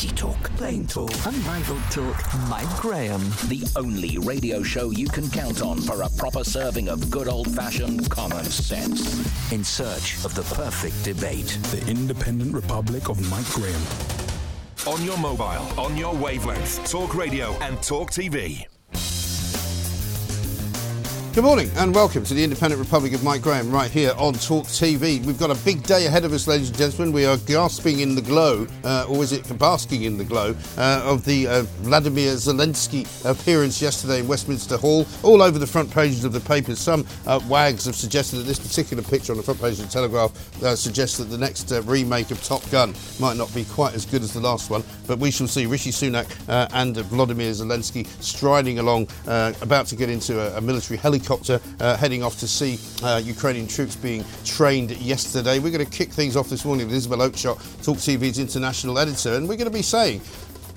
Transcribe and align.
Edgy 0.00 0.14
talk, 0.14 0.42
plain 0.56 0.86
talk, 0.86 1.10
unrivaled 1.26 1.82
talk. 1.90 2.16
Mike 2.48 2.74
Graham, 2.80 3.20
The 3.48 3.70
only 3.76 4.16
radio 4.16 4.62
show 4.62 4.92
you 4.92 5.06
can 5.06 5.28
count 5.28 5.60
on 5.60 5.78
for 5.78 6.00
a 6.00 6.08
proper 6.16 6.42
serving 6.42 6.88
of 6.88 7.10
good 7.10 7.28
old 7.28 7.54
fashioned 7.54 8.08
common 8.08 8.46
sense. 8.46 9.52
in 9.52 9.62
search 9.62 10.24
of 10.24 10.34
the 10.34 10.42
perfect 10.54 11.04
debate. 11.04 11.58
The 11.70 11.86
Independent 11.86 12.54
Republic 12.54 13.10
of 13.10 13.20
Mike 13.30 13.44
Graham. 13.50 13.82
On 14.86 15.04
your 15.04 15.18
mobile, 15.18 15.44
on 15.78 15.94
your 15.98 16.14
wavelength, 16.14 16.90
Talk 16.90 17.14
Radio 17.14 17.52
and 17.60 17.82
Talk 17.82 18.10
TV. 18.10 18.64
Good 21.32 21.44
morning 21.44 21.70
and 21.76 21.94
welcome 21.94 22.24
to 22.24 22.34
the 22.34 22.42
Independent 22.42 22.80
Republic 22.80 23.12
of 23.12 23.22
Mike 23.22 23.40
Graham 23.40 23.70
right 23.70 23.88
here 23.88 24.12
on 24.18 24.34
Talk 24.34 24.66
TV. 24.66 25.24
We've 25.24 25.38
got 25.38 25.52
a 25.52 25.64
big 25.64 25.84
day 25.84 26.06
ahead 26.06 26.24
of 26.24 26.32
us, 26.32 26.48
ladies 26.48 26.70
and 26.70 26.78
gentlemen. 26.78 27.12
We 27.14 27.24
are 27.24 27.36
gasping 27.36 28.00
in 28.00 28.16
the 28.16 28.20
glow, 28.20 28.66
uh, 28.82 29.06
or 29.08 29.22
is 29.22 29.30
it 29.30 29.46
basking 29.56 30.02
in 30.02 30.18
the 30.18 30.24
glow, 30.24 30.56
uh, 30.76 31.02
of 31.04 31.24
the 31.24 31.46
uh, 31.46 31.62
Vladimir 31.82 32.32
Zelensky 32.32 33.06
appearance 33.24 33.80
yesterday 33.80 34.18
in 34.18 34.26
Westminster 34.26 34.76
Hall. 34.76 35.06
All 35.22 35.40
over 35.40 35.56
the 35.60 35.68
front 35.68 35.88
pages 35.92 36.24
of 36.24 36.32
the 36.32 36.40
papers. 36.40 36.80
Some 36.80 37.06
uh, 37.28 37.38
wags 37.48 37.84
have 37.84 37.94
suggested 37.94 38.38
that 38.38 38.46
this 38.46 38.58
particular 38.58 39.04
picture 39.04 39.32
on 39.32 39.36
the 39.36 39.44
front 39.44 39.60
page 39.60 39.78
of 39.78 39.86
the 39.86 39.92
Telegraph 39.92 40.32
uh, 40.64 40.74
suggests 40.74 41.16
that 41.18 41.26
the 41.26 41.38
next 41.38 41.70
uh, 41.70 41.80
remake 41.82 42.32
of 42.32 42.42
Top 42.42 42.68
Gun 42.72 42.92
might 43.20 43.36
not 43.36 43.54
be 43.54 43.64
quite 43.66 43.94
as 43.94 44.04
good 44.04 44.22
as 44.22 44.32
the 44.32 44.40
last 44.40 44.68
one, 44.68 44.82
but 45.06 45.20
we 45.20 45.30
shall 45.30 45.46
see 45.46 45.66
Rishi 45.66 45.90
Sunak 45.90 46.26
and 46.72 46.96
Vladimir 46.96 47.52
Zelensky 47.52 48.04
striding 48.20 48.80
along, 48.80 49.06
about 49.26 49.86
to 49.86 49.94
get 49.94 50.10
into 50.10 50.40
a, 50.40 50.58
a 50.58 50.60
military 50.60 50.96
helicopter 50.98 51.19
uh, 51.28 51.96
heading 51.96 52.22
off 52.22 52.38
to 52.40 52.48
see 52.48 52.78
uh, 53.04 53.20
Ukrainian 53.22 53.66
troops 53.66 53.96
being 53.96 54.24
trained 54.44 54.90
yesterday. 54.92 55.58
We're 55.58 55.72
going 55.72 55.84
to 55.84 55.90
kick 55.90 56.10
things 56.10 56.36
off 56.36 56.48
this 56.48 56.64
morning 56.64 56.86
with 56.86 56.96
Isabel 56.96 57.18
Oakeshott, 57.18 57.58
Talk 57.84 57.96
TV's 57.96 58.38
international 58.38 58.98
editor, 58.98 59.34
and 59.34 59.48
we're 59.48 59.56
going 59.56 59.70
to 59.70 59.76
be 59.76 59.82
saying, 59.82 60.20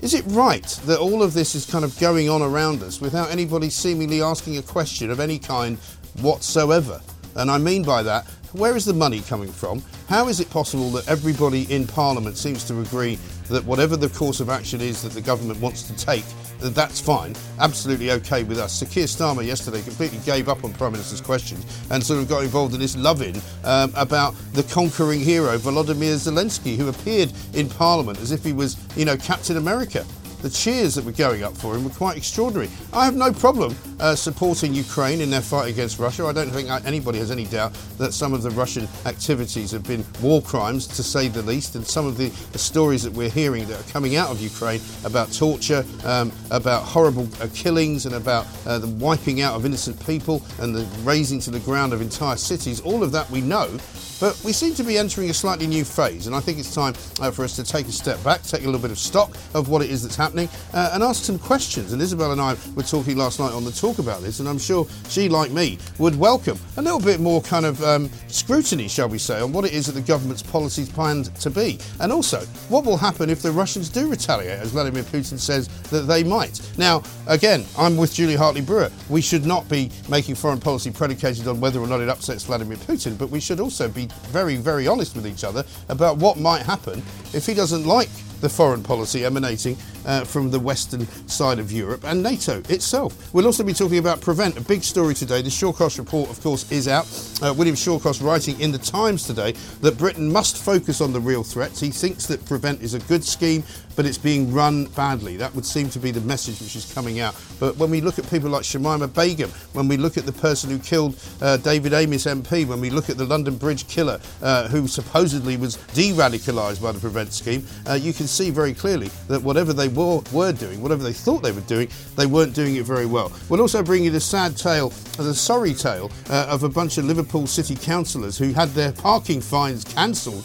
is 0.02 0.12
it 0.14 0.24
right 0.28 0.66
that 0.84 0.98
all 0.98 1.22
of 1.22 1.32
this 1.32 1.54
is 1.54 1.64
kind 1.64 1.84
of 1.84 1.98
going 1.98 2.28
on 2.28 2.42
around 2.42 2.82
us 2.82 3.00
without 3.00 3.30
anybody 3.30 3.70
seemingly 3.70 4.20
asking 4.22 4.58
a 4.58 4.62
question 4.62 5.10
of 5.10 5.20
any 5.20 5.38
kind 5.38 5.78
whatsoever? 6.20 7.00
And 7.36 7.50
I 7.50 7.58
mean 7.58 7.84
by 7.84 8.02
that, 8.02 8.26
where 8.52 8.76
is 8.76 8.84
the 8.84 8.94
money 8.94 9.20
coming 9.20 9.50
from? 9.50 9.82
How 10.08 10.28
is 10.28 10.40
it 10.40 10.48
possible 10.50 10.90
that 10.90 11.08
everybody 11.08 11.62
in 11.74 11.86
Parliament 11.86 12.36
seems 12.36 12.64
to 12.64 12.80
agree 12.80 13.18
that 13.48 13.64
whatever 13.64 13.96
the 13.96 14.08
course 14.10 14.40
of 14.40 14.48
action 14.48 14.80
is 14.80 15.02
that 15.02 15.12
the 15.12 15.20
government 15.20 15.60
wants 15.60 15.82
to 15.84 15.96
take, 15.96 16.24
that's 16.60 17.00
fine, 17.00 17.34
absolutely 17.58 18.10
okay 18.12 18.42
with 18.44 18.58
us? 18.58 18.72
Sir 18.72 18.86
Keir 18.86 19.06
Starmer 19.06 19.44
yesterday 19.44 19.82
completely 19.82 20.18
gave 20.24 20.48
up 20.48 20.64
on 20.64 20.72
Prime 20.72 20.92
Minister's 20.92 21.20
questions 21.20 21.64
and 21.90 22.02
sort 22.02 22.20
of 22.20 22.28
got 22.28 22.42
involved 22.42 22.74
in 22.74 22.80
this 22.80 22.96
loving 22.96 23.40
um, 23.64 23.92
about 23.96 24.34
the 24.52 24.62
conquering 24.64 25.20
hero 25.20 25.58
Volodymyr 25.58 26.14
Zelensky, 26.14 26.76
who 26.76 26.88
appeared 26.88 27.32
in 27.54 27.68
Parliament 27.68 28.18
as 28.20 28.32
if 28.32 28.44
he 28.44 28.52
was, 28.52 28.76
you 28.96 29.04
know, 29.04 29.16
Captain 29.16 29.56
America 29.56 30.04
the 30.44 30.50
cheers 30.50 30.94
that 30.94 31.04
were 31.06 31.12
going 31.12 31.42
up 31.42 31.56
for 31.56 31.74
him 31.74 31.84
were 31.84 31.90
quite 31.90 32.18
extraordinary. 32.18 32.68
I 32.92 33.06
have 33.06 33.16
no 33.16 33.32
problem 33.32 33.74
uh, 33.98 34.14
supporting 34.14 34.74
Ukraine 34.74 35.22
in 35.22 35.30
their 35.30 35.40
fight 35.40 35.70
against 35.70 35.98
Russia. 35.98 36.26
I 36.26 36.32
don't 36.32 36.50
think 36.50 36.68
anybody 36.84 37.18
has 37.18 37.30
any 37.30 37.46
doubt 37.46 37.72
that 37.96 38.12
some 38.12 38.34
of 38.34 38.42
the 38.42 38.50
Russian 38.50 38.86
activities 39.06 39.70
have 39.70 39.84
been 39.84 40.04
war 40.20 40.42
crimes, 40.42 40.86
to 40.86 41.02
say 41.02 41.28
the 41.28 41.40
least, 41.40 41.76
and 41.76 41.86
some 41.86 42.06
of 42.06 42.18
the, 42.18 42.28
the 42.52 42.58
stories 42.58 43.02
that 43.04 43.12
we're 43.14 43.30
hearing 43.30 43.66
that 43.68 43.80
are 43.80 43.90
coming 43.90 44.16
out 44.16 44.28
of 44.30 44.38
Ukraine 44.38 44.82
about 45.06 45.32
torture, 45.32 45.82
um, 46.04 46.30
about 46.50 46.82
horrible 46.82 47.26
uh, 47.40 47.48
killings, 47.54 48.04
and 48.04 48.14
about 48.14 48.46
uh, 48.66 48.78
the 48.78 48.88
wiping 48.88 49.40
out 49.40 49.54
of 49.54 49.64
innocent 49.64 49.98
people 50.06 50.42
and 50.60 50.74
the 50.74 50.84
razing 51.04 51.40
to 51.40 51.50
the 51.50 51.60
ground 51.60 51.94
of 51.94 52.02
entire 52.02 52.36
cities, 52.36 52.82
all 52.82 53.02
of 53.02 53.12
that 53.12 53.30
we 53.30 53.40
know. 53.40 53.78
But 54.20 54.40
we 54.44 54.52
seem 54.52 54.74
to 54.76 54.84
be 54.84 54.96
entering 54.96 55.28
a 55.30 55.34
slightly 55.34 55.66
new 55.66 55.84
phase, 55.84 56.26
and 56.26 56.36
I 56.36 56.40
think 56.40 56.58
it's 56.58 56.74
time 56.74 56.94
uh, 57.20 57.30
for 57.30 57.44
us 57.44 57.56
to 57.56 57.64
take 57.64 57.88
a 57.88 57.92
step 57.92 58.22
back, 58.22 58.42
take 58.42 58.62
a 58.62 58.64
little 58.64 58.80
bit 58.80 58.90
of 58.90 58.98
stock 58.98 59.36
of 59.54 59.68
what 59.68 59.82
it 59.82 59.90
is 59.90 60.02
that's 60.02 60.16
happening, 60.16 60.33
uh, 60.38 60.90
and 60.92 61.02
ask 61.02 61.24
some 61.24 61.38
questions. 61.38 61.92
And 61.92 62.02
Isabel 62.02 62.32
and 62.32 62.40
I 62.40 62.56
were 62.74 62.82
talking 62.82 63.16
last 63.16 63.40
night 63.40 63.52
on 63.52 63.64
the 63.64 63.72
talk 63.72 63.98
about 63.98 64.22
this, 64.22 64.40
and 64.40 64.48
I'm 64.48 64.58
sure 64.58 64.86
she, 65.08 65.28
like 65.28 65.50
me, 65.50 65.78
would 65.98 66.16
welcome 66.16 66.58
a 66.76 66.82
little 66.82 67.00
bit 67.00 67.20
more 67.20 67.40
kind 67.42 67.66
of 67.66 67.82
um, 67.82 68.10
scrutiny, 68.28 68.88
shall 68.88 69.08
we 69.08 69.18
say, 69.18 69.40
on 69.40 69.52
what 69.52 69.64
it 69.64 69.72
is 69.72 69.86
that 69.86 69.92
the 69.92 70.00
government's 70.00 70.42
policies 70.42 70.88
planned 70.88 71.34
to 71.36 71.50
be. 71.50 71.78
And 72.00 72.12
also, 72.12 72.40
what 72.68 72.84
will 72.84 72.96
happen 72.96 73.30
if 73.30 73.42
the 73.42 73.52
Russians 73.52 73.88
do 73.88 74.08
retaliate, 74.08 74.58
as 74.58 74.70
Vladimir 74.70 75.02
Putin 75.04 75.38
says 75.38 75.68
that 75.90 76.02
they 76.02 76.24
might. 76.24 76.60
Now, 76.78 77.02
again, 77.26 77.64
I'm 77.78 77.96
with 77.96 78.14
Julia 78.14 78.38
Hartley-Brewer. 78.38 78.90
We 79.08 79.20
should 79.20 79.46
not 79.46 79.68
be 79.68 79.90
making 80.08 80.34
foreign 80.34 80.60
policy 80.60 80.90
predicated 80.90 81.48
on 81.48 81.60
whether 81.60 81.80
or 81.80 81.86
not 81.86 82.00
it 82.00 82.08
upsets 82.08 82.44
Vladimir 82.44 82.76
Putin, 82.78 83.16
but 83.16 83.30
we 83.30 83.40
should 83.40 83.60
also 83.60 83.88
be 83.88 84.08
very, 84.28 84.56
very 84.56 84.86
honest 84.86 85.14
with 85.14 85.26
each 85.26 85.44
other 85.44 85.64
about 85.88 86.16
what 86.16 86.38
might 86.38 86.62
happen 86.62 87.02
if 87.32 87.46
he 87.46 87.54
doesn't 87.54 87.86
like 87.86 88.08
the 88.44 88.48
foreign 88.50 88.82
policy 88.82 89.24
emanating 89.24 89.74
uh, 90.04 90.22
from 90.22 90.50
the 90.50 90.60
western 90.60 91.06
side 91.26 91.58
of 91.58 91.72
Europe 91.72 92.04
and 92.04 92.22
NATO 92.22 92.62
itself. 92.68 93.32
We'll 93.32 93.46
also 93.46 93.64
be 93.64 93.72
talking 93.72 93.96
about 93.96 94.20
Prevent, 94.20 94.58
a 94.58 94.60
big 94.60 94.84
story 94.84 95.14
today. 95.14 95.40
The 95.40 95.48
Shawcross 95.48 95.96
report, 95.98 96.28
of 96.28 96.40
course, 96.42 96.70
is 96.70 96.86
out. 96.86 97.06
Uh, 97.42 97.54
William 97.54 97.74
Shawcross 97.74 98.22
writing 98.22 98.60
in 98.60 98.70
the 98.70 98.78
Times 98.78 99.26
today 99.26 99.52
that 99.80 99.96
Britain 99.96 100.30
must 100.30 100.58
focus 100.58 101.00
on 101.00 101.14
the 101.14 101.20
real 101.20 101.42
threats. 101.42 101.80
He 101.80 101.88
thinks 101.88 102.26
that 102.26 102.44
Prevent 102.44 102.82
is 102.82 102.92
a 102.92 102.98
good 103.00 103.24
scheme, 103.24 103.64
but 103.96 104.06
it's 104.06 104.18
being 104.18 104.52
run 104.52 104.86
badly. 104.86 105.36
That 105.36 105.54
would 105.54 105.66
seem 105.66 105.88
to 105.90 105.98
be 105.98 106.10
the 106.10 106.20
message 106.22 106.60
which 106.60 106.76
is 106.76 106.92
coming 106.92 107.20
out. 107.20 107.34
But 107.60 107.76
when 107.76 107.90
we 107.90 108.00
look 108.00 108.18
at 108.18 108.28
people 108.30 108.50
like 108.50 108.62
Shamima 108.62 109.12
Begum, 109.12 109.50
when 109.72 109.88
we 109.88 109.96
look 109.96 110.16
at 110.16 110.26
the 110.26 110.32
person 110.32 110.70
who 110.70 110.78
killed 110.78 111.16
uh, 111.40 111.56
David 111.58 111.92
Amess 111.92 112.26
MP, 112.26 112.66
when 112.66 112.80
we 112.80 112.90
look 112.90 113.10
at 113.10 113.16
the 113.16 113.24
London 113.24 113.56
Bridge 113.56 113.86
killer 113.88 114.20
uh, 114.42 114.68
who 114.68 114.86
supposedly 114.88 115.56
was 115.56 115.76
de-radicalised 115.94 116.82
by 116.82 116.92
the 116.92 116.98
Prevent 116.98 117.32
scheme, 117.32 117.66
uh, 117.88 117.94
you 117.94 118.12
can 118.12 118.26
see 118.26 118.50
very 118.50 118.74
clearly 118.74 119.10
that 119.28 119.42
whatever 119.42 119.72
they 119.72 119.88
were, 119.88 120.22
were 120.32 120.52
doing, 120.52 120.82
whatever 120.82 121.02
they 121.02 121.12
thought 121.12 121.42
they 121.42 121.52
were 121.52 121.60
doing, 121.62 121.88
they 122.16 122.26
weren't 122.26 122.54
doing 122.54 122.76
it 122.76 122.84
very 122.84 123.06
well. 123.06 123.32
We'll 123.48 123.60
also 123.60 123.82
bring 123.82 124.04
you 124.04 124.10
the 124.10 124.20
sad 124.20 124.56
tale, 124.56 124.90
the 125.16 125.34
sorry 125.34 125.74
tale 125.74 126.10
uh, 126.30 126.46
of 126.48 126.62
a 126.62 126.68
bunch 126.68 126.98
of 126.98 127.04
Liverpool 127.04 127.46
city 127.46 127.76
councillors 127.76 128.38
who 128.38 128.52
had 128.52 128.70
their 128.70 128.92
parking 128.92 129.40
fines 129.40 129.84
cancelled 129.84 130.44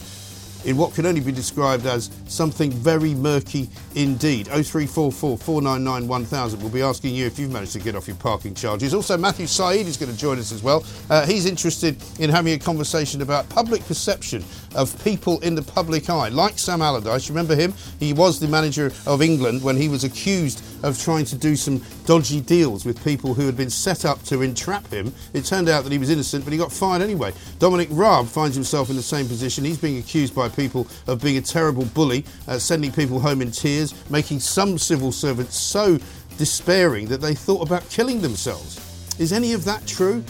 in 0.66 0.78
what 0.78 0.94
can 0.94 1.06
only 1.06 1.22
be 1.22 1.32
described 1.32 1.86
as 1.86 2.10
something 2.28 2.72
very 2.72 3.14
murky 3.14 3.70
indeed. 3.96 4.48
0344 4.48 5.38
499 5.38 6.08
1000. 6.08 6.60
We'll 6.62 6.70
be 6.70 6.82
asking 6.82 7.16
you 7.16 7.26
if 7.26 7.40
you've 7.40 7.52
managed 7.52 7.74
to 7.74 7.80
get 7.80 7.96
off 7.96 8.08
your 8.08 8.18
parking 8.18 8.54
charges. 8.54 8.94
Also, 8.94 9.18
Matthew 9.18 9.48
Syed 9.48 9.88
is 9.88 9.98
going 9.98 10.12
to 10.12 10.18
join 10.18 10.40
us 10.40 10.52
as 10.52 10.62
well. 10.64 10.84
Uh, 11.10 11.26
he's 11.26 11.46
interested 11.46 11.98
in 12.20 12.30
having 12.30 12.54
a 12.54 12.60
conversation 12.60 13.22
about 13.22 13.48
public 13.50 13.86
perception 13.86 14.44
of 14.76 15.02
people 15.04 15.40
in 15.40 15.56
the 15.56 15.62
public 15.62 16.10
eye, 16.10 16.30
like 16.30 16.60
Sam 16.60 16.82
Allardyce. 16.82 17.30
Remember 17.30 17.56
him? 17.56 17.74
He 18.00 18.14
was 18.14 18.40
the 18.40 18.48
manager 18.48 18.92
of 19.08 19.22
England 19.22 19.64
when 19.64 19.78
he 19.78 19.90
was 19.90 20.04
accused 20.04 20.64
of 20.84 21.02
trying 21.02 21.26
to 21.26 21.36
do 21.36 21.56
some 21.56 21.82
dodgy 22.06 22.42
deals 22.42 22.86
with 22.86 23.04
people 23.04 23.34
who 23.34 23.46
had 23.46 23.58
been 23.58 23.70
set 23.70 24.06
up 24.06 24.24
to 24.24 24.42
entrap 24.42 24.88
him. 24.92 25.14
It 25.34 25.46
turned 25.46 25.70
out 25.70 25.84
that 25.84 25.92
he 25.92 25.98
was 25.98 26.10
innocent, 26.10 26.44
but 26.44 26.54
he 26.54 26.60
got 26.60 26.72
fired 26.72 27.02
anyway. 27.02 27.34
Dominic 27.60 27.90
Raab 27.92 28.28
finds 28.28 28.56
himself 28.56 28.90
in 28.90 28.96
the 28.96 29.02
same 29.02 29.28
position. 29.28 29.64
He's 29.64 29.78
being 29.78 29.98
accused 29.98 30.36
by 30.36 30.49
people 30.50 30.88
of 31.08 31.22
being 31.22 31.38
a 31.38 31.42
terrible 31.42 31.86
bully, 31.86 32.26
uh, 32.48 32.58
sending 32.58 32.92
people 32.92 33.20
home 33.20 33.42
in 33.42 33.52
tears, 33.52 33.94
making 34.10 34.40
some 34.40 34.78
civil 34.78 35.12
servants 35.12 35.58
so 35.58 35.98
despairing 36.38 37.08
that 37.08 37.22
they 37.22 37.36
thought 37.36 37.66
about 37.66 37.88
killing 37.90 38.22
themselves. 38.22 38.80
Is 39.20 39.34
any 39.34 39.54
of 39.54 39.66
that 39.66 39.86
true? 39.86 40.24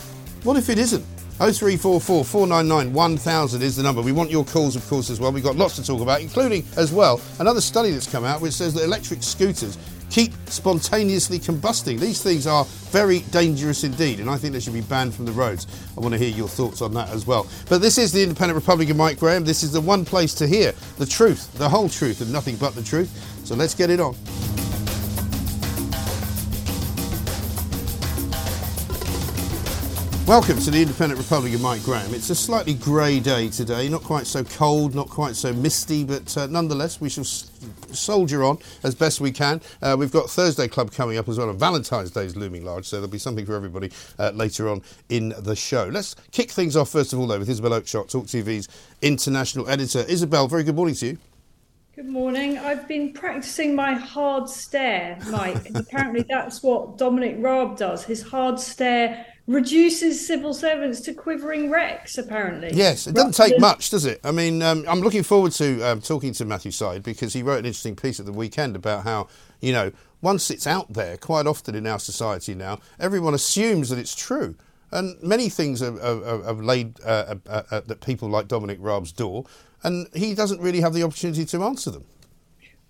What 0.44 0.58
if 0.58 0.70
it 0.70 0.80
isn't? 0.80 1.06
0344 1.40 2.26
499 2.26 2.94
1000 2.94 3.62
is 3.62 3.78
the 3.78 3.84
number. 3.84 4.02
We 4.02 4.12
want 4.12 4.30
your 4.30 4.44
calls, 4.44 4.76
of 4.76 4.86
course, 4.88 5.10
as 5.10 5.22
well. 5.22 5.32
We've 5.32 5.44
got 5.44 5.56
lots 5.56 5.78
to 5.78 5.86
talk 5.86 6.02
about, 6.02 6.20
including 6.20 6.66
as 6.76 6.92
well 6.92 7.22
another 7.40 7.62
study 7.62 7.92
that's 7.92 8.12
come 8.12 8.26
out 8.26 8.42
which 8.42 8.54
says 8.54 8.74
that 8.74 8.84
electric 8.84 9.24
scooters 9.24 9.78
keep 10.10 10.34
spontaneously 10.46 11.40
combusting. 11.40 12.00
These 12.00 12.22
things 12.22 12.48
are 12.48 12.66
very 12.92 13.20
dangerous 13.32 13.84
indeed, 13.84 14.20
and 14.20 14.30
I 14.30 14.38
think 14.38 14.54
they 14.54 14.60
should 14.60 14.74
be 14.74 14.82
banned 14.82 15.14
from 15.14 15.26
the 15.26 15.32
roads. 15.32 15.68
I 15.96 16.00
want 16.00 16.14
to 16.14 16.20
hear 16.20 16.30
your 16.30 16.48
thoughts 16.48 16.82
on 16.82 16.94
that 16.94 17.10
as 17.10 17.28
well. 17.28 17.48
But 17.68 17.82
this 17.82 17.98
is 17.98 18.12
the 18.12 18.24
Independent 18.24 18.56
Republican 18.56 18.98
Mike 18.98 19.20
Graham. 19.20 19.46
This 19.46 19.64
is 19.64 19.72
the 19.72 19.82
one 19.82 20.06
place 20.06 20.34
to 20.36 20.48
hear 20.48 20.74
the 20.98 21.06
truth, 21.06 21.54
the 21.58 21.70
whole 21.70 21.90
truth, 21.90 22.22
and 22.22 22.32
nothing 22.32 22.56
but 22.58 22.76
the 22.76 22.84
truth. 22.84 23.10
So 23.46 23.56
let's 23.56 23.76
get 23.76 23.90
it 23.90 24.00
on. 24.00 24.16
Welcome 30.30 30.60
to 30.60 30.70
the 30.70 30.80
Independent 30.80 31.20
Republic 31.20 31.56
of 31.56 31.62
Mike 31.62 31.82
Graham. 31.82 32.14
It's 32.14 32.30
a 32.30 32.36
slightly 32.36 32.76
grey 32.76 33.20
day 33.20 33.50
today, 33.50 33.90
not 33.90 34.04
quite 34.04 34.28
so 34.28 34.44
cold, 34.44 34.94
not 34.94 35.10
quite 35.10 35.36
so 35.36 35.52
misty, 35.52 36.04
but 36.04 36.38
uh, 36.38 36.46
nonetheless, 36.46 37.02
we 37.02 37.10
shall 37.10 37.24
soldier 37.24 38.44
on 38.44 38.60
as 38.84 38.94
best 38.94 39.22
we 39.22 39.32
can. 39.32 39.60
Uh, 39.82 39.96
we've 39.98 40.12
got 40.12 40.30
Thursday 40.30 40.68
Club 40.68 40.92
coming 40.92 41.18
up 41.18 41.28
as 41.30 41.40
well, 41.40 41.50
and 41.50 41.60
Valentine's 41.60 42.12
Day 42.12 42.26
is 42.26 42.36
looming 42.36 42.64
large, 42.64 42.86
so 42.86 42.98
there'll 42.98 43.10
be 43.10 43.18
something 43.18 43.44
for 43.44 43.56
everybody 43.56 43.92
uh, 44.20 44.30
later 44.36 44.70
on 44.70 44.84
in 45.10 45.34
the 45.40 45.56
show. 45.56 45.86
Let's 45.86 46.14
kick 46.32 46.52
things 46.52 46.76
off, 46.78 46.92
first 46.92 47.12
of 47.12 47.18
all, 47.18 47.26
though, 47.26 47.40
with 47.40 47.50
Isabel 47.50 47.72
Oakeshott, 47.72 48.12
Talk 48.12 48.28
TV's 48.28 48.68
international 49.02 49.68
editor. 49.68 50.06
Isabel, 50.08 50.48
very 50.48 50.64
good 50.64 50.76
morning 50.76 50.94
to 50.94 51.08
you. 51.08 51.18
Good 51.96 52.08
morning. 52.08 52.60
I've 52.60 52.88
been 52.88 53.14
practicing 53.14 53.76
my 53.76 53.94
hard 53.94 54.48
stare, 54.48 55.18
Mike. 55.32 55.66
and 55.66 55.76
apparently, 55.76 56.24
that's 56.30 56.62
what 56.62 57.00
Dominic 57.00 57.38
Raab 57.40 57.78
does. 57.78 58.04
His 58.04 58.22
hard 58.22 58.60
stare 58.60 59.26
reduces 59.50 60.26
civil 60.26 60.54
servants 60.54 61.02
to 61.02 61.12
quivering 61.12 61.72
wrecks, 61.72 62.20
apparently. 62.20 62.70
Yes, 62.72 63.08
it 63.08 63.16
doesn't 63.16 63.34
take 63.34 63.60
much, 63.60 63.90
does 63.90 64.06
it? 64.06 64.22
I 64.24 64.30
mean, 64.32 64.62
um, 64.62 64.86
I'm 64.88 65.02
looking 65.02 65.24
forward 65.24 65.54
to 65.54 65.82
um, 65.82 66.02
talking 66.02 66.34
to 66.34 66.46
Matthew 66.46 66.70
Syed 66.70 67.02
because 67.02 67.34
he 67.34 67.42
wrote 67.42 67.58
an 67.58 67.66
interesting 67.66 67.96
piece 67.96 68.20
at 68.20 68.28
the 68.28 68.32
weekend 68.32 68.76
about 68.76 69.06
how, 69.06 69.28
you 69.60 69.74
know, 69.74 69.92
once 70.22 70.52
it's 70.52 70.68
out 70.68 70.94
there, 70.94 71.18
quite 71.18 71.48
often 71.48 71.74
in 71.74 71.88
our 71.88 71.98
society 71.98 72.54
now, 72.54 72.78
everyone 73.00 73.34
assumes 73.34 73.90
that 73.90 73.98
it's 73.98 74.14
true. 74.14 74.56
And 74.92 75.22
many 75.24 75.50
things 75.50 75.82
are, 75.82 76.00
are, 76.00 76.44
are 76.46 76.54
laid 76.54 77.00
uh, 77.04 77.36
uh, 77.48 77.64
uh, 77.72 77.82
at 77.90 78.02
people 78.02 78.30
like 78.30 78.48
Dominic 78.48 78.80
Raab's 78.80 79.12
door, 79.12 79.46
and 79.82 80.08
he 80.14 80.36
doesn't 80.36 80.62
really 80.62 80.82
have 80.82 80.94
the 80.94 81.02
opportunity 81.02 81.46
to 81.46 81.64
answer 81.64 81.90
them. 81.90 82.06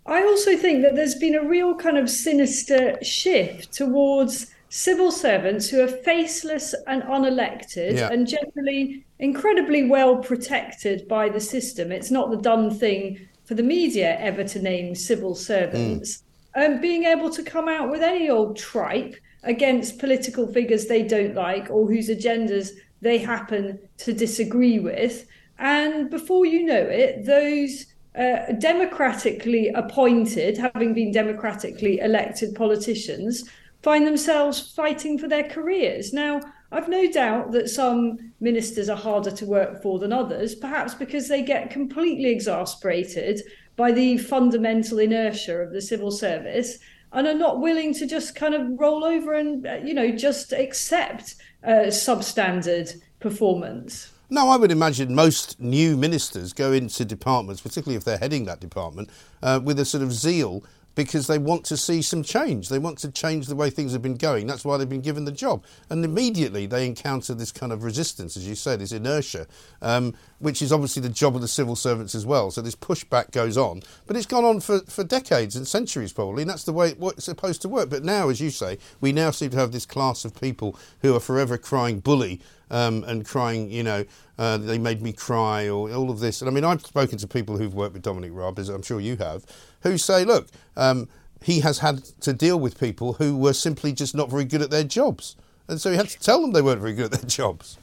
I 0.05 0.23
also 0.23 0.57
think 0.57 0.81
that 0.81 0.95
there's 0.95 1.15
been 1.15 1.35
a 1.35 1.43
real 1.43 1.75
kind 1.75 1.97
of 1.97 2.09
sinister 2.09 2.97
shift 3.01 3.71
towards 3.71 4.47
civil 4.69 5.11
servants 5.11 5.67
who 5.67 5.81
are 5.81 5.87
faceless 5.87 6.75
and 6.87 7.01
unelected 7.03 7.95
Yeah. 7.95 8.09
and 8.11 8.27
generally 8.27 9.03
incredibly 9.17 9.83
well 9.83 10.17
protected 10.17 11.07
by 11.07 11.27
the 11.29 11.39
system. 11.39 11.91
It's 11.91 12.11
not 12.11 12.29
the 12.29 12.37
done 12.37 12.69
thing 12.71 13.19
for 13.45 13.55
the 13.55 13.63
media 13.63 14.15
ever 14.19 14.43
to 14.43 14.61
name 14.61 14.93
civil 14.95 15.33
servants. 15.35 16.23
Um, 16.55 16.79
being 16.81 17.03
able 17.05 17.29
to 17.31 17.43
come 17.43 17.67
out 17.67 17.89
with 17.89 18.01
any 18.01 18.29
old 18.29 18.57
tripe 18.57 19.15
against 19.43 19.99
political 19.99 20.45
figures 20.51 20.85
they 20.85 21.03
don't 21.03 21.35
like 21.35 21.69
or 21.69 21.87
whose 21.87 22.09
agendas 22.09 22.71
they 23.01 23.17
happen 23.17 23.79
to 23.97 24.13
disagree 24.13 24.79
with. 24.79 25.25
And 25.57 26.09
before 26.09 26.45
you 26.45 26.63
know 26.65 26.81
it, 26.81 27.25
those 27.25 27.85
uh, 28.15 28.51
democratically 28.59 29.69
appointed, 29.69 30.57
having 30.57 30.93
been 30.93 31.11
democratically 31.11 31.99
elected 31.99 32.53
politicians, 32.55 33.49
find 33.81 34.05
themselves 34.05 34.73
fighting 34.75 35.17
for 35.17 35.27
their 35.27 35.43
careers. 35.43 36.13
Now, 36.13 36.41
I've 36.71 36.89
no 36.89 37.09
doubt 37.11 37.51
that 37.53 37.69
some 37.69 38.33
ministers 38.39 38.89
are 38.89 38.97
harder 38.97 39.31
to 39.31 39.45
work 39.45 39.81
for 39.81 39.99
than 39.99 40.13
others, 40.13 40.53
perhaps 40.53 40.93
because 40.93 41.27
they 41.27 41.41
get 41.41 41.71
completely 41.71 42.29
exasperated 42.29 43.41
by 43.75 43.91
the 43.91 44.17
fundamental 44.17 44.99
inertia 44.99 45.55
of 45.57 45.71
the 45.71 45.81
civil 45.81 46.11
service 46.11 46.77
and 47.11 47.25
are 47.25 47.33
not 47.33 47.59
willing 47.59 47.93
to 47.95 48.05
just 48.05 48.35
kind 48.35 48.53
of 48.53 48.79
roll 48.79 49.03
over 49.03 49.33
and, 49.33 49.65
uh, 49.65 49.79
you 49.83 49.93
know, 49.93 50.11
just 50.11 50.53
accept 50.53 51.35
uh, 51.63 51.87
substandard 51.87 53.01
performance. 53.19 54.13
No, 54.29 54.49
I 54.49 54.57
would 54.57 54.71
imagine 54.71 55.15
most 55.15 55.59
new 55.59 55.97
ministers 55.97 56.53
go 56.53 56.71
into 56.71 57.03
departments, 57.03 57.61
particularly 57.61 57.95
if 57.95 58.03
they're 58.03 58.19
heading 58.19 58.45
that 58.45 58.59
department, 58.59 59.09
uh, 59.41 59.59
with 59.63 59.79
a 59.79 59.85
sort 59.85 60.03
of 60.03 60.13
zeal 60.13 60.63
because 60.99 61.27
they 61.27 61.37
want 61.37 61.63
to 61.63 61.77
see 61.77 62.01
some 62.01 62.21
change. 62.21 62.67
They 62.67 62.77
want 62.77 62.97
to 62.97 63.09
change 63.09 63.47
the 63.47 63.55
way 63.55 63.69
things 63.69 63.93
have 63.93 64.01
been 64.01 64.17
going. 64.17 64.47
That's 64.47 64.65
why 64.65 64.75
they've 64.75 64.89
been 64.89 64.99
given 64.99 65.23
the 65.23 65.31
job. 65.31 65.63
And 65.89 66.03
immediately 66.03 66.65
they 66.65 66.85
encounter 66.85 67.33
this 67.33 67.53
kind 67.53 67.71
of 67.71 67.85
resistance, 67.85 68.35
as 68.35 68.45
you 68.45 68.53
say, 68.53 68.75
this 68.75 68.91
inertia, 68.91 69.47
um, 69.81 70.13
which 70.39 70.61
is 70.61 70.73
obviously 70.73 71.01
the 71.01 71.07
job 71.07 71.35
of 71.35 71.41
the 71.41 71.47
civil 71.47 71.77
servants 71.77 72.15
as 72.15 72.25
well. 72.25 72.51
So 72.51 72.61
this 72.61 72.75
pushback 72.75 73.31
goes 73.31 73.57
on. 73.57 73.81
But 74.07 74.17
it's 74.17 74.25
gone 74.25 74.43
on 74.43 74.59
for, 74.59 74.81
for 74.81 75.05
decades 75.05 75.55
and 75.55 75.65
centuries 75.65 76.11
probably, 76.11 76.43
and 76.43 76.49
that's 76.49 76.65
the 76.65 76.73
way 76.73 76.93
it's 76.99 77.23
supposed 77.23 77.61
to 77.61 77.69
work. 77.69 77.89
But 77.89 78.03
now, 78.03 78.27
as 78.27 78.41
you 78.41 78.49
say, 78.49 78.77
we 78.99 79.13
now 79.13 79.31
seem 79.31 79.51
to 79.51 79.57
have 79.57 79.71
this 79.71 79.85
class 79.85 80.25
of 80.25 80.37
people 80.41 80.77
who 81.01 81.15
are 81.15 81.21
forever 81.21 81.57
crying 81.57 82.01
bully 82.01 82.41
um, 82.69 83.03
and 83.05 83.25
crying, 83.25 83.69
you 83.69 83.83
know, 83.83 84.05
uh, 84.37 84.57
they 84.57 84.77
made 84.77 85.01
me 85.01 85.11
cry 85.11 85.67
or 85.67 85.91
all 85.91 86.09
of 86.09 86.19
this. 86.19 86.41
And 86.41 86.49
I 86.49 86.53
mean, 86.53 86.63
I've 86.63 86.81
spoken 86.81 87.17
to 87.17 87.27
people 87.27 87.57
who've 87.57 87.73
worked 87.73 87.93
with 87.93 88.03
Dominic 88.03 88.31
Raab, 88.33 88.59
as 88.59 88.69
I'm 88.69 88.81
sure 88.81 88.99
you 88.99 89.17
have, 89.17 89.45
who 89.81 89.97
say, 89.97 90.25
look, 90.25 90.47
um, 90.77 91.07
he 91.41 91.61
has 91.61 91.79
had 91.79 92.03
to 92.21 92.33
deal 92.33 92.59
with 92.59 92.79
people 92.79 93.13
who 93.13 93.37
were 93.37 93.53
simply 93.53 93.93
just 93.93 94.15
not 94.15 94.29
very 94.29 94.45
good 94.45 94.61
at 94.61 94.69
their 94.69 94.83
jobs. 94.83 95.35
And 95.67 95.79
so 95.79 95.91
he 95.91 95.97
had 95.97 96.09
to 96.09 96.19
tell 96.19 96.41
them 96.41 96.51
they 96.51 96.61
weren't 96.61 96.81
very 96.81 96.93
good 96.93 97.13
at 97.13 97.21
their 97.21 97.29
jobs. 97.29 97.77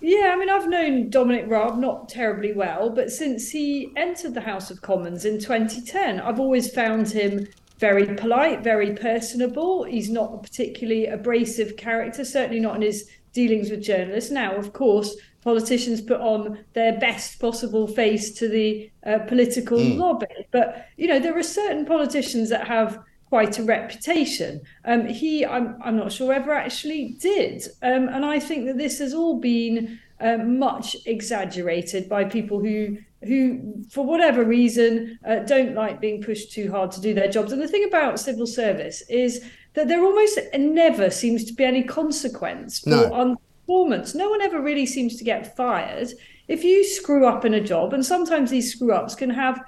Yeah, 0.00 0.32
I 0.32 0.36
mean, 0.36 0.50
I've 0.50 0.68
known 0.68 1.08
Dominic 1.08 1.46
Raab 1.48 1.78
not 1.78 2.08
terribly 2.08 2.52
well, 2.52 2.90
but 2.90 3.10
since 3.10 3.50
he 3.50 3.92
entered 3.96 4.34
the 4.34 4.42
House 4.42 4.70
of 4.70 4.82
Commons 4.82 5.24
in 5.24 5.38
2010, 5.38 6.20
I've 6.20 6.38
always 6.38 6.70
found 6.70 7.08
him 7.10 7.48
very 7.78 8.14
polite, 8.14 8.62
very 8.62 8.94
personable. 8.94 9.84
He's 9.84 10.10
not 10.10 10.34
a 10.34 10.38
particularly 10.38 11.06
abrasive 11.06 11.76
character, 11.76 12.24
certainly 12.24 12.60
not 12.60 12.76
in 12.76 12.82
his 12.82 13.08
dealings 13.36 13.70
with 13.70 13.82
journalists. 13.82 14.30
Now, 14.30 14.56
of 14.56 14.72
course, 14.72 15.14
politicians 15.42 16.00
put 16.00 16.20
on 16.20 16.58
their 16.72 16.98
best 16.98 17.38
possible 17.38 17.86
face 17.86 18.32
to 18.38 18.48
the 18.48 18.90
uh, 19.06 19.20
political 19.28 19.78
lobby, 19.78 20.38
but 20.50 20.88
you 20.96 21.06
know 21.06 21.20
there 21.20 21.38
are 21.38 21.42
certain 21.62 21.84
politicians 21.84 22.48
that 22.50 22.66
have 22.66 22.98
quite 23.28 23.58
a 23.58 23.62
reputation. 23.62 24.60
Um, 24.84 25.06
he, 25.06 25.44
I'm, 25.44 25.76
I'm 25.84 25.96
not 25.96 26.12
sure 26.12 26.32
ever 26.32 26.52
actually 26.52 27.16
did, 27.20 27.62
um, 27.82 28.08
and 28.08 28.24
I 28.24 28.40
think 28.40 28.66
that 28.66 28.78
this 28.78 28.98
has 28.98 29.12
all 29.14 29.38
been 29.38 30.00
um, 30.20 30.58
much 30.58 30.96
exaggerated 31.06 32.08
by 32.08 32.24
people 32.24 32.58
who 32.60 32.96
who, 33.22 33.82
for 33.90 34.04
whatever 34.04 34.44
reason, 34.44 35.18
uh, 35.28 35.40
don't 35.54 35.74
like 35.74 36.00
being 36.00 36.22
pushed 36.22 36.52
too 36.52 36.70
hard 36.70 36.90
to 36.92 37.00
do 37.00 37.14
their 37.14 37.28
jobs. 37.28 37.50
And 37.52 37.60
the 37.60 37.68
thing 37.68 37.84
about 37.84 38.20
civil 38.20 38.46
service 38.46 39.02
is 39.08 39.44
that 39.76 39.88
there 39.88 40.02
almost 40.02 40.38
never 40.58 41.10
seems 41.10 41.44
to 41.44 41.52
be 41.52 41.62
any 41.62 41.82
consequence 41.82 42.80
for 42.80 42.90
No. 42.90 43.36
performance. 43.66 44.14
No 44.14 44.30
one 44.30 44.40
ever 44.40 44.60
really 44.60 44.86
seems 44.86 45.16
to 45.16 45.24
get 45.24 45.54
fired. 45.54 46.08
If 46.48 46.64
you 46.64 46.82
screw 46.82 47.26
up 47.26 47.44
in 47.44 47.54
a 47.54 47.60
job, 47.60 47.92
and 47.92 48.04
sometimes 48.04 48.50
these 48.50 48.72
screw 48.72 48.92
ups 48.92 49.14
can 49.14 49.30
have 49.30 49.62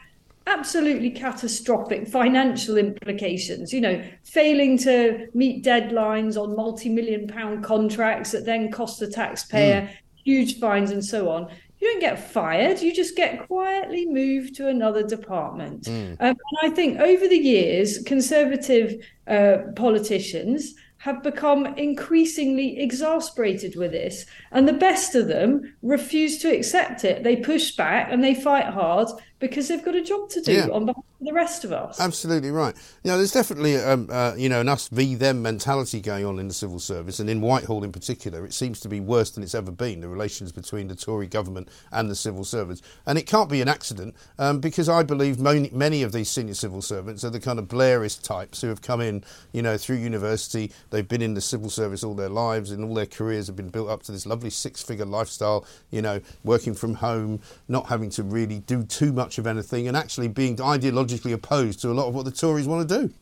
absolutely 0.47 1.11
catastrophic 1.11 2.09
financial 2.09 2.79
implications, 2.79 3.71
you 3.71 3.83
know, 3.83 4.03
failing 4.25 4.79
to 4.79 5.29
meet 5.35 5.63
deadlines 5.63 6.41
on 6.43 6.57
multi 6.57 6.89
million 6.89 7.29
pound 7.29 7.63
contracts 7.63 8.33
that 8.33 8.47
then 8.47 8.73
cost 8.73 8.99
the 8.99 9.09
taxpayer 9.09 9.83
mm. 9.83 9.91
huge 10.25 10.59
fines 10.59 10.91
and 10.91 11.05
so 11.05 11.29
on. 11.29 11.49
You 11.81 11.89
don't 11.89 12.01
get 12.01 12.31
fired, 12.33 12.81
you 12.81 12.93
just 12.93 13.17
get 13.17 13.47
quietly 13.47 14.07
moved 14.07 14.57
to 14.57 14.69
another 14.69 15.07
department. 15.07 15.87
Um, 15.89 16.17
and 16.19 16.37
I 16.63 16.71
think 16.71 16.99
over 16.99 17.29
the 17.29 17.37
years, 17.37 17.99
conservative 18.05 19.05
uh, 19.27 19.59
politicians 19.77 20.75
have 20.99 21.23
become 21.23 21.67
increasingly 21.79 22.81
exasperated 22.81 23.77
with 23.77 23.93
this. 23.93 24.27
And 24.51 24.67
the 24.67 24.73
best 24.73 25.15
of 25.15 25.29
them 25.29 25.77
refuse 25.83 26.39
to 26.39 26.55
accept 26.55 27.05
it. 27.05 27.23
They 27.23 27.37
push 27.37 27.77
back 27.77 28.09
and 28.11 28.23
they 28.23 28.35
fight 28.35 28.67
hard 28.67 29.09
because 29.41 29.69
they've 29.69 29.85
got 29.85 29.95
a 29.95 30.03
job 30.03 30.29
to 30.31 30.41
do 30.41 30.53
Yeah. 30.53 30.69
on 30.69 30.87
behalf 30.87 31.05
of 31.21 31.27
the 31.27 31.33
rest 31.33 31.65
of 31.65 31.73
us. 31.73 32.01
Absolutely 32.01 32.51
right. 32.51 32.75
You 33.05 33.11
know, 33.11 33.17
there's 33.17 33.33
definitely 33.33 33.77
um, 33.77 34.09
uh, 34.11 34.35
you 34.37 34.49
know 34.49 34.61
an 34.61 34.69
us 34.69 34.89
v 34.89 35.15
them 35.15 35.43
mentality 35.43 36.01
going 36.01 36.25
on 36.25 36.39
in 36.39 36.49
the 36.49 36.55
civil 36.55 36.79
service, 36.79 37.21
and 37.21 37.29
in 37.31 37.41
Whitehall 37.41 37.85
in 37.85 37.93
particular, 37.93 38.45
it 38.45 38.53
seems 38.53 38.81
to 38.81 38.89
be 38.89 39.01
worse 39.01 39.31
than 39.31 39.43
it's 39.43 39.55
ever 39.55 39.71
been. 39.71 40.01
The 40.01 40.09
relations 40.09 40.53
between 40.53 40.89
the 40.89 40.95
Tory 40.97 41.27
government 41.27 41.69
and 41.93 42.11
the 42.11 42.15
civil 42.17 42.45
servants, 42.45 42.83
and 43.07 43.19
it 43.19 43.27
can't 43.27 43.51
be 43.51 43.61
an 43.61 43.69
accident 43.69 44.15
um, 44.39 44.61
because 44.61 44.89
I 44.89 45.03
believe 45.03 45.39
many, 45.39 45.71
many 45.73 46.03
of 46.03 46.13
these 46.13 46.29
senior 46.31 46.55
civil 46.55 46.83
servants 46.83 47.25
are 47.25 47.31
the 47.31 47.41
kind 47.41 47.59
of 47.59 47.67
Blairist 47.69 48.23
types 48.23 48.61
who 48.61 48.69
have 48.69 48.83
come 48.83 49.01
in, 49.01 49.23
you 49.53 49.63
know, 49.63 49.77
through 49.77 49.97
university. 49.97 50.73
They've 50.91 51.07
been 51.07 51.23
in 51.23 51.35
the 51.35 51.41
civil 51.41 51.71
service 51.71 52.03
all 52.03 52.15
their 52.15 52.29
lives, 52.29 52.71
and 52.71 52.85
all 52.85 52.95
their 52.95 53.07
careers 53.07 53.47
have 53.47 53.57
been 53.57 53.69
built 53.71 53.89
up 53.89 54.03
to 54.05 54.13
this 54.13 54.27
lovely 54.27 54.51
six-figure 54.51 55.07
lifestyle. 55.07 55.65
You 55.91 56.03
know, 56.03 56.21
working 56.45 56.75
from 56.75 56.95
home, 56.95 57.41
not 57.69 57.87
having 57.87 58.11
to 58.11 58.23
really 58.23 58.61
do 58.61 58.83
too 58.85 59.13
much 59.13 59.28
of 59.37 59.47
anything, 59.47 59.87
and 59.87 59.97
actually 59.97 60.29
being 60.29 60.57
ideologically 60.57 61.35
opposed 61.35 61.83
to 61.83 61.91
a 61.91 61.93
lot 61.93 62.09
of 62.09 62.15
what 62.15 62.25
the 62.25 62.31
Tories 62.31 62.67
want 62.67 62.89
to 62.89 63.01
do. 63.01 63.15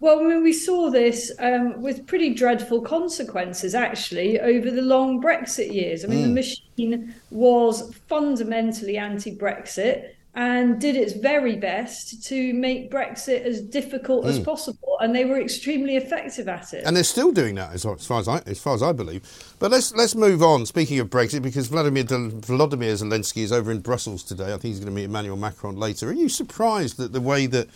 Well, 0.00 0.20
I 0.20 0.22
mean, 0.22 0.42
we 0.42 0.52
saw 0.52 0.90
this 0.90 1.32
um, 1.38 1.80
with 1.80 2.06
pretty 2.06 2.34
dreadful 2.34 2.82
consequences 2.82 3.74
actually 3.74 4.40
over 4.40 4.70
the 4.70 4.82
long 4.82 5.22
Brexit 5.22 5.72
years. 5.72 6.04
I 6.04 6.08
mean, 6.08 6.22
the 6.22 6.28
machine 6.28 7.14
was 7.30 7.94
fundamentally 8.06 8.98
anti 8.98 9.34
Brexit. 9.34 10.13
And 10.36 10.80
did 10.80 10.96
its 10.96 11.12
very 11.12 11.54
best 11.54 12.24
to 12.24 12.52
make 12.54 12.90
Brexit 12.90 13.42
as 13.44 13.60
difficult 13.60 14.24
mm. 14.24 14.30
as 14.30 14.40
possible, 14.40 14.96
and 15.00 15.14
they 15.14 15.24
were 15.24 15.40
extremely 15.40 15.96
effective 15.96 16.48
at 16.48 16.74
it. 16.74 16.84
And 16.84 16.96
they're 16.96 17.04
still 17.04 17.30
doing 17.30 17.54
that, 17.54 17.72
as 17.72 17.84
far 17.84 18.18
as 18.18 18.26
I, 18.26 18.38
as 18.46 18.58
far 18.58 18.74
as 18.74 18.82
I 18.82 18.90
believe. 18.92 19.22
But 19.60 19.70
let's 19.70 19.94
let's 19.94 20.16
move 20.16 20.42
on. 20.42 20.66
Speaking 20.66 20.98
of 20.98 21.08
Brexit, 21.08 21.42
because 21.42 21.68
Vladimir 21.68 22.04
Vladimir 22.04 22.94
Zelensky 22.94 23.42
is 23.42 23.52
over 23.52 23.70
in 23.70 23.80
Brussels 23.80 24.24
today. 24.24 24.46
I 24.46 24.58
think 24.58 24.62
he's 24.62 24.80
going 24.80 24.92
to 24.92 24.92
meet 24.92 25.04
Emmanuel 25.04 25.36
Macron 25.36 25.76
later. 25.76 26.08
Are 26.08 26.12
you 26.12 26.28
surprised 26.28 26.96
that 26.96 27.12
the 27.12 27.20
way 27.20 27.46
that 27.46 27.68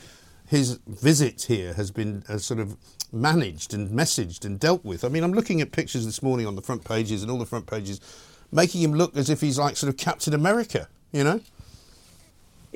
his 0.46 0.80
visit 0.88 1.42
here 1.42 1.74
has 1.74 1.92
been 1.92 2.24
uh, 2.28 2.38
sort 2.38 2.58
of 2.58 2.76
managed 3.12 3.72
and 3.72 3.90
messaged 3.90 4.44
and 4.44 4.58
dealt 4.58 4.84
with? 4.84 5.04
I 5.04 5.08
mean, 5.08 5.22
I'm 5.22 5.32
looking 5.32 5.60
at 5.60 5.70
pictures 5.70 6.04
this 6.04 6.24
morning 6.24 6.46
on 6.46 6.56
the 6.56 6.62
front 6.62 6.84
pages 6.84 7.22
and 7.22 7.30
all 7.30 7.38
the 7.38 7.46
front 7.46 7.68
pages, 7.68 8.00
making 8.50 8.82
him 8.82 8.94
look 8.94 9.16
as 9.16 9.30
if 9.30 9.40
he's 9.40 9.60
like 9.60 9.76
sort 9.76 9.90
of 9.90 9.96
Captain 9.96 10.34
America. 10.34 10.88
You 11.12 11.22
know. 11.22 11.40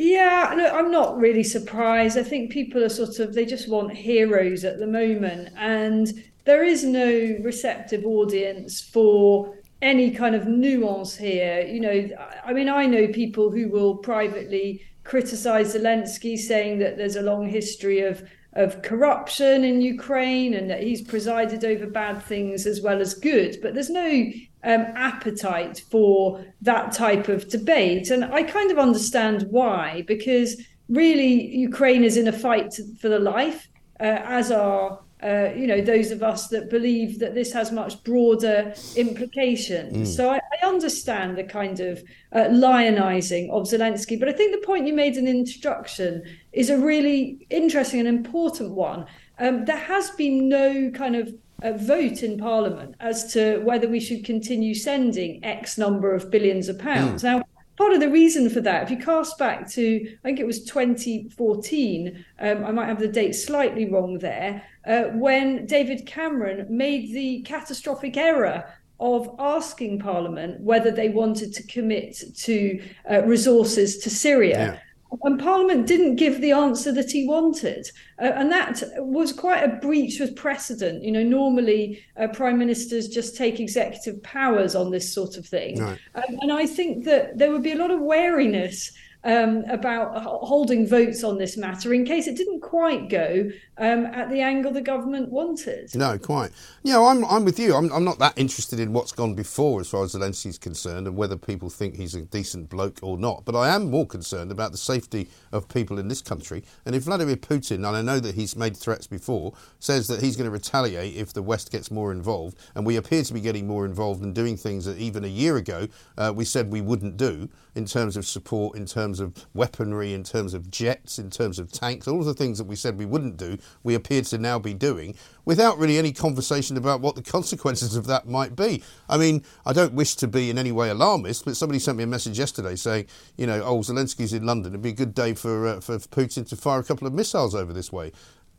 Yeah, 0.04 0.52
no, 0.56 0.66
I'm 0.66 0.90
not 0.90 1.16
really 1.16 1.44
surprised. 1.44 2.18
I 2.18 2.24
think 2.24 2.50
people 2.50 2.82
are 2.82 2.88
sort 2.88 3.20
of 3.20 3.34
they 3.34 3.46
just 3.46 3.68
want 3.68 3.92
heroes 3.92 4.64
at 4.64 4.80
the 4.80 4.86
moment, 4.86 5.50
and 5.56 6.12
there 6.44 6.64
is 6.64 6.82
no 6.82 7.36
receptive 7.40 8.04
audience 8.04 8.80
for 8.80 9.54
any 9.80 10.10
kind 10.10 10.34
of 10.34 10.48
nuance 10.48 11.14
here. 11.14 11.60
You 11.60 11.80
know, 11.80 12.08
I 12.44 12.52
mean, 12.52 12.68
I 12.68 12.84
know 12.84 13.06
people 13.12 13.52
who 13.52 13.68
will 13.68 13.96
privately 13.96 14.82
criticize 15.04 15.76
Zelensky, 15.76 16.36
saying 16.36 16.80
that 16.80 16.96
there's 16.96 17.16
a 17.16 17.22
long 17.22 17.48
history 17.48 18.00
of 18.00 18.24
of 18.54 18.82
corruption 18.82 19.62
in 19.62 19.80
Ukraine 19.80 20.52
and 20.54 20.68
that 20.68 20.82
he's 20.82 21.00
presided 21.00 21.64
over 21.64 21.86
bad 21.86 22.22
things 22.24 22.66
as 22.66 22.82
well 22.82 23.00
as 23.00 23.14
good. 23.14 23.56
But 23.62 23.74
there's 23.74 23.88
no 23.88 24.24
um, 24.64 24.86
appetite 24.94 25.82
for 25.90 26.44
that 26.60 26.92
type 26.92 27.28
of 27.28 27.48
debate. 27.48 28.10
And 28.10 28.24
I 28.24 28.42
kind 28.42 28.70
of 28.70 28.78
understand 28.78 29.46
why, 29.50 30.04
because 30.06 30.60
really 30.88 31.56
Ukraine 31.56 32.04
is 32.04 32.16
in 32.16 32.28
a 32.28 32.32
fight 32.32 32.74
for 33.00 33.08
the 33.08 33.18
life, 33.18 33.68
uh, 34.00 34.20
as 34.24 34.50
are. 34.50 35.00
Uh, 35.24 35.52
you 35.54 35.68
know 35.68 35.80
those 35.80 36.10
of 36.10 36.20
us 36.20 36.48
that 36.48 36.68
believe 36.68 37.20
that 37.20 37.32
this 37.32 37.52
has 37.52 37.70
much 37.70 38.02
broader 38.02 38.74
implications. 38.96 39.96
Mm. 39.96 40.16
So 40.16 40.30
I, 40.30 40.38
I, 40.38 40.66
understand 40.66 41.38
the 41.38 41.44
kind 41.44 41.78
of 41.78 42.02
uh, 42.32 42.46
lionizing 42.50 43.48
of 43.50 43.68
Zelensky, 43.68 44.18
but 44.18 44.28
I 44.28 44.32
think 44.32 44.50
the 44.50 44.66
point 44.66 44.88
you 44.88 44.92
made 44.92 45.16
in 45.16 45.26
the 45.26 45.30
introduction 45.30 46.24
is 46.52 46.70
a 46.70 46.76
really 46.76 47.46
interesting 47.50 48.00
and 48.00 48.08
important 48.08 48.72
one. 48.72 49.06
Um, 49.38 49.64
there 49.64 49.76
has 49.76 50.10
been 50.10 50.48
no 50.48 50.90
kind 50.90 51.14
of 51.14 51.32
a 51.62 51.76
vote 51.76 52.22
in 52.22 52.38
Parliament 52.38 52.94
as 53.00 53.32
to 53.32 53.58
whether 53.60 53.88
we 53.88 54.00
should 54.00 54.24
continue 54.24 54.74
sending 54.74 55.44
X 55.44 55.78
number 55.78 56.14
of 56.14 56.30
billions 56.30 56.68
of 56.68 56.78
pounds. 56.78 57.22
Mm. 57.22 57.24
Now, 57.24 57.44
part 57.76 57.92
of 57.92 58.00
the 58.00 58.10
reason 58.10 58.50
for 58.50 58.60
that, 58.60 58.82
if 58.84 58.90
you 58.90 58.96
cast 58.98 59.38
back 59.38 59.68
to, 59.70 60.06
I 60.06 60.22
think 60.22 60.40
it 60.40 60.46
was 60.46 60.64
2014, 60.64 62.24
um, 62.40 62.64
I 62.64 62.70
might 62.72 62.86
have 62.86 62.98
the 62.98 63.08
date 63.08 63.32
slightly 63.32 63.88
wrong 63.88 64.18
there, 64.18 64.62
uh, 64.86 65.04
when 65.14 65.66
David 65.66 66.06
Cameron 66.06 66.66
made 66.68 67.12
the 67.12 67.42
catastrophic 67.42 68.16
error 68.16 68.64
of 69.00 69.34
asking 69.38 69.98
Parliament 69.98 70.60
whether 70.60 70.90
they 70.90 71.08
wanted 71.08 71.52
to 71.54 71.62
commit 71.66 72.22
to 72.36 72.82
uh, 73.10 73.22
resources 73.22 73.98
to 73.98 74.10
Syria. 74.10 74.58
Yeah 74.58 74.78
and 75.22 75.38
Parliament 75.38 75.86
didn't 75.86 76.16
give 76.16 76.40
the 76.40 76.52
answer 76.52 76.92
that 76.92 77.10
he 77.10 77.26
wanted, 77.26 77.90
uh, 78.20 78.32
and 78.34 78.50
that 78.50 78.82
was 78.96 79.32
quite 79.32 79.62
a 79.62 79.76
breach 79.76 80.20
of 80.20 80.34
precedent. 80.34 81.02
You 81.02 81.12
know, 81.12 81.22
normally 81.22 82.04
uh, 82.16 82.28
prime 82.28 82.58
ministers 82.58 83.08
just 83.08 83.36
take 83.36 83.60
executive 83.60 84.22
powers 84.22 84.74
on 84.74 84.90
this 84.90 85.12
sort 85.12 85.36
of 85.36 85.46
thing, 85.46 85.78
right. 85.80 85.98
um, 86.14 86.38
and 86.40 86.52
I 86.52 86.66
think 86.66 87.04
that 87.04 87.38
there 87.38 87.50
would 87.50 87.62
be 87.62 87.72
a 87.72 87.76
lot 87.76 87.90
of 87.90 88.00
wariness 88.00 88.92
um, 89.24 89.64
about 89.68 90.22
holding 90.22 90.86
votes 90.86 91.22
on 91.22 91.38
this 91.38 91.56
matter 91.56 91.94
in 91.94 92.04
case 92.04 92.26
it 92.26 92.36
didn't 92.36 92.60
quite 92.60 93.08
go 93.08 93.50
um, 93.78 94.06
at 94.06 94.30
the 94.30 94.40
angle 94.40 94.72
the 94.72 94.80
government 94.80 95.30
wanted. 95.30 95.94
No, 95.94 96.18
quite. 96.18 96.50
Yeah, 96.82 97.00
I'm, 97.00 97.24
I'm 97.24 97.44
with 97.44 97.58
you. 97.58 97.74
I'm, 97.74 97.92
I'm 97.92 98.04
not 98.04 98.18
that 98.18 98.36
interested 98.36 98.80
in 98.80 98.92
what's 98.92 99.12
gone 99.12 99.34
before 99.34 99.80
as 99.80 99.88
far 99.88 100.04
as 100.04 100.14
Zelensky's 100.14 100.58
concerned 100.58 101.06
and 101.06 101.16
whether 101.16 101.36
people 101.36 101.70
think 101.70 101.96
he's 101.96 102.14
a 102.14 102.22
decent 102.22 102.68
bloke 102.68 102.98
or 103.02 103.16
not. 103.16 103.44
But 103.44 103.56
I 103.56 103.74
am 103.74 103.90
more 103.90 104.06
concerned 104.06 104.50
about 104.50 104.72
the 104.72 104.78
safety 104.78 105.28
of 105.52 105.68
people 105.68 105.98
in 105.98 106.08
this 106.08 106.22
country. 106.22 106.64
And 106.84 106.94
if 106.94 107.04
Vladimir 107.04 107.36
Putin, 107.36 107.76
and 107.76 107.86
I 107.86 108.02
know 108.02 108.20
that 108.20 108.34
he's 108.34 108.56
made 108.56 108.76
threats 108.76 109.06
before, 109.06 109.54
says 109.78 110.08
that 110.08 110.20
he's 110.20 110.36
going 110.36 110.46
to 110.46 110.50
retaliate 110.50 111.16
if 111.16 111.32
the 111.32 111.42
West 111.42 111.70
gets 111.70 111.90
more 111.90 112.12
involved, 112.12 112.58
and 112.74 112.84
we 112.84 112.96
appear 112.96 113.22
to 113.22 113.34
be 113.34 113.40
getting 113.40 113.66
more 113.66 113.84
involved 113.84 114.22
and 114.22 114.34
doing 114.34 114.56
things 114.56 114.84
that 114.84 114.98
even 114.98 115.24
a 115.24 115.28
year 115.28 115.56
ago 115.56 115.88
uh, 116.18 116.32
we 116.34 116.44
said 116.44 116.70
we 116.70 116.80
wouldn't 116.80 117.16
do 117.16 117.48
in 117.74 117.86
terms 117.86 118.16
of 118.16 118.26
support, 118.26 118.76
in 118.76 118.86
terms 118.86 119.11
of 119.20 119.46
weaponry, 119.54 120.12
in 120.12 120.24
terms 120.24 120.54
of 120.54 120.70
jets, 120.70 121.18
in 121.18 121.30
terms 121.30 121.58
of 121.58 121.70
tanks, 121.70 122.06
all 122.08 122.20
of 122.20 122.26
the 122.26 122.34
things 122.34 122.58
that 122.58 122.66
we 122.66 122.76
said 122.76 122.98
we 122.98 123.06
wouldn't 123.06 123.36
do, 123.36 123.58
we 123.82 123.94
appear 123.94 124.22
to 124.22 124.38
now 124.38 124.58
be 124.58 124.74
doing 124.74 125.14
without 125.44 125.78
really 125.78 125.98
any 125.98 126.12
conversation 126.12 126.76
about 126.76 127.00
what 127.00 127.14
the 127.14 127.22
consequences 127.22 127.96
of 127.96 128.06
that 128.06 128.28
might 128.28 128.54
be. 128.54 128.82
I 129.08 129.16
mean, 129.16 129.44
I 129.66 129.72
don't 129.72 129.94
wish 129.94 130.14
to 130.16 130.28
be 130.28 130.50
in 130.50 130.58
any 130.58 130.72
way 130.72 130.90
alarmist, 130.90 131.44
but 131.44 131.56
somebody 131.56 131.78
sent 131.78 131.98
me 131.98 132.04
a 132.04 132.06
message 132.06 132.38
yesterday 132.38 132.76
saying, 132.76 133.06
you 133.36 133.46
know, 133.46 133.62
oh, 133.62 133.78
Zelensky's 133.80 134.32
in 134.32 134.46
London. 134.46 134.72
It'd 134.72 134.82
be 134.82 134.90
a 134.90 134.92
good 134.92 135.14
day 135.14 135.34
for, 135.34 135.66
uh, 135.66 135.80
for 135.80 135.98
Putin 135.98 136.48
to 136.48 136.56
fire 136.56 136.80
a 136.80 136.84
couple 136.84 137.06
of 137.06 137.12
missiles 137.12 137.54
over 137.54 137.72
this 137.72 137.92
way. 137.92 138.12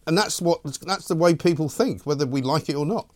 And 0.05 0.17
that's 0.17 0.41
what 0.41 0.61
that's 0.81 1.07
the 1.07 1.15
way 1.15 1.33
people 1.33 1.69
think, 1.69 2.05
whether 2.05 2.25
we 2.25 2.41
like 2.41 2.67
it 2.67 2.75
or 2.75 2.85
not. 2.85 3.09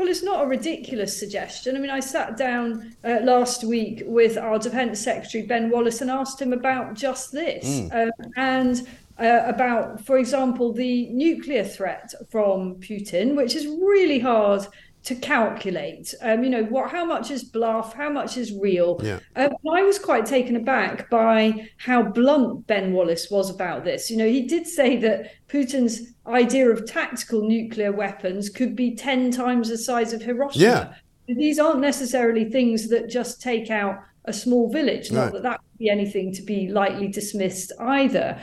Well, 0.00 0.08
it's 0.08 0.22
not 0.22 0.42
a 0.42 0.46
ridiculous 0.46 1.14
suggestion. 1.14 1.76
I 1.76 1.78
mean, 1.78 1.90
I 1.90 2.00
sat 2.00 2.38
down 2.38 2.96
uh, 3.04 3.18
last 3.22 3.64
week 3.64 4.02
with 4.06 4.38
our 4.38 4.58
Defence 4.58 4.98
Secretary, 4.98 5.44
Ben 5.44 5.68
Wallace, 5.68 6.00
and 6.00 6.10
asked 6.10 6.40
him 6.40 6.54
about 6.54 6.94
just 6.94 7.32
this. 7.32 7.66
Mm. 7.66 8.06
Um, 8.06 8.32
and 8.34 8.88
uh, 9.18 9.42
about, 9.44 10.02
for 10.06 10.16
example, 10.16 10.72
the 10.72 11.10
nuclear 11.10 11.62
threat 11.62 12.14
from 12.30 12.76
Putin, 12.76 13.36
which 13.36 13.54
is 13.54 13.66
really 13.66 14.18
hard 14.18 14.66
to 15.02 15.14
calculate. 15.14 16.14
Um, 16.22 16.44
you 16.44 16.48
know, 16.50 16.64
what 16.64 16.90
how 16.90 17.04
much 17.04 17.30
is 17.30 17.44
bluff, 17.44 17.92
how 17.92 18.08
much 18.08 18.38
is 18.38 18.52
real. 18.54 19.00
Yeah. 19.02 19.18
Um, 19.36 19.52
I 19.70 19.82
was 19.82 19.98
quite 19.98 20.24
taken 20.24 20.56
aback 20.56 21.10
by 21.10 21.68
how 21.76 22.02
blunt 22.02 22.66
Ben 22.66 22.94
Wallace 22.94 23.30
was 23.30 23.50
about 23.50 23.84
this. 23.84 24.10
You 24.10 24.16
know, 24.16 24.26
he 24.26 24.42
did 24.42 24.66
say 24.66 24.96
that 24.96 25.32
Putin's 25.48 26.12
idea 26.30 26.68
of 26.70 26.86
tactical 26.86 27.42
nuclear 27.42 27.92
weapons 27.92 28.48
could 28.48 28.76
be 28.76 28.94
ten 28.94 29.30
times 29.30 29.68
the 29.68 29.78
size 29.78 30.12
of 30.12 30.22
Hiroshima. 30.22 30.64
Yeah. 30.64 30.94
These 31.36 31.58
aren't 31.58 31.80
necessarily 31.80 32.50
things 32.50 32.88
that 32.88 33.08
just 33.08 33.40
take 33.40 33.70
out 33.70 33.98
a 34.24 34.32
small 34.32 34.70
village. 34.70 35.12
Not 35.12 35.32
that 35.32 35.42
that 35.42 35.60
would 35.62 35.78
be 35.78 35.88
anything 35.88 36.32
to 36.34 36.42
be 36.42 36.68
lightly 36.68 37.08
dismissed 37.08 37.72
either. 37.78 38.40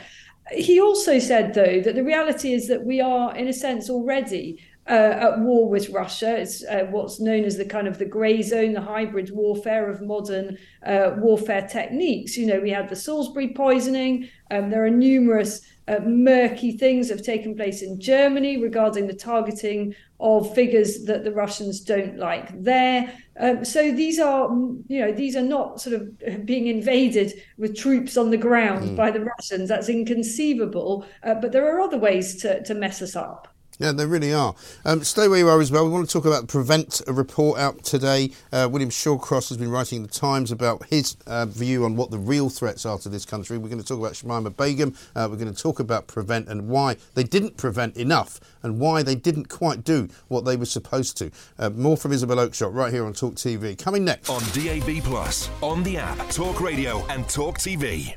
He 0.50 0.80
also 0.80 1.18
said, 1.18 1.52
though, 1.52 1.80
that 1.82 1.94
the 1.94 2.02
reality 2.02 2.54
is 2.54 2.68
that 2.68 2.82
we 2.84 3.00
are, 3.00 3.36
in 3.36 3.48
a 3.48 3.52
sense, 3.52 3.90
already 3.90 4.62
uh, 4.88 4.92
at 4.92 5.38
war 5.40 5.68
with 5.68 5.90
Russia. 5.90 6.38
It's 6.38 6.64
uh, 6.64 6.86
what's 6.90 7.20
known 7.20 7.44
as 7.44 7.58
the 7.58 7.66
kind 7.66 7.86
of 7.86 7.98
the 7.98 8.06
grey 8.06 8.40
zone, 8.40 8.72
the 8.72 8.80
hybrid 8.80 9.30
warfare 9.30 9.90
of 9.90 10.00
modern 10.00 10.56
uh, 10.86 11.16
warfare 11.18 11.68
techniques. 11.68 12.38
You 12.38 12.46
know, 12.46 12.60
we 12.60 12.70
had 12.70 12.88
the 12.88 12.96
Salisbury 12.96 13.48
poisoning. 13.48 14.30
Um, 14.50 14.70
there 14.70 14.84
are 14.86 14.90
numerous 14.90 15.60
uh, 15.88 16.00
murky 16.00 16.72
things 16.72 17.08
have 17.08 17.22
taken 17.22 17.56
place 17.56 17.82
in 17.82 17.98
Germany 17.98 18.62
regarding 18.62 19.06
the 19.06 19.14
targeting 19.14 19.94
of 20.20 20.54
figures 20.54 21.04
that 21.04 21.24
the 21.24 21.32
Russians 21.32 21.80
don't 21.80 22.18
like 22.18 22.62
there. 22.62 23.12
Um, 23.40 23.64
so 23.64 23.92
these 23.92 24.18
are, 24.18 24.48
you 24.88 25.00
know, 25.00 25.12
these 25.12 25.36
are 25.36 25.42
not 25.42 25.80
sort 25.80 25.94
of 25.94 26.44
being 26.44 26.66
invaded 26.66 27.40
with 27.56 27.76
troops 27.76 28.16
on 28.16 28.30
the 28.30 28.36
ground 28.36 28.90
mm. 28.90 28.96
by 28.96 29.10
the 29.10 29.20
Russians. 29.20 29.68
That's 29.68 29.88
inconceivable. 29.88 31.06
Uh, 31.22 31.34
but 31.34 31.52
there 31.52 31.74
are 31.74 31.80
other 31.80 31.98
ways 31.98 32.36
to, 32.42 32.62
to 32.64 32.74
mess 32.74 33.00
us 33.00 33.16
up. 33.16 33.48
Yeah, 33.78 33.92
they 33.92 34.06
really 34.06 34.34
are. 34.34 34.56
Um, 34.84 35.04
stay 35.04 35.28
where 35.28 35.38
you 35.38 35.48
are 35.48 35.60
as 35.60 35.70
well. 35.70 35.84
We 35.84 35.90
want 35.90 36.08
to 36.08 36.12
talk 36.12 36.24
about 36.24 36.42
the 36.42 36.46
Prevent 36.48 37.00
report 37.06 37.60
out 37.60 37.84
today. 37.84 38.32
Uh, 38.52 38.68
William 38.70 38.90
Shawcross 38.90 39.48
has 39.50 39.56
been 39.56 39.70
writing 39.70 39.98
in 39.98 40.02
the 40.02 40.08
Times 40.08 40.50
about 40.50 40.84
his 40.86 41.16
uh, 41.28 41.46
view 41.46 41.84
on 41.84 41.94
what 41.94 42.10
the 42.10 42.18
real 42.18 42.50
threats 42.50 42.84
are 42.84 42.98
to 42.98 43.08
this 43.08 43.24
country. 43.24 43.56
We're 43.56 43.68
going 43.68 43.80
to 43.80 43.86
talk 43.86 44.00
about 44.00 44.14
Shamima 44.14 44.56
Begum. 44.56 44.96
Uh, 45.14 45.28
we're 45.30 45.36
going 45.36 45.54
to 45.54 45.62
talk 45.62 45.78
about 45.78 46.08
Prevent 46.08 46.48
and 46.48 46.68
why 46.68 46.96
they 47.14 47.22
didn't 47.22 47.56
prevent 47.56 47.96
enough 47.96 48.40
and 48.64 48.80
why 48.80 49.04
they 49.04 49.14
didn't 49.14 49.48
quite 49.48 49.84
do 49.84 50.08
what 50.26 50.44
they 50.44 50.56
were 50.56 50.66
supposed 50.66 51.16
to. 51.18 51.30
Uh, 51.56 51.70
more 51.70 51.96
from 51.96 52.12
Isabel 52.12 52.38
Oakeshott 52.38 52.74
right 52.74 52.92
here 52.92 53.06
on 53.06 53.12
Talk 53.12 53.34
TV. 53.34 53.78
Coming 53.78 54.04
next. 54.04 54.28
On 54.28 54.42
DAB, 54.52 55.04
Plus, 55.04 55.48
on 55.62 55.84
the 55.84 55.98
app, 55.98 56.30
Talk 56.30 56.60
Radio, 56.60 57.06
and 57.06 57.28
Talk 57.28 57.58
TV. 57.58 58.16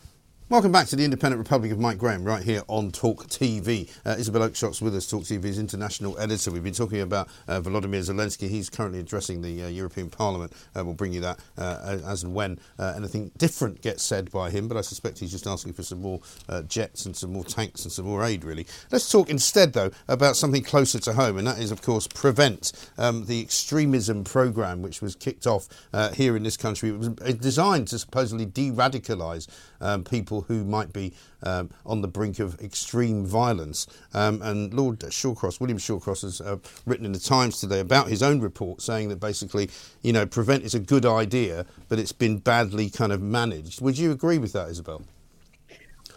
Welcome 0.51 0.73
back 0.73 0.87
to 0.87 0.97
the 0.97 1.05
Independent 1.05 1.39
Republic 1.39 1.71
of 1.71 1.79
Mike 1.79 1.97
Graham, 1.97 2.25
right 2.25 2.43
here 2.43 2.61
on 2.67 2.91
Talk 2.91 3.27
TV. 3.27 3.89
Uh, 4.05 4.17
Isabel 4.19 4.41
Oakeshott's 4.41 4.81
with 4.81 4.93
us, 4.93 5.09
Talk 5.09 5.21
TV's 5.21 5.57
international 5.57 6.19
editor. 6.19 6.51
We've 6.51 6.61
been 6.61 6.73
talking 6.73 6.99
about 6.99 7.29
uh, 7.47 7.61
Volodymyr 7.61 8.01
Zelensky. 8.01 8.49
He's 8.49 8.69
currently 8.69 8.99
addressing 8.99 9.41
the 9.41 9.63
uh, 9.63 9.67
European 9.69 10.09
Parliament. 10.09 10.51
Uh, 10.75 10.83
we'll 10.83 10.93
bring 10.93 11.13
you 11.13 11.21
that 11.21 11.39
uh, 11.57 11.99
as 12.05 12.23
and 12.23 12.35
when 12.35 12.59
uh, 12.77 12.91
anything 12.97 13.31
different 13.37 13.81
gets 13.81 14.03
said 14.03 14.29
by 14.29 14.49
him, 14.49 14.67
but 14.67 14.75
I 14.75 14.81
suspect 14.81 15.19
he's 15.19 15.31
just 15.31 15.47
asking 15.47 15.71
for 15.71 15.83
some 15.83 16.01
more 16.01 16.19
jets 16.67 17.05
and 17.05 17.15
some 17.15 17.31
more 17.31 17.45
tanks 17.45 17.85
and 17.85 17.91
some 17.93 18.03
more 18.03 18.21
aid, 18.21 18.43
really. 18.43 18.67
Let's 18.91 19.09
talk 19.09 19.29
instead, 19.29 19.71
though, 19.71 19.91
about 20.09 20.35
something 20.35 20.63
closer 20.63 20.99
to 20.99 21.13
home, 21.13 21.37
and 21.37 21.47
that 21.47 21.59
is, 21.59 21.71
of 21.71 21.81
course, 21.81 22.07
Prevent, 22.07 22.73
um, 22.97 23.23
the 23.23 23.39
extremism 23.39 24.25
programme 24.25 24.81
which 24.81 25.01
was 25.01 25.15
kicked 25.15 25.47
off 25.47 25.69
here 26.13 26.35
in 26.35 26.43
this 26.43 26.57
country. 26.57 26.89
It 26.89 26.97
was 26.97 27.35
designed 27.35 27.87
to 27.87 27.99
supposedly 27.99 28.45
de 28.45 28.69
radicalise 28.71 29.47
um, 29.79 30.03
people 30.03 30.40
people 30.41 30.55
who 30.55 30.63
might 30.65 30.93
be 30.93 31.13
um, 31.43 31.69
on 31.85 32.01
the 32.01 32.07
brink 32.07 32.39
of 32.39 32.59
extreme 32.61 33.25
violence. 33.25 33.87
Um, 34.13 34.41
and 34.41 34.73
Lord 34.73 34.99
Shawcross, 34.99 35.59
William 35.59 35.77
Shawcross, 35.77 36.21
has 36.21 36.41
uh, 36.41 36.57
written 36.85 37.05
in 37.05 37.11
the 37.11 37.19
Times 37.19 37.59
today 37.59 37.79
about 37.79 38.07
his 38.07 38.21
own 38.23 38.41
report, 38.41 38.81
saying 38.81 39.09
that 39.09 39.19
basically, 39.19 39.69
you 40.01 40.13
know, 40.13 40.25
prevent 40.25 40.63
is 40.63 40.75
a 40.75 40.79
good 40.79 41.05
idea, 41.05 41.65
but 41.89 41.99
it's 41.99 42.11
been 42.11 42.37
badly 42.37 42.89
kind 42.89 43.11
of 43.11 43.21
managed. 43.21 43.81
Would 43.81 43.97
you 43.97 44.11
agree 44.11 44.37
with 44.37 44.53
that, 44.53 44.69
Isabel? 44.69 45.01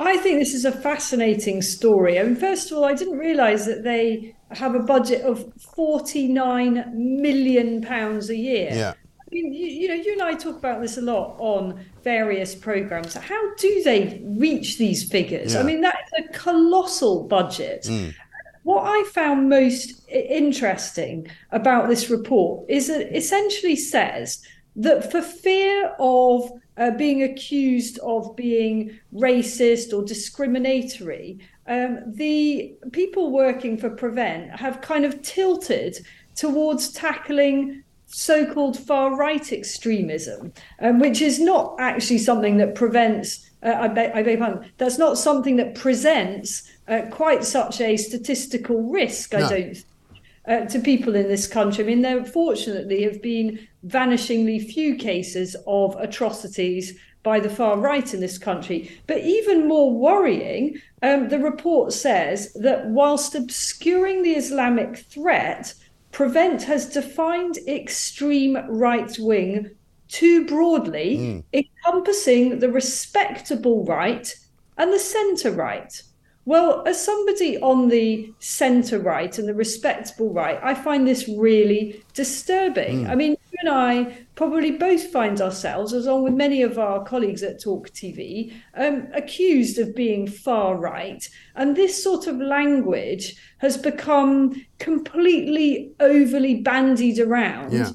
I 0.01 0.17
think 0.17 0.41
this 0.41 0.55
is 0.55 0.65
a 0.65 0.73
fascinating 0.73 1.63
story. 1.63 2.19
I 2.19 2.25
mean, 2.25 2.35
first 2.35 2.73
of 2.73 2.79
all, 2.79 2.85
I 2.85 2.95
didn't 2.95 3.17
realise 3.17 3.65
that 3.67 3.85
they 3.85 4.35
have 4.51 4.75
a 4.75 4.81
budget 4.81 5.23
of 5.23 5.45
forty-nine 5.77 6.85
million 6.95 7.81
pounds 7.81 8.29
a 8.29 8.37
year. 8.37 8.71
Yeah. 8.73 8.95
I 9.31 9.35
mean, 9.35 9.53
you, 9.53 9.67
you, 9.67 9.89
know, 9.89 9.95
you 9.95 10.13
and 10.13 10.23
I 10.23 10.35
talk 10.35 10.57
about 10.57 10.81
this 10.81 10.99
a 10.99 11.01
lot 11.01 11.37
on 11.39 11.85
various 12.03 12.55
programs. 12.55 13.15
How 13.15 13.55
do 13.55 13.83
they 13.83 14.23
reach 14.25 14.79
these 14.79 15.09
figures? 15.09 15.55
Yeah. 15.55 15.61
I 15.61 15.63
mean, 15.63 15.81
that 15.81 15.97
is 16.19 16.27
a 16.27 16.33
colossal 16.33 17.25
budget. 17.25 17.85
Mm. 17.85 18.15
What 18.65 18.85
I 18.87 19.05
found 19.11 19.49
most 19.49 20.09
interesting 20.09 21.27
about 21.53 21.89
this 21.89 22.11
report 22.11 22.69
is 22.69 22.89
that 22.89 23.03
it 23.03 23.17
essentially 23.17 23.77
says 23.77 24.43
that 24.77 25.11
for 25.11 25.23
fear 25.23 25.95
of 25.99 26.51
uh, 26.77 26.91
being 26.93 27.23
accused 27.23 27.99
of 28.01 28.35
being 28.37 28.99
racist 29.15 29.93
or 29.97 30.05
discriminatory, 30.05 31.39
um, 31.67 32.01
the 32.07 32.75
people 32.93 33.31
working 33.31 33.77
for 33.79 33.91
Prevent 33.91 34.51
have 34.59 34.81
kind 34.81 35.05
of 35.05 35.23
tilted 35.23 36.05
towards 36.35 36.91
tackling 36.93 37.85
so-called 38.15 38.79
far-right 38.79 39.53
extremism, 39.53 40.53
um, 40.81 41.01
which 41.01 41.21
is 41.21 41.41
not 41.41 41.77
actually 41.81 42.19
something 42.19 42.59
that 42.59 42.75
prevents. 42.75 43.51
Uh, 43.63 43.75
I 43.81 43.89
beg, 43.89 44.13
I 44.13 44.23
beg 44.23 44.39
pardon. 44.39 44.71
That's 44.79 44.99
not 44.99 45.19
something 45.19 45.57
that 45.57 45.75
presents 45.75 46.71
uh, 46.87 47.03
quite 47.11 47.45
such 47.45 47.81
a 47.81 47.97
statistical 47.97 48.83
risk. 48.91 49.33
No. 49.33 49.47
I 49.47 49.49
don't 49.49 49.85
uh, 50.47 50.61
to 50.67 50.79
people 50.79 51.15
in 51.15 51.29
this 51.29 51.47
country. 51.47 51.85
I 51.85 51.87
mean, 51.87 52.03
there 52.03 52.25
fortunately 52.25 53.03
have 53.03 53.23
been 53.23 53.67
vanishingly 53.87 54.65
few 54.65 54.97
cases 54.97 55.57
of 55.67 55.97
atrocities 55.99 56.99
by 57.23 57.41
the 57.41 57.49
far 57.49 57.79
right 57.79 58.13
in 58.13 58.21
this 58.21 58.37
country. 58.37 58.91
But 59.07 59.19
even 59.19 59.67
more 59.67 59.91
worrying, 59.93 60.81
um, 61.03 61.29
the 61.31 61.39
report 61.39 61.93
says 61.93 62.53
that 62.55 62.87
whilst 62.87 63.35
obscuring 63.35 64.23
the 64.23 64.33
Islamic 64.33 64.99
threat, 64.99 65.75
Prevent 66.15 66.63
has 66.63 66.87
defined 66.87 67.59
extreme 67.67 68.57
right 68.69 69.19
wing 69.19 69.73
too 70.07 70.47
broadly, 70.47 71.17
hmm. 71.17 71.41
encompassing 71.53 72.61
the 72.61 72.71
respectable 72.71 73.85
right 73.85 74.33
and 74.79 74.93
the 74.93 74.99
centre 75.01 75.51
right. 75.51 76.01
Well, 76.45 76.85
as 76.87 77.05
somebody 77.05 77.59
on 77.59 77.89
the 77.89 78.33
centre 78.39 79.01
right 79.01 79.37
and 79.37 79.49
the 79.49 79.55
respectable 79.55 80.33
right, 80.33 80.61
I 80.63 80.75
find 80.75 81.05
this 81.05 81.29
really 81.29 82.01
disturbing. 82.13 83.07
Hmm. 83.07 83.11
I 83.11 83.17
mean, 83.17 83.37
and 83.67 83.75
I 83.75 84.27
probably 84.35 84.73
both 84.73 85.11
find 85.11 85.41
ourselves, 85.41 85.95
along 85.95 86.25
with 86.25 86.35
many 86.35 86.61
of 86.61 86.79
our 86.79 87.03
colleagues 87.03 87.43
at 87.43 87.63
Talk 87.63 87.89
TV, 87.91 88.53
um, 88.75 89.09
accused 89.15 89.79
of 89.79 89.95
being 89.95 90.27
far 90.27 90.77
right. 90.77 91.27
And 91.57 91.75
this 91.75 92.03
sort 92.03 92.27
of 92.27 92.37
language 92.37 93.37
has 93.59 93.79
become 93.79 94.55
completely 94.79 95.93
overly 95.99 96.57
bandied 96.57 97.19
around. 97.19 97.73
Yeah. 97.73 97.91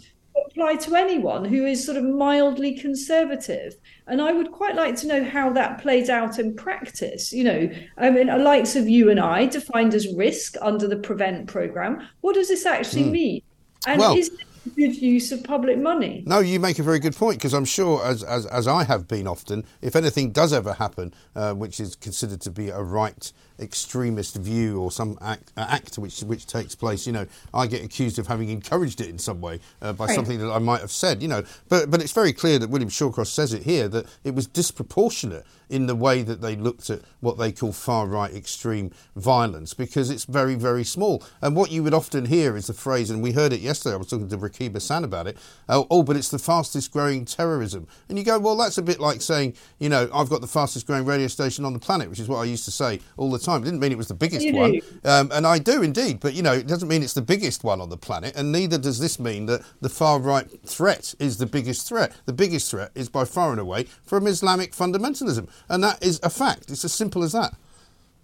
Apply 0.48 0.78
to 0.78 0.96
anyone 0.96 1.46
who 1.46 1.68
is 1.68 1.86
sort 1.86 1.98
of 1.98 2.04
mildly 2.04 2.74
conservative. 2.74 3.76
And 4.08 4.22
I 4.22 4.32
would 4.32 4.52
quite 4.52 4.76
like 4.76 4.96
to 4.98 5.08
know 5.08 5.24
how 5.24 5.52
that 5.54 5.80
plays 5.80 6.10
out 6.10 6.40
in 6.40 6.56
practice. 6.56 7.32
You 7.32 7.44
know, 7.44 7.70
I 7.98 8.10
mean, 8.10 8.28
likes 8.44 8.76
of 8.76 8.90
you 8.90 9.12
and 9.12 9.20
I, 9.20 9.46
defined 9.46 9.94
as 9.94 10.12
risk 10.16 10.56
under 10.62 10.88
the 10.88 10.98
Prevent 10.98 11.48
program. 11.48 12.08
What 12.22 12.34
does 12.34 12.48
this 12.48 12.66
actually 12.66 13.04
mean? 13.04 13.42
And 13.86 14.00
Well- 14.00 14.18
is 14.18 14.32
good 14.75 14.96
use 14.96 15.32
of 15.32 15.44
public 15.44 15.78
money? 15.78 16.24
No, 16.25 16.39
you 16.39 16.60
make 16.60 16.80
a 16.80 16.84
very 16.84 17.00
good 17.00 17.16
point 17.16 17.38
because 17.38 17.54
I'm 17.54 17.66
sure, 17.66 18.04
as, 18.06 18.24
as 18.24 18.46
as 18.48 18.68
I 18.68 18.84
have 18.84 19.08
been 19.08 19.28
often, 19.28 19.66
if 19.82 19.96
anything 19.96 20.32
does 20.32 20.54
ever 20.54 20.74
happen, 20.74 21.13
uh, 21.36 21.54
which 21.54 21.80
is 21.80 21.96
considered 21.96 22.42
to 22.42 22.51
be 22.51 22.70
a 22.70 22.82
right 22.82 23.32
extremist 23.60 24.36
view 24.36 24.80
or 24.80 24.92
some 24.92 25.18
act, 25.22 25.51
uh, 25.58 25.66
act 25.70 25.98
which 25.98 26.22
which 26.22 26.45
takes 26.45 26.76
place, 26.76 27.06
you 27.08 27.13
know, 27.13 27.26
I 27.54 27.67
get 27.67 27.84
accused 27.84 28.19
of 28.19 28.28
having 28.28 28.50
encouraged 28.50 29.02
it 29.02 29.10
in 29.10 29.17
some 29.19 29.41
way 29.41 29.60
uh, 29.82 29.93
by 29.93 30.06
Right. 30.06 30.15
something 30.15 30.39
that 30.39 30.52
I 30.52 30.60
might 30.60 30.82
have 30.82 30.91
said, 30.91 31.22
you 31.22 31.28
know. 31.28 31.43
But 31.67 31.91
but 31.91 32.02
it's 32.02 32.12
very 32.13 32.34
clear 32.34 32.60
that 32.60 32.69
William 32.69 32.89
Shawcross 32.89 33.28
says 33.28 33.54
it 33.54 33.63
here 33.63 33.88
that 33.89 34.06
it 34.24 34.34
was 34.36 34.48
disproportionate 34.48 35.45
in 35.69 35.86
the 35.86 35.95
way 35.95 36.24
that 36.24 36.41
they 36.41 36.56
looked 36.56 36.89
at 36.89 37.00
what 37.19 37.38
they 37.38 37.52
call 37.52 37.72
far 37.72 38.08
right 38.08 38.34
extreme 38.34 38.89
violence 39.15 39.76
because 39.76 40.10
it's 40.10 40.26
very 40.26 40.56
very 40.56 40.84
small. 40.84 41.24
And 41.41 41.56
what 41.56 41.72
you 41.72 41.84
would 41.84 41.93
often 41.93 42.26
hear 42.26 42.56
is 42.58 42.67
the 42.67 42.74
phrase, 42.74 43.10
and 43.12 43.22
we 43.22 43.34
heard 43.34 43.54
it 43.54 43.60
yesterday. 43.60 43.93
I 43.93 43.98
was 43.98 44.08
talking 44.08 44.30
to 44.30 44.38
Rakib 44.38 44.72
Ehsan 44.72 45.04
about 45.04 45.28
it. 45.28 45.38
Oh, 45.67 45.86
oh, 45.91 46.04
but 46.04 46.15
it's 46.15 46.30
the 46.30 46.39
fastest 46.39 46.91
growing 46.91 47.26
terrorism. 47.26 47.88
And 48.08 48.17
you 48.17 48.24
go, 48.24 48.39
well, 48.39 48.56
that's 48.58 48.78
a 48.78 48.82
bit 48.82 49.00
like 49.00 49.22
saying, 49.22 49.54
you 49.80 49.89
know, 49.89 50.10
I've 50.13 50.30
got 50.30 50.41
the 50.41 50.48
fastest 50.48 50.88
growing 50.88 51.06
radio 51.06 51.28
station 51.28 51.65
on 51.65 51.74
the 51.74 51.80
planet, 51.80 52.10
which 52.10 52.19
is 52.19 52.28
what 52.28 52.38
I 52.38 52.45
used 52.45 52.65
to 52.65 52.72
say 52.72 53.00
all 53.17 53.30
the 53.30 53.38
time. 53.39 53.49
It 53.56 53.64
didn't 53.64 53.80
mean 53.80 53.92
it 53.92 53.98
was 53.98 54.08
the 54.08 54.14
biggest 54.14 54.46
You 54.46 54.54
one, 54.56 54.82
um, 55.04 55.32
and 55.32 55.46
I 55.48 55.60
do 55.60 55.82
indeed. 55.82 56.20
But 56.20 56.34
you 56.34 56.42
know, 56.44 56.54
it 56.54 56.68
doesn't 56.68 56.88
mean 56.88 57.04
it's 57.04 57.14
the 57.14 57.22
biggest 57.22 57.64
one 57.64 57.82
on 57.82 57.90
the 57.90 57.98
planet, 57.98 58.36
and 58.36 58.52
neither 58.52 58.78
does 58.78 59.00
this 59.00 59.20
mean 59.20 59.46
that 59.48 59.62
the 59.82 59.90
far 59.90 60.20
right 60.20 60.48
threat 60.68 61.16
is 61.20 61.38
the 61.38 61.46
biggest 61.46 61.88
threat. 61.88 62.14
The 62.26 62.34
biggest 62.34 62.70
threat 62.72 62.92
is 62.96 63.10
by 63.10 63.26
far 63.26 63.52
and 63.52 63.60
away 63.60 63.86
from 64.06 64.28
Islamic 64.28 64.74
fundamentalism, 64.74 65.50
and 65.70 65.84
that 65.84 66.04
is 66.04 66.20
a 66.24 66.30
fact. 66.30 66.70
It's 66.70 66.86
as 66.86 66.94
simple 66.94 67.24
as 67.24 67.34
that. 67.34 67.54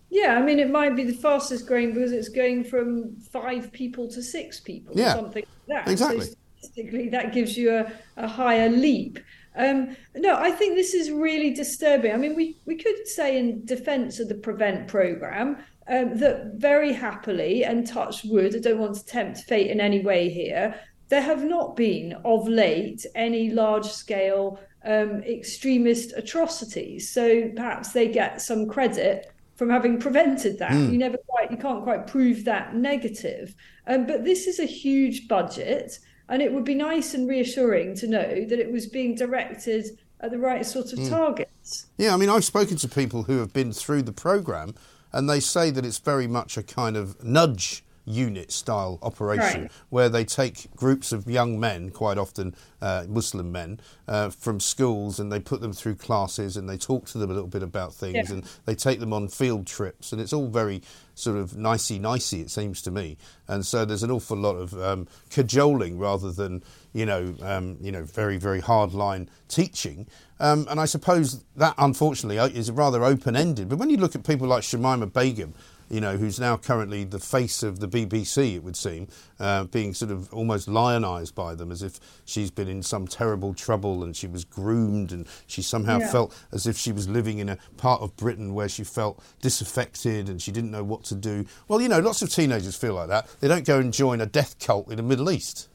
Yeah, 0.09 0.37
I 0.37 0.41
mean, 0.41 0.59
it 0.59 0.69
might 0.69 0.95
be 0.95 1.03
the 1.03 1.13
fastest 1.13 1.65
growing 1.67 1.93
because 1.93 2.11
it's 2.11 2.29
going 2.29 2.63
from 2.63 3.15
five 3.17 3.71
people 3.73 4.07
to 4.09 4.21
six 4.23 4.59
people 4.59 4.95
Yeah, 4.97 5.13
or 5.13 5.17
something 5.17 5.43
like 5.67 5.85
that. 5.85 5.91
exactly. 5.91 6.25
So 6.25 6.33
statistically, 6.59 7.09
that 7.09 7.33
gives 7.33 7.57
you 7.57 7.75
a, 7.75 7.91
a 8.15 8.27
higher 8.27 8.69
leap. 8.69 9.19
Um, 9.57 9.95
no, 10.15 10.35
I 10.35 10.51
think 10.51 10.75
this 10.75 10.93
is 10.93 11.11
really 11.11 11.53
disturbing. 11.53 12.13
I 12.13 12.17
mean, 12.17 12.35
we, 12.35 12.57
we 12.65 12.75
could 12.75 13.07
say 13.07 13.39
in 13.39 13.65
defense 13.65 14.19
of 14.19 14.27
the 14.27 14.35
Prevent 14.35 14.87
program 14.87 15.57
um, 15.87 16.17
that 16.17 16.55
very 16.55 16.91
happily, 16.91 17.63
and 17.63 17.87
touch 17.87 18.23
wood, 18.25 18.55
I 18.55 18.59
don't 18.59 18.79
want 18.79 18.95
to 18.95 19.05
tempt 19.05 19.39
fate 19.39 19.71
in 19.71 19.79
any 19.79 20.01
way 20.01 20.29
here, 20.29 20.79
there 21.09 21.21
have 21.21 21.43
not 21.43 21.75
been 21.75 22.13
of 22.25 22.47
late 22.47 23.05
any 23.15 23.51
large 23.51 23.85
scale 23.85 24.59
um, 24.83 25.23
extremist 25.23 26.13
atrocities. 26.15 27.11
So 27.11 27.49
perhaps 27.55 27.91
they 27.91 28.07
get 28.07 28.41
some 28.41 28.67
credit 28.67 29.31
from 29.55 29.69
having 29.69 29.99
prevented 29.99 30.59
that. 30.59 30.73
You 30.73 30.97
never 30.97 31.17
quite, 31.27 31.49
you 31.49 31.57
can't 31.57 31.83
quite 31.83 32.07
prove 32.07 32.43
that 32.45 32.75
negative. 32.75 33.55
Um, 33.87 34.05
but 34.05 34.25
this 34.25 34.47
is 34.47 34.59
a 34.59 34.65
huge 34.65 35.27
budget, 35.27 35.99
and 36.29 36.41
it 36.41 36.51
would 36.53 36.65
be 36.65 36.75
nice 36.75 37.13
and 37.13 37.29
reassuring 37.29 37.95
to 37.95 38.07
know 38.07 38.45
that 38.45 38.59
it 38.59 38.71
was 38.71 38.87
being 38.87 39.15
directed 39.15 39.97
at 40.19 40.31
the 40.31 40.37
right 40.37 40.65
sort 40.65 40.91
of 40.91 40.99
hmm. 40.99 41.09
targets. 41.09 41.87
Yeah, 41.97 42.13
I 42.13 42.17
mean, 42.17 42.29
I've 42.29 42.45
spoken 42.45 42.77
to 42.77 42.87
people 42.87 43.23
who 43.23 43.37
have 43.37 43.53
been 43.53 43.71
through 43.71 44.03
the 44.03 44.11
program, 44.11 44.75
and 45.11 45.29
they 45.29 45.39
say 45.39 45.69
that 45.71 45.85
it's 45.85 45.99
very 45.99 46.27
much 46.27 46.57
a 46.57 46.63
kind 46.63 46.97
of 46.97 47.23
nudge 47.23 47.83
unit 48.05 48.51
style 48.51 48.99
operation 49.01 49.63
Right. 49.63 49.71
where 49.89 50.09
they 50.09 50.23
take 50.25 50.73
groups 50.75 51.11
of 51.11 51.27
young 51.27 51.59
men, 51.59 51.89
quite 51.89 52.17
often 52.17 52.55
uh, 52.81 53.05
Muslim 53.09 53.51
men, 53.51 53.79
uh, 54.07 54.29
from 54.29 54.59
schools 54.59 55.19
and 55.19 55.31
they 55.31 55.39
put 55.39 55.59
them 55.61 55.73
through 55.73 55.95
classes 55.95 56.55
and 56.55 56.69
they 56.69 56.77
talk 56.77 57.05
to 57.07 57.17
them 57.17 57.31
a 57.31 57.33
little 57.33 57.49
bit 57.49 57.63
about 57.63 57.93
things 57.93 58.29
Yeah. 58.29 58.35
and 58.35 58.43
they 58.65 58.75
take 58.75 58.99
them 58.99 59.11
on 59.13 59.27
field 59.27 59.65
trips 59.65 60.11
and 60.11 60.21
it's 60.21 60.33
all 60.33 60.47
very 60.47 60.81
sort 61.15 61.37
of 61.37 61.55
nicey 61.57 61.97
nicey 61.97 62.41
it 62.41 62.51
seems 62.51 62.81
to 62.81 62.91
me 62.91 63.17
and 63.47 63.65
so 63.65 63.85
there's 63.85 64.03
an 64.03 64.11
awful 64.11 64.35
lot 64.35 64.55
of 64.55 64.73
um, 64.83 65.07
cajoling 65.29 65.97
rather 65.97 66.29
than 66.31 66.61
you 66.93 67.05
know 67.05 67.33
um, 67.41 67.77
you 67.79 67.91
know 67.91 68.03
very 68.03 68.37
very 68.37 68.59
hard 68.59 68.93
line 68.93 69.29
teaching 69.47 70.05
um, 70.41 70.67
and 70.69 70.77
I 70.79 70.85
suppose 70.85 71.43
that 71.55 71.73
unfortunately 71.77 72.37
uh, 72.37 72.47
is 72.47 72.69
rather 72.69 73.03
open 73.05 73.35
ended 73.37 73.69
but 73.69 73.77
when 73.77 73.89
you 73.89 73.95
look 73.97 74.13
at 74.13 74.25
people 74.25 74.47
like 74.47 74.63
Shamima 74.63 75.11
Begum 75.11 75.53
you 75.89 76.01
know, 76.01 76.17
who's 76.17 76.39
now 76.39 76.57
currently 76.57 77.03
the 77.03 77.19
face 77.19 77.61
of 77.63 77.79
the 77.79 77.87
BBC, 77.87 78.55
it 78.55 78.63
would 78.63 78.75
seem, 78.75 79.07
uh, 79.39 79.65
being 79.65 79.93
sort 79.93 80.11
of 80.11 80.33
almost 80.33 80.67
lionised 80.67 81.35
by 81.35 81.53
them 81.55 81.71
as 81.71 81.83
if 81.83 81.99
she's 82.25 82.49
been 82.51 82.67
in 82.67 82.81
some 82.81 83.07
terrible 83.07 83.53
trouble 83.53 84.03
and 84.03 84.15
she 84.15 84.27
was 84.27 84.43
groomed 84.45 85.11
and 85.11 85.27
she 85.47 85.61
somehow 85.61 85.99
Yeah. 85.99 86.11
felt 86.11 86.35
as 86.51 86.65
if 86.67 86.77
she 86.77 86.91
was 86.91 87.07
living 87.07 87.37
in 87.39 87.49
a 87.49 87.57
part 87.77 88.01
of 88.01 88.15
Britain 88.17 88.53
where 88.53 88.69
she 88.69 88.83
felt 88.83 89.21
disaffected 89.41 90.27
and 90.29 90.41
she 90.41 90.51
didn't 90.51 90.71
know 90.71 90.83
what 90.83 91.03
to 91.05 91.15
do. 91.15 91.45
Well, 91.67 91.81
you 91.81 91.89
know, 91.89 91.99
lots 91.99 92.21
of 92.21 92.29
teenagers 92.29 92.75
feel 92.75 92.93
like 92.95 93.09
that. 93.09 93.27
They 93.39 93.47
don't 93.47 93.65
go 93.65 93.79
and 93.79 93.93
join 93.93 94.21
a 94.21 94.25
death 94.25 94.57
cult 94.59 94.89
in 94.89 94.97
the 94.97 95.03
Middle 95.03 95.29
East. 95.29 95.67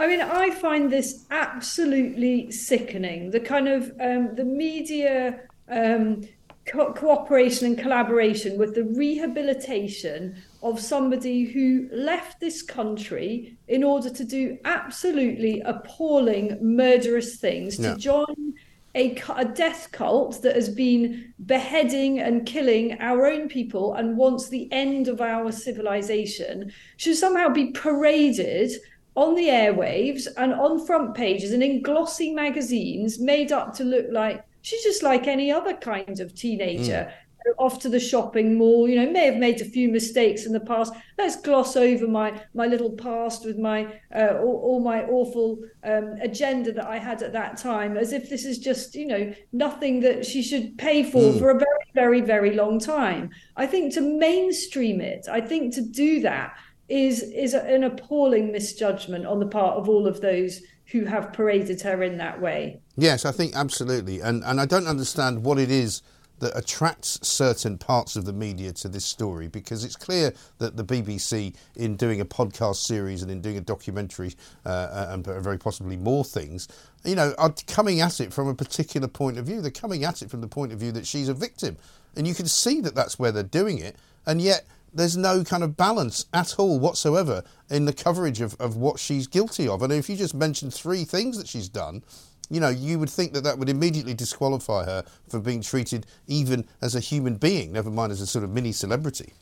I 0.00 0.06
mean, 0.06 0.20
I 0.20 0.50
find 0.50 0.90
this 0.92 1.24
absolutely 1.30 2.50
sickening. 2.52 3.30
The 3.32 3.40
kind 3.40 3.68
of 3.68 3.92
um, 4.00 4.34
the 4.36 4.44
media 4.44 5.40
um, 5.68 6.26
co- 6.70 6.92
cooperation 6.92 7.66
and 7.66 7.78
collaboration 7.78 8.58
with 8.58 8.74
the 8.74 8.84
rehabilitation 8.84 10.36
of 10.62 10.80
somebody 10.80 11.44
who 11.44 11.88
left 11.92 12.40
this 12.40 12.62
country 12.62 13.56
in 13.68 13.84
order 13.84 14.10
to 14.10 14.24
do 14.24 14.58
absolutely 14.64 15.60
appalling, 15.60 16.58
murderous 16.60 17.36
things 17.36 17.78
Yeah. 17.78 17.94
to 17.94 17.98
join 17.98 18.54
a, 18.94 19.16
a, 19.36 19.44
death 19.44 19.92
cult 19.92 20.42
that 20.42 20.56
has 20.56 20.68
been 20.68 21.32
beheading 21.46 22.18
and 22.20 22.46
killing 22.46 22.98
our 23.00 23.26
own 23.26 23.48
people 23.48 23.94
and 23.94 24.16
wants 24.16 24.48
the 24.48 24.66
end 24.72 25.08
of 25.08 25.20
our 25.20 25.52
civilization 25.52 26.72
should 26.96 27.16
somehow 27.16 27.48
be 27.48 27.70
paraded 27.72 28.72
on 29.14 29.34
the 29.34 29.48
airwaves 29.48 30.26
and 30.36 30.52
on 30.54 30.84
front 30.84 31.14
pages 31.14 31.52
and 31.52 31.62
in 31.62 31.82
glossy 31.82 32.32
magazines 32.32 33.18
made 33.20 33.52
up 33.52 33.74
to 33.74 33.84
look 33.84 34.06
like 34.10 34.42
she's 34.62 34.82
just 34.82 35.02
like 35.02 35.26
any 35.26 35.50
other 35.50 35.74
kind 35.74 36.20
of 36.20 36.34
teenager. 36.34 37.10
Mm 37.10 37.12
off 37.56 37.78
to 37.80 37.88
the 37.88 38.00
shopping 38.00 38.58
mall 38.58 38.88
you 38.88 38.96
know 38.96 39.10
may 39.10 39.24
have 39.24 39.36
made 39.36 39.60
a 39.60 39.64
few 39.64 39.88
mistakes 39.88 40.44
in 40.44 40.52
the 40.52 40.60
past 40.60 40.92
let's 41.16 41.40
gloss 41.40 41.76
over 41.76 42.06
my 42.06 42.40
my 42.54 42.66
little 42.66 42.90
past 42.90 43.44
with 43.44 43.58
my 43.58 43.84
uh, 44.14 44.34
all, 44.40 44.60
all, 44.64 44.80
my 44.80 45.02
awful 45.04 45.58
um, 45.84 46.14
agenda 46.20 46.72
that 46.72 46.86
i 46.86 46.98
had 46.98 47.22
at 47.22 47.32
that 47.32 47.56
time 47.56 47.96
as 47.96 48.12
if 48.12 48.28
this 48.28 48.44
is 48.44 48.58
just 48.58 48.94
you 48.94 49.06
know 49.06 49.32
nothing 49.52 50.00
that 50.00 50.24
she 50.26 50.42
should 50.42 50.76
pay 50.78 51.02
for 51.02 51.32
mm. 51.32 51.38
for 51.38 51.50
a 51.50 51.58
very 51.58 51.64
very 51.94 52.20
very 52.20 52.54
long 52.54 52.78
time 52.78 53.30
i 53.56 53.66
think 53.66 53.92
to 53.94 54.00
mainstream 54.00 55.00
it 55.00 55.26
i 55.30 55.40
think 55.40 55.74
to 55.74 55.80
do 55.80 56.20
that 56.20 56.54
is 56.88 57.22
is 57.22 57.54
an 57.54 57.84
appalling 57.84 58.50
misjudgment 58.50 59.26
on 59.26 59.38
the 59.38 59.46
part 59.46 59.76
of 59.76 59.88
all 59.88 60.06
of 60.06 60.20
those 60.20 60.62
who 60.90 61.04
have 61.04 61.32
paraded 61.32 61.80
her 61.80 62.02
in 62.02 62.18
that 62.18 62.40
way 62.40 62.80
yes 62.96 63.24
i 63.24 63.32
think 63.32 63.54
absolutely 63.54 64.20
and 64.20 64.42
and 64.44 64.60
i 64.60 64.66
don't 64.66 64.86
understand 64.86 65.44
what 65.44 65.58
it 65.58 65.70
is 65.70 66.02
that 66.40 66.56
attracts 66.56 67.18
certain 67.26 67.78
parts 67.78 68.16
of 68.16 68.24
the 68.24 68.32
media 68.32 68.72
to 68.72 68.88
this 68.88 69.04
story 69.04 69.48
because 69.48 69.84
it's 69.84 69.96
clear 69.96 70.32
that 70.58 70.76
the 70.76 70.84
BBC, 70.84 71.54
in 71.76 71.96
doing 71.96 72.20
a 72.20 72.24
podcast 72.24 72.76
series 72.76 73.22
and 73.22 73.30
in 73.30 73.40
doing 73.40 73.56
a 73.56 73.60
documentary 73.60 74.34
uh, 74.64 75.06
and 75.10 75.24
very 75.24 75.58
possibly 75.58 75.96
more 75.96 76.24
things, 76.24 76.68
you 77.04 77.14
know, 77.14 77.34
are 77.38 77.52
coming 77.66 78.00
at 78.00 78.20
it 78.20 78.32
from 78.32 78.48
a 78.48 78.54
particular 78.54 79.08
point 79.08 79.38
of 79.38 79.46
view. 79.46 79.60
They're 79.60 79.70
coming 79.70 80.04
at 80.04 80.22
it 80.22 80.30
from 80.30 80.40
the 80.40 80.48
point 80.48 80.72
of 80.72 80.78
view 80.78 80.92
that 80.92 81.06
she's 81.06 81.28
a 81.28 81.34
victim. 81.34 81.76
And 82.16 82.26
you 82.26 82.34
can 82.34 82.46
see 82.46 82.80
that 82.82 82.94
that's 82.94 83.18
where 83.18 83.32
they're 83.32 83.42
doing 83.42 83.78
it. 83.78 83.96
And 84.26 84.40
yet, 84.40 84.66
there's 84.98 85.16
no 85.16 85.44
kind 85.44 85.62
of 85.62 85.76
balance 85.76 86.26
at 86.32 86.56
all 86.58 86.78
whatsoever 86.80 87.42
in 87.70 87.84
the 87.84 87.92
coverage 87.92 88.40
of, 88.40 88.56
of 88.60 88.76
what 88.76 88.98
she's 88.98 89.26
guilty 89.26 89.68
of. 89.68 89.82
And 89.82 89.92
if 89.92 90.08
you 90.08 90.16
just 90.16 90.34
mention 90.34 90.70
three 90.70 91.04
things 91.04 91.38
that 91.38 91.46
she's 91.46 91.68
done, 91.68 92.02
you 92.50 92.60
know, 92.60 92.68
you 92.68 92.98
would 92.98 93.10
think 93.10 93.32
that 93.34 93.44
that 93.44 93.58
would 93.58 93.68
immediately 93.68 94.14
disqualify 94.14 94.84
her 94.84 95.04
from 95.28 95.42
being 95.42 95.60
treated 95.60 96.06
even 96.26 96.64
as 96.82 96.94
a 96.94 97.00
human 97.00 97.36
being, 97.36 97.72
never 97.72 97.90
mind 97.90 98.10
as 98.10 98.20
a 98.20 98.26
sort 98.26 98.44
of 98.44 98.50
mini 98.50 98.72
celebrity. 98.72 99.32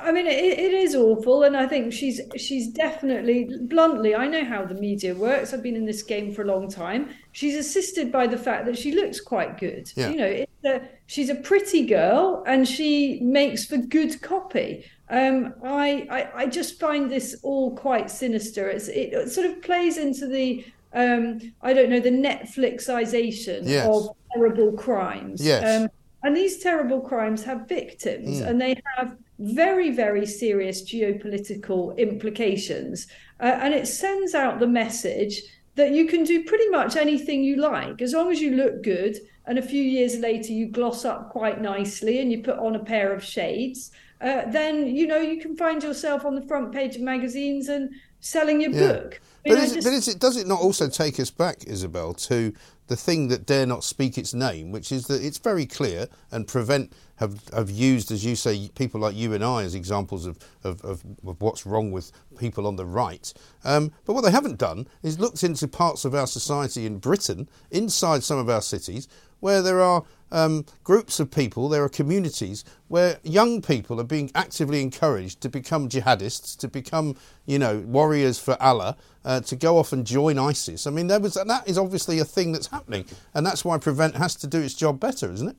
I 0.00 0.12
mean, 0.12 0.26
it, 0.26 0.58
it 0.58 0.72
is 0.72 0.94
awful, 0.94 1.42
and 1.42 1.56
I 1.56 1.66
think 1.66 1.92
she's 1.92 2.20
she's 2.36 2.68
definitely 2.68 3.48
bluntly. 3.62 4.14
I 4.14 4.26
know 4.26 4.44
how 4.44 4.64
the 4.64 4.74
media 4.74 5.14
works. 5.14 5.52
I've 5.52 5.62
been 5.62 5.76
in 5.76 5.84
this 5.84 6.02
game 6.02 6.32
for 6.32 6.42
a 6.42 6.46
long 6.46 6.68
time. 6.70 7.10
She's 7.32 7.56
assisted 7.56 8.10
by 8.10 8.26
the 8.26 8.38
fact 8.38 8.66
that 8.66 8.78
she 8.78 8.92
looks 8.92 9.20
quite 9.20 9.58
good. 9.58 9.90
Yeah. 9.94 10.08
You 10.10 10.16
know, 10.16 10.46
a, 10.64 10.80
she's 11.06 11.30
a 11.30 11.34
pretty 11.34 11.86
girl, 11.86 12.42
and 12.46 12.66
she 12.66 13.20
makes 13.20 13.64
for 13.64 13.76
good 13.76 14.20
copy. 14.22 14.84
Um, 15.10 15.54
I, 15.62 16.06
I, 16.10 16.42
I 16.42 16.46
just 16.46 16.80
find 16.80 17.10
this 17.10 17.38
all 17.42 17.76
quite 17.76 18.10
sinister. 18.10 18.68
It's, 18.68 18.88
it 18.88 19.30
sort 19.30 19.46
of 19.46 19.60
plays 19.60 19.98
into 19.98 20.26
the 20.26 20.64
um, 20.94 21.40
I 21.62 21.72
don't 21.72 21.90
know, 21.90 22.00
the 22.00 22.10
Netflixization 22.10 23.62
yes. 23.64 23.86
of 23.86 24.16
terrible 24.32 24.72
crimes. 24.72 25.44
Yes. 25.44 25.82
Um, 25.82 25.88
and 26.24 26.36
these 26.36 26.58
terrible 26.58 27.00
crimes 27.00 27.42
have 27.44 27.68
victims 27.68 28.40
mm. 28.40 28.46
and 28.46 28.60
they 28.60 28.80
have 28.96 29.16
very, 29.42 29.90
very 29.90 30.24
serious 30.26 30.82
geopolitical 30.82 31.96
implications. 31.98 33.06
Uh, 33.40 33.58
and 33.60 33.74
it 33.74 33.86
sends 33.86 34.34
out 34.34 34.60
the 34.60 34.66
message 34.66 35.42
that 35.74 35.92
you 35.92 36.06
can 36.06 36.22
do 36.24 36.44
pretty 36.44 36.68
much 36.68 36.96
anything 36.96 37.42
you 37.42 37.56
like 37.56 38.00
as 38.02 38.12
long 38.12 38.30
as 38.30 38.40
you 38.40 38.52
look 38.52 38.82
good. 38.82 39.16
And 39.46 39.58
a 39.58 39.62
few 39.62 39.82
years 39.82 40.18
later, 40.18 40.52
you 40.52 40.68
gloss 40.68 41.04
up 41.04 41.30
quite 41.30 41.60
nicely 41.60 42.20
and 42.20 42.30
you 42.30 42.42
put 42.42 42.58
on 42.58 42.76
a 42.76 42.84
pair 42.84 43.12
of 43.12 43.24
shades. 43.24 43.90
Uh, 44.20 44.48
then 44.50 44.86
you 44.86 45.06
know 45.06 45.18
you 45.18 45.40
can 45.40 45.56
find 45.56 45.82
yourself 45.82 46.24
on 46.24 46.36
the 46.36 46.42
front 46.42 46.72
page 46.72 46.94
of 46.94 47.02
magazines 47.02 47.68
and 47.68 47.90
selling 48.20 48.60
your 48.60 48.70
yeah. 48.70 48.92
book. 48.92 49.20
But, 49.44 49.58
is, 49.58 49.74
just... 49.74 49.86
but 49.86 49.92
is 49.92 50.08
it, 50.08 50.20
does 50.20 50.36
it 50.36 50.46
not 50.46 50.60
also 50.60 50.88
take 50.88 51.18
us 51.18 51.30
back, 51.30 51.64
Isabel, 51.66 52.14
to 52.14 52.52
the 52.92 52.96
thing 52.96 53.28
that 53.28 53.46
dare 53.46 53.64
not 53.64 53.82
speak 53.82 54.18
its 54.18 54.34
name, 54.34 54.70
which 54.70 54.92
is 54.92 55.06
that 55.06 55.24
it's 55.24 55.38
very 55.38 55.64
clear 55.64 56.08
and 56.30 56.46
prevent 56.46 56.92
have, 57.16 57.40
have 57.54 57.70
used, 57.70 58.12
as 58.12 58.22
you 58.22 58.36
say, 58.36 58.68
people 58.74 59.00
like 59.00 59.16
you 59.16 59.32
and 59.32 59.42
I 59.42 59.62
as 59.62 59.74
examples 59.74 60.26
of, 60.26 60.38
of, 60.62 60.84
of, 60.84 61.02
of 61.26 61.40
what's 61.40 61.64
wrong 61.64 61.90
with 61.90 62.12
people 62.38 62.66
on 62.66 62.76
the 62.76 62.84
right. 62.84 63.32
Um, 63.64 63.92
but 64.04 64.12
what 64.12 64.24
they 64.24 64.30
haven't 64.30 64.58
done 64.58 64.86
is 65.02 65.18
looked 65.18 65.42
into 65.42 65.66
parts 65.68 66.04
of 66.04 66.14
our 66.14 66.26
society 66.26 66.84
in 66.84 66.98
Britain, 66.98 67.48
inside 67.70 68.24
some 68.24 68.36
of 68.38 68.50
our 68.50 68.60
cities, 68.60 69.08
where 69.42 69.60
there 69.60 69.80
are 69.80 70.04
um, 70.30 70.64
groups 70.84 71.20
of 71.20 71.30
people, 71.30 71.68
there 71.68 71.82
are 71.82 71.88
communities 71.88 72.64
where 72.88 73.18
young 73.22 73.60
people 73.60 74.00
are 74.00 74.04
being 74.04 74.30
actively 74.34 74.80
encouraged 74.80 75.40
to 75.42 75.48
become 75.48 75.88
jihadists, 75.88 76.56
to 76.58 76.68
become, 76.68 77.16
you 77.44 77.58
know, 77.58 77.80
warriors 77.80 78.38
for 78.38 78.56
Allah, 78.62 78.96
uh, 79.24 79.40
to 79.40 79.56
go 79.56 79.78
off 79.78 79.92
and 79.92 80.06
join 80.06 80.38
ISIS. 80.38 80.86
I 80.86 80.90
mean, 80.90 81.08
there 81.08 81.20
was, 81.20 81.34
that 81.34 81.68
is 81.68 81.76
obviously 81.76 82.20
a 82.20 82.24
thing 82.24 82.52
that's 82.52 82.68
happening, 82.68 83.04
and 83.34 83.44
that's 83.44 83.64
why 83.64 83.78
Prevent 83.78 84.14
has 84.16 84.36
to 84.36 84.46
do 84.46 84.60
its 84.60 84.74
job 84.74 85.00
better, 85.00 85.30
isn't 85.30 85.48
it? 85.48 85.56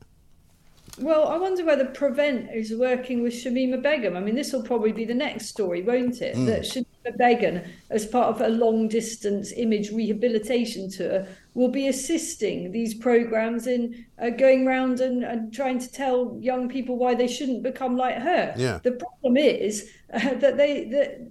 Well, 1.00 1.28
I 1.28 1.38
wonder 1.38 1.65
whether 1.65 1.86
Prevent 1.86 2.52
is 2.54 2.74
working 2.76 3.24
with 3.24 3.34
Shamima 3.34 3.82
Begum. 3.82 4.15
I 4.15 4.19
mean, 4.19 4.36
this 4.36 4.54
will 4.54 4.62
probably 4.62 4.91
be 4.91 5.06
the 5.06 5.13
next 5.13 5.48
story, 5.48 5.82
won't 5.82 6.22
it? 6.22 6.36
Mm. 6.36 6.46
That 6.46 6.62
Shamima 6.62 7.17
Begum, 7.17 7.62
as 7.89 8.06
part 8.06 8.28
of 8.28 8.41
a 8.41 8.50
long 8.50 8.88
distance 8.88 9.52
image 9.54 9.91
rehabilitation 9.91 10.91
tour, 10.91 11.26
will 11.54 11.70
be 11.70 11.88
assisting 11.88 12.72
these 12.72 12.94
programs 12.94 13.68
in 13.68 14.06
uh, 14.20 14.30
going 14.32 14.68
around 14.68 15.00
and, 15.00 15.24
and 15.24 15.54
trying 15.54 15.80
to 15.80 15.92
tell 15.92 16.38
young 16.39 16.68
people 16.68 16.98
why 16.98 17.13
they 17.13 17.28
shouldn't 17.28 17.62
become 17.62 17.96
like 17.96 18.16
her. 18.16 18.54
Yeah. 18.58 18.80
The 18.84 18.94
problem 18.94 19.38
is 19.38 19.89
uh, 20.13 20.34
that 20.36 20.58
they 20.58 20.86
that 20.86 21.30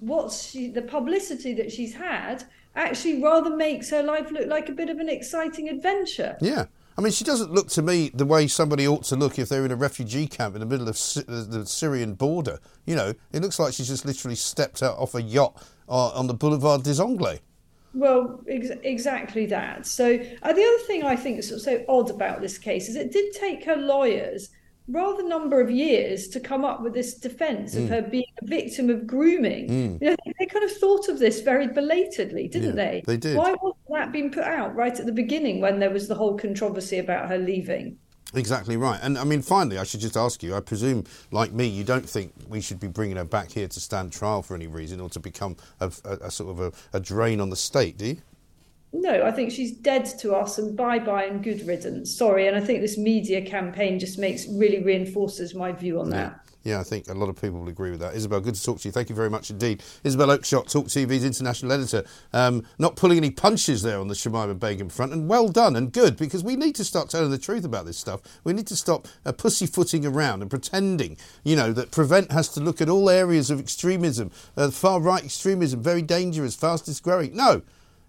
what 0.00 0.32
she 0.32 0.68
the 0.68 0.82
publicity 0.82 1.54
that 1.54 1.70
she's 1.70 1.94
had 1.94 2.44
actually 2.74 3.22
rather 3.22 3.54
makes 3.54 3.90
her 3.90 4.02
life 4.02 4.30
look 4.30 4.48
like 4.48 4.68
a 4.68 4.72
bit 4.72 4.88
of 4.88 4.98
an 4.98 5.08
exciting 5.08 5.68
adventure. 5.68 6.36
Yeah. 6.40 6.66
I 6.96 7.00
mean, 7.00 7.12
she 7.12 7.24
doesn't 7.24 7.50
look 7.50 7.68
to 7.70 7.82
me 7.82 8.10
the 8.14 8.24
way 8.24 8.46
somebody 8.46 8.86
ought 8.86 9.02
to 9.04 9.16
look 9.16 9.38
if 9.38 9.48
they're 9.48 9.64
in 9.64 9.72
a 9.72 9.76
refugee 9.76 10.28
camp 10.28 10.54
in 10.54 10.60
the 10.60 10.66
middle 10.66 10.88
of 10.88 10.94
the 10.94 11.64
Syrian 11.66 12.14
border. 12.14 12.60
You 12.86 12.94
know, 12.94 13.14
it 13.32 13.42
looks 13.42 13.58
like 13.58 13.74
she's 13.74 13.88
just 13.88 14.04
literally 14.04 14.36
stepped 14.36 14.80
out 14.80 14.96
off 14.98 15.16
a 15.16 15.22
yacht 15.22 15.60
uh, 15.88 16.10
on 16.10 16.28
the 16.28 16.34
Boulevard 16.34 16.84
des 16.84 17.02
Anglais. 17.02 17.40
Well, 17.94 18.42
ex- 18.48 18.70
exactly 18.82 19.46
that. 19.46 19.86
So, 19.86 20.18
uh, 20.42 20.52
the 20.52 20.64
other 20.64 20.84
thing 20.86 21.04
I 21.04 21.16
think 21.16 21.38
is 21.38 21.62
so 21.62 21.84
odd 21.88 22.10
about 22.10 22.40
this 22.40 22.58
case 22.58 22.88
is 22.88 22.96
it 22.96 23.12
did 23.12 23.32
take 23.34 23.64
her 23.64 23.76
lawyers 23.76 24.50
rather 24.88 25.22
number 25.22 25.60
of 25.60 25.70
years 25.70 26.28
to 26.28 26.40
come 26.40 26.64
up 26.64 26.82
with 26.82 26.92
this 26.92 27.14
defense 27.14 27.74
of 27.74 27.84
mm. 27.84 27.88
her 27.88 28.02
being 28.02 28.26
a 28.42 28.46
victim 28.46 28.90
of 28.90 29.06
grooming. 29.06 29.68
Mm. 29.68 30.02
You 30.02 30.10
know, 30.10 30.16
they 30.38 30.46
kind 30.46 30.64
of 30.64 30.72
thought 30.72 31.08
of 31.08 31.18
this 31.18 31.40
very 31.40 31.68
belatedly, 31.68 32.48
didn't 32.48 32.76
yeah, 32.76 32.84
they? 32.84 33.02
They 33.06 33.16
did. 33.16 33.36
Why 33.36 33.54
wasn't 33.62 33.76
that 33.90 34.12
being 34.12 34.30
put 34.30 34.44
out 34.44 34.74
right 34.74 34.98
at 34.98 35.06
the 35.06 35.12
beginning 35.12 35.60
when 35.60 35.78
there 35.78 35.90
was 35.90 36.08
the 36.08 36.14
whole 36.14 36.36
controversy 36.36 36.98
about 36.98 37.28
her 37.28 37.38
leaving? 37.38 37.98
Exactly 38.34 38.76
right. 38.76 38.98
And 39.02 39.16
I 39.18 39.24
mean, 39.24 39.42
finally, 39.42 39.78
I 39.78 39.84
should 39.84 40.00
just 40.00 40.16
ask 40.16 40.42
you 40.42 40.54
I 40.54 40.60
presume, 40.60 41.04
like 41.30 41.52
me, 41.52 41.66
you 41.66 41.84
don't 41.84 42.08
think 42.08 42.32
we 42.48 42.60
should 42.60 42.80
be 42.80 42.88
bringing 42.88 43.16
her 43.16 43.24
back 43.24 43.50
here 43.50 43.68
to 43.68 43.80
stand 43.80 44.12
trial 44.12 44.42
for 44.42 44.54
any 44.54 44.66
reason 44.66 45.00
or 45.00 45.08
to 45.10 45.20
become 45.20 45.56
a, 45.80 45.92
a, 46.04 46.12
a 46.22 46.30
sort 46.30 46.50
of 46.50 46.60
a, 46.60 46.96
a 46.96 47.00
drain 47.00 47.40
on 47.40 47.50
the 47.50 47.56
state, 47.56 47.96
do 47.98 48.06
you? 48.06 48.16
no, 48.94 49.24
I 49.24 49.32
think 49.32 49.50
she's 49.50 49.72
dead 49.72 50.04
to 50.20 50.34
us 50.34 50.56
and 50.56 50.76
bye 50.76 51.00
bye 51.00 51.24
and 51.24 51.42
good 51.42 51.66
riddance. 51.66 52.16
Sorry. 52.16 52.46
And 52.46 52.56
I 52.56 52.60
think 52.60 52.80
this 52.80 52.96
media 52.96 53.42
campaign 53.42 53.98
just 53.98 54.18
makes 54.18 54.46
really 54.46 54.82
reinforces 54.82 55.54
my 55.54 55.72
view 55.72 56.00
on 56.00 56.10
yeah. 56.10 56.16
that. 56.16 56.40
Yeah, 56.64 56.80
I 56.80 56.82
think 56.82 57.08
a 57.08 57.14
lot 57.14 57.28
of 57.28 57.38
people 57.38 57.60
will 57.60 57.68
agree 57.68 57.90
with 57.90 58.00
that. 58.00 58.14
Isabel, 58.14 58.40
good 58.40 58.54
to 58.54 58.64
talk 58.64 58.80
to 58.80 58.88
you. 58.88 58.92
Thank 58.92 59.10
you 59.10 59.14
very 59.14 59.28
much 59.28 59.50
indeed. 59.50 59.82
Isabel 60.02 60.28
Oakeshott, 60.28 60.72
Talk 60.72 60.86
TV's 60.86 61.22
international 61.22 61.72
editor. 61.72 62.04
Um, 62.32 62.64
not 62.78 62.96
pulling 62.96 63.18
any 63.18 63.30
punches 63.30 63.82
there 63.82 64.00
on 64.00 64.08
the 64.08 64.14
Shamima 64.14 64.58
Begum 64.58 64.88
front, 64.88 65.12
and 65.12 65.28
well 65.28 65.48
done 65.48 65.76
and 65.76 65.92
good 65.92 66.16
because 66.16 66.42
we 66.42 66.56
need 66.56 66.74
to 66.76 66.84
start 66.84 67.10
telling 67.10 67.30
the 67.30 67.38
truth 67.38 67.66
about 67.66 67.84
this 67.84 67.98
stuff. 67.98 68.22
We 68.44 68.54
need 68.54 68.66
to 68.68 68.76
stop 68.76 69.06
uh, 69.26 69.32
pussyfooting 69.32 70.06
around 70.06 70.40
and 70.40 70.50
pretending, 70.50 71.18
you 71.44 71.54
know, 71.54 71.70
that 71.74 71.90
Prevent 71.90 72.32
has 72.32 72.48
to 72.50 72.60
look 72.60 72.80
at 72.80 72.88
all 72.88 73.10
areas 73.10 73.50
of 73.50 73.60
extremism, 73.60 74.30
uh, 74.56 74.70
far 74.70 75.00
right 75.00 75.22
extremism, 75.22 75.82
very 75.82 76.00
dangerous, 76.00 76.56
fastest 76.56 77.02
growing. 77.02 77.36
No, 77.36 77.60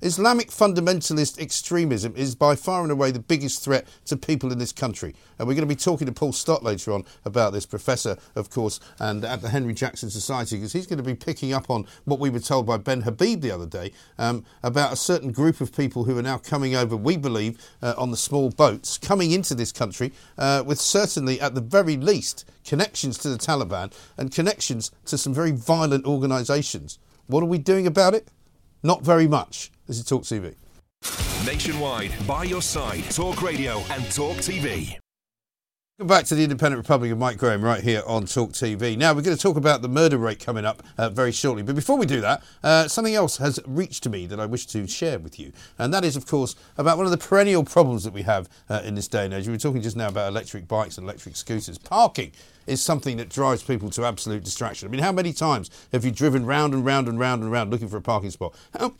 Islamic 0.05 0.51
fundamentalist 0.51 1.39
extremism 1.39 2.13
is 2.15 2.35
by 2.35 2.55
far 2.55 2.83
and 2.83 2.91
away 2.91 3.09
the 3.09 3.17
biggest 3.17 3.63
threat 3.63 3.87
to 4.05 4.15
people 4.15 4.51
in 4.51 4.59
this 4.59 4.71
country. 4.71 5.15
And 5.39 5.47
we're 5.47 5.55
going 5.55 5.67
to 5.67 5.75
be 5.75 5.75
talking 5.75 6.05
to 6.05 6.13
Paul 6.13 6.31
Stott 6.31 6.61
later 6.61 6.91
on 6.91 7.05
about 7.25 7.53
this, 7.53 7.65
professor, 7.65 8.15
of 8.35 8.51
course, 8.51 8.79
and 8.99 9.25
at 9.25 9.41
the 9.41 9.49
Henry 9.49 9.73
Jackson 9.73 10.11
Society, 10.11 10.57
because 10.57 10.73
he's 10.73 10.85
going 10.85 10.99
to 10.99 11.03
be 11.03 11.15
picking 11.15 11.53
up 11.53 11.71
on 11.71 11.87
what 12.03 12.19
we 12.19 12.29
were 12.29 12.39
told 12.39 12.67
by 12.67 12.77
Ben 12.77 13.01
Habib 13.01 13.41
the 13.41 13.49
other 13.49 13.65
day 13.65 13.93
um, 14.19 14.45
about 14.61 14.93
a 14.93 14.95
certain 14.95 15.31
group 15.31 15.59
of 15.59 15.75
people 15.75 16.03
who 16.03 16.15
are 16.19 16.21
now 16.21 16.37
coming 16.37 16.75
over, 16.75 16.95
we 16.95 17.17
believe, 17.17 17.59
uh, 17.81 17.95
on 17.97 18.11
the 18.11 18.17
small 18.17 18.51
boats, 18.51 18.99
coming 18.99 19.31
into 19.31 19.55
this 19.55 19.71
country 19.71 20.13
uh, 20.37 20.61
with 20.63 20.79
certainly, 20.79 21.41
at 21.41 21.55
the 21.55 21.61
very 21.61 21.97
least, 21.97 22.45
connections 22.63 23.17
to 23.17 23.29
the 23.29 23.39
Taliban 23.39 23.91
and 24.19 24.31
connections 24.31 24.91
to 25.05 25.17
some 25.17 25.33
very 25.33 25.51
violent 25.51 26.05
organisations. 26.05 26.99
What 27.25 27.41
are 27.41 27.47
we 27.47 27.57
doing 27.57 27.87
about 27.87 28.13
it? 28.13 28.27
Not 28.85 29.01
very 29.01 29.27
much. 29.27 29.71
This 29.87 29.97
is 29.97 30.05
Talk 30.05 30.21
TV. 30.21 30.53
Nationwide, 31.43 32.11
by 32.27 32.43
your 32.43 32.61
side, 32.61 33.03
Talk 33.09 33.41
Radio 33.41 33.79
and 33.89 34.03
Talk 34.11 34.37
TV. 34.37 34.99
Welcome 35.97 36.09
back 36.09 36.25
to 36.25 36.35
the 36.35 36.43
Independent 36.43 36.77
Republic 36.77 37.09
of 37.13 37.17
Mike 37.17 37.37
Graham 37.37 37.63
right 37.63 37.81
here 37.81 38.03
on 38.05 38.25
Talk 38.25 38.51
TV. 38.51 38.97
Now, 38.97 39.13
we're 39.13 39.21
going 39.21 39.37
to 39.37 39.41
talk 39.41 39.55
about 39.55 39.81
the 39.81 39.87
murder 39.87 40.17
rate 40.17 40.41
coming 40.41 40.65
up 40.65 40.83
uh, 40.97 41.07
very 41.07 41.31
shortly. 41.31 41.63
But 41.63 41.73
before 41.75 41.97
we 41.97 42.05
do 42.05 42.19
that, 42.19 42.43
uh, 42.65 42.89
something 42.89 43.15
else 43.15 43.37
has 43.37 43.61
reached 43.65 44.03
to 44.03 44.09
me 44.09 44.25
that 44.25 44.37
I 44.37 44.45
wish 44.45 44.65
to 44.65 44.87
share 44.87 45.19
with 45.19 45.39
you. 45.39 45.53
And 45.79 45.93
that 45.93 46.03
is, 46.03 46.17
of 46.17 46.25
course, 46.25 46.57
about 46.77 46.97
one 46.97 47.05
of 47.05 47.13
the 47.13 47.17
perennial 47.17 47.63
problems 47.63 48.03
that 48.03 48.11
we 48.11 48.23
have 48.23 48.49
uh, 48.67 48.81
in 48.83 48.95
this 48.95 49.07
day 49.07 49.23
and 49.23 49.33
age. 49.33 49.47
We 49.47 49.53
were 49.53 49.57
talking 49.57 49.81
just 49.81 49.95
now 49.95 50.09
about 50.09 50.27
electric 50.27 50.67
bikes 50.67 50.97
and 50.97 51.05
electric 51.05 51.37
scooters. 51.37 51.77
Parking 51.77 52.33
is 52.67 52.83
something 52.83 53.15
that 53.15 53.29
drives 53.29 53.63
people 53.63 53.89
to 53.91 54.03
absolute 54.03 54.43
distraction. 54.43 54.89
I 54.89 54.91
mean, 54.91 55.01
how 55.01 55.13
many 55.13 55.31
times 55.31 55.71
have 55.93 56.03
you 56.03 56.11
driven 56.11 56.45
round 56.45 56.73
and 56.73 56.83
round 56.83 57.07
and 57.07 57.17
round 57.17 57.41
and 57.41 57.53
round 57.53 57.71
looking 57.71 57.87
for 57.87 57.95
a 57.95 58.01
parking 58.01 58.31
spot? 58.31 58.53
How, 58.77 58.95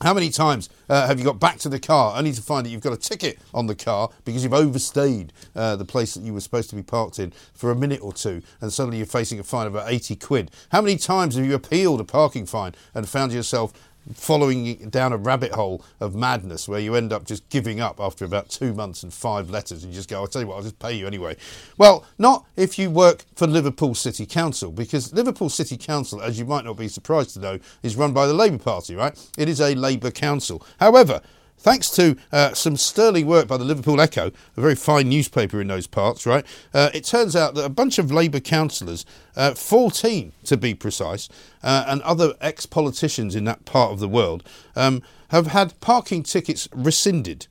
how 0.00 0.14
many 0.14 0.30
times 0.30 0.68
uh, 0.88 1.06
have 1.06 1.18
you 1.18 1.24
got 1.24 1.40
back 1.40 1.58
to 1.58 1.68
the 1.68 1.80
car 1.80 2.16
only 2.16 2.32
to 2.32 2.40
find 2.40 2.64
that 2.64 2.70
you've 2.70 2.82
got 2.82 2.92
a 2.92 2.96
ticket 2.96 3.38
on 3.52 3.66
the 3.66 3.74
car 3.74 4.10
because 4.24 4.44
you've 4.44 4.54
overstayed 4.54 5.32
uh, 5.56 5.74
the 5.74 5.84
place 5.84 6.14
that 6.14 6.22
you 6.22 6.32
were 6.32 6.40
supposed 6.40 6.70
to 6.70 6.76
be 6.76 6.82
parked 6.82 7.18
in 7.18 7.32
for 7.52 7.70
a 7.70 7.74
minute 7.74 8.00
or 8.00 8.12
two 8.12 8.42
and 8.60 8.72
suddenly 8.72 8.98
you're 8.98 9.06
facing 9.06 9.40
a 9.40 9.42
fine 9.42 9.66
of 9.66 9.74
about 9.74 9.90
80 9.90 10.16
quid? 10.16 10.50
How 10.70 10.80
many 10.80 10.96
times 10.96 11.34
have 11.34 11.44
you 11.44 11.54
appealed 11.54 12.00
a 12.00 12.04
parking 12.04 12.46
fine 12.46 12.74
and 12.94 13.08
found 13.08 13.32
yourself 13.32 13.72
following 14.14 14.88
down 14.90 15.12
a 15.12 15.16
rabbit 15.16 15.52
hole 15.52 15.84
of 16.00 16.14
madness 16.14 16.68
where 16.68 16.80
you 16.80 16.94
end 16.94 17.12
up 17.12 17.24
just 17.24 17.48
giving 17.48 17.80
up 17.80 18.00
after 18.00 18.24
about 18.24 18.48
two 18.48 18.72
months 18.74 19.02
and 19.02 19.12
five 19.12 19.50
letters 19.50 19.84
and 19.84 19.92
you 19.92 19.98
just 19.98 20.08
go, 20.08 20.20
I'll 20.20 20.26
tell 20.26 20.42
you 20.42 20.48
what, 20.48 20.56
I'll 20.56 20.62
just 20.62 20.78
pay 20.78 20.92
you 20.94 21.06
anyway. 21.06 21.36
Well, 21.76 22.04
not 22.18 22.46
if 22.56 22.78
you 22.78 22.90
work 22.90 23.24
for 23.34 23.46
Liverpool 23.46 23.94
City 23.94 24.26
Council 24.26 24.70
because 24.72 25.12
Liverpool 25.12 25.48
City 25.48 25.76
Council, 25.76 26.20
as 26.22 26.38
you 26.38 26.44
might 26.44 26.64
not 26.64 26.76
be 26.76 26.88
surprised 26.88 27.34
to 27.34 27.40
know, 27.40 27.58
is 27.82 27.96
run 27.96 28.12
by 28.12 28.26
the 28.26 28.34
Labour 28.34 28.58
Party, 28.58 28.94
right? 28.94 29.18
It 29.36 29.48
is 29.48 29.60
a 29.60 29.74
Labour 29.74 30.10
council. 30.10 30.64
However, 30.80 31.20
thanks 31.58 31.90
to 31.90 32.16
uh, 32.32 32.54
some 32.54 32.76
sterling 32.76 33.26
work 33.26 33.48
by 33.48 33.56
the 33.56 33.64
Liverpool 33.64 34.00
Echo, 34.00 34.30
a 34.56 34.60
very 34.60 34.74
fine 34.74 35.08
newspaper 35.08 35.60
in 35.60 35.68
those 35.68 35.86
parts, 35.86 36.24
right? 36.24 36.46
Uh, 36.72 36.90
it 36.94 37.04
turns 37.04 37.34
out 37.36 37.54
that 37.54 37.64
a 37.64 37.70
bunch 37.70 37.98
of 37.98 38.10
Labour 38.10 38.40
councillors, 38.40 39.04
uh, 39.36 39.54
14 39.54 40.32
to 40.44 40.56
be 40.56 40.74
precise, 40.74 41.28
uh, 41.62 41.84
and 41.88 42.00
other 42.02 42.34
ex 42.40 42.66
politicians 42.66 43.34
in 43.34 43.44
that 43.44 43.64
part 43.64 43.92
of 43.92 43.98
the 43.98 44.08
world 44.08 44.42
um, 44.76 45.02
have 45.28 45.48
had 45.48 45.78
parking 45.80 46.22
tickets 46.22 46.68
rescinded, 46.72 47.46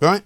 right? 0.00 0.22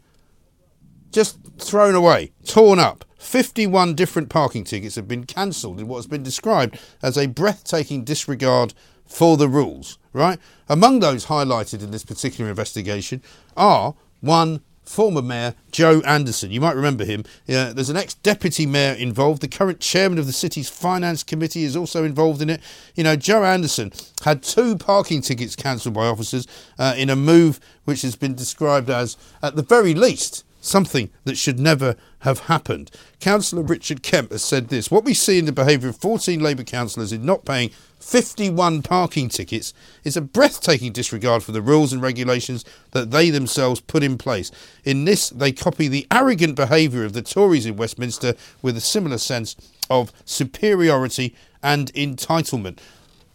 Just 1.13 1.39
thrown 1.59 1.95
away, 1.95 2.33
torn 2.45 2.79
up. 2.79 3.05
51 3.19 3.95
different 3.95 4.31
parking 4.31 4.65
tickets 4.65 4.95
have 4.95 5.07
been 5.07 5.25
cancelled 5.25 5.79
in 5.79 5.87
what 5.87 5.97
has 5.97 6.07
been 6.07 6.23
described 6.23 6.81
as 7.03 7.19
a 7.19 7.27
breathtaking 7.27 8.03
disregard 8.03 8.73
for 9.11 9.37
the 9.37 9.49
rules, 9.49 9.99
right? 10.13 10.39
Among 10.69 11.01
those 11.01 11.27
highlighted 11.27 11.83
in 11.83 11.91
this 11.91 12.05
particular 12.05 12.49
investigation 12.49 13.23
are 13.57 13.95
one 14.21 14.63
former 14.85 15.23
mayor 15.23 15.55
Joe 15.71 16.01
Anderson. 16.01 16.51
You 16.51 16.61
might 16.61 16.75
remember 16.75 17.05
him. 17.05 17.25
Yeah, 17.47 17.73
there's 17.73 17.91
an 17.91 17.97
ex 17.97 18.15
deputy 18.15 18.67
mayor 18.67 18.95
involved. 18.95 19.43
The 19.43 19.49
current 19.49 19.81
chairman 19.81 20.19
of 20.19 20.27
the 20.27 20.33
city's 20.33 20.69
finance 20.69 21.23
committee 21.23 21.65
is 21.65 21.77
also 21.77 22.05
involved 22.05 22.41
in 22.41 22.51
it. 22.51 22.61
You 22.95 23.05
know, 23.05 23.17
Joe 23.17 23.45
Anderson 23.45 23.93
had 24.25 24.43
two 24.43 24.77
parking 24.77 25.23
tickets 25.23 25.55
cancelled 25.55 25.95
by 25.95 26.07
officers 26.07 26.47
uh, 26.79 26.95
in 26.97 27.11
a 27.11 27.17
move 27.17 27.61
which 27.85 28.03
has 28.03 28.17
been 28.17 28.35
described 28.35 28.91
as, 28.91 29.17
at 29.43 29.57
the 29.57 29.63
very 29.63 29.95
least, 29.95 30.45
something 30.61 31.11
that 31.25 31.37
should 31.37 31.59
never 31.59 31.97
have 32.21 32.41
happened. 32.41 32.91
Councillor 33.19 33.63
Richard 33.63 34.03
Kemp 34.03 34.31
has 34.31 34.45
said 34.45 34.69
this 34.69 34.91
What 34.91 35.05
we 35.05 35.15
see 35.15 35.39
in 35.39 35.47
the 35.47 35.53
behaviour 35.53 35.89
of 35.89 35.97
14 35.97 36.41
Labour 36.41 36.65
councillors 36.65 37.13
in 37.13 37.25
not 37.25 37.45
paying 37.45 37.71
51 37.99 38.83
parking 38.83 39.29
tickets 39.29 39.75
is 40.05 40.17
a 40.17 40.23
breathtaking 40.23 40.93
disregard 40.93 41.43
for 41.43 41.53
the 41.53 41.63
rules 41.63 41.93
and 41.93 42.03
regulations 42.03 42.65
that 42.93 43.11
they 43.11 43.31
themselves 43.31 43.81
put 43.81 44.03
in 44.03 44.19
place. 44.19 44.51
In 44.85 45.05
this, 45.05 45.31
they 45.31 45.53
copy 45.53 45.89
the 45.89 46.07
arrogant 46.11 46.57
behaviour 46.57 47.05
of 47.05 47.13
the 47.13 47.23
Tories 47.23 47.67
in 47.67 47.77
Westminster 47.77 48.35
with 48.63 48.77
a 48.77 48.81
similar 48.81 49.19
sense 49.19 49.57
of 49.91 50.13
superiority 50.25 51.35
and 51.63 51.93
entitlement. 51.93 52.79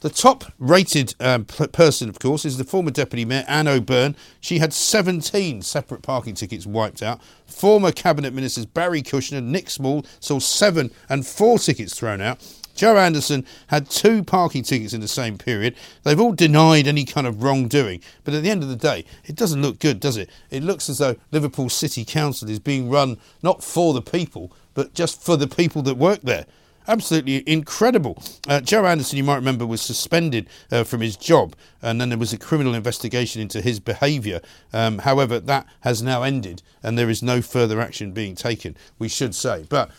The 0.05 0.11
top 0.11 0.53
rated 0.59 1.15
um, 1.19 1.45
person, 1.45 2.09
of 2.09 2.19
course, 2.19 2.45
is 2.45 2.59
the 2.59 2.63
former 2.63 2.91
Deputy 2.91 3.25
Mayor 3.25 3.43
Anne 3.47 3.67
O'Byrne. 3.67 4.15
She 4.39 4.59
had 4.59 4.71
17 4.71 5.63
separate 5.63 6.03
parking 6.03 6.35
tickets 6.35 6.67
wiped 6.67 7.01
out. 7.01 7.19
Former 7.47 7.91
Cabinet 7.91 8.31
Ministers 8.31 8.67
Barry 8.67 9.01
Kushner 9.01 9.39
and 9.39 9.51
Nick 9.51 9.67
Small 9.67 10.05
saw 10.19 10.37
seven 10.37 10.91
and 11.09 11.25
four 11.25 11.57
tickets 11.57 11.97
thrown 11.97 12.21
out. 12.21 12.39
Joe 12.75 12.97
Anderson 12.97 13.47
had 13.69 13.89
two 13.89 14.23
parking 14.23 14.61
tickets 14.61 14.93
in 14.93 15.01
the 15.01 15.07
same 15.07 15.39
period. 15.39 15.75
They've 16.03 16.19
all 16.19 16.33
denied 16.33 16.85
any 16.85 17.05
kind 17.05 17.25
of 17.25 17.41
wrongdoing. 17.41 18.01
But 18.23 18.35
at 18.35 18.43
the 18.43 18.51
end 18.51 18.61
of 18.61 18.69
the 18.69 18.75
day, 18.75 19.05
it 19.23 19.35
doesn't 19.35 19.63
look 19.63 19.79
good, 19.79 19.99
does 19.99 20.17
it? 20.17 20.29
It 20.51 20.61
looks 20.61 20.87
as 20.87 20.99
though 20.99 21.15
Liverpool 21.31 21.69
City 21.69 22.05
Council 22.05 22.47
is 22.47 22.59
being 22.59 22.91
run 22.91 23.17
not 23.41 23.63
for 23.63 23.91
the 23.91 24.03
people, 24.03 24.53
but 24.75 24.93
just 24.93 25.23
for 25.23 25.35
the 25.35 25.47
people 25.47 25.81
that 25.81 25.97
work 25.97 26.21
there. 26.21 26.45
Absolutely 26.87 27.43
incredible. 27.49 28.21
Uh, 28.47 28.61
Joe 28.61 28.85
Anderson, 28.85 29.17
you 29.17 29.23
might 29.23 29.35
remember, 29.35 29.65
was 29.65 29.81
suspended 29.81 30.47
uh, 30.71 30.83
from 30.83 31.01
his 31.01 31.17
job, 31.17 31.55
and 31.81 31.99
then 31.99 32.09
there 32.09 32.17
was 32.17 32.31
a 32.31 32.37
criminal 32.37 32.75
investigation 32.75 33.41
into 33.41 33.61
his 33.61 33.79
behaviour. 33.79 34.39
Um, 34.71 34.99
however, 34.99 35.39
that 35.39 35.65
has 35.81 36.01
now 36.03 36.23
ended, 36.23 36.61
and 36.83 36.97
there 36.97 37.09
is 37.09 37.23
no 37.23 37.41
further 37.41 37.81
action 37.81 38.11
being 38.11 38.35
taken, 38.35 38.77
we 38.99 39.09
should 39.09 39.33
say. 39.33 39.65
But 39.67 39.89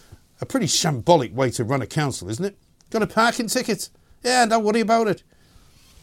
a 0.41 0.47
pretty 0.47 0.67
shambolic 0.67 1.33
way 1.33 1.51
to 1.51 1.65
run 1.65 1.83
a 1.83 1.87
council, 1.87 2.29
isn't 2.29 2.45
it? 2.45 2.57
Got 2.91 3.03
a 3.03 3.07
parking 3.07 3.49
ticket? 3.49 3.89
Yeah, 4.23 4.47
don't 4.47 4.65
worry 4.65 4.81
about 4.81 5.09
it. 5.09 5.23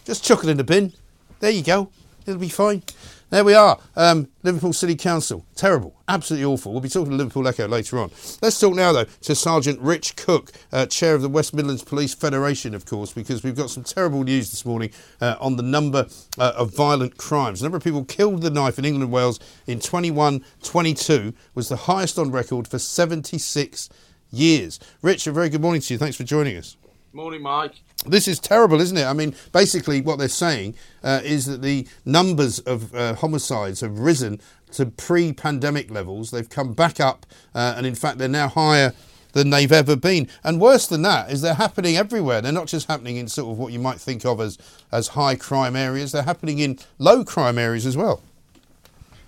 Just 0.06 0.24
chuck 0.24 0.44
it 0.44 0.50
in 0.50 0.58
the 0.58 0.64
bin. 0.64 0.94
There 1.40 1.52
you 1.52 1.64
go. 1.64 1.90
It'll 2.26 2.40
be 2.40 2.50
fine. 2.50 2.84
There 3.34 3.44
we 3.44 3.56
are. 3.56 3.80
Um, 3.96 4.28
Liverpool 4.44 4.74
City 4.74 4.96
Council. 4.96 5.44
Terrible. 5.56 5.96
Absolutely 6.08 6.46
awful. 6.46 6.72
We'll 6.72 6.82
be 6.82 6.88
talking 6.88 7.10
to 7.10 7.18
Liverpool 7.18 7.48
Echo 7.48 7.68
later 7.68 7.98
on. 7.98 8.12
Let's 8.44 8.60
talk 8.60 8.76
now, 8.76 8.92
though, 8.92 9.06
to 9.06 9.34
Sergeant 9.34 9.80
Rich 9.80 10.16
Cook, 10.18 10.52
uh, 10.72 10.86
Chair 10.86 11.16
of 11.16 11.24
the 11.24 11.30
West 11.30 11.52
Midlands 11.52 11.84
Police 11.84 12.14
Federation, 12.14 12.76
of 12.76 12.86
course, 12.86 13.12
because 13.12 13.44
we've 13.44 13.56
got 13.56 13.72
some 13.72 13.84
terrible 13.84 14.24
news 14.24 14.52
this 14.52 14.68
morning 14.68 14.92
uh, 15.20 15.36
on 15.40 15.56
the 15.56 15.64
number 15.64 16.06
uh, 16.38 16.54
of 16.56 16.76
violent 16.76 17.18
crimes. 17.18 17.62
The 17.62 17.64
number 17.64 17.78
of 17.78 17.84
people 17.84 18.06
killed 18.06 18.36
with 18.36 18.46
a 18.46 18.52
knife 18.52 18.78
in 18.78 18.86
England 18.86 19.06
and 19.06 19.12
Wales 19.12 19.40
in 19.66 19.80
21 19.80 20.46
22 20.62 21.34
was 21.56 21.70
the 21.70 21.76
highest 21.76 22.20
on 22.20 22.30
record 22.30 22.68
for 22.68 22.78
76 22.78 23.90
years. 24.30 24.80
Rich, 25.02 25.26
a 25.26 25.32
very 25.32 25.50
good 25.50 25.62
morning 25.62 25.82
to 25.82 25.92
you. 25.96 25.98
Thanks 25.98 26.18
for 26.18 26.24
joining 26.24 26.56
us. 26.56 26.78
Morning, 27.16 27.44
Mike. 27.44 27.76
This 28.08 28.28
is 28.28 28.40
terrible, 28.40 28.82
isn't 28.82 28.98
it? 28.98 29.06
I 29.06 29.14
mean, 29.14 29.36
basically, 29.52 30.02
what 30.02 30.18
they're 30.18 30.28
saying 30.28 30.74
uh, 31.04 31.22
is 31.24 31.46
that 31.46 31.62
the 31.62 31.88
numbers 32.06 32.58
of 32.58 32.94
uh, 32.96 33.14
homicides 33.14 33.82
have 33.82 34.00
risen 34.00 34.42
to 34.72 34.88
pre 34.88 35.32
pandemic 35.32 35.92
levels. 35.92 36.32
They've 36.32 36.50
come 36.50 36.74
back 36.74 37.00
up, 37.00 37.28
uh, 37.54 37.76
and 37.78 37.86
in 37.86 37.94
fact, 37.94 38.18
they're 38.18 38.28
now 38.28 38.48
higher 38.48 38.94
than 39.34 39.52
they've 39.52 39.72
ever 39.72 39.96
been. 39.96 40.28
And 40.44 40.60
worse 40.60 40.88
than 40.88 41.04
that 41.04 41.32
is 41.32 41.44
they're 41.44 41.54
happening 41.54 41.96
everywhere. 41.96 42.42
They're 42.42 42.52
not 42.52 42.66
just 42.66 42.88
happening 42.88 43.18
in 43.18 43.28
sort 43.28 43.52
of 43.52 43.60
what 43.60 43.72
you 43.72 43.80
might 43.80 44.00
think 44.00 44.26
of 44.26 44.42
as, 44.42 44.58
as 44.92 45.10
high 45.10 45.36
crime 45.36 45.76
areas, 45.76 46.14
they're 46.14 46.24
happening 46.24 46.58
in 46.58 46.80
low 46.98 47.24
crime 47.24 47.60
areas 47.60 47.86
as 47.86 47.96
well. 47.96 48.24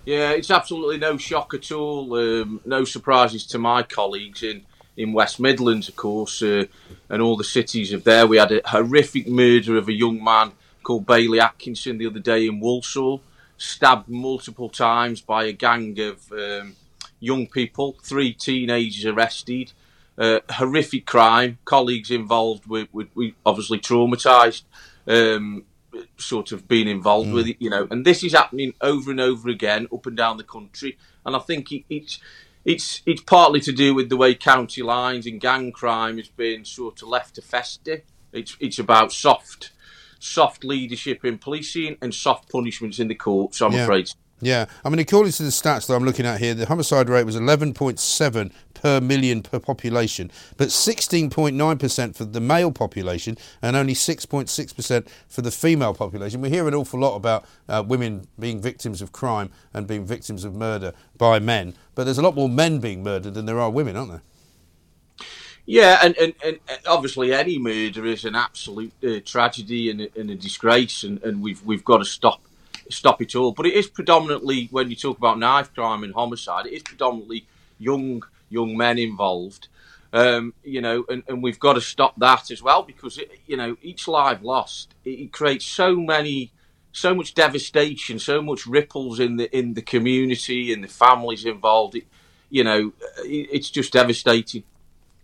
Yeah, 0.04 0.30
it's 0.30 0.50
absolutely 0.50 0.98
no 0.98 1.16
shock 1.18 1.54
at 1.54 1.70
all. 1.70 2.14
Um, 2.14 2.60
no 2.64 2.84
surprises 2.84 3.46
to 3.48 3.58
my 3.58 3.84
colleagues 3.84 4.42
in 4.42 4.64
in 4.96 5.12
West 5.12 5.38
Midlands, 5.38 5.88
of 5.88 5.96
course, 5.96 6.42
uh, 6.42 6.64
and 7.08 7.22
all 7.22 7.36
the 7.36 7.44
cities 7.44 7.92
of 7.92 8.04
there. 8.04 8.26
We 8.26 8.38
had 8.38 8.52
a 8.52 8.60
horrific 8.64 9.28
murder 9.28 9.76
of 9.76 9.88
a 9.88 9.92
young 9.92 10.22
man 10.22 10.52
called 10.82 11.06
Bailey 11.06 11.40
Atkinson 11.40 11.98
the 11.98 12.06
other 12.06 12.20
day 12.20 12.46
in 12.46 12.60
Walsall, 12.60 13.20
stabbed 13.58 14.08
multiple 14.08 14.68
times 14.68 15.20
by 15.20 15.44
a 15.44 15.52
gang 15.52 15.98
of 16.00 16.32
um, 16.32 16.76
young 17.20 17.46
people, 17.46 17.96
three 18.02 18.32
teenagers 18.32 19.04
arrested. 19.04 19.72
Uh, 20.18 20.40
horrific 20.48 21.04
crime, 21.04 21.58
colleagues 21.66 22.10
involved 22.10 22.66
were, 22.66 22.86
with, 22.92 23.08
with 23.14 23.34
obviously 23.44 23.78
traumatised, 23.78 24.62
um, 25.06 25.64
sort 26.16 26.52
of 26.52 26.66
being 26.66 26.88
involved 26.88 27.28
mm. 27.28 27.34
with 27.34 27.48
it, 27.48 27.56
you 27.58 27.68
know. 27.68 27.86
And 27.90 28.04
this 28.04 28.24
is 28.24 28.32
happening 28.32 28.72
over 28.80 29.10
and 29.10 29.20
over 29.20 29.50
again 29.50 29.88
up 29.92 30.06
and 30.06 30.16
down 30.16 30.38
the 30.38 30.44
country. 30.44 30.96
And 31.26 31.36
I 31.36 31.38
think 31.40 31.70
it, 31.72 31.84
it's 31.90 32.20
it's 32.66 33.00
it's 33.06 33.22
partly 33.22 33.60
to 33.60 33.72
do 33.72 33.94
with 33.94 34.08
the 34.08 34.16
way 34.16 34.34
county 34.34 34.82
lines 34.82 35.24
and 35.24 35.40
gang 35.40 35.70
crime 35.70 36.18
has 36.18 36.28
been 36.28 36.64
sort 36.64 37.00
of 37.00 37.08
left 37.08 37.36
to 37.36 37.42
fester. 37.42 38.02
It's 38.32 38.56
it's 38.58 38.80
about 38.80 39.12
soft 39.12 39.70
soft 40.18 40.64
leadership 40.64 41.24
in 41.24 41.38
policing 41.38 41.96
and 42.02 42.12
soft 42.12 42.50
punishments 42.50 42.98
in 42.98 43.06
the 43.06 43.14
courts. 43.14 43.62
I'm 43.62 43.72
yeah. 43.72 43.84
afraid. 43.84 44.10
Yeah, 44.40 44.66
I 44.84 44.90
mean, 44.90 44.98
according 44.98 45.32
to 45.32 45.44
the 45.44 45.48
stats 45.48 45.86
that 45.86 45.94
I'm 45.94 46.04
looking 46.04 46.26
at 46.26 46.40
here, 46.40 46.52
the 46.52 46.66
homicide 46.66 47.08
rate 47.08 47.24
was 47.24 47.36
11.7 47.36 48.52
per 48.74 49.00
million 49.00 49.42
per 49.42 49.58
population, 49.58 50.30
but 50.58 50.68
16.9% 50.68 52.14
for 52.14 52.24
the 52.26 52.40
male 52.40 52.70
population 52.70 53.38
and 53.62 53.76
only 53.76 53.94
6.6% 53.94 55.08
for 55.26 55.40
the 55.40 55.50
female 55.50 55.94
population. 55.94 56.42
We 56.42 56.50
hear 56.50 56.68
an 56.68 56.74
awful 56.74 57.00
lot 57.00 57.16
about 57.16 57.46
uh, 57.66 57.82
women 57.86 58.28
being 58.38 58.60
victims 58.60 59.00
of 59.00 59.10
crime 59.10 59.50
and 59.72 59.86
being 59.86 60.04
victims 60.04 60.44
of 60.44 60.54
murder 60.54 60.92
by 61.16 61.38
men, 61.38 61.74
but 61.94 62.04
there's 62.04 62.18
a 62.18 62.22
lot 62.22 62.34
more 62.34 62.50
men 62.50 62.78
being 62.78 63.02
murdered 63.02 63.32
than 63.32 63.46
there 63.46 63.58
are 63.58 63.70
women, 63.70 63.96
aren't 63.96 64.10
there? 64.10 64.22
Yeah, 65.64 65.98
and, 66.02 66.16
and, 66.18 66.34
and 66.44 66.58
obviously 66.86 67.32
any 67.32 67.58
murder 67.58 68.04
is 68.04 68.26
an 68.26 68.36
absolute 68.36 68.92
uh, 69.02 69.20
tragedy 69.24 69.90
and 69.90 70.02
a, 70.02 70.08
and 70.20 70.30
a 70.30 70.36
disgrace, 70.36 71.02
and, 71.02 71.20
and 71.24 71.42
we've 71.42 71.64
we've 71.64 71.84
got 71.84 71.98
to 71.98 72.04
stop 72.04 72.40
stop 72.90 73.22
it 73.22 73.34
all. 73.34 73.52
But 73.52 73.66
it 73.66 73.74
is 73.74 73.86
predominantly 73.86 74.68
when 74.70 74.90
you 74.90 74.96
talk 74.96 75.18
about 75.18 75.38
knife 75.38 75.74
crime 75.74 76.04
and 76.04 76.14
homicide, 76.14 76.66
it 76.66 76.72
is 76.72 76.82
predominantly 76.82 77.46
young 77.78 78.22
young 78.48 78.76
men 78.76 78.98
involved. 78.98 79.68
Um, 80.12 80.54
you 80.62 80.80
know, 80.80 81.04
and, 81.08 81.24
and 81.28 81.42
we've 81.42 81.58
got 81.58 81.74
to 81.74 81.80
stop 81.80 82.14
that 82.18 82.50
as 82.50 82.62
well 82.62 82.82
because 82.82 83.18
it, 83.18 83.30
you 83.46 83.56
know 83.56 83.76
each 83.82 84.08
life 84.08 84.38
lost 84.42 84.94
it, 85.04 85.10
it 85.10 85.32
creates 85.32 85.66
so 85.66 85.96
many 85.96 86.52
so 86.96 87.14
much 87.14 87.34
devastation, 87.34 88.18
so 88.18 88.40
much 88.40 88.66
ripples 88.66 89.20
in 89.20 89.36
the 89.36 89.54
in 89.56 89.74
the 89.74 89.82
community 89.82 90.72
and 90.72 90.82
the 90.82 90.88
families 90.88 91.44
involved. 91.44 91.94
It, 91.94 92.04
you 92.48 92.64
know, 92.64 92.92
it, 93.18 93.48
it's 93.52 93.70
just 93.70 93.92
devastating. 93.92 94.62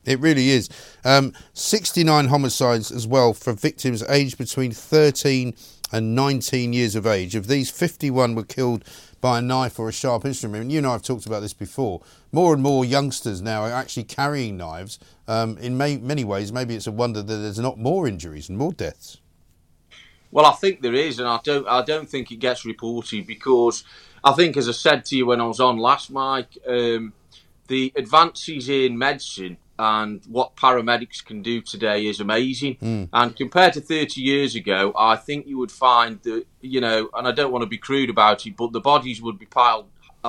It 0.04 0.18
really 0.18 0.50
is. 0.50 0.68
Um, 1.04 1.32
69 1.54 2.26
homicides 2.26 2.90
as 2.90 3.06
well 3.06 3.32
for 3.32 3.52
victims 3.52 4.02
aged 4.08 4.36
between 4.36 4.72
13 4.72 5.54
and 5.92 6.14
19 6.14 6.72
years 6.72 6.96
of 6.96 7.06
age. 7.06 7.34
Of 7.34 7.46
these, 7.46 7.70
51 7.70 8.34
were 8.34 8.42
killed 8.42 8.84
by 9.20 9.38
a 9.38 9.42
knife 9.42 9.78
or 9.78 9.88
a 9.88 9.92
sharp 9.92 10.24
instrument. 10.24 10.62
And 10.62 10.72
you 10.72 10.78
and 10.78 10.86
I 10.86 10.92
have 10.92 11.02
talked 11.02 11.26
about 11.26 11.40
this 11.40 11.54
before. 11.54 12.02
More 12.32 12.54
and 12.54 12.62
more 12.62 12.84
youngsters 12.84 13.40
now 13.40 13.62
are 13.62 13.70
actually 13.70 14.04
carrying 14.04 14.56
knives. 14.56 14.98
Um, 15.28 15.58
in 15.58 15.76
may, 15.76 15.98
many 15.98 16.24
ways, 16.24 16.52
maybe 16.52 16.74
it's 16.74 16.86
a 16.86 16.92
wonder 16.92 17.22
that 17.22 17.34
there's 17.36 17.58
not 17.58 17.78
more 17.78 18.08
injuries 18.08 18.48
and 18.48 18.58
more 18.58 18.72
deaths. 18.72 19.18
Well, 20.32 20.46
I 20.46 20.52
think 20.52 20.80
there 20.80 20.94
is, 20.94 21.18
and 21.18 21.28
I 21.28 21.40
don't. 21.44 21.68
I 21.68 21.82
don't 21.82 22.08
think 22.08 22.32
it 22.32 22.36
gets 22.36 22.64
reported 22.64 23.26
because 23.26 23.84
I 24.24 24.32
think, 24.32 24.56
as 24.56 24.66
I 24.66 24.72
said 24.72 25.04
to 25.06 25.16
you 25.16 25.26
when 25.26 25.42
I 25.42 25.46
was 25.46 25.60
on 25.60 25.76
last, 25.76 26.10
Mike, 26.10 26.56
um, 26.66 27.12
the 27.68 27.92
advances 27.96 28.70
in 28.70 28.96
medicine 28.96 29.58
and 29.78 30.22
what 30.28 30.56
paramedics 30.56 31.24
can 31.24 31.42
do 31.42 31.60
today 31.60 32.06
is 32.06 32.20
amazing. 32.20 32.76
Mm. 32.76 33.08
And 33.12 33.36
compared 33.36 33.72
to 33.74 33.80
30 33.80 34.20
years 34.20 34.54
ago, 34.54 34.92
I 34.98 35.16
think 35.16 35.46
you 35.46 35.58
would 35.58 35.72
find 35.72 36.22
that, 36.22 36.44
you 36.60 36.80
know, 36.80 37.08
and 37.14 37.26
I 37.26 37.32
don't 37.32 37.50
want 37.50 37.62
to 37.62 37.68
be 37.68 37.78
crude 37.78 38.10
about 38.10 38.46
it, 38.46 38.56
but 38.56 38.72
the 38.72 38.80
bodies 38.80 39.20
would 39.22 39.38
be 39.38 39.46
piled 39.46 39.86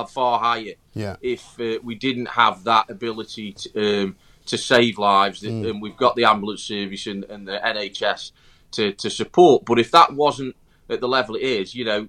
far 0.08 0.40
higher 0.40 0.74
yeah. 0.94 1.16
if 1.20 1.60
uh, 1.60 1.78
we 1.84 1.94
didn't 1.94 2.26
have 2.26 2.64
that 2.64 2.90
ability 2.90 3.52
to, 3.52 4.02
um, 4.02 4.16
to 4.46 4.58
save 4.58 4.98
lives. 4.98 5.42
Mm. 5.42 5.70
And 5.70 5.82
we've 5.82 5.96
got 5.96 6.16
the 6.16 6.24
ambulance 6.24 6.62
service 6.62 7.06
and, 7.06 7.24
and 7.24 7.46
the 7.46 7.60
NHS 7.64 8.32
to, 8.72 8.92
to 8.92 9.10
support. 9.10 9.64
But 9.64 9.78
if 9.78 9.90
that 9.92 10.12
wasn't 10.12 10.56
at 10.90 11.00
the 11.00 11.08
level 11.08 11.36
it 11.36 11.42
is, 11.42 11.74
you 11.74 11.84
know, 11.84 12.08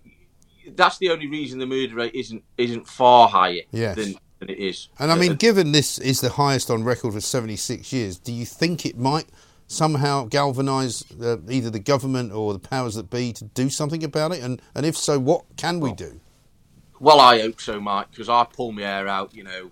that's 0.74 0.98
the 0.98 1.12
only 1.12 1.28
reason 1.28 1.60
the 1.60 1.68
murder 1.68 1.96
rate 1.96 2.16
isn't 2.16 2.44
isn't 2.58 2.88
far 2.88 3.28
higher 3.28 3.62
yes. 3.72 3.96
than 3.96 4.16
than 4.46 4.56
it 4.56 4.60
is. 4.60 4.90
And 5.00 5.12
I 5.12 5.16
mean, 5.16 5.34
uh, 5.34 5.36
given 5.36 5.72
this 5.72 5.98
is 6.00 6.22
the 6.22 6.30
highest 6.30 6.70
on 6.70 6.84
record 6.84 7.14
for 7.14 7.22
76 7.22 7.92
years, 7.92 8.18
do 8.18 8.32
you 8.32 8.46
think 8.46 8.86
it 8.86 8.98
might 8.98 9.28
somehow 9.68 10.26
galvanise 10.26 11.04
uh, 11.22 11.38
either 11.50 11.70
the 11.70 11.80
government 11.80 12.32
or 12.32 12.54
the 12.54 12.60
powers 12.60 12.96
that 12.96 13.10
be 13.10 13.34
to 13.34 13.46
do 13.46 13.70
something 13.70 14.04
about 14.04 14.32
it? 14.32 14.44
And, 14.44 14.62
and 14.74 14.86
if 14.86 14.96
so, 14.96 15.20
what 15.20 15.44
can 15.58 15.80
we 15.80 15.94
do? 15.94 16.20
Well, 17.00 17.20
I 17.20 17.42
hope 17.42 17.60
so, 17.60 17.80
Mike, 17.80 18.12
because 18.12 18.30
I 18.30 18.46
pull 18.46 18.72
my 18.72 18.84
hair 18.84 19.08
out, 19.08 19.36
you 19.36 19.44
know. 19.44 19.72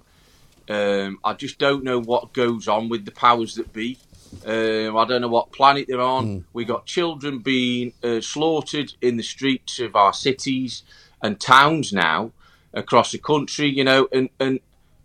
Um, 0.70 1.20
I 1.24 1.34
just 1.34 1.58
don't 1.58 1.84
know 1.84 2.00
what 2.00 2.34
goes 2.34 2.68
on 2.68 2.90
with 2.90 3.06
the 3.06 3.12
powers 3.12 3.56
that 3.56 3.74
be. 3.74 3.98
Um, 4.46 4.98
I 4.98 5.06
don't 5.06 5.22
know 5.22 5.28
what 5.28 5.52
planet 5.52 5.86
they're 5.88 6.02
on. 6.02 6.26
Mm. 6.26 6.44
We 6.54 6.66
got 6.66 6.86
children 6.86 7.40
being 7.40 7.94
uh, 8.04 8.22
slaughtered 8.22 8.94
in 9.02 9.18
the 9.18 9.24
streets 9.24 9.80
of 9.80 9.96
our 9.96 10.14
cities 10.14 10.84
and 11.22 11.40
towns 11.40 11.94
now 11.94 12.32
across 12.74 13.12
the 13.12 13.18
country, 13.18 13.68
you 13.68 13.84
know, 13.84 14.08
and, 14.12 14.30
and 14.40 14.60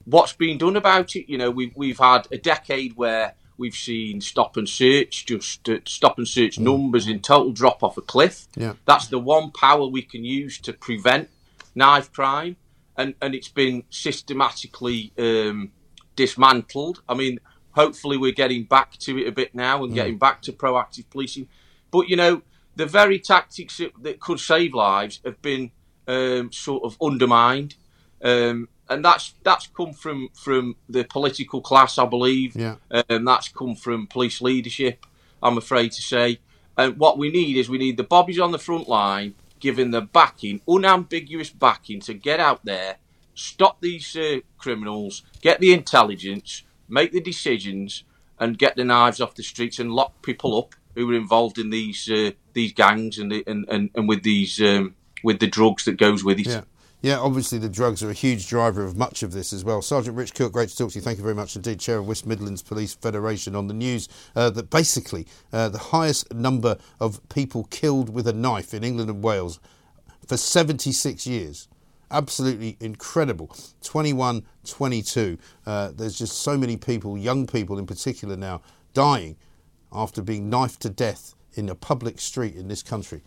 what's 0.05 0.33
been 0.33 0.59
done 0.59 0.77
about 0.77 1.15
it? 1.17 1.31
You 1.31 1.39
know, 1.39 1.51
we've, 1.51 1.73
we've 1.77 1.99
had 1.99 2.27
a 2.33 2.39
decade 2.39 2.97
where 2.97 3.35
we've 3.57 3.75
seen 3.75 4.21
stop 4.21 4.57
and 4.57 4.69
search, 4.69 5.27
just 5.27 5.69
uh, 5.69 5.79
stop 5.85 6.17
and 6.19 6.29
search 6.29 6.59
mm. 6.59 6.63
numbers 6.63 7.09
in 7.09 7.21
total 7.21 7.53
drop 7.53 7.83
off 7.83 7.97
a 7.99 8.01
cliff. 8.01 8.47
Yeah. 8.57 8.75
That's 8.87 9.09
the 9.09 9.19
one 9.19 9.51
power 9.51 9.87
we 9.87 10.03
can 10.03 10.25
use 10.25 10.59
to 10.61 10.73
prevent 10.73 11.29
knife 11.75 12.13
crime, 12.13 12.57
and, 12.97 13.15
and 13.21 13.35
it's 13.35 13.49
been 13.49 13.85
systematically 13.91 15.13
um, 15.19 15.73
dismantled. 16.17 17.03
I 17.09 17.15
mean, 17.15 17.41
hopefully 17.73 18.17
we're 18.17 18.33
getting 18.33 18.65
back 18.65 18.97
to 18.99 19.19
it 19.19 19.29
a 19.29 19.33
bit 19.33 19.55
now 19.55 19.83
and 19.85 19.93
mm. 19.93 19.97
getting 19.97 20.19
back 20.19 20.43
to 20.43 20.53
proactive 20.53 21.11
policing. 21.11 21.49
But, 21.91 22.09
you 22.09 22.17
know, 22.17 22.43
the 22.77 22.87
very 22.87 23.19
tactics 23.19 23.79
that, 23.79 23.93
that 24.03 24.21
could 24.21 24.41
save 24.41 24.73
lives 24.73 25.21
have 25.25 25.43
been 25.43 25.73
um, 26.09 26.51
sort 26.51 26.83
of 26.83 26.97
undermined, 27.01 27.77
um, 28.23 28.69
and 28.89 29.05
that's 29.05 29.35
that's 29.45 29.69
come 29.69 29.93
from 29.93 30.29
from 30.33 30.75
the 30.89 31.05
political 31.05 31.61
class, 31.61 31.99
I 31.99 32.07
believe. 32.07 32.57
Yeah. 32.57 32.77
Um, 32.91 33.25
that's 33.25 33.49
come 33.49 33.77
from 33.77 34.07
police 34.07 34.41
leadership. 34.41 35.07
I'm 35.43 35.59
afraid 35.59 35.93
to 35.93 36.03
say. 36.03 36.41
And 36.77 36.97
what 36.97 37.19
we 37.19 37.31
need 37.31 37.57
is 37.57 37.69
we 37.69 37.79
need 37.79 37.97
the 37.97 38.05
bobbies 38.05 38.39
on 38.39 38.53
the 38.53 38.59
front 38.59 38.89
line 38.89 39.35
giving 39.61 39.91
the 39.91 40.01
backing, 40.01 40.61
unambiguous 40.69 41.51
backing, 41.51 42.01
to 42.01 42.15
get 42.15 42.41
out 42.41 42.65
there, 42.65 42.97
stop 43.35 43.81
these 43.81 44.17
uh, 44.17 44.39
criminals, 44.57 45.23
get 45.41 45.61
the 45.61 45.73
intelligence, 45.73 46.63
make 46.89 47.13
the 47.13 47.21
decisions, 47.21 48.05
and 48.39 48.59
get 48.59 48.77
the 48.77 48.85
knives 48.85 49.21
off 49.21 49.35
the 49.35 49.43
streets 49.43 49.79
and 49.79 49.93
lock 49.93 50.23
people 50.23 50.57
up 50.57 50.75
who 50.95 51.07
were 51.07 51.15
involved 51.15 51.59
in 51.59 51.71
these 51.71 52.09
uh, 52.11 52.31
these 52.53 52.73
gangs 52.73 53.19
and, 53.19 53.31
the, 53.31 53.45
and, 53.47 53.69
and 53.69 53.91
and 53.95 54.09
with 54.09 54.23
these 54.23 54.61
um, 54.61 54.95
with 55.23 55.41
the 55.41 55.47
drugs 55.47 55.85
that 55.85 55.99
goes 55.99 56.25
with 56.25 56.41
it. 56.41 56.47
Yeah. 56.47 56.63
Yeah, 57.01 57.21
obviously 57.21 57.59
the 57.59 57.69
drugs 57.69 58.03
are 58.03 58.11
a 58.11 58.15
huge 58.15 58.49
driver 58.49 58.83
of 58.83 58.97
much 58.97 59.23
of 59.23 59.31
this 59.31 59.53
as 59.53 59.65
well. 59.65 59.83
Sergeant 59.83 60.17
Rich 60.17 60.35
Cook, 60.35 60.53
great 60.53 60.69
to 60.71 60.77
talk 60.77 60.91
to 60.91 60.97
you. 60.97 61.01
Thank 61.01 61.19
you 61.19 61.23
very 61.23 61.35
much 61.35 61.55
indeed, 61.55 61.79
Chair 61.79 61.99
of 61.99 62.09
West 62.09 62.27
Midlands 62.27 62.61
Police 62.61 62.95
Federation, 62.95 63.55
on 63.55 63.69
the 63.69 63.75
news 63.75 64.09
uh, 64.35 64.51
that 64.51 64.69
basically 64.69 65.25
uh, 65.53 65.69
the 65.69 65.79
highest 65.79 66.35
number 66.35 66.77
of 66.99 67.21
people 67.29 67.69
killed 67.71 68.09
with 68.09 68.27
a 68.27 68.33
knife 68.33 68.75
in 68.75 68.83
England 68.83 69.11
and 69.11 69.23
Wales 69.23 69.61
for 70.27 70.37
76 70.37 71.25
years. 71.25 71.69
Absolutely 72.11 72.77
incredible. 72.81 73.55
21, 73.85 74.45
22. 74.65 75.39
Uh, 75.67 75.93
there's 75.95 76.19
just 76.19 76.39
so 76.39 76.59
many 76.59 76.77
people, 76.77 77.17
young 77.17 77.47
people 77.47 77.79
in 77.79 77.87
particular 77.87 78.37
now, 78.37 78.61
dying 78.93 79.37
after 79.93 80.21
being 80.21 80.51
knifed 80.51 80.81
to 80.81 80.91
death 80.91 81.37
in 81.55 81.69
a 81.69 81.77
public 81.77 82.19
street 82.19 82.57
in 82.57 82.67
this 82.67 82.83
country. 82.83 83.21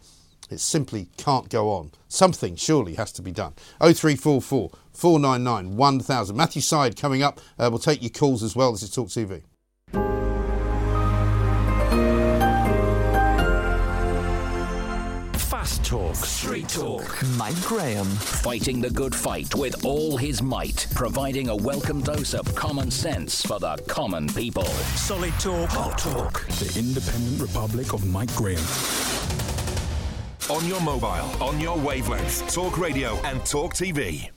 It 0.52 0.60
simply 0.60 1.08
can't 1.16 1.48
go 1.48 1.70
on. 1.70 1.92
Something 2.10 2.58
surely 2.58 2.96
has 2.96 3.14
to 3.14 3.22
be 3.22 3.32
done. 3.32 3.54
0344 3.80 4.70
499 4.92 5.78
1000. 5.78 6.36
Matthew 6.36 6.62
Syed 6.62 6.98
coming 6.98 7.24
up. 7.24 7.40
Uh, 7.58 7.70
we'll 7.72 7.80
take 7.80 8.02
your 8.02 8.10
calls 8.10 8.44
as 8.44 8.54
well. 8.54 8.74
This 8.74 8.84
is 8.84 8.92
Talk 8.92 9.08
TV. 9.08 9.44
Fast 15.38 15.86
Talk. 15.86 16.16
Street 16.18 16.68
Talk. 16.68 17.24
Mike 17.38 17.62
Graham. 17.62 18.08
Fighting 18.08 18.82
the 18.82 18.90
good 18.90 19.16
fight 19.16 19.56
with 19.56 19.86
all 19.86 20.18
his 20.18 20.42
might, 20.42 20.86
providing 20.94 21.48
a 21.48 21.56
welcome 21.56 22.02
dose 22.02 22.34
of 22.34 22.54
common 22.56 22.92
sense 22.92 23.42
for 23.42 23.58
the 23.58 23.78
common 23.88 24.28
people. 24.28 24.66
Solid 24.66 25.34
Talk. 25.40 25.70
Hot 25.70 25.98
Talk. 25.98 26.46
The 26.48 26.78
Independent 26.78 27.42
Republic 27.42 27.94
of 27.94 28.06
Mike 28.06 28.36
Graham 28.36 28.60
on 30.50 30.66
your 30.68 30.82
mobile, 30.82 31.08
on 31.44 31.60
your 31.60 31.78
wavelength, 31.78 32.54
Talk 32.54 32.78
Radio 32.78 33.16
and 33.24 33.46
Talk 33.46 33.74
TV. 33.74 34.30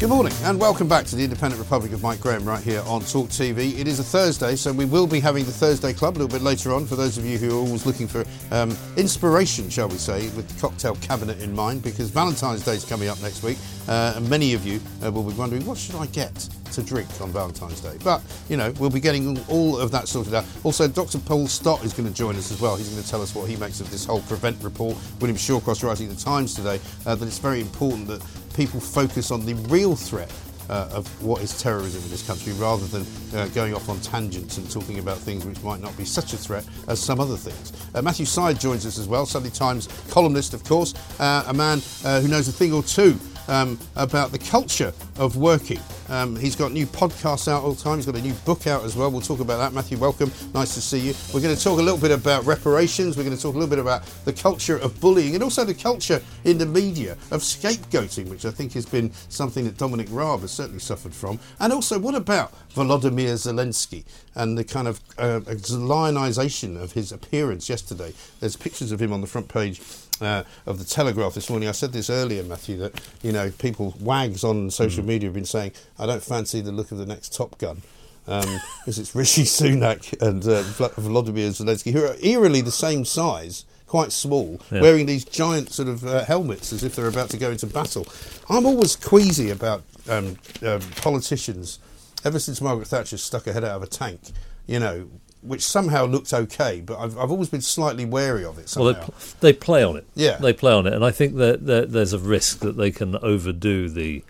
Good 0.00 0.08
morning 0.08 0.32
and 0.42 0.58
welcome 0.58 0.88
back 0.88 1.06
to 1.06 1.16
the 1.16 1.22
Independent 1.22 1.62
Republic 1.62 1.92
of 1.92 2.02
Mike 2.02 2.20
Graham 2.20 2.44
right 2.44 2.62
here 2.62 2.82
on 2.86 3.02
Talk 3.02 3.28
TV. 3.28 3.78
It 3.78 3.86
is 3.86 4.00
a 4.00 4.02
Thursday, 4.02 4.56
so 4.56 4.72
we 4.72 4.84
will 4.84 5.06
be 5.06 5.20
having 5.20 5.44
the 5.44 5.52
Thursday 5.52 5.92
Club 5.92 6.16
a 6.16 6.18
little 6.18 6.28
bit 6.28 6.42
later 6.42 6.74
on 6.74 6.86
for 6.86 6.96
those 6.96 7.18
of 7.18 7.24
you 7.24 7.38
who 7.38 7.56
are 7.56 7.60
always 7.60 7.86
looking 7.86 8.08
for 8.08 8.24
um, 8.50 8.76
inspiration, 8.96 9.70
shall 9.70 9.88
we 9.88 9.98
say, 9.98 10.22
with 10.30 10.48
the 10.48 10.60
cocktail 10.60 10.96
cabinet 10.96 11.40
in 11.40 11.54
mind, 11.54 11.84
because 11.84 12.10
Valentine's 12.10 12.64
Day 12.64 12.74
is 12.74 12.84
coming 12.84 13.08
up 13.08 13.20
next 13.22 13.44
week, 13.44 13.58
uh, 13.86 14.14
and 14.16 14.28
many 14.28 14.54
of 14.54 14.66
you 14.66 14.80
uh, 15.04 15.12
will 15.12 15.22
be 15.22 15.34
wondering, 15.34 15.64
what 15.64 15.78
should 15.78 15.94
I 15.94 16.06
get 16.06 16.48
to 16.72 16.82
drink 16.82 17.08
on 17.20 17.30
Valentine's 17.30 17.80
Day? 17.80 17.96
But, 18.02 18.22
you 18.48 18.56
know, 18.56 18.72
we'll 18.78 18.90
be 18.90 19.00
getting 19.00 19.38
all 19.48 19.78
of 19.78 19.90
that 19.92 20.08
sorted 20.08 20.34
out. 20.34 20.44
Also, 20.64 20.88
Dr. 20.88 21.18
Paul 21.18 21.46
Stott 21.46 21.84
is 21.84 21.92
going 21.92 22.08
to 22.08 22.14
join 22.14 22.36
us 22.36 22.50
as 22.50 22.60
well. 22.60 22.76
He's 22.76 22.88
going 22.88 23.02
to 23.02 23.08
tell 23.08 23.22
us 23.22 23.34
what 23.34 23.48
he 23.48 23.56
makes 23.56 23.80
of 23.80 23.90
this 23.90 24.04
whole 24.04 24.22
prevent 24.22 24.62
report. 24.62 24.96
William 25.20 25.36
Shawcross 25.36 25.82
writing 25.82 26.08
the 26.08 26.16
Times 26.16 26.54
today 26.54 26.80
uh, 27.06 27.14
that 27.14 27.26
it's 27.26 27.38
very 27.38 27.60
important 27.60 28.08
that 28.08 28.22
people 28.54 28.80
focus 28.80 29.30
on 29.30 29.44
the 29.46 29.54
real 29.68 29.96
threat 29.96 30.32
uh, 30.68 30.88
of 30.92 31.06
what 31.22 31.42
is 31.42 31.60
terrorism 31.60 32.02
in 32.02 32.10
this 32.10 32.26
country 32.26 32.52
rather 32.54 32.86
than 32.86 33.06
uh, 33.34 33.46
going 33.48 33.74
off 33.74 33.88
on 33.88 34.00
tangents 34.00 34.56
and 34.58 34.70
talking 34.70 34.98
about 34.98 35.18
things 35.18 35.44
which 35.44 35.62
might 35.62 35.80
not 35.80 35.96
be 35.96 36.04
such 36.04 36.32
a 36.32 36.36
threat 36.36 36.64
as 36.88 37.00
some 37.00 37.20
other 37.20 37.36
things. 37.36 37.72
Uh, 37.94 38.02
Matthew 38.02 38.26
Syed 38.26 38.58
joins 38.58 38.86
us 38.86 38.98
as 38.98 39.08
well, 39.08 39.26
Sunday 39.26 39.50
Times 39.50 39.88
columnist, 40.10 40.54
of 40.54 40.64
course, 40.64 40.94
uh, 41.20 41.44
a 41.46 41.54
man 41.54 41.82
uh, 42.04 42.20
who 42.20 42.28
knows 42.28 42.48
a 42.48 42.52
thing 42.52 42.72
or 42.72 42.82
two 42.82 43.18
um, 43.48 43.78
about 43.96 44.32
the 44.32 44.38
culture 44.38 44.92
of 45.18 45.36
working. 45.36 45.80
Um, 46.08 46.36
he's 46.36 46.56
got 46.56 46.72
new 46.72 46.86
podcasts 46.86 47.48
out 47.48 47.62
all 47.62 47.72
the 47.72 47.82
time. 47.82 47.96
He's 47.96 48.06
got 48.06 48.16
a 48.16 48.20
new 48.20 48.34
book 48.44 48.66
out 48.66 48.84
as 48.84 48.96
well. 48.96 49.10
We'll 49.10 49.20
talk 49.20 49.40
about 49.40 49.58
that. 49.58 49.72
Matthew, 49.72 49.98
welcome. 49.98 50.30
Nice 50.54 50.74
to 50.74 50.80
see 50.80 50.98
you. 50.98 51.14
We're 51.32 51.40
going 51.40 51.54
to 51.56 51.62
talk 51.62 51.78
a 51.78 51.82
little 51.82 51.98
bit 51.98 52.10
about 52.10 52.44
reparations. 52.44 53.16
We're 53.16 53.24
going 53.24 53.36
to 53.36 53.42
talk 53.42 53.54
a 53.54 53.58
little 53.58 53.70
bit 53.70 53.78
about 53.78 54.04
the 54.24 54.32
culture 54.32 54.76
of 54.76 55.00
bullying 55.00 55.34
and 55.34 55.42
also 55.42 55.64
the 55.64 55.74
culture 55.74 56.20
in 56.44 56.58
the 56.58 56.66
media 56.66 57.12
of 57.30 57.40
scapegoating, 57.40 58.28
which 58.28 58.44
I 58.44 58.50
think 58.50 58.72
has 58.74 58.86
been 58.86 59.12
something 59.28 59.64
that 59.64 59.76
Dominic 59.76 60.08
Raab 60.10 60.40
has 60.40 60.50
certainly 60.50 60.80
suffered 60.80 61.14
from. 61.14 61.38
And 61.60 61.72
also, 61.72 61.98
what 61.98 62.14
about 62.14 62.52
Volodymyr 62.74 63.34
Zelensky 63.34 64.04
and 64.34 64.58
the 64.58 64.64
kind 64.64 64.88
of 64.88 65.00
uh, 65.18 65.40
lionisation 65.40 66.80
of 66.80 66.92
his 66.92 67.12
appearance 67.12 67.68
yesterday? 67.68 68.12
There's 68.40 68.56
pictures 68.56 68.92
of 68.92 69.00
him 69.00 69.12
on 69.12 69.20
the 69.20 69.26
front 69.26 69.48
page 69.48 69.80
uh, 70.24 70.44
of 70.66 70.78
the 70.78 70.84
Telegraph 70.84 71.34
this 71.34 71.50
morning. 71.50 71.68
I 71.68 71.72
said 71.72 71.92
this 71.92 72.08
earlier, 72.10 72.42
Matthew, 72.42 72.76
that 72.78 73.00
you 73.22 73.32
know 73.32 73.50
people 73.58 73.94
wags 74.00 74.44
on 74.44 74.70
social 74.70 75.04
media 75.04 75.28
have 75.28 75.34
been 75.34 75.44
saying, 75.44 75.72
"I 75.98 76.06
don't 76.06 76.22
fancy 76.22 76.60
the 76.60 76.72
look 76.72 76.92
of 76.92 76.98
the 76.98 77.06
next 77.06 77.34
Top 77.34 77.58
Gun." 77.58 77.82
Um, 78.26 78.46
because 78.80 78.98
it's 78.98 79.14
Rishi 79.14 79.42
Sunak 79.42 80.20
and 80.26 80.42
uh, 80.44 80.62
Vla- 80.62 80.94
Volodymyr 80.94 81.48
Zelensky, 81.50 81.92
who 81.92 82.04
are 82.04 82.14
eerily 82.22 82.60
the 82.60 82.70
same 82.70 83.04
size, 83.04 83.64
quite 83.88 84.12
small, 84.12 84.60
Yeah. 84.70 84.80
wearing 84.80 85.06
these 85.06 85.24
giant 85.24 85.70
sort 85.72 85.88
of 85.88 86.06
uh, 86.06 86.24
helmets 86.24 86.72
as 86.72 86.84
if 86.84 86.94
they're 86.94 87.08
about 87.08 87.30
to 87.30 87.36
go 87.36 87.50
into 87.50 87.66
battle. 87.66 88.06
I'm 88.48 88.64
always 88.64 88.94
queasy 88.96 89.50
about 89.50 89.82
um, 90.08 90.36
um, 90.64 90.80
politicians. 90.96 91.78
Ever 92.24 92.38
since 92.38 92.60
Margaret 92.60 92.86
Thatcher 92.86 93.18
stuck 93.18 93.46
her 93.46 93.52
head 93.52 93.64
out 93.64 93.76
of 93.76 93.82
a 93.82 93.86
tank, 93.88 94.20
you 94.68 94.78
know, 94.78 95.08
which 95.42 95.62
somehow 95.62 96.06
looked 96.06 96.32
okay, 96.32 96.80
but 96.80 96.98
I've, 96.98 97.18
I've 97.18 97.30
always 97.30 97.48
been 97.48 97.60
slightly 97.60 98.04
wary 98.04 98.44
of 98.44 98.58
it. 98.58 98.72
Well, 98.76 98.92
they, 98.92 99.00
pl- 99.00 99.14
they 99.40 99.52
play 99.52 99.82
on 99.82 99.96
it. 99.96 100.06
Yeah. 100.14 100.36
they 100.38 100.52
play 100.52 100.72
on 100.72 100.86
it, 100.86 100.92
and 100.92 101.04
I 101.04 101.10
think 101.10 101.36
that, 101.36 101.66
that 101.66 101.92
there's 101.92 102.12
a 102.12 102.18
risk 102.18 102.60
that 102.60 102.76
they 102.76 102.90
can 102.90 103.16
overdo 103.16 103.88
the 103.88 104.22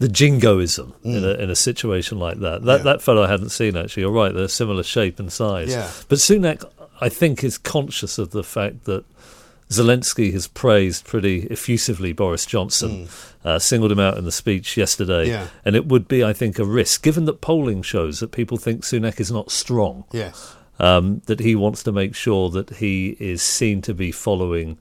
the 0.00 0.08
jingoism 0.08 0.92
in, 1.04 1.24
a, 1.24 1.34
in 1.34 1.50
a 1.50 1.54
situation 1.54 2.18
like 2.18 2.40
that. 2.40 2.62
That 2.64 2.80
Mm. 2.80 2.84
Yeah. 2.84 2.92
that 2.92 3.02
fellow 3.02 3.22
I 3.22 3.28
hadn't 3.28 3.50
seen 3.50 3.76
actually. 3.76 4.02
You're 4.02 4.12
right; 4.12 4.34
they're 4.34 4.48
similar 4.48 4.82
shape 4.82 5.18
and 5.20 5.32
size. 5.32 5.70
Yeah. 5.70 5.88
But 6.08 6.18
Sunak, 6.18 6.64
I 7.00 7.08
think, 7.08 7.44
is 7.44 7.56
conscious 7.58 8.18
of 8.18 8.30
the 8.32 8.42
fact 8.44 8.84
that 8.84 9.04
Zelensky 9.70 10.32
has 10.32 10.46
praised 10.46 11.04
pretty 11.04 11.44
effusively 11.44 12.12
Boris 12.12 12.46
Johnson, 12.46 13.08
uh, 13.44 13.58
singled 13.58 13.90
him 13.92 13.98
out 14.00 14.18
in 14.18 14.24
the 14.24 14.32
speech 14.32 14.76
yesterday, 14.76 15.24
Mm. 15.26 15.28
Yeah. 15.28 15.46
and 15.64 15.74
it 15.76 15.86
would 15.86 16.06
be, 16.06 16.22
I 16.22 16.32
think, 16.32 16.58
a 16.58 16.64
risk 16.64 17.02
given 17.02 17.24
that 17.24 17.40
polling 17.40 17.82
shows 17.82 18.20
that 18.20 18.30
people 18.32 18.56
think 18.58 18.82
Sunak 18.82 19.18
is 19.20 19.32
not 19.32 19.50
strong 19.50 20.04
yes. 20.12 20.54
um, 20.78 21.22
that 21.26 21.40
he 21.40 21.54
wants 21.56 21.82
to 21.84 21.92
make 21.92 22.14
sure 22.14 22.50
that 22.50 22.76
he 22.76 23.16
is 23.18 23.42
seen 23.42 23.80
to 23.82 23.94
be 23.94 24.12
following 24.12 24.76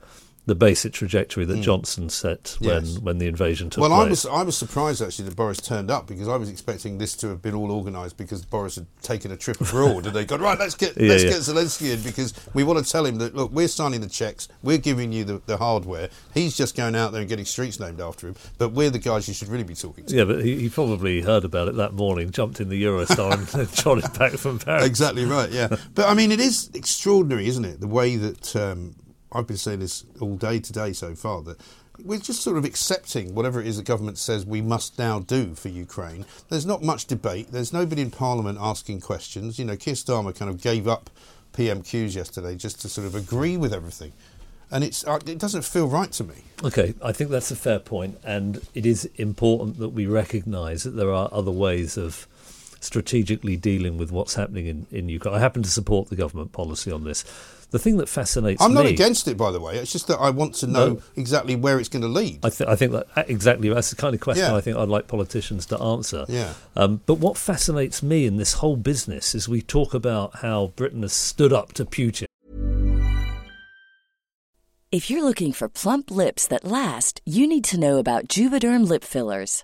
the 0.45 0.55
basic 0.55 0.91
trajectory 0.91 1.45
that 1.45 1.61
Johnson 1.61 2.09
set 2.09 2.57
when. 2.59 2.83
Yes. 2.85 2.99
when 2.99 3.17
the 3.17 3.27
invasion 3.27 3.69
took 3.69 3.81
Well, 3.81 3.93
I 3.93 4.07
place. 4.07 4.25
was 4.25 4.25
I 4.25 4.43
was 4.43 4.57
surprised 4.57 5.01
actually 5.01 5.25
that 5.29 5.35
Boris 5.37 5.59
turned 5.61 5.89
up 5.89 6.05
because 6.05 6.27
I 6.27 6.35
was 6.35 6.49
expecting 6.49 6.97
this 6.97 7.15
to 7.17 7.29
have 7.29 7.41
been 7.41 7.55
all 7.55 7.71
organised 7.71 8.17
because 8.17 8.43
Boris 8.43 8.75
had 8.75 8.85
taken 9.01 9.31
a 9.31 9.37
trip 9.37 9.61
abroad 9.61 10.05
and 10.05 10.13
they 10.13 10.25
gone 10.25 10.41
right. 10.41 10.59
Let's 10.59 10.75
get 10.75 10.97
Yeah, 10.97 11.09
let's 11.09 11.23
yeah. 11.23 11.29
get 11.29 11.39
Zelensky 11.39 11.93
in 11.93 12.01
because 12.01 12.33
we 12.53 12.63
want 12.65 12.83
to 12.85 12.91
tell 12.91 13.05
him 13.05 13.19
that 13.19 13.33
look 13.35 13.51
we're 13.53 13.69
signing 13.69 14.01
the 14.01 14.09
checks, 14.09 14.49
we're 14.61 14.77
giving 14.77 15.13
you 15.13 15.23
the, 15.23 15.41
the 15.45 15.55
hardware. 15.57 16.09
He's 16.33 16.57
just 16.57 16.75
going 16.75 16.95
out 16.95 17.13
there 17.13 17.21
and 17.21 17.29
getting 17.29 17.45
streets 17.45 17.79
named 17.79 18.01
after 18.01 18.27
him, 18.27 18.35
but 18.57 18.73
we're 18.73 18.89
the 18.89 18.99
guys 18.99 19.27
you 19.29 19.33
should 19.33 19.47
really 19.47 19.63
be 19.63 19.75
talking 19.75 20.05
to. 20.07 20.15
yeah, 20.15 20.25
but 20.25 20.43
he, 20.43 20.59
he 20.59 20.69
probably 20.69 21.21
heard 21.21 21.45
about 21.45 21.69
it 21.69 21.75
that 21.75 21.93
morning, 21.93 22.31
jumped 22.31 22.59
in 22.59 22.67
the 22.67 22.83
Eurostar 22.83 23.55
and 23.57 23.73
trotted 23.77 24.11
back 24.19 24.33
from 24.33 24.59
Paris. 24.59 24.85
Exactly 24.85 25.23
right. 25.23 25.51
Yeah, 25.51 25.69
but 25.95 26.09
I 26.09 26.13
mean, 26.13 26.33
it 26.33 26.41
is 26.41 26.69
extraordinary, 26.73 27.47
isn't 27.47 27.63
it? 27.63 27.79
The 27.79 27.87
way 27.87 28.17
that 28.17 28.55
um, 28.57 28.95
I've 29.33 29.47
been 29.47 29.57
saying 29.57 29.79
this 29.79 30.05
all 30.19 30.35
day 30.35 30.59
today 30.59 30.93
so 30.93 31.15
far 31.15 31.41
that 31.43 31.59
we're 32.03 32.19
just 32.19 32.41
sort 32.41 32.57
of 32.57 32.65
accepting 32.65 33.35
whatever 33.35 33.61
it 33.61 33.67
is 33.67 33.77
the 33.77 33.83
government 33.83 34.17
says 34.17 34.45
we 34.45 34.61
must 34.61 34.97
now 34.97 35.19
do 35.19 35.53
for 35.53 35.69
Ukraine. 35.69 36.25
There's 36.49 36.65
not 36.65 36.81
much 36.81 37.05
debate. 37.05 37.51
There's 37.51 37.71
nobody 37.71 38.01
in 38.01 38.11
Parliament 38.11 38.57
asking 38.59 39.01
questions. 39.01 39.59
You 39.59 39.65
know, 39.65 39.75
Keir 39.75 39.93
Starmer 39.93 40.37
kind 40.37 40.49
of 40.49 40.61
gave 40.61 40.87
up 40.87 41.09
PMQs 41.53 42.15
yesterday 42.15 42.55
just 42.55 42.81
to 42.81 42.89
sort 42.89 43.05
of 43.05 43.15
agree 43.15 43.57
with 43.57 43.73
everything, 43.73 44.11
and 44.71 44.83
it's 44.83 45.05
uh, 45.05 45.19
it 45.27 45.37
doesn't 45.37 45.63
feel 45.63 45.87
right 45.87 46.11
to 46.13 46.23
me. 46.23 46.45
Okay, 46.63 46.95
I 47.03 47.11
think 47.11 47.29
that's 47.29 47.51
a 47.51 47.55
fair 47.55 47.79
point, 47.79 48.17
and 48.23 48.65
it 48.73 48.85
is 48.85 49.05
important 49.15 49.77
that 49.77 49.89
we 49.89 50.07
recognise 50.07 50.83
that 50.83 50.91
there 50.91 51.13
are 51.13 51.29
other 51.31 51.51
ways 51.51 51.95
of 51.95 52.27
strategically 52.79 53.55
dealing 53.55 53.97
with 53.97 54.11
what's 54.11 54.33
happening 54.33 54.65
in, 54.65 54.87
in 54.91 55.09
Ukraine. 55.09 55.35
I 55.35 55.39
happen 55.39 55.63
to 55.63 55.69
support 55.69 56.09
the 56.09 56.15
government 56.15 56.51
policy 56.51 56.91
on 56.91 57.03
this. 57.03 57.23
The 57.73 57.79
thing 57.79 57.97
that 57.97 58.07
fascinates 58.07 58.61
me 58.61 58.65
I'm 58.65 58.71
me, 58.75 58.75
not 58.75 58.85
against 58.85 59.27
it, 59.27 59.35
by 59.35 59.51
the 59.51 59.59
way. 59.59 59.77
It's 59.77 59.91
just 59.91 60.05
that 60.07 60.19
I 60.19 60.29
want 60.29 60.53
to 60.61 60.67
know 60.67 60.87
No. 60.93 61.01
exactly 61.15 61.55
where 61.55 61.79
it's 61.79 61.89
going 61.89 62.03
to 62.03 62.07
lead. 62.07 62.45
I, 62.45 62.49
th- 62.49 62.69
I 62.69 62.75
think 62.75 62.91
that 62.91 63.07
exactly 63.27 63.67
that's 63.69 63.89
the 63.89 63.95
kind 63.95 64.13
of 64.13 64.21
question 64.21 64.45
Yeah. 64.45 64.55
I 64.55 64.61
think 64.61 64.77
I'd 64.77 64.89
like 64.89 65.07
politicians 65.07 65.65
to 65.65 65.79
answer. 65.81 66.25
Yeah. 66.29 66.53
Um, 66.75 67.01
but 67.07 67.15
what 67.15 67.35
fascinates 67.35 68.03
me 68.03 68.27
in 68.27 68.37
this 68.37 68.53
whole 68.53 68.75
business 68.77 69.33
is 69.33 69.49
we 69.49 69.63
talk 69.63 69.95
about 69.95 70.35
how 70.35 70.67
Britain 70.75 71.01
has 71.01 71.13
stood 71.13 71.51
up 71.51 71.73
to 71.73 71.83
Putin. 71.83 72.25
If 74.91 75.09
you're 75.09 75.23
looking 75.23 75.51
for 75.53 75.67
plump 75.67 76.11
lips 76.11 76.45
that 76.49 76.63
last, 76.63 77.21
you 77.25 77.47
need 77.47 77.63
to 77.65 77.79
know 77.79 77.97
about 77.97 78.27
Juvederm 78.27 78.87
lip 78.87 79.03
fillers. 79.03 79.63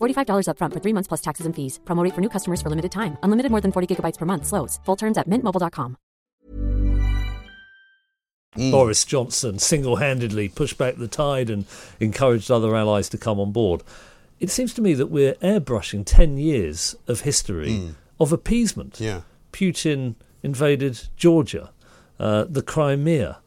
$45 0.00 0.46
upfront 0.48 0.72
for 0.72 0.80
three 0.80 0.92
months 0.92 1.08
plus 1.08 1.20
taxes 1.20 1.46
and 1.46 1.54
fees. 1.54 1.80
Promo 1.84 2.02
rate 2.02 2.14
for 2.14 2.20
new 2.20 2.30
customers 2.30 2.62
for 2.62 2.70
limited 2.70 2.92
time. 2.92 3.16
Unlimited 3.22 3.50
more 3.50 3.60
than 3.60 3.72
40 3.72 3.94
gigabytes 3.94 4.18
per 4.18 4.26
month. 4.26 4.46
Slows. 4.46 4.80
Full 4.84 4.96
terms 4.96 5.18
at 5.18 5.28
mintmobile.com. 5.28 5.96
Boris 8.56 9.04
Johnson 9.04 9.58
single 9.58 9.96
handedly 9.96 10.48
pushed 10.48 10.78
back 10.78 10.96
the 10.96 11.08
tide 11.08 11.50
and 11.50 11.66
encouraged 12.00 12.50
other 12.50 12.74
allies 12.74 13.08
to 13.10 13.18
come 13.18 13.38
on 13.38 13.52
board. 13.52 13.82
It 14.40 14.50
seems 14.50 14.74
to 14.74 14.82
me 14.82 14.94
that 14.94 15.06
we're 15.06 15.34
airbrushing 15.34 16.04
10 16.04 16.38
years 16.38 16.94
of 17.06 17.20
history 17.20 17.92
of 18.18 18.32
appeasement. 18.32 19.00
Yeah. 19.00 19.22
Putin 19.52 20.14
invaded 20.42 21.08
Georgia, 21.16 21.70
uh, 22.18 22.44
the 22.48 22.62
Crimea. 22.62 23.38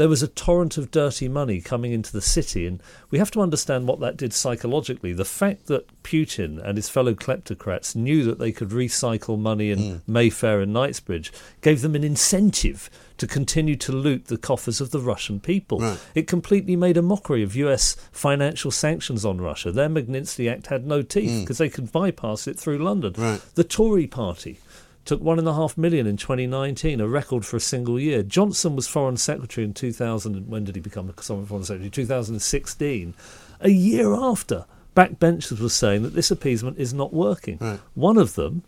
There 0.00 0.08
was 0.08 0.22
a 0.22 0.28
torrent 0.28 0.78
of 0.78 0.90
dirty 0.90 1.28
money 1.28 1.60
coming 1.60 1.92
into 1.92 2.10
the 2.10 2.22
city, 2.22 2.66
and 2.66 2.82
we 3.10 3.18
have 3.18 3.30
to 3.30 3.42
understand 3.42 3.86
what 3.86 4.00
that 4.00 4.16
did 4.16 4.32
psychologically. 4.32 5.12
The 5.12 5.26
fact 5.26 5.66
that 5.66 5.86
Putin 6.02 6.58
and 6.66 6.78
his 6.78 6.88
fellow 6.88 7.12
kleptocrats 7.12 7.94
knew 7.94 8.24
that 8.24 8.38
they 8.38 8.50
could 8.50 8.70
recycle 8.70 9.38
money 9.38 9.70
in 9.70 9.78
Mm. 9.78 10.00
Mayfair 10.06 10.62
and 10.62 10.72
Knightsbridge 10.72 11.30
gave 11.60 11.82
them 11.82 11.94
an 11.94 12.02
incentive 12.02 12.88
to 13.18 13.26
continue 13.26 13.76
to 13.76 13.92
loot 13.92 14.28
the 14.28 14.38
coffers 14.38 14.80
of 14.80 14.90
the 14.90 15.00
Russian 15.00 15.38
people. 15.38 15.78
Right. 15.80 15.98
It 16.14 16.26
completely 16.26 16.76
made 16.76 16.96
a 16.96 17.02
mockery 17.02 17.42
of 17.42 17.54
US 17.56 17.94
financial 18.10 18.70
sanctions 18.70 19.26
on 19.26 19.38
Russia. 19.38 19.70
Their 19.70 19.90
Magnitsky 19.90 20.50
Act 20.50 20.68
had 20.68 20.86
no 20.86 21.02
teeth 21.02 21.30
Mm. 21.30 21.40
because 21.42 21.58
they 21.58 21.68
could 21.68 21.92
bypass 21.92 22.46
it 22.48 22.58
through 22.58 22.78
London. 22.78 23.12
Right. 23.18 23.42
The 23.54 23.64
Tory 23.64 24.06
party 24.06 24.58
took 25.04 25.20
one 25.20 25.38
and 25.38 25.48
a 25.48 25.54
half 25.54 25.76
million 25.78 26.06
in 26.06 26.16
2019, 26.16 27.00
a 27.00 27.08
record 27.08 27.44
for 27.44 27.56
a 27.56 27.60
single 27.60 27.98
year. 27.98 28.22
Johnson 28.22 28.76
was 28.76 28.86
foreign 28.86 29.16
secretary 29.16 29.64
in 29.64 29.74
2000. 29.74 30.34
and 30.34 30.48
When 30.48 30.64
did 30.64 30.74
he 30.74 30.80
become 30.80 31.08
a 31.08 31.12
foreign 31.22 31.64
secretary? 31.64 31.90
2016. 31.90 33.14
A 33.60 33.70
year 33.70 34.14
after, 34.14 34.66
backbenchers 34.96 35.60
were 35.60 35.68
saying 35.68 36.02
that 36.02 36.14
this 36.14 36.30
appeasement 36.30 36.78
is 36.78 36.92
not 36.92 37.12
working. 37.12 37.58
Right. 37.60 37.80
One 37.94 38.16
of 38.16 38.34
them 38.34 38.62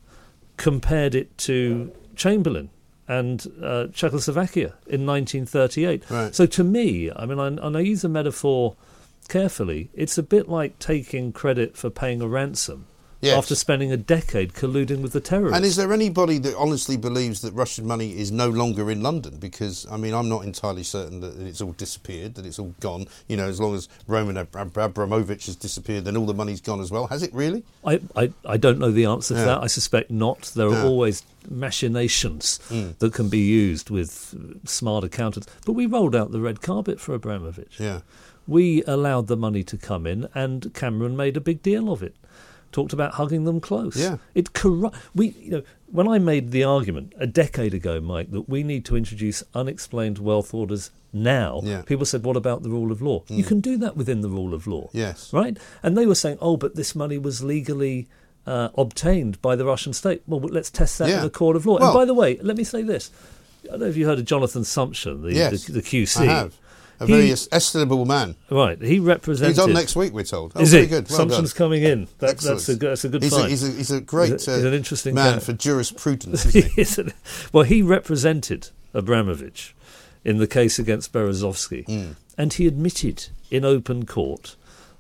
compared 0.57 1.15
it 1.15 1.37
to 1.39 1.93
Chamberlain 2.17 2.71
and 3.09 3.47
uh, 3.63 3.87
Czechoslovakia 3.89 4.75
in 4.87 5.07
1938. 5.07 6.11
Right. 6.11 6.35
So 6.35 6.47
to 6.47 6.65
me, 6.65 7.11
I 7.15 7.27
mean, 7.27 7.39
I, 7.39 7.47
and 7.49 7.77
I 7.77 7.81
use 7.81 8.03
the 8.03 8.09
metaphor 8.09 8.77
carefully, 9.29 9.91
it's 9.95 10.19
a 10.19 10.23
bit 10.23 10.49
like 10.49 10.79
taking 10.79 11.33
credit 11.33 11.77
for 11.77 11.91
paying 11.91 12.21
a 12.21 12.29
ransom 12.29 12.87
Yes. 13.23 13.39
after 13.39 13.55
spending 13.55 13.93
a 13.93 13.97
decade 13.97 14.53
colluding 14.53 15.01
with 15.01 15.13
the 15.13 15.21
terrorists. 15.21 15.57
And 15.57 15.65
is 15.65 15.77
there 15.77 15.93
anybody 15.93 16.39
that 16.39 16.57
honestly 16.57 16.97
believes 16.97 17.41
that 17.43 17.53
Russian 17.55 17.87
money 17.87 18.19
is 18.19 18.33
no 18.33 18.49
longer 18.49 18.91
in 18.91 19.01
London? 19.01 19.37
Because 19.39 19.87
I 19.89 19.97
mean, 19.97 20.13
I'm 20.13 20.29
not 20.29 20.43
entirely 20.45 20.83
certain 20.83 21.21
that 21.21 21.39
it's 21.41 21.61
all 21.61 21.71
disappeared, 21.73 22.35
that 22.35 22.45
it's 22.45 22.59
all 22.59 22.75
gone. 22.81 23.07
You 23.29 23.37
know, 23.37 23.47
as 23.47 23.61
long 23.61 23.77
as 23.77 23.89
Roman 24.09 24.37
Ab- 24.37 24.57
Ab- 24.57 24.77
Abramovich 24.77 25.47
has 25.47 25.55
disappeared, 25.55 26.05
then 26.05 26.17
all 26.17 26.27
the 26.27 26.35
money's 26.35 26.61
gone 26.61 26.81
as 26.81 26.91
well. 26.91 27.07
Has 27.07 27.23
it 27.23 27.33
really? 27.33 27.63
I, 27.85 28.01
I, 28.17 28.33
I 28.45 28.57
don't 28.57 28.81
know 28.81 28.91
the 28.91 29.05
answer 29.05 29.35
to 29.35 29.41
Yeah. 29.41 29.47
that. 29.47 29.63
I 29.63 29.69
suspect 29.69 30.11
not. 30.11 30.51
There 30.57 30.67
are 30.67 30.73
Yeah. 30.73 30.85
always 30.85 31.23
machinations 31.49 32.59
Mm. 32.71 32.99
that 32.99 33.13
can 33.15 33.29
be 33.29 33.39
used 33.39 33.89
with 33.89 34.35
smart 34.67 35.05
accountants. 35.05 35.47
But 35.65 35.73
we 35.75 35.87
rolled 35.87 36.17
out 36.17 36.33
the 36.33 36.41
red 36.41 36.61
carpet 36.61 37.01
for 37.01 37.15
Abramovich. 37.15 37.79
Yeah. 37.79 38.01
We 38.49 38.83
allowed 38.85 39.29
the 39.29 39.37
money 39.37 39.63
to 39.63 39.77
come 39.77 40.07
in, 40.07 40.29
and 40.35 40.75
Cameron 40.75 41.17
made 41.17 41.37
a 41.37 41.41
big 41.41 41.63
deal 41.63 41.91
of 41.93 42.03
it. 42.03 42.17
Talked 42.73 42.93
about 42.93 43.13
hugging 43.15 43.45
them 43.45 43.61
close. 43.61 43.97
Yeah. 43.97 44.17
It 44.35 44.53
corru- 44.55 44.95
we 45.15 45.29
you 45.41 45.51
know 45.51 45.63
when 45.91 46.09
I 46.09 46.19
made 46.19 46.51
the 46.53 46.65
argument 46.65 47.13
a 47.19 47.27
decade 47.27 47.75
ago, 47.75 48.01
Mike, 48.01 48.31
that 48.31 48.49
we 48.49 48.63
need 48.63 48.85
to 48.87 48.97
introduce 48.97 49.43
unexplained 49.55 50.19
wealth 50.19 50.55
orders 50.55 50.91
now. 51.13 51.61
Yeah. 51.63 51.83
People 51.83 52.07
said, 52.07 52.25
"What 52.25 52.37
about 52.37 52.63
the 52.63 52.71
rule 52.71 52.91
of 52.91 53.03
law?" 53.03 53.25
You 53.29 53.45
Mm. 53.45 53.49
can 53.49 53.61
do 53.61 53.77
that 53.77 53.97
within 53.97 54.23
the 54.23 54.31
rule 54.31 54.55
of 54.55 54.67
law 54.67 54.89
Yes. 54.93 55.31
right? 55.33 55.57
And 55.83 55.97
they 55.99 56.07
were 56.07 56.15
saying, 56.15 56.39
oh, 56.41 56.57
but 56.57 56.75
this 56.75 56.95
money 56.95 57.19
was 57.19 57.43
legally 57.45 58.09
uh, 58.47 58.71
obtained 58.77 59.41
by 59.43 59.55
the 59.55 59.65
Russian 59.65 59.93
state. 59.93 60.23
Well, 60.27 60.41
let's 60.41 60.69
test 60.71 60.99
that 60.99 61.09
Yeah. 61.11 61.21
in 61.21 61.27
a 61.27 61.31
court 61.31 61.55
of 61.57 61.65
law. 61.67 61.79
Well- 61.79 61.91
and 61.91 61.95
by 61.95 62.05
the 62.07 62.15
way, 62.15 62.39
let 62.43 62.57
me 62.57 62.65
say 62.65 62.83
this. 62.83 63.11
I 63.65 63.69
don't 63.73 63.81
know 63.81 63.87
if 63.87 63.97
you 63.97 64.07
heard 64.07 64.19
of 64.19 64.25
Jonathan 64.25 64.63
Sumption, 64.63 65.23
the, 65.23 65.33
yes. 65.35 65.67
the, 65.67 65.73
the 65.75 65.83
QC. 65.83 66.51
A 67.03 67.07
very 67.07 67.31
es- 67.33 67.49
estimable 67.53 68.05
man. 68.05 68.37
Right, 68.51 68.81
he 68.81 68.99
represented. 69.01 69.57
He's 69.57 69.59
on 69.59 69.73
next 69.73 69.97
week, 69.97 70.13
we're 70.13 70.25
told. 70.25 70.53
Oh, 70.57 70.61
Is 70.61 70.71
very 70.73 70.85
he? 70.85 70.89
good. 70.89 71.09
Well 71.09 71.19
Sumption's 71.19 71.53
done. 71.53 71.59
coming 71.59 71.83
in. 71.83 72.09
That, 72.19 72.39
that's 72.39 72.69
a 72.69 72.77
good. 72.77 72.91
That's 72.91 73.05
a 73.05 73.09
good 73.09 73.23
he's 73.23 73.33
find. 73.33 73.47
A, 73.47 73.49
he's, 73.49 73.63
a, 73.69 73.73
he's 73.73 73.91
a 73.91 74.01
great 74.01 74.33
He's 74.33 74.49
a- 74.49 74.55
he's 74.57 74.65
uh, 74.65 74.69
an 74.69 74.75
interesting 74.75 75.15
man 75.15 75.35
guy. 75.35 75.39
for 75.41 75.53
jurisprudence, 75.53 76.55
isn't 76.77 77.09
he? 77.09 77.15
Well, 77.53 77.65
he 77.65 77.83
represented 77.83 78.71
Abramovich 78.95 79.75
in 80.25 80.39
the 80.39 80.47
case 80.47 80.79
against 80.79 81.13
Berezovsky, 81.13 81.85
Mm. 81.87 82.15
and 82.39 82.53
he 82.53 82.67
admitted 82.67 83.29
in 83.51 83.65
open 83.65 84.07
court 84.07 84.57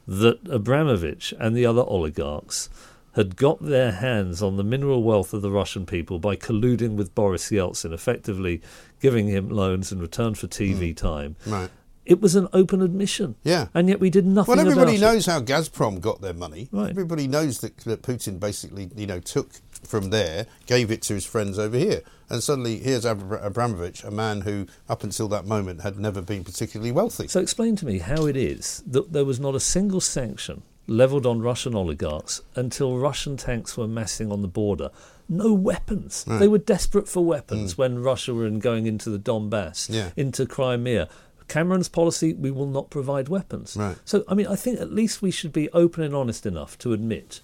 that 0.09 0.41
Abramovich 0.51 1.33
and 1.39 1.57
the 1.57 1.65
other 1.65 1.83
oligarchs 1.83 2.69
had 3.15 3.37
got 3.37 3.63
their 3.63 3.93
hands 3.93 4.43
on 4.43 4.57
the 4.57 4.65
mineral 4.65 5.03
wealth 5.03 5.33
of 5.35 5.43
the 5.43 5.51
Russian 5.51 5.85
people 5.87 6.19
by 6.19 6.35
colluding 6.35 6.97
with 6.97 7.15
Boris 7.15 7.51
Yeltsin, 7.51 7.93
effectively 7.93 8.61
giving 9.01 9.29
him 9.29 9.49
loans 9.51 9.93
in 9.93 10.01
return 10.01 10.35
for 10.35 10.47
TV 10.49 10.97
time. 10.97 11.37
Right. 11.47 11.69
It 12.05 12.21
was 12.21 12.35
an 12.35 12.49
open 12.53 12.83
admission. 12.83 13.37
Yeah. 13.45 13.69
And 13.75 13.89
yet 13.89 14.01
we 14.01 14.11
did 14.11 14.27
nothing 14.27 14.53
Well, 14.57 14.61
everybody 14.61 14.97
about 14.97 15.11
it. 15.11 15.15
knows 15.15 15.27
how 15.27 15.41
Gazprom 15.41 16.01
got 16.01 16.21
their 16.21 16.35
money. 16.35 16.69
Right. 16.73 16.91
Everybody 16.91 17.29
knows 17.29 17.61
that, 17.61 17.77
that 17.79 18.03
Putin 18.03 18.41
basically, 18.41 18.91
you 18.97 19.07
know, 19.07 19.21
took 19.21 19.51
from 19.85 20.11
there, 20.11 20.47
gave 20.67 20.91
it 20.91 21.03
to 21.03 21.15
his 21.15 21.25
friends 21.25 21.59
over 21.59 21.77
here, 21.77 22.03
and 22.29 22.43
suddenly 22.43 22.79
here's 22.79 23.05
Abra- 23.05 23.41
Abramovich, 23.45 24.05
a 24.05 24.11
man 24.11 24.41
who, 24.43 24.67
up 24.89 25.03
until 25.05 25.27
that 25.29 25.45
moment, 25.47 25.81
had 25.83 25.99
never 25.99 26.23
been 26.23 26.45
particularly 26.45 26.93
wealthy. 26.93 27.27
So 27.29 27.41
explain 27.41 27.75
to 27.77 27.87
me 27.87 27.99
how 27.99 28.27
it 28.27 28.37
is 28.37 28.83
that 28.87 29.13
there 29.13 29.25
was 29.25 29.39
not 29.41 29.55
a 29.57 29.61
single 29.61 30.01
sanction 30.01 30.63
levelled 30.89 31.27
on 31.27 31.41
Russian 31.41 31.75
oligarchs 31.75 32.43
until 32.57 32.99
Russian 32.99 33.37
tanks 33.37 33.77
were 33.77 33.87
massing 33.89 34.31
on 34.33 34.43
the 34.43 34.49
border. 34.49 34.91
No 35.29 35.53
weapons. 35.53 36.25
Right. 36.27 36.39
They 36.41 36.49
were 36.49 36.59
desperate 36.59 37.09
for 37.09 37.25
weapons 37.25 37.75
Mm. 37.75 37.79
when 37.79 37.99
Russia 38.03 38.35
were 38.35 38.47
in 38.47 38.59
going 38.59 38.87
into 38.87 39.09
the 39.11 39.19
Donbass, 39.19 39.89
Yeah. 39.89 40.11
into 40.17 40.47
Crimea. 40.47 41.09
Cameron's 41.53 41.89
policy, 41.89 42.33
we 42.33 42.51
will 42.51 42.67
not 42.79 42.91
provide 42.91 43.29
weapons. 43.29 43.77
Right. 43.77 43.97
So, 44.05 44.25
I 44.29 44.35
mean, 44.35 44.47
I 44.47 44.57
think 44.57 44.81
at 44.81 44.93
least 44.93 45.23
we 45.23 45.31
should 45.31 45.53
be 45.53 45.69
open 45.71 46.03
and 46.03 46.15
honest 46.15 46.47
enough 46.47 46.79
to 46.79 46.93
admit 46.93 47.41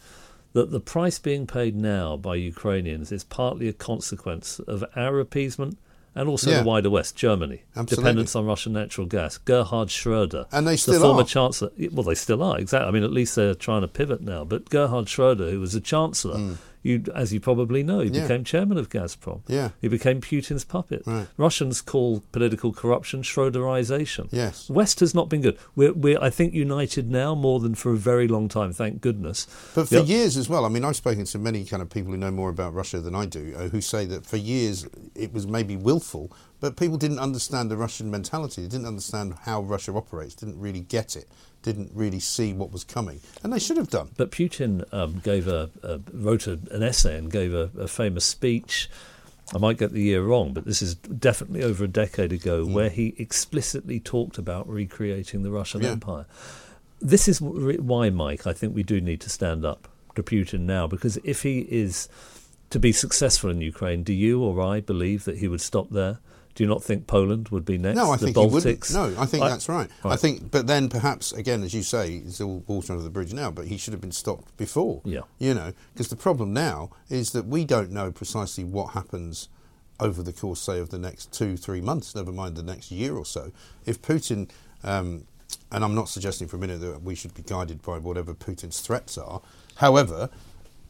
that 0.55 0.71
the 0.71 0.81
price 0.81 1.19
being 1.19 1.47
paid 1.47 1.77
now 1.77 2.17
by 2.17 2.35
Ukrainians 2.37 3.13
is 3.13 3.23
partly 3.25 3.69
a 3.69 3.73
consequence 3.73 4.59
of 4.61 4.83
our 4.97 5.21
appeasement 5.21 5.77
and 6.15 6.29
also 6.29 6.51
Yeah. 6.51 6.61
the 6.63 6.65
wider 6.65 6.91
West, 6.91 7.15
Germany, 7.17 7.63
Absolutely. 7.77 7.97
dependence 8.03 8.35
on 8.35 8.47
Russian 8.47 8.73
natural 8.73 9.07
gas. 9.07 9.39
Gerhard 9.39 9.91
Schroeder, 9.91 10.47
And 10.51 10.67
they 10.67 10.77
the 10.77 10.95
former 10.99 11.21
are. 11.21 11.25
chancellor. 11.25 11.71
Well, 11.93 12.03
they 12.03 12.15
still 12.15 12.43
are 12.43 12.59
exactly. 12.59 12.89
I 12.89 12.91
mean, 12.93 13.05
at 13.05 13.13
least 13.13 13.37
they're 13.37 13.55
trying 13.55 13.83
to 13.83 13.89
pivot 13.89 14.23
now. 14.23 14.43
But 14.45 14.71
Gerhard 14.71 15.09
Schroeder, 15.09 15.51
who 15.51 15.61
was 15.61 15.75
a 15.75 15.81
chancellor, 15.81 16.39
hmm. 16.39 16.53
You, 16.89 17.05
as 17.15 17.33
you 17.33 17.41
probably 17.41 17.83
know, 17.83 18.01
he. 18.01 18.09
Yeah. 18.11 18.23
became 18.23 18.43
chairman 18.45 18.79
of 18.79 18.89
Gazprom. 18.89 19.43
Yeah. 19.47 19.71
he 19.81 19.89
became 19.89 20.21
Putin's 20.21 20.65
puppet. 20.65 21.03
Right. 21.07 21.27
Russians 21.37 21.81
call 21.81 22.23
political 22.33 22.73
corruption 22.73 23.23
Schroederization. 23.23 24.29
Yes. 24.31 24.69
West 24.71 25.01
has 25.01 25.15
not 25.15 25.29
been 25.29 25.43
good. 25.43 25.59
We're, 25.77 25.93
we're, 25.93 26.19
I 26.21 26.31
think, 26.31 26.55
united 26.55 27.11
now 27.11 27.35
more 27.35 27.61
than 27.61 27.75
for 27.75 27.93
a 27.93 27.97
very 27.97 28.29
long 28.29 28.49
time. 28.49 28.73
Thank 28.73 29.01
goodness. 29.01 29.47
But 29.75 29.89
for 29.89 29.97
Yeah. 29.97 30.03
years 30.03 30.37
as 30.37 30.49
well, 30.49 30.65
I 30.65 30.69
mean, 30.69 30.85
I've 30.85 30.97
spoken 30.97 31.25
to 31.27 31.39
many 31.39 31.65
kind 31.65 31.83
of 31.83 31.91
people 31.91 32.11
who 32.13 32.19
know 32.19 32.31
more 32.31 32.51
about 32.51 32.75
Russia 32.75 33.01
than 33.01 33.15
I 33.15 33.27
do, 33.27 33.55
uh, 33.57 33.69
who 33.69 33.81
say 33.81 34.05
that 34.07 34.27
for 34.27 34.37
years 34.37 34.87
it 35.15 35.33
was 35.33 35.47
maybe 35.47 35.77
willful, 35.77 36.33
but 36.61 36.77
people 36.77 36.97
didn't 36.97 37.19
understand 37.21 37.71
the 37.71 37.77
Russian 37.77 38.11
mentality. 38.11 38.63
They 38.63 38.69
didn't 38.69 38.87
understand 38.87 39.35
how 39.43 39.63
Russia 39.63 39.93
operates, 39.93 40.35
didn't 40.35 40.59
really 40.59 40.81
get 40.81 41.17
it, 41.17 41.29
didn't 41.69 41.91
really 41.95 42.21
see 42.35 42.51
what 42.61 42.71
was 42.77 42.85
coming. 42.97 43.19
And 43.43 43.53
they 43.53 43.59
should 43.59 43.77
have 43.83 43.91
done. 43.99 44.09
But 44.17 44.31
Putin 44.31 44.73
um, 45.01 45.13
gave 45.31 45.45
a, 45.49 45.71
a 45.83 46.01
wrote 46.13 46.47
a, 46.47 46.55
an 46.77 46.83
essay 46.83 47.15
and 47.19 47.31
gave 47.31 47.53
a, 47.63 47.71
a 47.87 47.89
famous 47.89 48.25
speech. 48.25 48.73
I 49.55 49.59
might 49.59 49.79
get 49.83 49.93
the 49.93 50.03
year 50.11 50.23
wrong, 50.23 50.53
but 50.57 50.65
this 50.71 50.81
is 50.83 50.95
definitely 51.29 51.63
over 51.71 51.85
a 51.85 51.89
decade 52.05 52.33
ago, 52.33 52.57
Hmm. 52.65 52.75
where 52.77 52.91
he 52.91 53.07
explicitly 53.19 53.99
talked 54.01 54.37
about 54.45 54.69
recreating 54.69 55.43
the 55.43 55.51
Russian 55.51 55.81
Yeah. 55.83 55.93
Empire. 55.93 56.27
This 57.01 57.29
is 57.29 57.41
why, 57.41 58.11
Mike, 58.11 58.47
I 58.47 58.53
think 58.59 58.75
we 58.75 58.83
do 58.83 59.01
need 59.01 59.21
to 59.27 59.31
stand 59.31 59.65
up 59.65 59.83
to 60.17 60.23
Putin 60.23 60.61
now, 60.77 60.85
because 60.95 61.17
if 61.25 61.43
he 61.49 61.61
is 61.85 62.09
to 62.71 62.79
be 62.79 62.93
successful 62.93 63.49
in 63.51 63.61
Ukraine, 63.73 64.03
do 64.03 64.13
you 64.13 64.43
or 64.43 64.61
I 64.61 64.81
believe 64.81 65.25
that 65.25 65.39
he 65.39 65.49
would 65.49 65.61
stop 65.63 65.89
there? 65.91 66.19
Do 66.59 66.65
you 66.65 66.69
not 66.69 66.83
think 66.83 67.07
Poland 67.07 67.51
would 67.51 67.65
be 67.65 67.79
next? 67.79 67.95
No, 67.95 68.11
I 68.11 68.17
the 68.17 68.25
think 68.25 68.37
Baltics? 68.37 68.49
he 68.49 68.55
wouldn't. 68.55 68.93
No, 68.93 69.23
I 69.23 69.27
think 69.27 69.45
I- 69.45 69.49
that's 69.49 69.69
right. 69.69 69.89
I 70.05 70.17
think, 70.17 70.51
but 70.51 70.67
then 70.67 70.89
perhaps 70.89 71.31
again, 71.31 71.63
as 71.63 71.73
you 71.73 71.85
say, 71.85 72.17
it's 72.17 72.41
all 72.41 72.65
water 72.67 72.95
under 72.95 73.05
the 73.05 73.11
bridge 73.11 73.33
now. 73.33 73.53
But 73.53 73.67
he 73.69 73.77
should 73.77 73.93
have 73.93 74.01
been 74.01 74.11
stopped 74.11 74.57
before. 74.57 75.01
Yeah. 75.05 75.21
You 75.39 75.55
know, 75.55 75.73
because 75.93 76.09
the 76.09 76.17
problem 76.17 76.53
now 76.53 76.91
is 77.09 77.31
that 77.31 77.47
we 77.47 77.65
don't 77.65 77.93
know 77.93 78.11
precisely 78.11 78.65
what 78.65 78.95
happens 78.95 79.49
over 80.01 80.21
the 80.21 80.33
course, 80.33 80.61
say, 80.61 80.81
of 80.81 80.91
the 80.91 80.99
next 80.99 81.31
two, 81.33 81.57
three 81.57 81.81
months. 81.81 82.17
Never 82.17 82.33
mind 82.33 82.57
the 82.57 82.65
next 82.65 82.91
year 82.91 83.15
or 83.15 83.25
so. 83.25 83.53
If 83.87 84.03
Putin, 84.03 84.49
um, 84.83 85.27
and 85.71 85.85
I'm 85.85 85.95
not 85.95 86.09
suggesting 86.09 86.49
for 86.49 86.57
a 86.57 86.59
minute 86.59 86.81
that 86.81 87.05
we 87.05 87.15
should 87.15 87.35
be 87.35 87.43
guided 87.43 87.83
by 87.83 87.99
whatever 87.99 88.35
Putin's 88.35 88.81
threats 88.81 89.17
are. 89.17 89.43
However. 89.77 90.29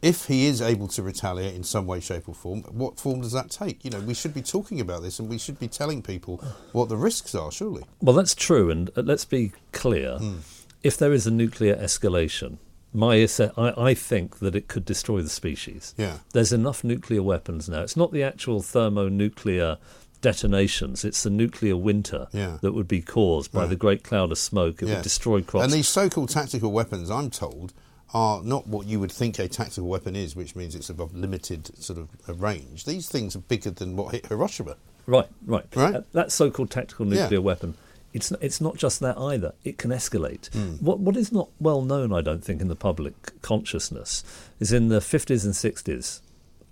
If 0.01 0.25
he 0.27 0.45
is 0.45 0.61
able 0.61 0.87
to 0.89 1.03
retaliate 1.03 1.55
in 1.55 1.63
some 1.63 1.85
way, 1.85 1.99
shape, 1.99 2.29
or 2.29 2.33
form, 2.35 2.61
what 2.63 2.99
form 2.99 3.19
does 3.21 3.33
that 3.33 3.49
take? 3.51 3.83
You 3.83 3.91
know, 3.91 3.99
we 3.99 4.13
should 4.13 4.33
be 4.33 4.41
talking 4.41 4.79
about 4.79 5.01
this, 5.01 5.19
and 5.19 5.27
we 5.27 5.37
should 5.37 5.59
be 5.59 5.67
telling 5.67 6.01
people 6.01 6.37
what 6.71 6.87
the 6.87 6.95
risks 6.95 7.35
are. 7.35 7.51
Surely, 7.51 7.83
Well, 8.01 8.15
that's 8.15 8.33
true, 8.35 8.69
and 8.71 8.89
uh, 8.95 9.01
let's 9.01 9.25
be 9.25 9.51
clear. 9.73 10.17
Hmm. 10.17 10.37
If 10.83 10.97
there 10.97 11.11
is 11.11 11.27
a 11.27 11.31
nuclear 11.31 11.75
escalation, 11.75 12.57
my 12.93 13.15
I, 13.57 13.73
I 13.77 13.93
think 13.93 14.39
that 14.39 14.55
it 14.55 14.69
could 14.69 14.85
destroy 14.85 15.21
the 15.21 15.29
species. 15.29 15.93
Yeah. 15.97 16.19
There's 16.31 16.53
enough 16.53 16.83
nuclear 16.85 17.21
weapons 17.21 17.67
now. 17.67 17.81
It's 17.81 17.97
not 17.97 18.13
the 18.13 18.23
actual 18.23 18.61
thermonuclear 18.61 19.77
detonations; 20.21 21.03
it's 21.03 21.23
the 21.23 21.29
nuclear 21.29 21.75
winter 21.75 22.27
Yeah. 22.31 22.57
that 22.61 22.73
would 22.73 22.87
be 22.87 23.01
caused 23.01 23.51
by 23.51 23.61
Right. 23.61 23.69
the 23.69 23.75
great 23.75 24.03
cloud 24.03 24.31
of 24.31 24.37
smoke. 24.37 24.81
It 24.81 24.87
Yeah. 24.87 24.95
would 24.95 25.03
destroy 25.03 25.41
crops. 25.41 25.65
And 25.65 25.73
these 25.73 25.87
so-called 25.89 26.29
tactical 26.29 26.71
weapons, 26.71 27.09
I'm 27.11 27.29
told, 27.29 27.73
are 28.13 28.41
not 28.43 28.65
what 28.67 28.87
you 28.87 28.99
would 28.99 29.11
think 29.11 29.37
a 29.39 29.47
tactical 29.47 29.87
weapon 29.87 30.15
is, 30.15 30.35
which 30.35 30.55
means 30.55 30.73
it's 30.75 30.89
of 30.89 31.15
limited 31.15 31.71
sort 31.81 31.99
of 31.99 32.09
a 32.27 32.33
range. 32.33 32.85
These 32.85 33.07
things 33.09 33.35
are 33.35 33.39
bigger 33.39 33.69
than 33.71 33.95
what 33.95 34.13
hit 34.13 34.25
Hiroshima. 34.27 34.75
Right, 35.05 35.27
right. 35.45 35.65
Right? 35.75 35.95
Uh, 35.95 36.01
That 36.13 36.31
so-called 36.31 36.69
tactical 36.71 37.05
Yeah. 37.07 37.23
nuclear 37.23 37.41
weapon 37.41 37.75
it's 38.11 38.31
it's 38.41 38.59
not 38.59 38.75
just 38.75 38.99
that 39.01 39.15
either. 39.19 39.53
It 39.63 39.77
can 39.77 39.91
escalate. 39.91 40.49
Mm. 40.49 40.81
What 40.81 40.99
what 40.99 41.15
is 41.15 41.31
not 41.31 41.49
well 41.59 41.83
known, 41.83 42.11
I 42.11 42.21
don't 42.21 42.43
think, 42.43 42.59
in 42.59 42.67
the 42.67 42.75
public 42.75 43.39
consciousness 43.43 44.23
is 44.59 44.71
in 44.73 44.87
the 44.89 44.99
fifties 44.99 45.45
and 45.45 45.55
sixties, 45.55 46.19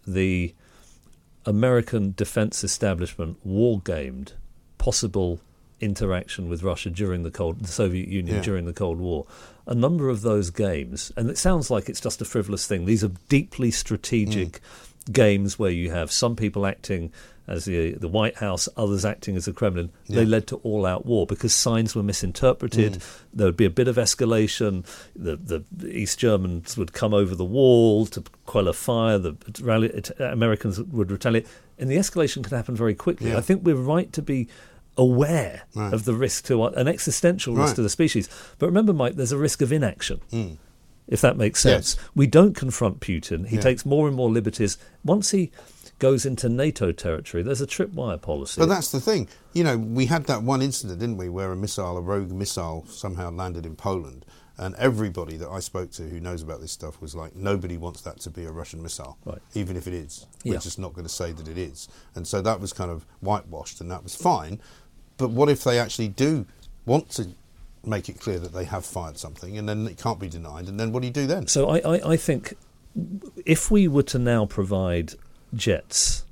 the 0.07 0.55
American 1.45 2.13
defense 2.17 2.63
establishment 2.63 3.37
war 3.43 3.79
gamed 3.83 4.33
possible 4.77 5.39
interaction 5.79 6.49
with 6.49 6.63
Russia 6.63 6.89
during 6.89 7.21
the 7.23 7.29
Cold, 7.31 7.59
the 7.59 7.67
Soviet 7.67 8.07
Union 8.07 8.37
Yeah. 8.37 8.41
during 8.43 8.65
the 8.65 8.73
Cold 8.73 8.97
War. 8.99 9.25
A 9.67 9.75
number 9.75 10.09
of 10.09 10.21
those 10.21 10.49
games, 10.49 11.11
and 11.17 11.29
it 11.29 11.37
sounds 11.37 11.69
like 11.69 11.89
it's 11.89 11.99
just 11.99 12.21
a 12.21 12.25
frivolous 12.25 12.65
thing. 12.65 12.85
These 12.85 13.03
are 13.03 13.11
deeply 13.27 13.69
strategic 13.69 14.61
games 15.11 15.59
where 15.59 15.71
you 15.71 15.91
have 15.91 16.11
some 16.11 16.35
people 16.35 16.65
acting 16.65 17.11
as 17.47 17.65
the 17.65 17.91
the 17.93 18.07
White 18.07 18.37
House, 18.37 18.67
others 18.77 19.05
acting 19.05 19.35
as 19.35 19.45
the 19.45 19.53
Kremlin. 19.53 19.89
They 20.07 20.25
led 20.25 20.47
to 20.47 20.57
all-out 20.57 21.05
war 21.05 21.25
because 21.25 21.53
signs 21.53 21.95
were 21.95 22.03
misinterpreted. 22.03 22.93
Mm. 22.93 23.21
There 23.33 23.47
would 23.47 23.57
be 23.57 23.65
a 23.65 23.69
bit 23.69 23.87
of 23.87 23.97
escalation. 23.97 24.85
The 25.15 25.35
the 25.35 25.87
East 25.87 26.17
Germans 26.19 26.77
would 26.77 26.93
come 26.93 27.13
over 27.13 27.35
the 27.35 27.45
wall 27.45 28.05
to 28.07 28.23
quell 28.45 28.67
a 28.69 28.73
fire. 28.73 29.17
The 29.17 29.35
rally, 29.61 29.89
it- 29.89 30.11
Americans 30.19 30.81
would 30.81 31.11
retaliate, 31.11 31.47
and 31.77 31.89
the 31.89 31.97
escalation 31.97 32.43
can 32.43 32.55
happen 32.55 32.75
very 32.75 32.95
quickly. 32.95 33.31
Yeah. 33.31 33.37
I 33.37 33.41
think 33.41 33.65
we're 33.65 33.75
right 33.75 34.11
to 34.13 34.21
be 34.21 34.47
aware 34.97 35.63
Right. 35.75 35.93
of 35.93 36.05
the 36.05 36.13
risk 36.15 36.45
to 36.45 36.61
our, 36.63 36.71
an 36.75 36.87
existential 36.87 37.53
risk 37.55 37.67
Right. 37.67 37.75
to 37.77 37.81
the 37.83 37.89
species. 37.89 38.29
But 38.59 38.65
remember, 38.67 38.93
Mike, 38.93 39.15
there's 39.15 39.31
a 39.31 39.37
risk 39.37 39.61
of 39.61 39.71
inaction. 39.71 40.21
Mm. 40.31 40.57
If 41.07 41.21
that 41.21 41.37
makes 41.37 41.61
sense, 41.61 41.95
Yes. 41.97 42.05
we 42.15 42.27
don't 42.27 42.53
confront 42.55 42.99
Putin. 42.99 43.47
He 43.47 43.55
Yeah. 43.55 43.61
takes 43.61 43.85
more 43.85 44.07
and 44.07 44.15
more 44.15 44.29
liberties. 44.29 44.77
Once 45.05 45.31
he 45.31 45.51
goes 45.99 46.25
into 46.25 46.49
NATO 46.49 46.91
territory, 46.91 47.41
there's 47.43 47.61
a 47.61 47.65
tripwire 47.67 48.21
policy. 48.21 48.59
But 48.59 48.67
that's 48.69 48.91
the 48.91 48.99
thing. 48.99 49.27
You 49.53 49.63
know, 49.63 49.77
we 49.77 50.07
had 50.07 50.25
that 50.25 50.43
one 50.43 50.61
incident, 50.61 50.99
didn't 50.99 51.17
we, 51.17 51.29
where 51.29 51.51
a 51.51 51.55
missile, 51.55 51.97
a 51.97 52.01
rogue 52.01 52.31
missile, 52.31 52.85
somehow 52.89 53.31
landed 53.31 53.65
in 53.65 53.75
Poland. 53.75 54.25
And 54.59 54.73
everybody 54.75 55.37
that 55.37 55.49
I 55.49 55.59
spoke 55.59 55.91
to 55.91 56.09
who 56.09 56.19
knows 56.19 56.41
about 56.41 56.61
this 56.61 56.71
stuff 56.71 56.99
was 56.99 57.13
like, 57.15 57.35
nobody 57.35 57.77
wants 57.77 58.01
that 58.01 58.19
to 58.21 58.29
be 58.31 58.43
a 58.43 58.51
Russian 58.51 58.81
missile, 58.81 59.17
Right. 59.23 59.37
even 59.53 59.77
if 59.77 59.87
it 59.87 59.93
is. 59.93 60.25
We're 60.43 60.53
Yeah. 60.55 60.59
just 60.59 60.79
not 60.79 60.93
going 60.93 61.05
to 61.07 61.13
say 61.13 61.31
that 61.31 61.47
it 61.47 61.59
is. 61.59 61.87
And 62.15 62.27
so 62.27 62.41
that 62.41 62.59
was 62.59 62.73
kind 62.73 62.89
of 62.91 63.05
whitewashed, 63.21 63.79
and 63.81 63.89
that 63.91 64.03
was 64.03 64.15
fine. 64.15 64.59
But 65.17 65.29
what 65.31 65.49
if 65.49 65.63
they 65.63 65.79
actually 65.79 66.09
do 66.09 66.45
want 66.85 67.09
to 67.11 67.29
make 67.85 68.09
it 68.09 68.19
clear 68.19 68.39
that 68.39 68.53
they 68.53 68.65
have 68.65 68.85
fired 68.85 69.17
something, 69.17 69.57
and 69.57 69.67
then 69.67 69.87
it 69.87 69.97
can't 69.97 70.19
be 70.19 70.29
denied? 70.29 70.67
And 70.67 70.79
then 70.79 70.91
what 70.91 71.01
do 71.01 71.07
you 71.07 71.13
do 71.13 71.25
then? 71.27 71.47
So 71.47 71.69
I, 71.69 71.77
I, 71.79 72.11
I 72.13 72.17
think 72.17 72.53
if 73.45 73.69
we 73.71 73.87
were 73.87 74.03
to 74.03 74.19
now 74.19 74.45
provide 74.45 75.13
jets 75.53 76.25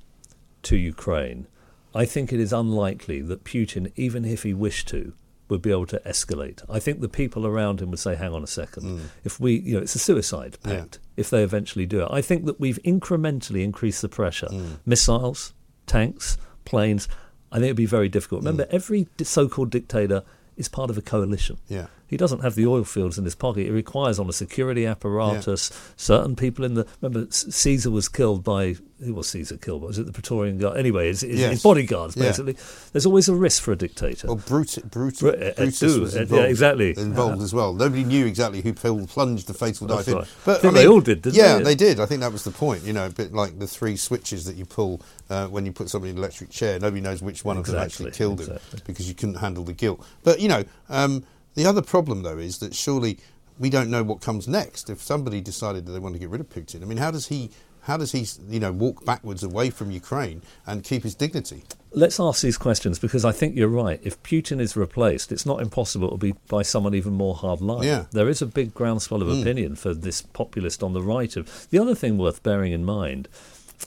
to 0.63 0.75
Ukraine, 0.77 1.47
I 1.93 2.05
think 2.05 2.33
it 2.33 2.39
is 2.39 2.51
unlikely 2.51 3.21
that 3.21 3.43
Putin, 3.43 3.91
even 3.95 4.25
if 4.25 4.43
he 4.43 4.53
wished 4.53 4.87
to, 4.89 5.13
would 5.47 5.61
be 5.61 5.69
able 5.69 5.85
to 5.85 5.99
escalate. 6.05 6.63
I 6.67 6.79
think 6.79 7.01
the 7.01 7.07
people 7.07 7.45
around 7.45 7.79
him 7.79 7.91
would 7.91 7.99
say, 7.99 8.15
"Hang 8.15 8.33
on 8.33 8.43
a 8.43 8.47
second. 8.47 9.09
If 9.23 9.39
we, 9.39 9.59
you 9.59 9.75
know, 9.75 9.81
it's 9.81 9.93
a 9.95 9.99
suicide 9.99 10.57
Mm. 10.63 10.71
Yeah. 10.71 10.79
pact. 10.79 10.99
If 11.15 11.29
they 11.29 11.43
eventually 11.43 11.85
do 11.85 12.01
it, 12.01 12.07
I 12.09 12.21
think 12.21 12.45
that 12.45 12.59
we've 12.59 12.79
incrementally 12.83 13.63
increased 13.63 14.01
the 14.01 14.09
pressure. 14.09 14.47
Mm. 14.51 14.79
Missiles, 14.85 15.53
tanks, 15.85 16.37
planes. 16.65 17.07
I 17.51 17.55
think 17.55 17.65
it'd 17.65 17.77
be 17.77 17.85
very 17.85 18.09
difficult. 18.09 18.41
Remember, 18.41 18.65
mm. 18.65 18.73
every 18.73 19.07
so-called 19.21 19.69
dictator 19.69 20.23
is 20.57 20.67
part 20.67 20.89
of 20.89 20.97
a 20.97 21.01
coalition. 21.01 21.57
Yeah. 21.67 21.87
He 22.15 22.17
doesn't 22.17 22.43
have 22.43 22.55
the 22.55 22.65
oil 22.65 22.85
fields 22.85 23.17
in 23.17 23.25
his 23.25 23.35
pocket. 23.35 23.67
It 23.67 23.73
requires 23.73 24.19
on 24.19 24.29
a 24.29 24.31
security 24.31 24.85
apparatus 24.85 25.69
certain 25.97 26.37
people 26.37 26.63
in 26.63 26.75
the. 26.75 26.87
Remember, 27.01 27.29
Caesar 27.29 27.91
was 27.91 28.07
killed 28.07 28.41
by 28.41 28.77
who 29.03 29.13
was 29.13 29.27
Caesar 29.27 29.57
killed? 29.57 29.81
by? 29.81 29.87
Was 29.87 29.99
it 29.99 30.05
the 30.05 30.13
Praetorian 30.13 30.57
Guard? 30.57 30.77
Anyway, 30.77 31.07
his, 31.07 31.19
his, 31.19 31.41
Yes. 31.41 31.51
his 31.51 31.63
bodyguards 31.63 32.15
Yeah. 32.15 32.23
basically. 32.23 32.55
There's 32.93 33.05
always 33.05 33.27
a 33.27 33.35
risk 33.35 33.61
for 33.61 33.73
a 33.73 33.75
dictator. 33.75 34.27
Well, 34.27 34.37
Brutus, 34.37 34.81
Brutus, 34.85 35.19
Bru- 35.19 35.31
uh, 35.31 35.33
uh, 35.33 35.53
Brutus 35.55 35.81
was 35.97 36.15
uh, 36.15 36.19
yeah, 36.19 36.23
involved, 36.23 36.49
exactly. 36.49 36.97
involved 36.97 37.41
as 37.41 37.53
well. 37.53 37.73
Nobody 37.73 38.05
knew 38.05 38.25
exactly 38.25 38.61
who 38.61 38.73
plunged 38.73 39.47
the 39.47 39.53
fatal 39.53 39.87
That's 39.87 40.05
dive 40.05 40.15
in. 40.15 40.25
But 40.45 40.57
I 40.57 40.61
think 40.61 40.73
they 40.75 40.87
all 40.87 41.01
did, 41.01 41.21
didn't 41.23 41.35
yeah, 41.35 41.53
they? 41.53 41.57
Yeah, 41.57 41.63
they 41.65 41.75
did. 41.75 41.99
I 41.99 42.05
think 42.05 42.21
that 42.21 42.31
was 42.31 42.45
the 42.45 42.51
point. 42.51 42.83
You 42.83 42.93
know, 42.93 43.07
a 43.07 43.09
bit 43.09 43.33
like 43.33 43.59
the 43.59 43.67
three 43.67 43.97
switches 43.97 44.45
that 44.45 44.55
you 44.55 44.63
pull 44.63 45.01
uh, 45.29 45.47
when 45.47 45.65
you 45.65 45.73
put 45.73 45.89
somebody 45.89 46.11
in 46.11 46.15
an 46.15 46.23
electric 46.23 46.49
chair. 46.49 46.79
Nobody 46.79 47.01
knows 47.01 47.21
which 47.21 47.43
one 47.43 47.57
of 47.57 47.65
them 47.65 47.75
actually 47.75 48.11
killed 48.11 48.39
exactly. 48.39 48.79
him 48.79 48.83
because 48.87 49.09
you 49.09 49.15
couldn't 49.15 49.35
handle 49.35 49.65
the 49.65 49.73
guilt. 49.73 50.05
But 50.23 50.39
you 50.39 50.47
know, 50.47 50.63
um, 50.87 51.25
the 51.55 51.65
other 51.65 51.81
problem 51.81 52.23
though 52.23 52.37
is 52.37 52.59
that 52.59 52.75
surely 52.75 53.17
we 53.57 53.69
don't 53.69 53.89
know 53.89 54.03
what 54.03 54.21
comes 54.21 54.47
next. 54.47 54.89
If 54.89 55.01
somebody 55.01 55.41
decided 55.41 55.85
that 55.85 55.93
they 55.93 55.99
want 55.99 56.13
to 56.15 56.19
get 56.19 56.29
rid 56.29 56.41
of 56.41 56.49
Putin, 56.49 56.81
I 56.81 56.85
mean, 56.85 56.97
how 56.97 57.11
does 57.11 57.27
he? 57.27 57.49
How 57.83 57.97
does 57.97 58.13
he, 58.13 58.25
you 58.49 58.59
know, 58.59 58.71
walk 58.71 59.05
backwards 59.05 59.43
away 59.43 59.69
from 59.69 59.91
Ukraine 59.91 60.41
and 60.65 60.83
keep 60.83 61.03
his 61.03 61.13
dignity? 61.13 61.65
Let's 61.91 62.19
ask 62.19 62.41
these 62.41 62.57
questions 62.57 62.97
because 62.97 63.23
I 63.23 63.31
think 63.31 63.55
you're 63.55 63.67
right. 63.67 63.99
If 64.01 64.21
Putin 64.23 64.59
is 64.59 64.75
replaced, 64.75 65.31
it's 65.31 65.45
not 65.45 65.61
impossible 65.61 66.07
it'll 66.07 66.17
be 66.17 66.33
by 66.47 66.63
someone 66.63 66.95
even 66.95 67.13
more 67.13 67.35
hardline. 67.35 67.83
Yeah. 67.83 68.05
There 68.11 68.27
is 68.27 68.41
a 68.41 68.47
big 68.47 68.73
groundswell 68.73 69.21
of 69.21 69.27
Mm. 69.27 69.41
opinion 69.41 69.75
for 69.75 69.93
this 69.93 70.23
populist 70.23 70.81
on 70.81 70.93
the 70.93 71.01
right. 71.03 71.35
Of 71.37 71.67
the 71.69 71.77
other 71.77 71.93
thing 71.93 72.17
worth 72.17 72.41
bearing 72.41 72.71
in 72.73 72.83
mind 72.83 73.27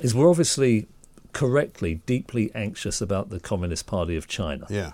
is 0.00 0.14
we're 0.14 0.30
obviously 0.30 0.86
correctly 1.32 1.96
deeply 2.06 2.52
anxious 2.54 3.00
about 3.00 3.30
the 3.30 3.40
Communist 3.40 3.86
Party 3.86 4.16
of 4.16 4.28
China. 4.28 4.66
Yeah. 4.70 4.92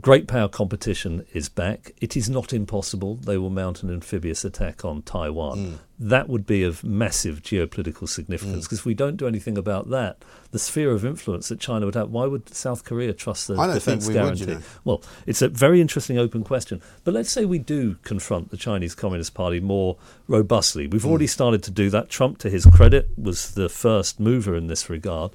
Great 0.00 0.28
power 0.28 0.46
competition 0.48 1.26
is 1.32 1.48
back. 1.48 1.90
It 2.00 2.16
is 2.16 2.30
not 2.30 2.52
impossible 2.52 3.16
they 3.16 3.36
will 3.36 3.50
mount 3.50 3.82
an 3.82 3.90
amphibious 3.92 4.44
attack 4.44 4.84
on 4.84 5.02
Taiwan. 5.02 5.58
Mm. 5.58 5.78
That 5.98 6.28
would 6.28 6.46
be 6.46 6.62
of 6.62 6.84
massive 6.84 7.42
geopolitical 7.42 8.08
significance 8.08 8.66
because 8.66 8.78
if 8.78 8.84
we 8.86 8.94
don't 8.94 9.16
do 9.16 9.26
anything 9.26 9.58
about 9.58 9.90
that, 9.90 10.24
the 10.52 10.58
sphere 10.60 10.92
of 10.92 11.04
influence 11.04 11.48
that 11.48 11.58
China 11.58 11.84
would 11.86 11.96
have, 11.96 12.10
why 12.10 12.26
would 12.26 12.48
South 12.54 12.84
Korea 12.84 13.12
trust 13.12 13.48
the 13.48 13.56
defense 13.74 14.06
we 14.06 14.14
would, 14.14 14.20
guarantee? 14.20 14.40
you 14.42 14.46
know. 14.54 14.60
Well, 14.84 15.02
it's 15.26 15.42
a 15.42 15.48
very 15.48 15.80
interesting 15.80 16.16
open 16.16 16.44
question. 16.44 16.80
But 17.02 17.14
let's 17.14 17.30
say 17.32 17.44
we 17.44 17.58
do 17.58 17.96
confront 18.04 18.50
the 18.52 18.56
Chinese 18.56 18.94
Communist 18.94 19.34
Party 19.34 19.58
more 19.58 19.96
robustly. 20.28 20.86
We've 20.86 21.02
Hmm. 21.02 21.08
already 21.08 21.26
started 21.26 21.64
to 21.64 21.72
do 21.72 21.90
that. 21.90 22.08
Trump, 22.08 22.38
to 22.38 22.50
his 22.50 22.66
credit, 22.66 23.08
was 23.18 23.50
the 23.50 23.68
first 23.68 24.20
mover 24.20 24.54
in 24.54 24.68
this 24.68 24.88
regard. 24.88 25.32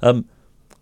Um, 0.00 0.24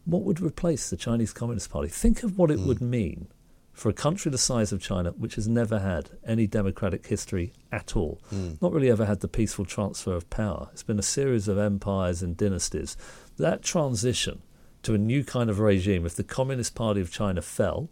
what 0.04 0.22
would 0.22 0.40
replace 0.40 0.90
the 0.90 0.96
Chinese 0.96 1.32
Communist 1.32 1.70
Party? 1.70 1.88
Think 1.88 2.22
of 2.22 2.38
what 2.38 2.50
it 2.50 2.58
Hmm. 2.60 2.66
would 2.66 2.80
mean 2.80 3.28
for 3.72 3.88
a 3.88 3.92
country 3.94 4.30
the 4.30 4.38
size 4.38 4.70
of 4.72 4.80
China, 4.80 5.10
which 5.18 5.34
has 5.34 5.48
never 5.48 5.80
had 5.80 6.10
any 6.24 6.46
democratic 6.46 7.06
history 7.06 7.52
at 7.72 7.96
all, 7.96 8.20
Mm. 8.32 8.60
not 8.62 8.72
really 8.72 8.90
ever 8.90 9.04
had 9.06 9.20
the 9.20 9.26
peaceful 9.28 9.64
transfer 9.64 10.12
of 10.14 10.30
power. 10.30 10.68
It's 10.72 10.84
been 10.84 10.98
a 10.98 11.02
series 11.02 11.48
of 11.48 11.58
empires 11.58 12.22
and 12.22 12.36
dynasties. 12.36 12.96
That 13.36 13.62
transition 13.62 14.42
to 14.84 14.94
a 14.94 14.98
new 14.98 15.24
kind 15.24 15.50
of 15.50 15.58
regime, 15.58 16.06
if 16.06 16.14
the 16.14 16.22
Communist 16.22 16.74
Party 16.76 17.00
of 17.00 17.10
China 17.10 17.42
fell, 17.42 17.88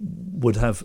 would 0.00 0.56
have 0.56 0.84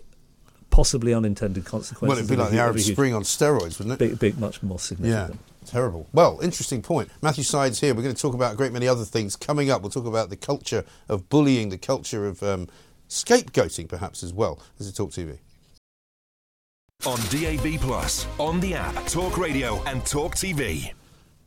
possibly 0.74 1.14
unintended 1.14 1.64
consequences. 1.64 2.08
Well, 2.08 2.18
it'd 2.18 2.28
be 2.28 2.34
like 2.34 2.50
the 2.50 2.58
Arab 2.58 2.74
of 2.74 2.82
huge- 2.82 2.96
Spring 2.96 3.14
on 3.14 3.22
steroids, 3.22 3.78
wouldn't 3.78 3.92
it? 3.92 3.98
Big, 4.00 4.18
big, 4.18 4.38
much 4.40 4.60
more 4.60 4.80
significant. 4.80 5.38
Yeah, 5.38 5.70
terrible. 5.70 6.08
Well, 6.12 6.40
interesting 6.42 6.82
point. 6.82 7.10
Matthew 7.22 7.44
Syed's 7.44 7.78
here. 7.78 7.94
We're 7.94 8.02
going 8.02 8.14
to 8.14 8.20
talk 8.20 8.34
about 8.34 8.54
a 8.54 8.56
great 8.56 8.72
many 8.72 8.88
other 8.88 9.04
things 9.04 9.36
coming 9.36 9.70
up. 9.70 9.82
We'll 9.82 9.92
talk 9.92 10.04
about 10.04 10.30
the 10.30 10.36
culture 10.36 10.84
of 11.08 11.28
bullying, 11.28 11.68
the 11.68 11.78
culture 11.78 12.26
of 12.26 12.42
um, 12.42 12.66
scapegoating, 13.08 13.88
perhaps 13.88 14.24
as 14.24 14.32
well. 14.32 14.60
This 14.76 14.88
is 14.88 14.92
Talk 14.94 15.12
TV. 15.12 15.38
On 17.06 17.18
DAB 17.30 17.80
Plus, 17.80 18.26
on 18.40 18.58
the 18.58 18.74
app, 18.74 19.06
Talk 19.06 19.38
Radio 19.38 19.80
and 19.84 20.04
Talk 20.04 20.34
TV. 20.34 20.92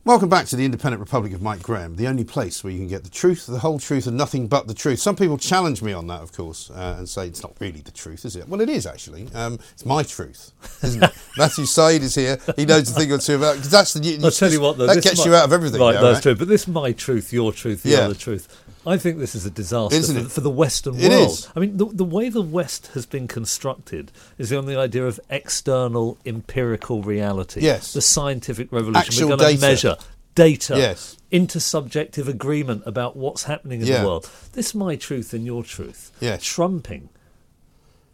Welcome 0.08 0.30
back 0.30 0.46
to 0.46 0.56
the 0.56 0.64
Independent 0.64 1.02
Republic 1.02 1.34
of 1.34 1.42
Mike 1.42 1.62
Graham, 1.62 1.98
the 1.98 2.08
only 2.08 2.24
place 2.24 2.64
where 2.64 2.72
you 2.72 2.80
can 2.80 2.88
get 2.88 3.04
the 3.04 3.10
truth, 3.10 3.46
the 3.46 3.60
whole 3.60 3.78
truth, 3.78 4.08
and 4.08 4.16
nothing 4.16 4.48
but 4.48 4.66
the 4.66 4.74
truth. 4.74 5.00
Some 5.00 5.18
people 5.18 5.38
challenge 5.38 5.82
me 5.82 5.92
on 5.92 6.08
that, 6.08 6.22
of 6.22 6.32
course, 6.32 6.70
uh, 6.70 6.96
and 6.98 7.10
say 7.10 7.28
it's 7.28 7.44
not 7.44 7.58
really 7.60 7.82
the 7.82 7.92
truth, 7.92 8.24
is 8.24 8.38
it? 8.38 8.48
Well, 8.48 8.62
it 8.62 8.70
is 8.70 8.86
actually. 8.86 9.28
Um, 9.34 9.60
it's 9.74 9.86
my 9.86 10.04
truth, 10.04 10.54
isn't 10.82 11.04
it? 11.04 11.12
Matthew 11.38 11.66
Syed 11.66 12.04
is 12.04 12.16
here. 12.16 12.38
He 12.56 12.66
knows 12.66 12.90
a 12.90 12.94
thing 12.94 13.12
or 13.12 13.18
two 13.18 13.36
about 13.36 13.56
because 13.58 13.70
that's 13.70 13.92
the. 13.96 14.20
I'll 14.24 14.32
tell 14.32 14.50
you 14.50 14.62
what, 14.62 14.78
though, 14.78 14.88
that 14.88 15.04
gets 15.04 15.20
mi- 15.20 15.26
you 15.32 15.36
out 15.36 15.44
of 15.44 15.52
everything. 15.52 15.82
Right, 15.82 15.96
now, 15.96 16.02
that's 16.04 16.16
right? 16.16 16.24
true. 16.24 16.36
But 16.36 16.48
this 16.48 16.70
my 16.70 16.94
truth, 16.94 17.34
your 17.34 17.52
truth, 17.52 17.84
the 17.84 17.90
Yeah. 17.90 17.98
other 18.06 18.16
truth. 18.16 18.48
I 18.88 18.98
think 18.98 19.20
this 19.20 19.36
is 19.36 19.46
a 19.46 19.50
disaster 19.52 19.96
Isn't 19.98 20.16
for, 20.18 20.26
it? 20.26 20.32
for 20.32 20.42
the 20.42 20.50
Western 20.50 20.96
It 21.00 21.10
world. 21.10 21.30
is. 21.30 21.48
I 21.56 21.60
mean, 21.60 21.78
the, 21.78 21.86
the 21.86 22.04
way 22.06 22.30
the 22.30 22.42
West 22.42 22.88
has 22.94 23.06
been 23.06 23.28
constructed 23.28 24.12
is 24.38 24.52
on 24.54 24.66
the 24.66 24.78
idea 24.78 25.06
of 25.06 25.20
external 25.30 26.18
empirical 26.26 27.04
reality. 27.04 27.62
Yes. 27.62 27.94
The 27.94 28.02
scientific 28.02 28.72
revolution. 28.72 28.96
Actual 28.98 29.30
We're 29.30 29.38
going 29.38 29.56
to 29.56 29.62
measure 29.62 29.98
data. 30.36 30.78
Yes. 30.78 31.18
Intersubjective 31.32 32.28
agreement 32.28 32.84
about 32.86 33.18
what's 33.18 33.44
happening 33.44 33.82
in 33.82 33.88
Yeah. 33.88 34.02
the 34.02 34.08
world. 34.08 34.30
This 34.54 34.74
my 34.74 34.96
truth 34.96 35.34
and 35.34 35.46
your 35.46 35.64
truth. 35.64 36.12
Yes. 36.22 36.44
Trumping 36.44 37.10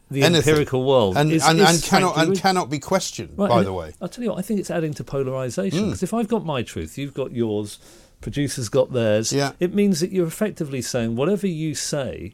the 0.09 0.24
Anything. 0.24 0.49
empirical 0.51 0.86
world 0.86 1.17
and 1.17 1.32
is, 1.32 1.43
and, 1.43 1.59
is 1.59 1.67
and 1.69 1.84
cannot 1.84 2.17
and 2.17 2.38
cannot 2.38 2.69
be 2.69 2.78
questioned. 2.80 3.32
Right, 3.36 3.49
by 3.49 3.63
the 3.63 3.74
way, 3.74 3.93
I'll 3.99 4.07
tell 4.09 4.24
you 4.24 4.30
what, 4.32 4.39
I 4.39 4.43
think 4.43 4.59
it's 4.59 4.69
adding 4.69 4.93
to 4.95 5.03
polarisation. 5.03 5.80
Mm. 5.80 5.86
Because 5.86 6.03
if 6.03 6.13
I've 6.13 6.28
got 6.28 6.45
my 6.45 6.61
truth, 6.61 6.97
you've 6.99 7.13
got 7.15 7.32
yours, 7.32 7.80
producers 8.24 8.69
got 8.69 8.91
theirs, 8.93 9.32
Yeah. 9.32 9.51
it 9.59 9.74
means 9.76 9.99
that 9.99 10.11
you're 10.11 10.26
effectively 10.28 10.82
saying 10.82 11.15
whatever 11.15 11.45
you 11.45 11.76
say 11.76 12.34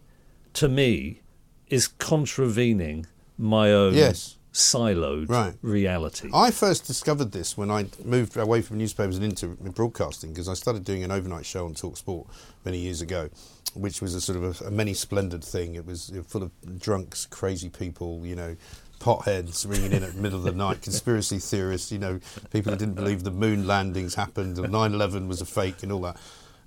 to 0.53 0.69
me 0.69 1.21
is 1.67 1.87
contravening 1.87 3.05
my 3.37 3.71
own 3.71 3.93
Yes. 3.93 4.37
siloed 4.53 5.29
Right. 5.29 5.55
reality. 5.61 6.29
I 6.33 6.51
first 6.51 6.85
discovered 6.85 7.31
this 7.31 7.57
when 7.57 7.69
I 7.71 7.85
moved 8.03 8.37
away 8.37 8.61
from 8.61 8.77
newspapers 8.77 9.15
and 9.17 9.25
into 9.25 9.47
broadcasting 9.49 10.31
because 10.31 10.47
I 10.47 10.53
started 10.53 10.83
doing 10.85 11.03
an 11.03 11.11
overnight 11.11 11.45
show 11.45 11.65
on 11.65 11.73
Talk 11.73 11.97
Sport 11.97 12.27
many 12.65 12.79
years 12.79 13.01
ago, 13.01 13.29
which 13.73 14.01
was 14.01 14.13
a 14.15 14.21
sort 14.21 14.37
of 14.41 14.61
a, 14.61 14.65
a 14.65 14.71
many 14.71 14.93
splendid 14.93 15.43
thing. 15.43 15.75
It 15.75 15.85
was 15.85 16.11
full 16.27 16.43
of 16.43 16.51
drunks, 16.79 17.25
crazy 17.25 17.69
people, 17.69 18.25
you 18.25 18.35
know, 18.35 18.55
potheads 18.99 19.67
ringing 19.69 19.91
in 19.93 20.03
at 20.03 20.13
the 20.13 20.21
middle 20.21 20.39
of 20.39 20.45
the 20.45 20.51
night, 20.51 20.81
conspiracy 20.81 21.39
theorists, 21.39 21.91
you 21.91 21.99
know, 21.99 22.19
people 22.51 22.71
who 22.71 22.77
didn't 22.77 22.95
believe 22.95 23.23
the 23.23 23.31
moon 23.31 23.65
landings 23.65 24.15
happened 24.15 24.57
and 24.57 24.71
9/11 24.71 25.27
was 25.27 25.41
a 25.41 25.45
fake 25.45 25.83
and 25.83 25.91
all 25.91 26.01
that. 26.01 26.17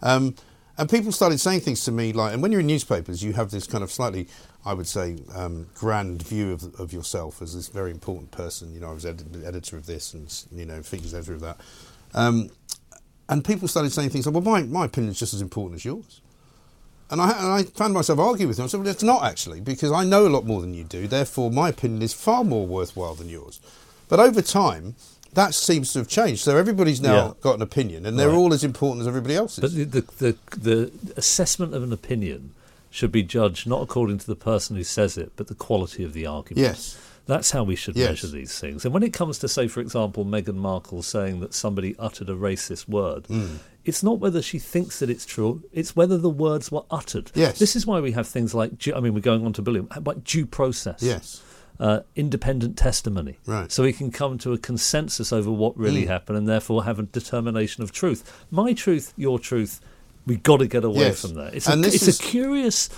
Um, 0.02 0.34
and 0.78 0.88
people 0.88 1.12
started 1.12 1.38
saying 1.38 1.60
things 1.60 1.84
to 1.84 1.92
me 1.92 2.12
like, 2.12 2.32
and 2.32 2.42
when 2.42 2.50
you're 2.50 2.62
in 2.62 2.66
newspapers, 2.66 3.22
you 3.22 3.34
have 3.34 3.50
this 3.50 3.66
kind 3.66 3.84
of 3.84 3.92
slightly, 3.92 4.26
I 4.64 4.72
would 4.72 4.86
say, 4.86 5.18
um, 5.34 5.68
grand 5.74 6.22
view 6.22 6.52
of, 6.52 6.80
of 6.80 6.92
yourself 6.92 7.42
as 7.42 7.54
this 7.54 7.68
very 7.68 7.90
important 7.90 8.30
person. 8.30 8.72
You 8.72 8.80
know, 8.80 8.90
I 8.90 8.92
was 8.94 9.04
ed- 9.04 9.42
editor 9.44 9.76
of 9.76 9.86
this 9.86 10.14
and, 10.14 10.44
you 10.50 10.64
know, 10.64 10.82
features 10.82 11.12
editor 11.14 11.34
of 11.34 11.40
that. 11.40 11.60
Um, 12.14 12.50
and 13.28 13.44
people 13.44 13.68
started 13.68 13.92
saying 13.92 14.10
things 14.10 14.26
like, 14.26 14.34
well, 14.34 14.42
my, 14.42 14.62
my 14.62 14.86
opinion 14.86 15.12
is 15.12 15.18
just 15.18 15.34
as 15.34 15.42
important 15.42 15.76
as 15.76 15.84
yours. 15.84 16.20
And 17.12 17.20
I, 17.20 17.30
and 17.38 17.46
I 17.52 17.62
found 17.64 17.92
myself 17.94 18.18
arguing 18.18 18.48
with 18.48 18.56
them. 18.56 18.64
I 18.64 18.66
said, 18.68 18.80
well, 18.80 18.88
it's 18.88 19.02
not 19.02 19.22
actually, 19.22 19.60
because 19.60 19.92
I 19.92 20.02
know 20.02 20.26
a 20.26 20.30
lot 20.30 20.46
more 20.46 20.60
than 20.62 20.72
you 20.72 20.82
do. 20.84 21.06
Therefore, 21.06 21.50
my 21.50 21.68
opinion 21.68 22.00
is 22.02 22.14
far 22.14 22.42
more 22.42 22.66
worthwhile 22.66 23.14
than 23.14 23.28
yours. 23.28 23.60
But 24.08 24.18
over 24.18 24.40
time, 24.40 24.94
that 25.34 25.52
seems 25.54 25.92
to 25.92 25.98
have 26.00 26.08
changed. 26.08 26.40
So 26.42 26.56
everybody's 26.56 27.00
now 27.02 27.14
Yeah. 27.14 27.32
got 27.42 27.56
an 27.56 27.62
opinion, 27.62 28.06
and 28.06 28.18
they're 28.18 28.30
Right. 28.30 28.36
all 28.36 28.52
as 28.54 28.64
important 28.64 29.02
as 29.02 29.06
everybody 29.06 29.36
else's. 29.36 29.60
But 29.60 29.74
the, 29.74 29.84
the, 29.84 30.04
the, 30.18 30.36
the 30.58 30.90
assessment 31.16 31.74
of 31.74 31.82
an 31.82 31.92
opinion 31.92 32.54
should 32.90 33.12
be 33.12 33.22
judged 33.22 33.66
not 33.66 33.82
according 33.82 34.18
to 34.18 34.26
the 34.26 34.36
person 34.36 34.76
who 34.76 34.84
says 34.84 35.16
it, 35.18 35.32
but 35.36 35.48
the 35.48 35.54
quality 35.54 36.04
of 36.04 36.14
the 36.14 36.26
argument. 36.26 36.62
Yes. 36.62 36.96
That's 37.26 37.52
how 37.52 37.62
we 37.62 37.76
should 37.76 37.94
Yes. 37.96 38.08
measure 38.08 38.26
these 38.28 38.58
things. 38.58 38.84
And 38.84 38.92
when 38.92 39.02
it 39.02 39.12
comes 39.12 39.38
to, 39.38 39.48
say, 39.48 39.68
for 39.68 39.80
example, 39.80 40.24
Meghan 40.24 40.56
Markle 40.56 41.02
saying 41.02 41.40
that 41.40 41.54
somebody 41.54 41.94
uttered 41.98 42.28
a 42.28 42.34
racist 42.34 42.88
word, 42.88 43.24
Mm. 43.28 43.58
It's 43.84 44.02
not 44.02 44.18
whether 44.20 44.40
she 44.42 44.58
thinks 44.58 44.98
that 45.00 45.10
it's 45.10 45.26
true, 45.26 45.62
it's 45.72 45.96
whether 45.96 46.16
the 46.18 46.30
words 46.30 46.70
were 46.70 46.84
uttered. 46.90 47.30
Yes. 47.34 47.58
This 47.58 47.74
is 47.76 47.86
why 47.86 48.00
we 48.00 48.12
have 48.12 48.26
things 48.28 48.54
like, 48.54 48.78
due- 48.78 48.94
I 48.94 49.00
mean, 49.00 49.14
we're 49.14 49.20
going 49.20 49.44
on 49.44 49.52
to 49.54 49.62
Billiam, 49.62 49.88
but 50.00 50.24
due 50.24 50.46
process. 50.46 51.02
Yes. 51.02 51.42
Uh, 51.80 52.00
independent 52.14 52.76
testimony. 52.76 53.38
Right. 53.46 53.72
So 53.72 53.82
we 53.82 53.92
can 53.92 54.12
come 54.12 54.38
to 54.38 54.52
a 54.52 54.58
consensus 54.58 55.32
over 55.32 55.50
what 55.50 55.76
really 55.76 56.04
Mm. 56.04 56.08
happened 56.08 56.38
and 56.38 56.46
therefore 56.48 56.84
have 56.84 56.98
a 57.00 57.02
determination 57.02 57.82
of 57.82 57.90
truth. 57.90 58.44
My 58.52 58.72
truth, 58.72 59.12
your 59.16 59.38
truth, 59.40 59.80
we've 60.26 60.42
got 60.44 60.58
to 60.58 60.68
get 60.68 60.84
away 60.84 61.06
Yes. 61.06 61.22
from 61.22 61.34
that. 61.34 61.54
It's, 61.54 61.66
And 61.66 61.80
a, 61.80 61.84
this 61.84 61.94
it's 61.96 62.06
is- 62.08 62.20
a 62.20 62.22
curious 62.22 62.88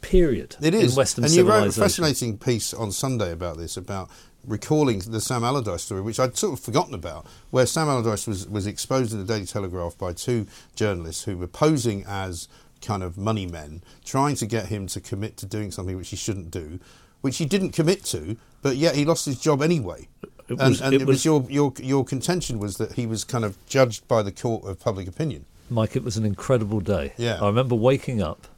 period 0.00 0.56
It 0.62 0.74
is. 0.74 0.92
in 0.92 0.96
Western 0.96 1.24
and 1.24 1.32
you 1.34 1.44
wrote 1.48 1.68
a 1.68 1.72
fascinating 1.72 2.38
piece 2.38 2.72
on 2.72 2.92
Sunday 2.92 3.32
about 3.32 3.58
this, 3.58 3.76
about 3.76 4.08
recalling 4.50 4.98
the 4.98 5.20
Sam 5.20 5.44
Allardyce 5.44 5.82
story, 5.82 6.00
which 6.02 6.18
I'd 6.20 6.36
sort 6.36 6.52
of 6.58 6.60
forgotten 6.64 6.92
about, 6.94 7.26
where 7.50 7.64
Sam 7.66 7.88
Allardyce 7.88 8.26
was, 8.26 8.48
was 8.48 8.66
exposed 8.66 9.12
in 9.12 9.18
the 9.18 9.24
Daily 9.24 9.46
Telegraph 9.46 9.96
by 9.96 10.12
two 10.12 10.46
journalists 10.74 11.24
who 11.24 11.36
were 11.38 11.46
posing 11.46 12.04
as 12.06 12.48
kind 12.82 13.02
of 13.02 13.16
money 13.16 13.46
men, 13.46 13.82
trying 14.04 14.34
to 14.36 14.46
get 14.46 14.66
him 14.66 14.86
to 14.88 15.00
commit 15.00 15.36
to 15.38 15.46
doing 15.46 15.70
something 15.70 15.96
which 15.96 16.10
he 16.10 16.16
shouldn't 16.16 16.50
do, 16.50 16.80
which 17.20 17.38
he 17.38 17.44
didn't 17.44 17.72
commit 17.72 18.04
to, 18.04 18.36
but 18.62 18.76
yet 18.76 18.94
he 18.96 19.04
lost 19.04 19.24
his 19.26 19.38
job 19.38 19.62
anyway. 19.62 20.08
It 20.48 20.58
and 20.58 20.70
was- 20.70 20.80
and 20.80 20.94
it 20.94 21.02
it 21.02 21.06
was, 21.06 21.16
was- 21.16 21.24
your, 21.24 21.46
your, 21.48 21.72
your 21.80 22.04
contention 22.04 22.58
was 22.58 22.76
that 22.78 22.92
he 22.94 23.06
was 23.06 23.22
kind 23.24 23.44
of 23.44 23.56
judged 23.66 24.06
by 24.08 24.22
the 24.22 24.32
court 24.32 24.64
of 24.64 24.80
public 24.80 25.06
opinion. 25.06 25.44
Mike, 25.68 25.94
it 25.94 26.02
was 26.02 26.16
an 26.16 26.24
incredible 26.26 26.80
day. 26.80 27.12
Yeah. 27.16 27.38
I 27.40 27.46
remember 27.46 27.76
waking 27.76 28.20
up, 28.20 28.48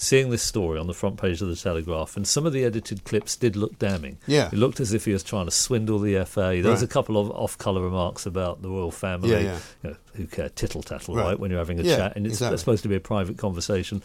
seeing 0.00 0.30
this 0.30 0.42
story 0.42 0.78
on 0.78 0.86
the 0.86 0.94
front 0.94 1.20
page 1.20 1.42
of 1.42 1.48
the 1.48 1.56
Telegraph, 1.56 2.16
and 2.16 2.26
some 2.26 2.46
of 2.46 2.52
the 2.52 2.64
edited 2.64 3.02
clips 3.04 3.34
did 3.36 3.56
look 3.56 3.78
damning. 3.80 4.16
Yeah. 4.28 4.46
It 4.46 4.54
looked 4.54 4.78
as 4.80 4.92
if 4.94 5.04
he 5.04 5.12
was 5.12 5.22
trying 5.24 5.46
to 5.46 5.50
swindle 5.50 5.98
the 5.98 6.24
FA. 6.24 6.60
There 6.62 6.70
was 6.70 6.82
a 6.82 6.86
couple 6.86 7.18
of 7.18 7.30
off 7.32 7.58
colour 7.58 7.82
remarks 7.82 8.24
about 8.24 8.62
the 8.62 8.70
royal 8.70 8.92
family. 8.92 9.30
Yeah, 9.32 9.38
yeah. 9.40 9.58
You 9.82 9.90
know, 9.90 9.96
who 10.14 10.26
care? 10.28 10.48
Tittle 10.48 10.82
tattle, 10.82 11.16
Right. 11.16 11.24
right. 11.24 11.38
when 11.40 11.50
you're 11.50 11.58
having 11.58 11.80
a 11.80 11.82
Yeah, 11.82 11.96
chat. 11.96 12.16
And 12.16 12.24
it's 12.26 12.36
exactly. 12.36 12.58
supposed 12.58 12.82
to 12.84 12.88
be 12.88 12.94
a 12.94 13.00
private 13.00 13.36
conversation. 13.36 14.00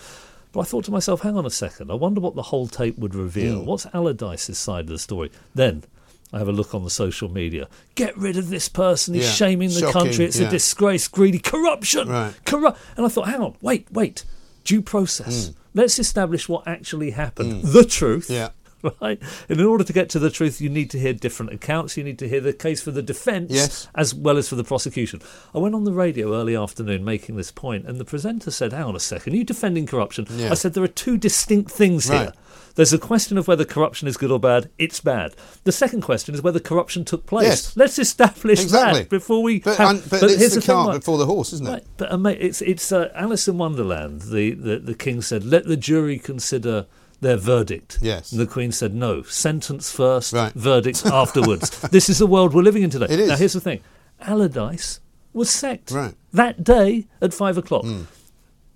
But 0.52 0.62
I 0.62 0.64
thought 0.64 0.86
to 0.86 0.92
myself, 0.92 1.22
hang 1.22 1.38
on 1.38 1.46
a 1.46 1.50
second. 1.52 1.92
I 1.92 1.94
wonder 1.96 2.20
what 2.22 2.36
the 2.36 2.42
whole 2.44 2.68
tape 2.68 2.98
would 2.98 3.14
reveal. 3.16 3.62
Mm. 3.62 3.66
What's 3.66 3.86
Allardyce's 3.94 4.58
side 4.58 4.82
of 4.86 4.88
the 4.90 5.00
story? 5.00 5.32
Then. 5.56 5.84
I 6.32 6.40
have 6.40 6.48
a 6.48 6.52
look 6.52 6.74
on 6.74 6.84
the 6.84 6.90
social 6.90 7.30
media. 7.32 7.68
Get 7.94 8.18
rid 8.18 8.38
of 8.38 8.50
this 8.50 8.68
person. 8.68 9.14
He's 9.14 9.26
Yeah. 9.26 9.30
shaming 9.34 9.70
the 9.70 9.82
Shocking, 9.82 9.94
country. 9.94 10.26
It's 10.26 10.40
yeah. 10.40 10.48
a 10.48 10.50
disgrace. 10.50 11.08
Greedy 11.08 11.38
corruption. 11.38 12.10
Right. 12.10 12.34
Corrupt. 12.44 12.80
And 12.98 13.06
I 13.06 13.10
thought, 13.10 13.28
hang 13.28 13.42
on, 13.42 13.54
wait, 13.62 13.86
wait. 13.92 14.24
Due 14.64 14.82
process. 14.82 15.50
Mm. 15.50 15.56
Let's 15.76 16.00
establish 16.00 16.48
what 16.48 16.68
actually 16.68 17.12
happened. 17.12 17.64
The 17.64 17.84
truth. 17.84 18.30
Yeah. 18.30 18.50
Right. 19.02 19.22
And 19.50 19.60
in 19.60 19.66
order 19.66 19.84
to 19.84 19.94
get 19.94 20.10
to 20.10 20.20
the 20.20 20.30
truth, 20.30 20.60
you 20.62 20.70
need 20.70 20.90
to 20.92 21.00
hear 21.00 21.14
different 21.14 21.54
accounts. 21.54 21.96
You 21.98 22.04
need 22.04 22.20
to 22.20 22.28
hear 22.28 22.42
the 22.42 22.54
case 22.54 22.82
for 22.82 22.92
the 22.92 23.02
defence 23.02 23.52
Yes. 23.52 23.88
as 23.96 24.14
well 24.14 24.38
as 24.38 24.50
for 24.50 24.56
the 24.56 24.64
prosecution. 24.64 25.22
I 25.56 25.60
went 25.60 25.74
on 25.76 25.84
the 25.86 25.94
radio 25.94 26.34
early 26.36 26.56
afternoon 26.56 27.04
making 27.06 27.36
this 27.38 27.52
point, 27.52 27.86
and 27.88 28.00
the 28.00 28.06
presenter 28.06 28.52
said, 28.52 28.74
"Hang 28.74 28.84
on 28.84 28.96
a 28.96 29.00
second, 29.00 29.34
are 29.34 29.38
you 29.38 29.44
defending 29.46 29.86
corruption?" 29.86 30.26
Yeah. 30.30 30.52
I 30.52 30.56
said, 30.56 30.74
"There 30.74 30.84
are 30.84 30.88
two 30.88 31.18
distinct 31.18 31.72
things 31.72 32.10
Right. 32.10 32.20
here." 32.22 32.34
There's 32.76 32.92
a 32.92 32.98
question 32.98 33.38
of 33.38 33.48
whether 33.48 33.66
corruption 33.66 34.08
is 34.08 34.18
good 34.18 34.32
or 34.32 34.40
bad. 34.40 34.70
It's 34.80 35.00
bad. 35.00 35.36
The 35.64 35.72
second 35.72 36.02
question 36.02 36.34
is 36.34 36.42
whether 36.42 36.60
corruption 36.60 37.06
took 37.06 37.28
place. 37.28 37.44
Yes. 37.46 37.78
Let's 37.78 38.00
establish 38.00 38.62
Exactly. 38.64 39.02
that 39.02 39.10
before 39.10 39.44
we. 39.44 39.60
But, 39.60 39.78
have, 39.78 39.90
and- 39.92 40.02
but, 40.10 40.22
but 40.22 40.32
it's 40.32 40.40
here's 40.40 40.56
the, 40.56 40.62
thing, 40.62 40.76
cart 40.76 40.96
before 40.96 41.20
the 41.20 41.28
horse, 41.28 41.54
isn't 41.54 41.68
it? 41.68 41.70
Right, 41.72 41.86
but 41.98 42.10
it's 42.42 42.62
it's 42.64 42.92
uh, 42.92 43.10
Alice 43.16 43.48
in 43.48 43.58
Wonderland. 43.60 44.22
The, 44.24 44.52
the 44.56 44.80
the 44.80 44.96
king 44.96 45.22
said, 45.22 45.46
"Let 45.46 45.66
the 45.68 45.78
jury 45.78 46.18
consider 46.18 46.88
their 47.24 47.38
verdict." 47.38 47.98
Yes. 48.02 48.32
And 48.32 48.40
the 48.40 48.46
queen 48.46 48.72
said, 48.72 48.94
"No, 48.94 49.24
sentence 49.24 49.92
first, 49.92 50.32
Right. 50.34 50.54
verdict 50.54 51.06
afterwards." 51.24 51.70
this 51.90 52.10
is 52.10 52.20
the 52.20 52.28
world 52.28 52.54
we're 52.54 52.62
living 52.62 52.84
in 52.84 52.90
today. 52.92 53.08
It 53.10 53.20
is. 53.20 53.30
Now, 53.30 53.36
here's 53.38 53.54
the 53.54 53.60
thing: 53.62 53.80
Allardyce 54.22 55.00
was 55.34 55.50
sacked 55.50 55.92
Right. 55.92 56.14
that 56.32 56.64
day 56.64 57.08
at 57.22 57.34
five 57.34 57.58
o'clock. 57.58 57.84
Hmm. 57.84 58.02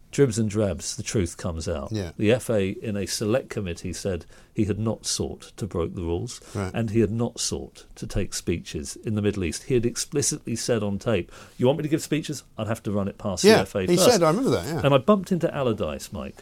Dribs 0.09 0.39
and 0.39 0.49
drabs, 0.49 0.95
the 0.95 1.03
truth 1.03 1.35
comes 1.35 1.67
out. 1.67 1.89
Yeah. 1.91 2.11
The 2.17 2.31
FA, 2.39 2.69
in 2.79 2.95
a 2.95 3.05
select 3.05 3.49
committee, 3.49 3.91
said 3.91 4.25
he 4.53 4.63
had 4.63 4.79
not 4.79 5.05
sought 5.05 5.51
to 5.57 5.67
break 5.67 5.95
the 5.95 6.01
rules 6.01 6.39
Right. 6.55 6.71
and 6.73 6.89
he 6.91 7.01
had 7.01 7.11
not 7.11 7.39
sought 7.41 7.85
to 7.95 8.07
take 8.07 8.33
speeches 8.33 8.95
in 9.03 9.15
the 9.15 9.21
Middle 9.21 9.43
East. 9.43 9.63
He 9.63 9.73
had 9.73 9.85
explicitly 9.85 10.55
said 10.55 10.81
on 10.81 10.97
tape, 10.97 11.29
You 11.57 11.67
want 11.67 11.77
me 11.79 11.83
to 11.83 11.89
give 11.89 12.01
speeches? 12.01 12.43
I'd 12.57 12.67
have 12.67 12.81
to 12.83 12.91
run 12.91 13.09
it 13.09 13.17
past 13.17 13.43
Yeah, 13.43 13.57
the 13.59 13.65
FA 13.65 13.81
Yeah, 13.83 13.87
he 13.91 13.97
first. 13.97 14.09
said, 14.09 14.23
I 14.23 14.29
remember 14.29 14.49
that, 14.51 14.65
yeah. 14.65 14.81
And 14.83 14.93
I 14.93 14.97
bumped 14.97 15.31
into 15.31 15.53
Allardyce, 15.53 16.11
Mike. 16.13 16.41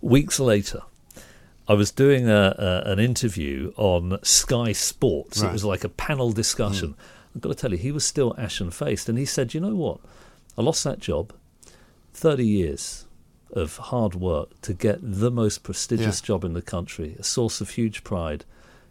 Weeks 0.00 0.38
later, 0.40 0.80
I 1.68 1.74
was 1.74 1.90
doing 1.90 2.28
a, 2.28 2.54
a, 2.86 2.90
an 2.90 2.98
interview 2.98 3.72
on 3.76 4.18
Sky 4.22 4.72
Sports. 4.72 5.40
It 5.42 5.50
was 5.52 5.64
like 5.64 5.84
a 5.84 5.88
panel 5.88 6.32
discussion. 6.32 6.94
I've 7.34 7.40
got 7.40 7.48
to 7.50 7.54
tell 7.54 7.70
you, 7.72 7.78
he 7.78 7.90
was 7.92 8.04
still 8.04 8.34
ashen 8.38 8.70
faced. 8.70 9.08
And 9.08 9.18
he 9.18 9.24
said, 9.24 9.54
You 9.54 9.60
know 9.60 9.74
what? 9.74 10.00
I 10.58 10.62
lost 10.62 10.84
that 10.84 10.98
job. 11.00 11.32
30 12.12 12.46
years 12.46 13.06
of 13.52 13.76
hard 13.76 14.14
work 14.14 14.60
to 14.62 14.72
get 14.74 14.98
the 15.00 15.30
most 15.30 15.62
prestigious 15.62 16.20
Yeah. 16.20 16.26
job 16.26 16.44
in 16.44 16.52
the 16.54 16.62
country, 16.62 17.16
a 17.18 17.24
source 17.24 17.60
of 17.60 17.70
huge 17.70 18.04
pride. 18.04 18.44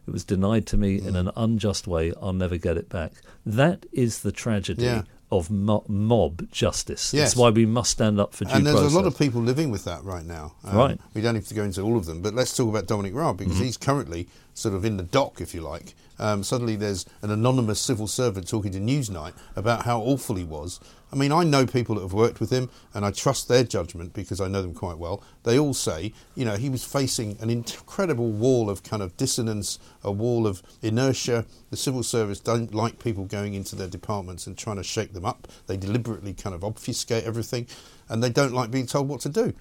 It 0.07 0.11
was 0.11 0.23
denied 0.25 0.65
to 0.67 0.77
me 0.77 0.99
Mm. 0.99 1.07
in 1.07 1.15
an 1.15 1.31
unjust 1.35 1.87
way. 1.87 2.11
I'll 2.21 2.33
never 2.33 2.57
get 2.57 2.75
it 2.77 2.89
back. 2.89 3.13
That 3.45 3.85
is 3.93 4.19
the 4.21 4.31
tragedy 4.31 4.83
Yeah. 4.83 5.03
Of 5.37 5.49
mo- 5.49 5.83
mob 5.87 6.49
justice. 6.51 7.13
Yes. 7.13 7.29
That's 7.29 7.35
why 7.35 7.49
we 7.49 7.65
must 7.65 7.91
stand 7.91 8.19
up 8.19 8.33
for 8.33 8.45
due 8.45 8.51
and 8.51 8.65
there's 8.65 8.75
process. 8.75 8.93
a 8.93 8.95
lot 8.95 9.05
of 9.07 9.17
people 9.17 9.41
living 9.41 9.71
with 9.71 9.83
that 9.85 10.03
right 10.03 10.25
now. 10.25 10.53
Um, 10.63 10.75
Right. 10.77 10.99
We 11.13 11.21
don't 11.21 11.35
have 11.35 11.47
to 11.47 11.53
go 11.53 11.63
into 11.63 11.81
all 11.81 11.97
of 11.97 12.05
them, 12.05 12.21
but 12.21 12.33
let's 12.33 12.55
talk 12.55 12.69
about 12.69 12.87
Dominic 12.87 13.13
Raab 13.13 13.37
because 13.37 13.55
Mm-hmm. 13.55 13.63
he's 13.63 13.77
currently 13.77 14.27
sort 14.53 14.75
of 14.75 14.85
in 14.85 14.97
the 14.97 15.03
dock, 15.03 15.41
if 15.41 15.53
you 15.53 15.61
like. 15.61 15.95
Um, 16.19 16.43
suddenly 16.43 16.75
there's 16.75 17.05
an 17.23 17.31
anonymous 17.31 17.79
civil 17.79 18.07
servant 18.07 18.47
talking 18.47 18.71
to 18.73 18.79
Newsnight 18.79 19.33
about 19.55 19.83
how 19.85 19.99
awful 20.01 20.35
he 20.35 20.43
was. 20.43 20.79
I 21.13 21.15
mean, 21.15 21.31
I 21.31 21.43
know 21.43 21.67
people 21.67 21.93
that 21.95 22.01
have 22.01 22.13
worked 22.13 22.39
with 22.39 22.49
him 22.49 22.71
and 22.91 23.05
I 23.05 23.11
trust 23.11 23.47
their 23.47 23.63
judgment 23.63 24.13
because 24.13 24.41
I 24.41 24.47
know 24.47 24.63
them 24.63 24.73
quite 24.73 24.97
well. 24.97 25.21
They 25.43 25.59
all 25.59 25.75
say, 25.75 26.11
you 26.33 26.43
know, 26.43 26.55
he 26.55 26.71
was 26.71 26.83
facing 26.83 27.37
an 27.39 27.51
incredible 27.51 28.31
wall 28.31 28.67
of 28.67 28.81
kind 28.81 29.03
of 29.03 29.15
dissonance, 29.15 29.77
a 30.03 30.11
wall 30.11 30.47
of 30.47 30.63
inertia. 30.81 31.45
The 31.69 31.77
civil 31.77 32.01
service 32.01 32.39
don't 32.39 32.73
like 32.73 32.97
people 32.97 33.25
going 33.25 33.53
into 33.53 33.75
their 33.75 33.87
departments 33.87 34.47
and 34.47 34.57
trying 34.57 34.77
to 34.77 34.83
shake 34.83 35.13
them 35.13 35.23
up. 35.23 35.47
They 35.67 35.77
deliberately 35.77 36.33
kind 36.33 36.55
of 36.55 36.63
obfuscate 36.63 37.25
everything 37.25 37.67
and 38.09 38.23
they 38.23 38.31
don't 38.31 38.53
like 38.53 38.71
being 38.71 38.87
told 38.87 39.07
what 39.07 39.21
to 39.21 39.29
do. 39.29 39.53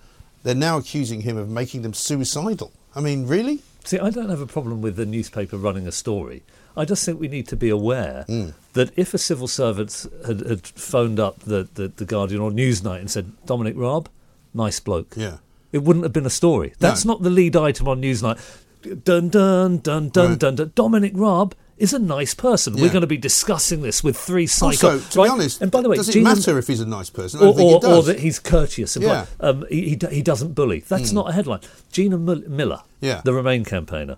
They're 0.44 0.54
now 0.54 0.78
accusing 0.78 1.20
him 1.20 1.36
of 1.36 1.50
making 1.50 1.82
them 1.82 1.92
suicidal. 1.92 2.72
I 2.96 3.00
mean, 3.00 3.26
really? 3.26 3.60
See, 3.84 3.98
I 3.98 4.08
don't 4.08 4.30
have 4.30 4.40
a 4.40 4.46
problem 4.46 4.80
with 4.80 4.96
the 4.96 5.04
newspaper 5.04 5.58
running 5.58 5.86
a 5.86 5.92
story. 5.92 6.44
I 6.76 6.84
just 6.84 7.04
think 7.04 7.20
we 7.20 7.28
need 7.28 7.46
to 7.48 7.56
be 7.56 7.68
aware 7.68 8.24
Mm. 8.28 8.54
that 8.72 8.90
if 8.96 9.12
a 9.14 9.18
civil 9.18 9.46
servant 9.48 10.06
had, 10.26 10.40
had 10.40 10.66
phoned 10.66 11.20
up 11.20 11.40
the, 11.40 11.68
the, 11.74 11.88
the 11.88 12.04
Guardian 12.04 12.40
or 12.40 12.50
Newsnight 12.50 13.00
and 13.00 13.10
said, 13.10 13.32
Dominic 13.46 13.74
Raab, 13.76 14.08
nice 14.54 14.80
bloke, 14.80 15.14
Yeah. 15.16 15.38
it 15.72 15.82
wouldn't 15.82 16.04
have 16.04 16.12
been 16.12 16.26
a 16.26 16.30
story. 16.30 16.72
That's 16.78 17.04
not 17.04 17.22
the 17.22 17.30
lead 17.30 17.56
item 17.56 17.88
on 17.88 18.00
Newsnight. 18.00 18.38
Dun, 19.04 19.28
dun, 19.28 19.78
dun, 19.78 20.08
dun, 20.08 20.28
Right. 20.30 20.38
dun, 20.38 20.54
dun. 20.56 20.72
Dominic 20.74 21.12
Raab 21.14 21.54
is 21.78 21.92
a 21.92 21.98
nice 21.98 22.34
person. 22.34 22.74
We're 22.74 22.88
going 22.90 23.00
to 23.02 23.06
be 23.06 23.16
discussing 23.16 23.82
this 23.82 24.02
with 24.04 24.16
three 24.16 24.46
psycho. 24.46 24.92
Also, 24.92 24.98
to 24.98 25.18
right? 25.18 25.24
be 25.26 25.30
honest, 25.30 25.60
and 25.62 25.70
by 25.70 25.82
the 25.82 25.88
way, 25.88 25.96
does 25.96 26.08
it 26.08 26.12
Gina- 26.12 26.34
matter 26.34 26.58
if 26.58 26.66
he's 26.68 26.80
a 26.80 26.86
nice 26.86 27.10
person? 27.10 27.40
I 27.40 27.46
or, 27.46 27.60
or, 27.60 27.76
it 27.76 27.82
does. 27.82 27.98
or 27.98 28.02
that 28.12 28.20
he's 28.20 28.38
courteous. 28.38 28.96
and 28.96 29.04
Yeah. 29.04 29.26
um, 29.40 29.64
he, 29.68 29.90
he, 29.90 29.98
he 30.10 30.22
doesn't 30.22 30.54
bully. 30.54 30.80
That's 30.88 31.10
Mm. 31.10 31.14
not 31.14 31.30
a 31.30 31.32
headline. 31.32 31.60
Gina 31.92 32.18
Mil- 32.18 32.48
Miller, 32.48 32.80
Yeah. 33.00 33.20
the 33.24 33.32
Remain 33.32 33.64
campaigner, 33.64 34.16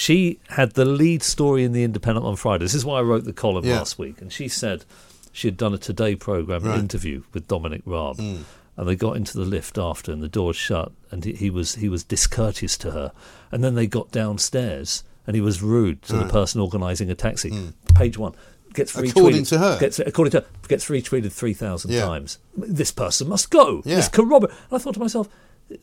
She 0.00 0.38
had 0.48 0.72
the 0.72 0.86
lead 0.86 1.22
story 1.22 1.62
in 1.62 1.72
the 1.72 1.84
Independent 1.84 2.24
on 2.24 2.34
Friday. 2.36 2.64
This 2.64 2.74
is 2.74 2.86
why 2.86 3.00
I 3.00 3.02
wrote 3.02 3.24
the 3.24 3.34
column 3.34 3.66
Yeah. 3.66 3.76
last 3.80 3.98
week, 3.98 4.22
and 4.22 4.32
she 4.32 4.48
said 4.48 4.86
she 5.30 5.46
had 5.46 5.58
done 5.58 5.74
a 5.74 5.78
Today 5.78 6.14
program 6.16 6.62
Right. 6.62 6.78
interview 6.78 7.22
with 7.34 7.46
Dominic 7.48 7.82
Raab, 7.84 8.16
Mm. 8.16 8.38
and 8.78 8.88
they 8.88 8.96
got 8.96 9.16
into 9.18 9.36
the 9.36 9.44
lift 9.44 9.76
after, 9.76 10.10
and 10.10 10.22
the 10.22 10.28
doors 10.28 10.56
shut, 10.56 10.90
and 11.10 11.22
he, 11.26 11.32
he 11.34 11.50
was 11.50 11.74
he 11.74 11.90
was 11.90 12.02
discourteous 12.02 12.78
to 12.78 12.92
her, 12.92 13.12
and 13.52 13.62
then 13.62 13.74
they 13.74 13.86
got 13.86 14.10
downstairs, 14.10 15.04
and 15.26 15.34
he 15.36 15.42
was 15.42 15.60
rude 15.60 16.00
to 16.04 16.14
Right. 16.14 16.26
the 16.26 16.32
person 16.32 16.62
organising 16.62 17.10
a 17.10 17.14
taxi. 17.14 17.52
Page 17.94 18.16
one 18.16 18.32
gets 18.72 18.92
retweeted. 18.96 19.10
According 19.10 19.44
to 19.44 19.58
her? 19.58 19.78
gets 19.78 19.98
according 19.98 20.30
to 20.30 20.38
her, 20.40 20.46
gets 20.66 20.86
retweeted 20.86 21.30
three 21.30 21.52
thousand 21.52 21.90
Yeah. 21.90 22.06
times. 22.06 22.38
This 22.56 22.90
person 22.90 23.28
must 23.28 23.50
go. 23.50 23.82
Yeah. 23.84 23.96
This 23.96 24.08
corroborate. 24.08 24.50
And 24.70 24.76
I 24.76 24.78
thought 24.78 24.94
to 24.94 25.00
myself, 25.00 25.28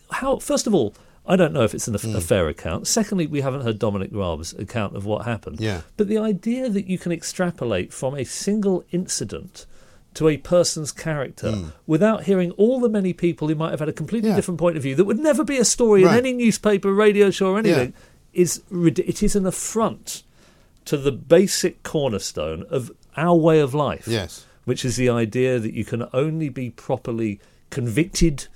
how? 0.10 0.38
First 0.40 0.66
of 0.66 0.74
all. 0.74 0.96
I 1.28 1.36
don't 1.36 1.52
know 1.54 1.64
if 1.64 1.74
it's 1.74 1.88
an, 1.88 1.96
Hmm. 1.96 2.16
a 2.16 2.22
fair 2.22 2.48
account. 2.48 2.88
Secondly, 2.88 3.28
we 3.28 3.42
haven't 3.42 3.62
heard 3.62 3.78
Dominic 3.80 4.12
Raab's 4.12 4.54
account 4.54 4.96
of 4.96 5.06
what 5.06 5.26
happened. 5.26 5.60
Yeah. 5.60 5.82
But 5.98 6.08
the 6.08 6.18
idea 6.18 6.70
that 6.70 6.88
you 6.88 6.98
can 6.98 7.12
extrapolate 7.12 7.92
from 7.92 8.16
a 8.16 8.24
single 8.24 8.84
incident 8.92 9.66
to 10.14 10.30
a 10.30 10.38
person's 10.38 10.92
character 10.92 11.66
without 11.86 12.24
hearing 12.24 12.52
all 12.52 12.80
the 12.80 12.90
many 12.90 13.14
people 13.14 13.48
who 13.50 13.56
might 13.56 13.72
have 13.72 13.80
had 13.82 13.90
a 13.90 13.94
completely 13.94 14.30
Hmm. 14.30 14.34
Yeah. 14.34 14.36
different 14.38 14.60
point 14.60 14.78
of 14.78 14.84
view 14.84 14.96
that 14.96 15.04
would 15.06 15.20
never 15.20 15.44
be 15.44 15.58
a 15.58 15.66
story 15.66 16.04
Right. 16.04 16.14
in 16.14 16.26
any 16.26 16.34
newspaper, 16.34 16.92
radio 16.94 17.30
show, 17.30 17.52
or 17.52 17.60
anything 17.60 17.94
Yeah. 18.34 18.42
is 18.42 18.62
it 18.72 19.22
is 19.22 19.36
an 19.36 19.46
affront 19.46 20.24
to 20.86 20.96
the 20.98 21.12
basic 21.12 21.84
cornerstone 21.84 22.64
of 22.70 22.92
our 23.18 23.36
way 23.36 23.60
of 23.60 23.74
life. 23.74 24.08
Yes. 24.08 24.46
Which 24.66 24.84
is 24.86 24.96
the 24.96 25.10
idea 25.10 25.60
that 25.60 25.74
you 25.74 25.84
can 25.86 26.06
only 26.14 26.50
be 26.50 26.70
properly 26.72 27.40
convicted 27.70 28.48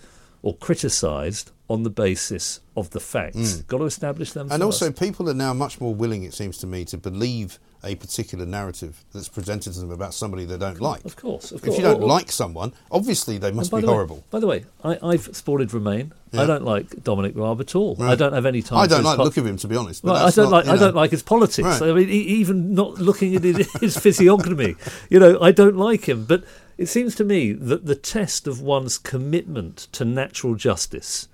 or 0.42 0.56
criticised 0.56 1.52
on 1.72 1.84
the 1.84 1.90
basis 1.90 2.60
of 2.76 2.90
the 2.90 3.00
facts. 3.00 3.62
Got 3.64 3.80
to 3.80 3.86
establish 3.86 4.32
them. 4.34 4.50
Mm. 4.50 4.54
And 4.54 4.64
also, 4.64 4.92
people 4.92 5.30
are 5.30 5.34
now 5.34 5.54
much 5.54 5.80
more 5.80 5.96
willing, 5.96 6.24
it 6.24 6.34
seems 6.34 6.58
to 6.60 6.68
me, 6.68 6.84
to 6.86 6.98
believe 6.98 7.60
a 7.84 7.96
particular 7.96 8.46
narrative 8.46 9.04
that's 9.14 9.28
presented 9.30 9.74
to 9.74 9.80
them 9.80 9.90
about 9.92 10.14
somebody 10.14 10.46
they 10.46 10.58
don't 10.58 10.80
like. 10.82 11.04
Of 11.04 11.16
course, 11.16 11.52
of 11.52 11.66
If 11.66 11.78
you 11.78 11.82
don't 11.82 12.02
Or- 12.04 12.08
like 12.08 12.32
someone, 12.32 12.74
obviously 12.92 13.38
they 13.38 13.52
must 13.52 13.72
be 13.72 13.82
the 13.82 13.88
way- 13.88 13.94
horrible. 13.94 14.24
by 14.30 14.40
the 14.40 14.48
way, 14.48 14.66
I, 14.84 15.00
I've 15.02 15.36
supported 15.36 15.74
Remain. 15.74 16.14
Yeah. 16.32 16.44
I 16.44 16.46
don't 16.46 16.64
like 16.64 17.04
Dominic 17.04 17.36
Raab 17.36 17.60
at 17.60 17.76
all. 17.76 17.98
I 18.02 18.16
don't 18.16 18.34
have 18.34 18.46
any 18.46 18.62
time. 18.62 18.80
I 18.80 18.88
don't 18.88 19.04
like 19.04 19.14
the 19.14 19.18
po- 19.18 19.24
look 19.26 19.38
of 19.38 19.46
him, 19.46 19.58
to 19.58 19.68
be 19.68 19.76
honest. 19.76 20.04
Right, 20.04 20.16
I 20.22 20.30
don't 20.30 20.46
not, 20.46 20.52
like. 20.52 20.66
you 20.66 20.72
I 20.72 20.78
don't 20.78 20.96
like 20.96 21.12
his 21.12 21.24
politics. 21.24 21.82
Right. 21.82 21.90
I 21.90 21.94
mean, 21.94 22.10
even 22.10 22.74
not 22.74 23.00
looking 23.00 23.36
at 23.36 23.44
his, 23.44 23.70
his 23.82 23.98
physiognomy, 23.98 24.76
you 25.10 25.20
know, 25.20 25.40
I 25.42 25.52
don't 25.52 25.76
like 25.76 26.08
him. 26.08 26.26
But 26.26 26.44
it 26.78 26.86
seems 26.86 27.16
to 27.16 27.24
me 27.26 27.52
that 27.52 27.86
the 27.86 27.96
test 27.96 28.48
of 28.48 28.62
one's 28.62 28.98
commitment 28.98 29.88
to 29.94 30.06
natural 30.06 30.56
justice 30.56 31.28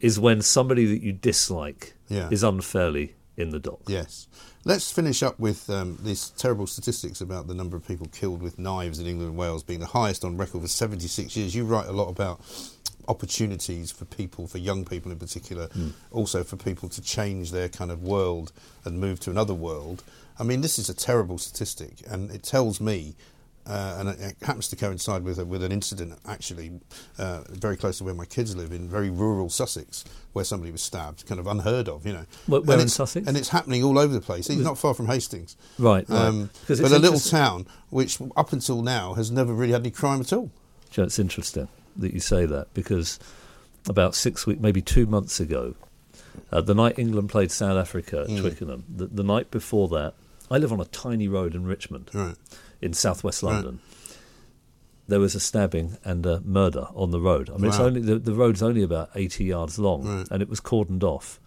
is 0.00 0.18
when 0.18 0.40
somebody 0.42 0.86
that 0.86 1.02
you 1.02 1.12
dislike 1.12 1.94
Yeah. 2.08 2.28
is 2.30 2.42
unfairly 2.42 3.14
in 3.36 3.50
the 3.50 3.58
dock. 3.58 3.80
Yes. 3.86 4.26
Let's 4.64 4.90
finish 4.90 5.22
up 5.22 5.38
with 5.38 5.70
um, 5.70 5.98
these 6.02 6.30
terrible 6.30 6.66
statistics 6.66 7.20
about 7.20 7.46
the 7.46 7.54
number 7.54 7.76
of 7.76 7.86
people 7.86 8.06
killed 8.12 8.42
with 8.42 8.58
knives 8.58 8.98
in 8.98 9.06
England 9.06 9.30
and 9.30 9.38
Wales 9.38 9.62
being 9.62 9.80
the 9.80 9.86
highest 9.86 10.24
on 10.24 10.36
record 10.36 10.60
for 10.62 10.68
76 10.68 11.36
years. 11.36 11.54
You 11.54 11.64
write 11.64 11.86
a 11.86 11.92
lot 11.92 12.08
about 12.08 12.40
opportunities 13.06 13.90
for 13.90 14.04
people, 14.04 14.46
for 14.46 14.58
young 14.58 14.84
people 14.84 15.10
in 15.10 15.18
particular, 15.18 15.68
also 16.10 16.44
for 16.44 16.56
people 16.56 16.88
to 16.90 17.00
change 17.00 17.52
their 17.52 17.68
kind 17.68 17.90
of 17.90 18.02
world 18.02 18.52
and 18.84 19.00
move 19.00 19.20
to 19.20 19.30
another 19.30 19.54
world. 19.54 20.02
I 20.38 20.42
mean, 20.44 20.60
this 20.60 20.78
is 20.78 20.88
a 20.88 20.94
terrible 20.94 21.38
statistic, 21.38 22.02
and 22.08 22.30
it 22.30 22.42
tells 22.42 22.80
me. 22.80 23.14
Uh, 23.68 23.96
and 23.98 24.08
it, 24.08 24.18
it 24.20 24.36
happens 24.42 24.66
to 24.68 24.76
coincide 24.76 25.22
with 25.22 25.38
a, 25.38 25.44
with 25.44 25.62
an 25.62 25.70
incident 25.72 26.18
actually 26.26 26.70
uh, 27.18 27.42
very 27.50 27.76
close 27.76 27.98
to 27.98 28.04
where 28.04 28.14
my 28.14 28.24
kids 28.24 28.56
live 28.56 28.72
in 28.72 28.88
very 28.88 29.10
rural 29.10 29.50
Sussex, 29.50 30.04
where 30.32 30.44
somebody 30.44 30.72
was 30.72 30.80
stabbed, 30.80 31.26
kind 31.26 31.38
of 31.38 31.46
unheard 31.46 31.86
of, 31.88 32.06
you 32.06 32.14
know. 32.14 32.24
Where- 32.46 32.60
where 32.62 32.74
and 32.76 32.80
in 32.82 32.86
it's- 32.86 32.94
Sussex? 32.94 33.26
And 33.28 33.36
it's 33.36 33.50
happening 33.50 33.84
all 33.84 33.98
over 33.98 34.14
the 34.14 34.22
place. 34.22 34.48
It's 34.48 34.62
not 34.62 34.78
far 34.78 34.94
from 34.94 35.06
Hastings. 35.06 35.54
Right, 35.78 36.08
right. 36.08 36.18
Um, 36.18 36.50
Because 36.62 36.80
but 36.80 36.92
a 36.92 36.98
little 36.98 37.20
town 37.20 37.66
which, 37.90 38.18
up 38.36 38.52
until 38.54 38.80
now, 38.80 39.12
has 39.14 39.30
never 39.30 39.52
really 39.52 39.72
had 39.72 39.82
any 39.82 39.90
crime 39.90 40.20
at 40.20 40.32
all. 40.32 40.46
Do 40.46 40.50
you 40.94 41.02
know, 41.02 41.06
it's 41.06 41.18
interesting 41.18 41.68
that 41.96 42.14
you 42.14 42.20
say 42.20 42.46
that 42.46 42.72
because 42.72 43.18
about 43.88 44.14
six 44.14 44.46
weeks, 44.46 44.60
maybe 44.62 44.80
two 44.80 45.04
months 45.04 45.40
ago, 45.40 45.74
uh, 46.50 46.60
the 46.62 46.74
night 46.74 46.98
England 46.98 47.28
played 47.28 47.50
South 47.50 47.76
Africa 47.76 48.20
at 48.22 48.28
Mm. 48.28 48.40
Twickenham, 48.40 48.84
the, 48.88 49.06
the 49.08 49.22
night 49.24 49.50
before 49.50 49.88
that, 49.88 50.14
I 50.50 50.56
live 50.56 50.72
on 50.72 50.80
a 50.80 50.86
tiny 50.86 51.28
road 51.28 51.54
in 51.54 51.66
Richmond, 51.66 52.08
Right. 52.14 52.34
In 52.80 52.92
southwest 52.92 53.42
Right. 53.42 53.52
London. 53.54 53.80
There 55.06 55.20
was 55.20 55.34
a 55.34 55.40
stabbing 55.40 55.96
and 56.04 56.24
a 56.26 56.40
murder 56.42 56.86
on 56.94 57.10
the 57.12 57.20
road. 57.20 57.48
I 57.48 57.54
mean, 57.56 57.66
it's 57.70 57.78
only 57.78 58.00
the, 58.02 58.18
the 58.18 58.34
road's 58.34 58.62
only 58.62 58.82
about 58.82 59.10
eighty 59.14 59.44
yards 59.44 59.78
long, 59.78 60.04
Right. 60.04 60.28
and 60.30 60.42
it 60.42 60.48
was 60.50 60.60
cordoned 60.60 61.02
off. 61.02 61.40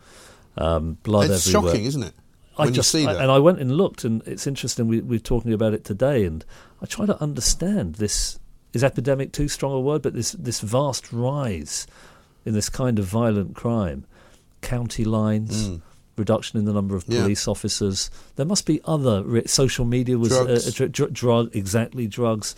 Um, 0.58 0.98
blood 1.04 1.30
It's 1.30 1.48
everywhere. 1.48 1.72
shocking, 1.74 1.86
isn't 1.86 2.04
it? 2.04 2.14
I 2.58 2.66
when 2.66 2.74
just 2.74 2.90
see 2.92 3.06
I- 3.06 3.22
and 3.22 3.32
I 3.32 3.38
went 3.40 3.60
and 3.60 3.78
looked, 3.78 4.04
and 4.04 4.22
it's 4.28 4.48
interesting. 4.48 4.88
We, 4.88 5.02
we're 5.02 5.20
talking 5.20 5.54
about 5.54 5.74
it 5.74 5.86
today, 5.86 6.26
and 6.26 6.44
I 6.82 6.86
try 6.88 7.06
to 7.06 7.22
understand 7.22 7.96
this. 7.96 8.40
Is 8.74 8.84
epidemic 8.84 9.32
too 9.32 9.48
strong 9.48 9.74
a 9.74 9.80
word? 9.80 10.02
But 10.02 10.14
this 10.16 10.32
this 10.32 10.60
vast 10.62 11.12
rise 11.14 11.86
in 12.46 12.54
this 12.56 12.68
kind 12.70 12.98
of 12.98 13.06
violent 13.06 13.56
crime, 13.56 14.06
county 14.62 15.06
lines. 15.06 15.70
Mm. 15.70 15.82
Reduction 16.22 16.60
in 16.60 16.66
the 16.66 16.74
number 16.80 16.96
of 16.96 17.04
Yeah. 17.08 17.22
police 17.22 17.48
officers. 17.48 18.10
There 18.38 18.46
must 18.46 18.66
be 18.66 18.80
other 18.86 19.24
re- 19.24 19.48
social 19.48 19.86
media 19.86 20.18
was 20.18 20.32
uh, 20.32 20.44
Drugs. 20.46 20.68
a 20.68 20.72
dr- 20.72 20.92
dr- 20.92 21.14
drug 21.14 21.56
exactly 21.56 22.06
drugs. 22.08 22.56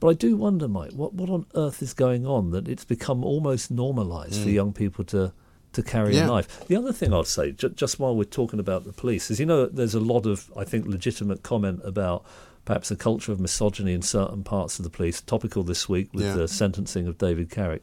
But 0.00 0.08
I 0.08 0.14
do 0.14 0.36
wonder, 0.36 0.66
Mike, 0.68 0.92
what 0.92 1.12
what 1.14 1.28
on 1.28 1.44
earth 1.54 1.82
is 1.82 1.92
going 1.92 2.24
on 2.26 2.50
that 2.52 2.68
it's 2.68 2.84
become 2.96 3.24
almost 3.24 3.70
normalised 3.70 4.40
for 4.42 4.48
Mm. 4.48 4.52
young 4.60 4.72
people 4.72 5.04
to 5.06 5.32
to 5.72 5.82
carry 5.82 6.14
Yeah. 6.16 6.24
a 6.24 6.26
knife. 6.26 6.48
The 6.68 6.74
other 6.76 6.92
thing 6.92 7.12
I'd 7.12 7.26
say, 7.28 7.52
ju- 7.52 7.68
just 7.82 8.00
while 8.00 8.14
we're 8.16 8.24
talking 8.40 8.58
about 8.60 8.84
the 8.84 8.92
police, 8.92 9.30
is 9.30 9.38
you 9.40 9.46
know 9.46 9.66
there's 9.66 9.94
a 9.94 10.00
lot 10.14 10.24
of 10.26 10.50
I 10.56 10.64
think 10.64 10.86
legitimate 10.86 11.42
comment 11.42 11.80
about 11.84 12.24
perhaps 12.64 12.90
a 12.90 12.96
culture 12.96 13.32
of 13.32 13.38
misogyny 13.40 13.92
in 13.92 14.02
certain 14.02 14.42
parts 14.44 14.78
of 14.78 14.84
the 14.84 14.90
police. 14.98 15.20
Topical 15.20 15.62
this 15.62 15.88
week 15.88 16.08
with 16.14 16.24
Yeah. 16.24 16.34
the 16.36 16.48
sentencing 16.48 17.06
of 17.08 17.18
David 17.18 17.50
Carrick. 17.50 17.82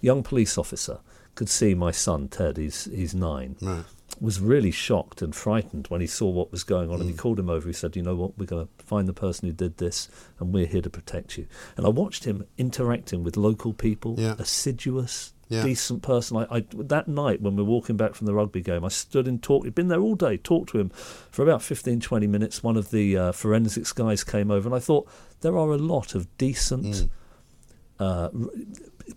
Young 0.00 0.22
police 0.22 0.56
officer 0.58 0.98
could 1.34 1.48
see 1.48 1.74
my 1.74 1.90
son 1.90 2.28
Ted. 2.28 2.56
He's 2.58 2.84
he's 3.00 3.14
nine. 3.14 3.56
Right. 3.62 3.84
Was 4.22 4.38
really 4.40 4.70
shocked 4.70 5.20
and 5.20 5.34
frightened 5.34 5.88
when 5.88 6.00
he 6.00 6.06
saw 6.06 6.28
what 6.30 6.52
was 6.52 6.62
going 6.62 6.90
on, 6.90 7.00
and 7.00 7.08
he 7.10 7.14
Mm. 7.14 7.18
called 7.18 7.38
him 7.40 7.50
over. 7.50 7.66
He 7.68 7.72
said, 7.72 7.96
"You 7.96 8.02
know 8.02 8.14
what? 8.14 8.38
We're 8.38 8.46
going 8.46 8.68
to 8.68 8.84
find 8.84 9.08
the 9.08 9.12
person 9.12 9.48
who 9.48 9.52
did 9.52 9.78
this, 9.78 10.08
and 10.38 10.54
we're 10.54 10.66
here 10.66 10.80
to 10.80 10.88
protect 10.90 11.36
you." 11.36 11.46
And 11.76 11.84
I 11.84 11.88
watched 11.88 12.22
him 12.24 12.44
interacting 12.56 13.24
with 13.24 13.36
local 13.36 13.72
people, 13.72 14.14
Yeah. 14.18 14.36
assiduous, 14.38 15.32
Yeah. 15.48 15.64
decent 15.64 16.02
person. 16.02 16.36
I, 16.36 16.46
I 16.58 16.64
that 16.94 17.08
night 17.08 17.42
when 17.42 17.56
we 17.56 17.64
were 17.64 17.68
walking 17.68 17.96
back 17.96 18.14
from 18.14 18.28
the 18.28 18.32
rugby 18.34 18.60
game, 18.62 18.84
I 18.84 18.88
stood 18.90 19.26
and 19.26 19.42
talked. 19.42 19.64
He'd 19.64 19.74
been 19.74 19.88
there 19.88 20.00
all 20.00 20.14
day, 20.14 20.36
talked 20.36 20.70
to 20.70 20.78
him 20.78 20.90
for 21.32 21.42
about 21.42 21.60
15, 21.60 21.98
20 21.98 22.28
minutes. 22.28 22.62
One 22.62 22.76
of 22.76 22.92
the 22.92 23.16
uh, 23.16 23.32
forensics 23.32 23.92
guys 23.92 24.22
came 24.22 24.52
over, 24.52 24.68
and 24.68 24.74
I 24.74 24.78
thought 24.78 25.08
there 25.40 25.58
are 25.58 25.72
a 25.72 25.78
lot 25.78 26.14
of 26.14 26.28
decent. 26.38 26.84
Mm. 26.86 27.08
Uh, 27.98 28.30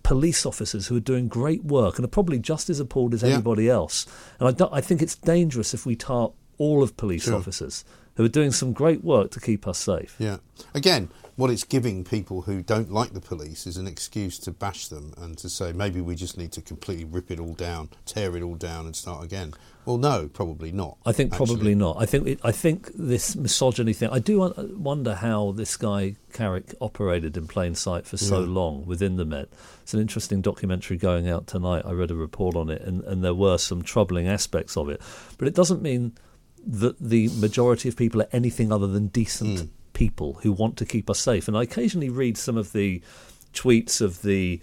police 0.02 0.44
officers 0.46 0.86
who 0.86 0.96
are 0.96 1.00
doing 1.00 1.28
great 1.28 1.64
work 1.64 1.96
and 1.96 2.04
are 2.04 2.08
probably 2.08 2.38
just 2.38 2.68
as 2.70 2.80
appalled 2.80 3.14
as 3.14 3.22
Yeah. 3.22 3.34
anybody 3.34 3.68
else. 3.68 4.06
And 4.40 4.60
I, 4.60 4.68
I 4.72 4.80
think 4.80 5.02
it's 5.02 5.14
dangerous 5.14 5.74
if 5.74 5.86
we 5.86 5.96
tar 5.96 6.32
all 6.58 6.82
of 6.82 6.96
police 6.96 7.24
Sure. 7.24 7.34
officers 7.34 7.84
who 8.16 8.24
are 8.24 8.28
doing 8.28 8.50
some 8.50 8.72
great 8.72 9.04
work 9.04 9.30
to 9.32 9.40
keep 9.40 9.66
us 9.68 9.78
safe. 9.78 10.16
Yeah. 10.18 10.38
Again, 10.74 11.08
what 11.36 11.50
it's 11.50 11.64
giving 11.64 12.02
people 12.02 12.42
who 12.42 12.62
don't 12.62 12.90
like 12.90 13.12
the 13.12 13.20
police 13.20 13.66
is 13.66 13.76
an 13.76 13.86
excuse 13.86 14.38
to 14.40 14.50
bash 14.50 14.88
them 14.88 15.12
and 15.18 15.36
to 15.38 15.48
say 15.50 15.72
maybe 15.72 16.00
we 16.00 16.14
just 16.14 16.38
need 16.38 16.50
to 16.52 16.62
completely 16.62 17.04
rip 17.04 17.30
it 17.30 17.38
all 17.38 17.52
down, 17.54 17.90
tear 18.06 18.34
it 18.36 18.42
all 18.42 18.54
down, 18.54 18.86
and 18.86 18.96
start 18.96 19.22
again. 19.22 19.52
Well, 19.84 19.98
no, 19.98 20.28
probably 20.32 20.72
not. 20.72 20.96
I 21.06 21.12
think 21.12 21.32
actually. 21.32 21.46
probably 21.46 21.74
not. 21.74 21.96
I 22.00 22.06
think 22.06 22.26
it, 22.26 22.40
I 22.42 22.50
think 22.52 22.90
this 22.94 23.36
misogyny 23.36 23.92
thing. 23.92 24.08
I 24.10 24.18
do 24.18 24.52
wonder 24.76 25.14
how 25.14 25.52
this 25.52 25.76
guy 25.76 26.16
Carrick 26.32 26.74
operated 26.80 27.36
in 27.36 27.46
plain 27.46 27.74
sight 27.76 28.06
for 28.06 28.16
so 28.16 28.40
Yeah. 28.40 28.46
long 28.48 28.84
within 28.86 29.16
the 29.16 29.24
Met. 29.24 29.48
It's 29.82 29.94
an 29.94 30.00
interesting 30.00 30.40
documentary 30.40 30.96
going 30.96 31.28
out 31.28 31.46
tonight. 31.46 31.82
I 31.86 31.92
read 31.92 32.10
a 32.10 32.16
report 32.16 32.56
on 32.56 32.68
it, 32.70 32.82
and, 32.82 33.04
and 33.04 33.22
there 33.22 33.34
were 33.34 33.58
some 33.58 33.82
troubling 33.82 34.26
aspects 34.26 34.76
of 34.76 34.88
it. 34.88 35.00
But 35.38 35.46
it 35.48 35.54
doesn't 35.54 35.82
mean 35.82 36.14
that 36.66 36.98
the 36.98 37.28
majority 37.38 37.88
of 37.88 37.96
people 37.96 38.20
are 38.22 38.28
anything 38.32 38.72
other 38.72 38.88
than 38.88 39.06
decent 39.08 39.58
Mm. 39.60 39.68
People 39.96 40.34
who 40.42 40.52
want 40.52 40.76
to 40.76 40.84
keep 40.84 41.08
us 41.08 41.18
safe. 41.18 41.48
And 41.48 41.56
I 41.56 41.62
occasionally 41.62 42.10
read 42.10 42.36
some 42.36 42.56
of 42.58 42.72
the 42.72 43.00
tweets 43.54 44.00
of 44.02 44.20
the 44.22 44.60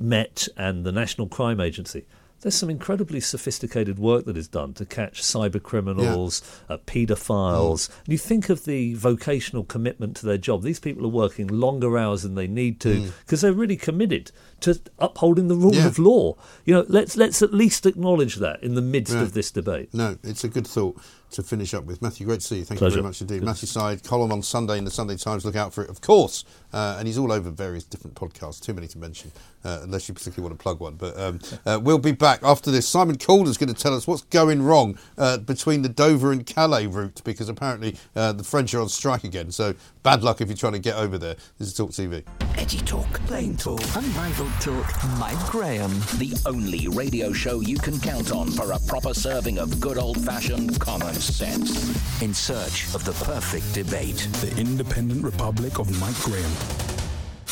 Met 0.00 0.48
and 0.56 0.84
the 0.84 0.90
National 0.92 1.28
Crime 1.28 1.60
Agency. 1.60 2.04
There's 2.40 2.56
some 2.56 2.70
incredibly 2.70 3.20
sophisticated 3.20 4.00
work 4.00 4.24
that 4.24 4.36
is 4.36 4.48
done 4.48 4.72
to 4.74 4.84
catch 4.84 5.22
cyber 5.22 5.62
criminals, 5.62 6.42
uh, 6.68 6.78
paedophiles. 6.78 7.88
Mm. 7.88 7.90
You 8.08 8.18
think 8.18 8.48
of 8.48 8.64
the 8.64 8.94
vocational 8.94 9.62
commitment 9.62 10.16
to 10.16 10.26
their 10.26 10.38
job. 10.38 10.64
These 10.64 10.80
people 10.80 11.04
are 11.04 11.08
working 11.08 11.46
longer 11.46 11.96
hours 11.96 12.24
than 12.24 12.34
they 12.34 12.48
need 12.48 12.80
to 12.80 13.12
because 13.20 13.42
they're 13.42 13.52
really 13.52 13.76
committed 13.76 14.32
to 14.62 14.80
upholding 14.98 15.46
the 15.46 15.54
rule 15.54 15.70
Mm. 15.70 15.76
Yeah. 15.76 15.86
of 15.86 15.98
law. 16.00 16.34
You 16.64 16.74
know, 16.74 16.84
let's 16.88 17.16
let's 17.16 17.42
at 17.42 17.54
least 17.54 17.86
acknowledge 17.86 18.34
that 18.36 18.60
in 18.60 18.74
the 18.74 18.82
midst 18.82 19.14
Yeah. 19.14 19.22
of 19.22 19.34
this 19.34 19.52
debate. 19.52 19.90
No, 19.94 20.16
it's 20.24 20.42
a 20.42 20.48
good 20.48 20.66
thought. 20.66 20.96
To 21.32 21.42
finish 21.42 21.72
up 21.72 21.84
with. 21.84 22.02
Matthew, 22.02 22.26
great 22.26 22.40
to 22.40 22.46
see 22.46 22.58
you. 22.58 22.64
Thank 22.64 22.78
Pleasure. 22.78 22.96
you 22.96 23.02
very 23.02 23.08
much 23.08 23.20
indeed. 23.22 23.40
Good. 23.40 23.46
Matthew 23.46 23.66
Syed, 23.66 24.04
column 24.04 24.32
on 24.32 24.42
Sunday 24.42 24.76
in 24.76 24.84
the 24.84 24.90
Sunday 24.90 25.16
Times. 25.16 25.46
Look 25.46 25.56
out 25.56 25.72
for 25.72 25.82
it, 25.82 25.88
of 25.88 26.02
course. 26.02 26.44
Uh, 26.72 26.96
and 26.98 27.06
he's 27.06 27.18
all 27.18 27.32
over 27.32 27.50
various 27.50 27.84
different 27.84 28.16
podcasts. 28.16 28.60
Too 28.60 28.74
many 28.74 28.86
to 28.88 28.98
mention, 28.98 29.32
uh, 29.64 29.80
unless 29.82 30.08
you 30.08 30.14
particularly 30.14 30.48
want 30.48 30.58
to 30.58 30.62
plug 30.62 30.80
one. 30.80 30.94
But 30.94 31.18
um, 31.18 31.40
uh, 31.66 31.80
we'll 31.82 31.98
be 31.98 32.12
back 32.12 32.40
after 32.42 32.70
this. 32.70 32.88
Simon 32.88 33.18
Calder's 33.18 33.58
going 33.58 33.72
to 33.72 33.80
tell 33.80 33.94
us 33.94 34.06
what's 34.06 34.22
going 34.22 34.62
wrong 34.62 34.98
uh, 35.18 35.38
between 35.38 35.82
the 35.82 35.88
Dover 35.88 36.32
and 36.32 36.46
Calais 36.46 36.86
route 36.86 37.20
because 37.24 37.48
apparently 37.48 37.96
uh, 38.16 38.32
the 38.32 38.44
French 38.44 38.74
are 38.74 38.80
on 38.80 38.88
strike 38.88 39.24
again. 39.24 39.50
So 39.50 39.74
bad 40.02 40.22
luck 40.22 40.40
if 40.40 40.48
you're 40.48 40.56
trying 40.56 40.72
to 40.72 40.78
get 40.78 40.96
over 40.96 41.18
there. 41.18 41.36
This 41.58 41.68
is 41.68 41.74
Talk 41.74 41.90
TV. 41.90 42.24
Edgy 42.56 42.78
Talk, 42.78 43.12
Plain 43.26 43.56
Talk, 43.56 43.80
Unrivaled 43.96 44.52
Talk, 44.60 44.86
Mike 45.18 45.50
Graham. 45.50 45.90
The 46.18 46.36
only 46.46 46.88
radio 46.88 47.32
show 47.32 47.60
you 47.60 47.76
can 47.76 47.98
count 48.00 48.32
on 48.32 48.50
for 48.50 48.72
a 48.72 48.78
proper 48.86 49.14
serving 49.14 49.58
of 49.58 49.80
good 49.80 49.98
old 49.98 50.22
fashioned 50.24 50.78
common 50.80 51.14
sense. 51.14 52.22
In 52.22 52.32
search 52.32 52.94
of 52.94 53.04
the 53.04 53.12
perfect 53.24 53.72
debate. 53.74 54.28
The 54.40 54.54
Independent 54.58 55.24
Republic 55.24 55.78
of 55.78 56.00
Mike 56.00 56.18
Graham. 56.20 56.52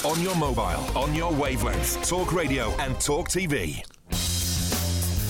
On 0.04 0.20
your 0.22 0.34
mobile, 0.36 0.98
on 0.98 1.14
your 1.14 1.32
wavelength, 1.32 2.08
Talk 2.08 2.32
Radio 2.32 2.70
and 2.78 2.98
Talk 3.00 3.28
TV. 3.28 3.82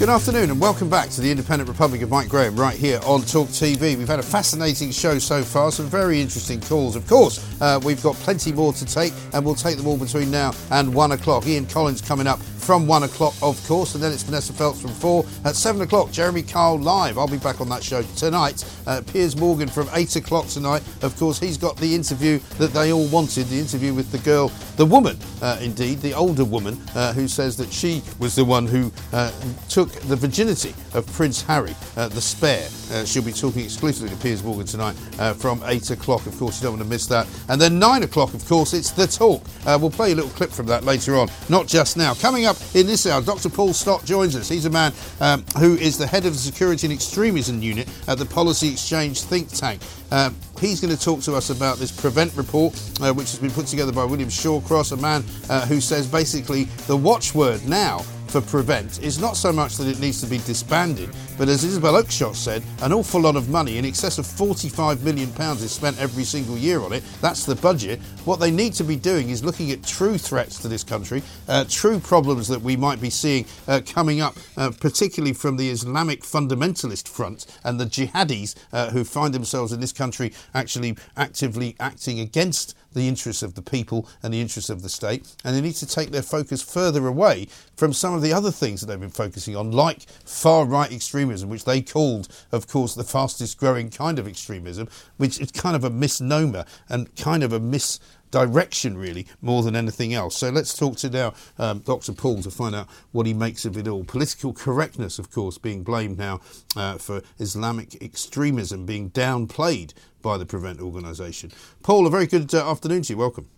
Good 0.00 0.08
afternoon 0.08 0.50
and 0.50 0.58
welcome 0.58 0.88
back 0.88 1.10
to 1.10 1.20
the 1.20 1.30
Independent 1.30 1.68
Republic 1.68 2.00
of 2.00 2.08
Mike 2.08 2.30
Graham 2.30 2.56
right 2.56 2.74
here 2.74 3.00
on 3.04 3.20
Talk 3.20 3.48
TV. 3.48 3.98
We've 3.98 4.08
had 4.08 4.18
a 4.18 4.22
fascinating 4.22 4.92
show 4.92 5.18
so 5.18 5.42
far, 5.42 5.70
some 5.70 5.84
very 5.86 6.22
interesting 6.22 6.58
calls. 6.62 6.96
Of 6.96 7.06
course, 7.06 7.44
uh, 7.60 7.78
we've 7.84 8.02
got 8.02 8.14
plenty 8.14 8.50
more 8.50 8.72
to 8.72 8.86
take 8.86 9.12
and 9.34 9.44
we'll 9.44 9.54
take 9.54 9.76
them 9.76 9.86
all 9.86 9.98
between 9.98 10.30
now 10.30 10.52
and 10.70 10.94
one 10.94 11.12
o'clock. 11.12 11.46
Ian 11.46 11.66
Collins 11.66 12.00
coming 12.00 12.26
up 12.26 12.38
from 12.60 12.86
one 12.86 13.02
o'clock, 13.02 13.34
of 13.42 13.62
course, 13.66 13.94
and 13.94 14.02
then 14.02 14.12
it's 14.12 14.22
Vanessa 14.22 14.52
Feltz 14.52 14.80
from 14.80 14.90
four. 14.90 15.24
At 15.44 15.56
seven 15.56 15.82
o'clock, 15.82 16.12
Jeremy 16.12 16.42
Kyle 16.42 16.78
live. 16.78 17.18
I'll 17.18 17.26
be 17.26 17.38
back 17.38 17.60
on 17.60 17.68
that 17.70 17.82
show 17.82 18.02
tonight. 18.16 18.64
Uh, 18.86 19.00
Piers 19.12 19.36
Morgan 19.36 19.68
from 19.68 19.88
eight 19.94 20.14
o'clock 20.16 20.46
tonight. 20.46 20.82
Of 21.02 21.16
course, 21.16 21.38
he's 21.38 21.56
got 21.56 21.76
the 21.78 21.94
interview 21.94 22.38
that 22.58 22.72
they 22.72 22.92
all 22.92 23.06
wanted 23.08 23.46
the 23.46 23.58
interview 23.58 23.94
with 23.94 24.12
the 24.12 24.18
girl, 24.18 24.52
the 24.76 24.86
woman, 24.86 25.16
uh, 25.42 25.58
indeed, 25.60 26.00
the 26.00 26.12
older 26.12 26.44
woman, 26.44 26.80
uh, 26.94 27.12
who 27.12 27.26
says 27.26 27.56
that 27.56 27.72
she 27.72 28.02
was 28.18 28.34
the 28.34 28.44
one 28.44 28.66
who 28.66 28.92
uh, 29.12 29.32
took 29.68 29.90
the 29.90 30.16
virginity 30.16 30.74
of 30.94 31.06
Prince 31.12 31.42
Harry, 31.42 31.74
uh, 31.96 32.08
the 32.08 32.20
spare. 32.20 32.68
She'll 33.06 33.22
be 33.22 33.32
talking 33.32 33.64
exclusively 33.64 34.10
to 34.10 34.16
Piers 34.16 34.42
Morgan 34.42 34.66
tonight 34.66 34.94
from 35.36 35.62
8 35.64 35.90
o'clock. 35.90 36.26
Of 36.26 36.36
course, 36.38 36.60
you 36.60 36.64
don't 36.64 36.72
want 36.72 36.82
to 36.82 36.88
miss 36.88 37.06
that. 37.06 37.28
And 37.48 37.60
then 37.60 37.78
9 37.78 38.02
o'clock, 38.02 38.34
of 38.34 38.44
course, 38.46 38.74
it's 38.74 38.90
The 38.90 39.06
Talk. 39.06 39.44
We'll 39.64 39.90
play 39.90 40.12
a 40.12 40.14
little 40.14 40.30
clip 40.30 40.50
from 40.50 40.66
that 40.66 40.84
later 40.84 41.16
on, 41.16 41.28
not 41.48 41.68
just 41.68 41.96
now. 41.96 42.14
Coming 42.14 42.46
up 42.46 42.49
in 42.74 42.86
this 42.86 43.06
hour, 43.06 43.22
Dr. 43.22 43.48
Paul 43.48 43.72
Stott 43.72 44.04
joins 44.04 44.36
us. 44.36 44.48
He's 44.48 44.64
a 44.64 44.70
man 44.70 44.92
um, 45.20 45.44
who 45.58 45.76
is 45.76 45.98
the 45.98 46.06
head 46.06 46.26
of 46.26 46.32
the 46.32 46.38
Security 46.38 46.86
and 46.86 46.94
Extremism 46.94 47.62
Unit 47.62 47.88
at 48.08 48.18
the 48.18 48.26
Policy 48.26 48.72
Exchange 48.72 49.22
think 49.22 49.48
tank. 49.48 49.80
Um, 50.10 50.36
he's 50.60 50.80
going 50.80 50.94
to 50.94 51.02
talk 51.02 51.20
to 51.22 51.34
us 51.34 51.50
about 51.50 51.78
this 51.78 51.90
Prevent 51.90 52.34
report, 52.36 52.74
uh, 53.00 53.12
which 53.12 53.30
has 53.30 53.38
been 53.38 53.50
put 53.50 53.66
together 53.66 53.92
by 53.92 54.04
William 54.04 54.28
Shawcross, 54.28 54.92
a 54.92 54.96
man 54.96 55.24
uh, 55.48 55.66
who 55.66 55.80
says 55.80 56.06
basically 56.06 56.64
the 56.86 56.96
watchword 56.96 57.66
now 57.68 58.04
for 58.30 58.40
prevent 58.40 59.02
is 59.02 59.20
not 59.20 59.36
so 59.36 59.52
much 59.52 59.76
that 59.76 59.88
it 59.88 59.98
needs 59.98 60.20
to 60.20 60.26
be 60.26 60.38
disbanded, 60.38 61.10
but 61.36 61.48
as 61.48 61.64
Isabel 61.64 61.94
Oakeshott 61.94 62.36
said, 62.36 62.62
an 62.80 62.92
awful 62.92 63.20
lot 63.20 63.34
of 63.34 63.48
money, 63.48 63.76
in 63.76 63.84
excess 63.84 64.18
of 64.18 64.24
£45 64.24 65.02
million, 65.02 65.28
is 65.56 65.72
spent 65.72 66.00
every 66.00 66.22
single 66.22 66.56
year 66.56 66.80
on 66.80 66.92
it. 66.92 67.02
That's 67.20 67.44
the 67.44 67.56
budget. 67.56 67.98
What 68.24 68.38
they 68.38 68.52
need 68.52 68.74
to 68.74 68.84
be 68.84 68.94
doing 68.94 69.30
is 69.30 69.42
looking 69.42 69.72
at 69.72 69.82
true 69.82 70.16
threats 70.16 70.60
to 70.60 70.68
this 70.68 70.84
country, 70.84 71.22
uh, 71.48 71.64
true 71.68 71.98
problems 71.98 72.46
that 72.48 72.60
we 72.60 72.76
might 72.76 73.00
be 73.00 73.10
seeing 73.10 73.46
uh, 73.66 73.80
coming 73.84 74.20
up, 74.20 74.36
uh, 74.56 74.70
particularly 74.80 75.32
from 75.32 75.56
the 75.56 75.68
Islamic 75.68 76.22
fundamentalist 76.22 77.08
front 77.08 77.46
and 77.64 77.80
the 77.80 77.86
jihadis 77.86 78.54
uh, 78.72 78.90
who 78.90 79.02
find 79.02 79.34
themselves 79.34 79.72
in 79.72 79.80
this 79.80 79.92
country 79.92 80.32
actually 80.54 80.96
actively 81.16 81.74
acting 81.80 82.20
against 82.20 82.76
the 82.92 83.08
interests 83.08 83.42
of 83.42 83.54
the 83.54 83.62
people 83.62 84.08
and 84.22 84.32
the 84.32 84.40
interests 84.40 84.70
of 84.70 84.82
the 84.82 84.88
state, 84.88 85.34
and 85.44 85.54
they 85.54 85.60
need 85.60 85.74
to 85.74 85.86
take 85.86 86.10
their 86.10 86.22
focus 86.22 86.62
further 86.62 87.06
away 87.06 87.46
from 87.76 87.92
some 87.92 88.14
of 88.14 88.22
the 88.22 88.32
other 88.32 88.50
things 88.50 88.80
that 88.80 88.86
they've 88.86 89.00
been 89.00 89.10
focusing 89.10 89.56
on, 89.56 89.70
like 89.70 90.02
far 90.24 90.64
right 90.64 90.92
extremism, 90.92 91.48
which 91.48 91.64
they 91.64 91.80
called, 91.80 92.28
of 92.52 92.66
course, 92.66 92.94
the 92.94 93.04
fastest 93.04 93.58
growing 93.58 93.90
kind 93.90 94.18
of 94.18 94.26
extremism, 94.26 94.88
which 95.16 95.40
is 95.40 95.50
kind 95.50 95.76
of 95.76 95.84
a 95.84 95.90
misnomer 95.90 96.64
and 96.88 97.14
kind 97.16 97.42
of 97.42 97.52
a 97.52 97.60
mis 97.60 98.00
direction 98.30 98.96
really 98.96 99.26
more 99.40 99.62
than 99.62 99.76
anything 99.76 100.14
else. 100.14 100.36
So 100.36 100.50
let's 100.50 100.76
talk 100.76 100.96
to 100.98 101.10
now 101.10 101.34
um, 101.58 101.80
Dr. 101.80 102.12
Paul 102.12 102.42
to 102.42 102.50
find 102.50 102.74
out 102.74 102.88
what 103.12 103.26
he 103.26 103.34
makes 103.34 103.64
of 103.64 103.76
it 103.76 103.88
all. 103.88 104.04
Political 104.04 104.52
correctness, 104.54 105.18
of 105.18 105.30
course, 105.30 105.58
being 105.58 105.82
blamed 105.82 106.18
now 106.18 106.40
uh, 106.76 106.98
for 106.98 107.22
Islamic 107.38 108.00
extremism 108.02 108.86
being 108.86 109.10
downplayed 109.10 109.92
by 110.22 110.36
the 110.36 110.46
Prevent 110.46 110.80
organisation. 110.80 111.50
Paul, 111.82 112.06
a 112.06 112.10
very 112.10 112.26
good 112.26 112.54
uh, 112.54 112.70
afternoon 112.70 113.02
to 113.02 113.12
you. 113.12 113.16
Welcome. 113.16 113.48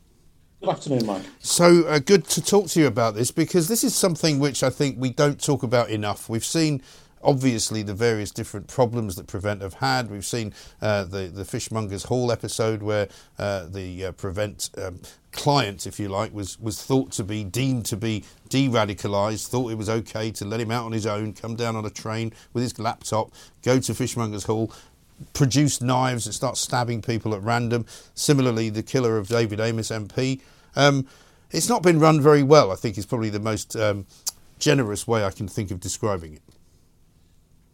Good 0.60 0.70
afternoon, 0.70 1.06
Mike. 1.06 1.22
So 1.40 1.84
uh, 1.88 1.98
good 1.98 2.24
to 2.28 2.40
talk 2.40 2.68
to 2.68 2.80
you 2.80 2.86
about 2.86 3.14
this 3.14 3.32
because 3.32 3.66
this 3.66 3.82
is 3.82 3.96
something 3.96 4.38
which 4.38 4.62
I 4.62 4.70
think 4.70 4.96
we 4.98 5.10
don't 5.10 5.42
talk 5.42 5.64
about 5.64 5.90
enough. 5.90 6.28
We've 6.28 6.44
seen 6.44 6.82
obviously 7.24 7.82
the 7.82 7.94
various 7.94 8.30
different 8.30 8.68
problems 8.68 9.16
that 9.16 9.26
Prevent 9.26 9.62
have 9.62 9.74
had. 9.74 10.10
We've 10.10 10.24
seen 10.24 10.52
uh, 10.80 11.04
the 11.04 11.26
the 11.26 11.44
Fishmongers 11.44 12.06
Hall 12.06 12.30
episode 12.30 12.82
where 12.82 13.08
uh, 13.38 13.66
the 13.66 14.06
uh, 14.06 14.12
Prevent 14.12 14.70
um, 14.78 15.00
client, 15.32 15.86
if 15.86 15.98
you 15.98 16.08
like, 16.08 16.32
was 16.32 16.60
was 16.60 16.82
thought 16.82 17.10
to 17.12 17.24
be 17.24 17.44
deemed 17.44 17.86
to 17.86 17.96
be 17.96 18.24
de-radicalised. 18.48 19.48
Thought 19.48 19.72
it 19.72 19.78
was 19.78 19.88
okay 19.88 20.30
to 20.32 20.44
let 20.44 20.60
him 20.60 20.70
out 20.70 20.84
on 20.84 20.92
his 20.92 21.06
own, 21.06 21.32
come 21.32 21.56
down 21.56 21.76
on 21.76 21.84
a 21.84 21.90
train 21.90 22.32
with 22.52 22.62
his 22.62 22.78
laptop, 22.78 23.32
go 23.62 23.78
to 23.78 23.92
Fishmongers 23.92 24.46
Hall. 24.46 24.72
Produce 25.32 25.80
knives 25.80 26.26
and 26.26 26.34
start 26.34 26.56
stabbing 26.56 27.02
people 27.02 27.34
at 27.34 27.42
random. 27.42 27.86
Similarly, 28.14 28.70
the 28.70 28.82
killer 28.82 29.18
of 29.18 29.28
David 29.28 29.58
Amess 29.58 29.90
MP. 29.90 30.40
Um, 30.76 31.06
it's 31.50 31.68
not 31.68 31.82
been 31.82 32.00
run 32.00 32.20
very 32.20 32.42
well. 32.42 32.72
I 32.72 32.76
think 32.76 32.96
is 32.96 33.06
probably 33.06 33.30
the 33.30 33.40
most 33.40 33.76
um, 33.76 34.06
generous 34.58 35.06
way 35.06 35.24
I 35.24 35.30
can 35.30 35.48
think 35.48 35.70
of 35.70 35.80
describing 35.80 36.34
it. 36.34 36.42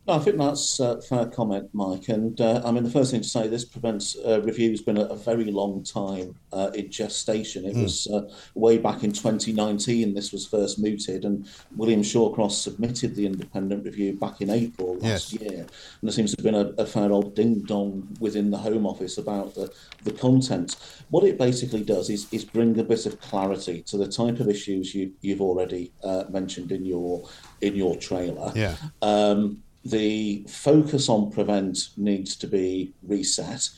I 0.08 0.18
think 0.18 0.38
that's 0.38 0.80
a 0.80 1.00
fair 1.02 1.26
comment, 1.26 1.68
Mike. 1.74 2.08
And 2.08 2.40
uh, 2.40 2.62
I 2.64 2.70
mean, 2.70 2.82
the 2.84 2.90
first 2.90 3.10
thing 3.10 3.20
to 3.20 3.28
say, 3.28 3.46
this 3.46 3.64
prevents 3.64 4.16
uh, 4.16 4.40
review 4.42 4.70
has 4.70 4.80
been 4.80 4.96
a, 4.96 5.02
a 5.04 5.16
very 5.16 5.44
long 5.50 5.82
time 5.84 6.34
uh, 6.52 6.70
in 6.74 6.90
gestation. 6.90 7.64
It 7.64 7.76
Mm. 7.76 7.82
was 7.82 8.06
uh, 8.06 8.22
way 8.54 8.78
back 8.78 9.04
in 9.04 9.12
2019 9.12 10.14
this 10.14 10.32
was 10.32 10.46
first 10.46 10.78
mooted, 10.78 11.24
and 11.24 11.46
William 11.76 12.02
Shawcross 12.02 12.52
submitted 12.52 13.14
the 13.14 13.26
independent 13.26 13.84
review 13.84 14.14
back 14.14 14.40
in 14.40 14.48
April 14.50 14.94
last 14.98 15.32
Yes. 15.32 15.34
year. 15.34 15.60
And 15.60 16.02
there 16.02 16.12
seems 16.12 16.34
to 16.34 16.42
have 16.42 16.44
been 16.44 16.54
a, 16.78 16.82
a 16.82 16.86
fair 16.86 17.12
old 17.12 17.34
ding 17.36 17.60
dong 17.66 18.08
within 18.20 18.50
the 18.50 18.58
Home 18.58 18.86
Office 18.86 19.18
about 19.18 19.54
the, 19.54 19.70
the 20.04 20.12
content. 20.12 20.76
What 21.10 21.24
it 21.24 21.38
basically 21.38 21.82
does 21.84 22.08
is, 22.10 22.26
is 22.32 22.44
bring 22.44 22.78
a 22.78 22.84
bit 22.84 23.04
of 23.06 23.20
clarity 23.20 23.82
to 23.88 23.98
the 23.98 24.08
type 24.08 24.40
of 24.40 24.48
issues 24.48 24.94
you, 24.94 25.12
you've 25.20 25.42
already 25.42 25.92
uh, 26.02 26.24
mentioned 26.30 26.72
in 26.72 26.84
your 26.86 27.28
in 27.60 27.74
your 27.74 27.96
trailer. 27.96 28.52
Yeah. 28.54 28.76
Um, 29.02 29.62
the 29.84 30.44
focus 30.48 31.08
on 31.08 31.30
prevent 31.30 31.90
needs 31.96 32.36
to 32.36 32.46
be 32.46 32.92
reset. 33.06 33.68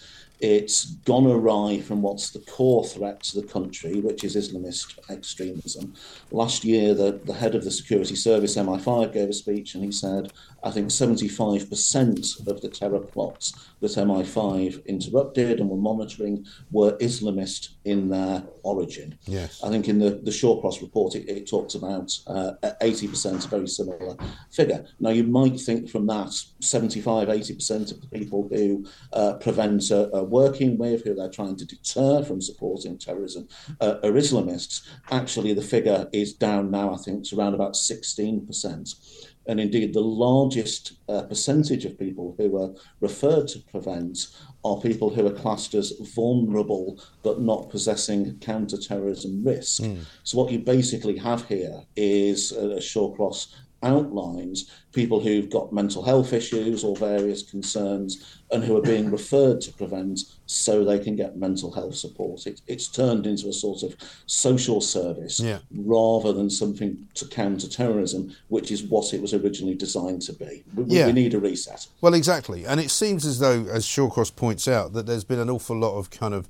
It's 0.40 0.86
gone 1.04 1.26
awry 1.26 1.80
from 1.80 2.00
what's 2.00 2.30
the 2.30 2.38
core 2.40 2.84
threat 2.84 3.22
to 3.24 3.40
the 3.40 3.46
country, 3.46 4.00
which 4.00 4.24
is 4.24 4.36
Islamist 4.36 4.98
extremism. 5.10 5.94
Last 6.30 6.64
year, 6.64 6.94
the, 6.94 7.20
the 7.24 7.34
head 7.34 7.54
of 7.54 7.64
the 7.64 7.70
security 7.70 8.16
service, 8.16 8.56
MI5, 8.56 9.12
gave 9.12 9.28
a 9.28 9.32
speech 9.34 9.74
and 9.74 9.84
he 9.84 9.92
said, 9.92 10.32
I 10.62 10.70
think 10.70 10.88
75% 10.88 12.46
of 12.46 12.60
the 12.60 12.68
terror 12.68 13.00
plots 13.00 13.52
that 13.80 13.92
MI5 13.92 14.84
interrupted 14.86 15.60
and 15.60 15.70
were 15.70 15.76
monitoring 15.76 16.46
were 16.70 16.96
Islamist 16.98 17.70
in 17.84 18.10
their 18.10 18.42
origin. 18.62 19.18
Yes. 19.26 19.62
I 19.64 19.68
think 19.68 19.88
in 19.88 19.98
the, 19.98 20.10
the 20.10 20.30
Shawcross 20.30 20.82
report, 20.82 21.14
it, 21.14 21.28
it 21.28 21.48
talks 21.48 21.74
about 21.74 22.18
uh, 22.26 22.52
80%, 22.82 23.44
a 23.44 23.48
very 23.48 23.68
similar 23.68 24.16
figure. 24.50 24.84
Now, 24.98 25.10
you 25.10 25.24
might 25.24 25.58
think 25.58 25.88
from 25.88 26.06
that 26.06 26.32
75, 26.60 27.28
80% 27.28 27.92
of 27.92 28.00
the 28.00 28.18
people 28.18 28.48
who 28.50 28.84
uh, 29.12 29.34
prevent 29.34 29.90
are, 29.90 30.14
are 30.14 30.24
working 30.30 30.78
with, 30.78 31.04
who 31.04 31.14
they're 31.14 31.30
trying 31.30 31.56
to 31.56 31.66
deter 31.66 32.22
from 32.22 32.40
supporting 32.40 32.98
terrorism, 32.98 33.48
uh, 33.80 33.96
are 34.02 34.12
Islamists. 34.12 34.86
Actually, 35.10 35.52
the 35.54 35.62
figure 35.62 36.08
is 36.12 36.32
down 36.32 36.70
now, 36.70 36.94
I 36.94 36.96
think, 36.96 37.24
to 37.28 37.38
around 37.38 37.54
about 37.54 37.74
16%. 37.74 39.26
And 39.46 39.58
indeed, 39.58 39.94
the 39.94 40.00
largest 40.00 40.92
uh, 41.08 41.22
percentage 41.22 41.84
of 41.84 41.98
people 41.98 42.34
who 42.38 42.62
are 42.62 42.70
referred 43.00 43.48
to 43.48 43.58
prevent 43.58 44.28
are 44.64 44.80
people 44.80 45.10
who 45.10 45.26
are 45.26 45.32
classed 45.32 45.74
as 45.74 45.92
vulnerable 46.14 47.02
but 47.22 47.40
not 47.40 47.70
possessing 47.70 48.38
counter-terrorism 48.38 49.42
risk. 49.42 49.82
So 50.22 50.38
what 50.38 50.52
you 50.52 50.58
basically 50.60 51.16
have 51.16 51.46
here 51.48 51.82
is, 51.96 52.52
a, 52.52 52.76
as 52.76 52.84
Shawcross 52.84 53.54
outlines 53.82 54.70
people 54.92 55.20
who've 55.20 55.48
got 55.50 55.72
mental 55.72 56.02
health 56.02 56.32
issues 56.32 56.82
or 56.84 56.96
various 56.96 57.42
concerns 57.42 58.40
and 58.50 58.64
who 58.64 58.76
are 58.76 58.82
being 58.82 59.10
referred 59.18 59.60
to 59.60 59.72
prevent 59.72 60.20
so 60.46 60.84
they 60.84 60.98
can 60.98 61.14
get 61.16 61.36
mental 61.36 61.70
health 61.72 61.94
support. 61.94 62.46
It, 62.46 62.60
it's 62.66 62.88
turned 62.88 63.26
into 63.26 63.48
a 63.48 63.52
sort 63.52 63.82
of 63.82 63.94
social 64.26 64.80
service 64.80 65.38
Yeah. 65.40 65.58
rather 65.74 66.32
than 66.32 66.50
something 66.50 67.06
to 67.14 67.24
counter 67.26 67.68
terrorism, 67.68 68.34
which 68.48 68.70
is 68.70 68.82
what 68.82 69.14
it 69.14 69.22
was 69.22 69.32
originally 69.32 69.76
designed 69.76 70.22
to 70.22 70.32
be. 70.32 70.64
We, 70.74 70.84
Yeah. 70.86 71.06
we 71.06 71.12
need 71.12 71.34
a 71.34 71.38
reset. 71.40 71.86
Well, 72.00 72.14
exactly. 72.14 72.66
And 72.66 72.80
it 72.80 72.90
seems 72.90 73.24
as 73.24 73.38
though, 73.38 73.66
as 73.70 73.84
Shawcross 73.86 74.34
points 74.34 74.66
out, 74.66 74.92
that 74.94 75.06
there's 75.06 75.24
been 75.24 75.38
an 75.38 75.50
awful 75.50 75.78
lot 75.78 75.96
of 75.96 76.10
kind 76.10 76.34
of 76.34 76.48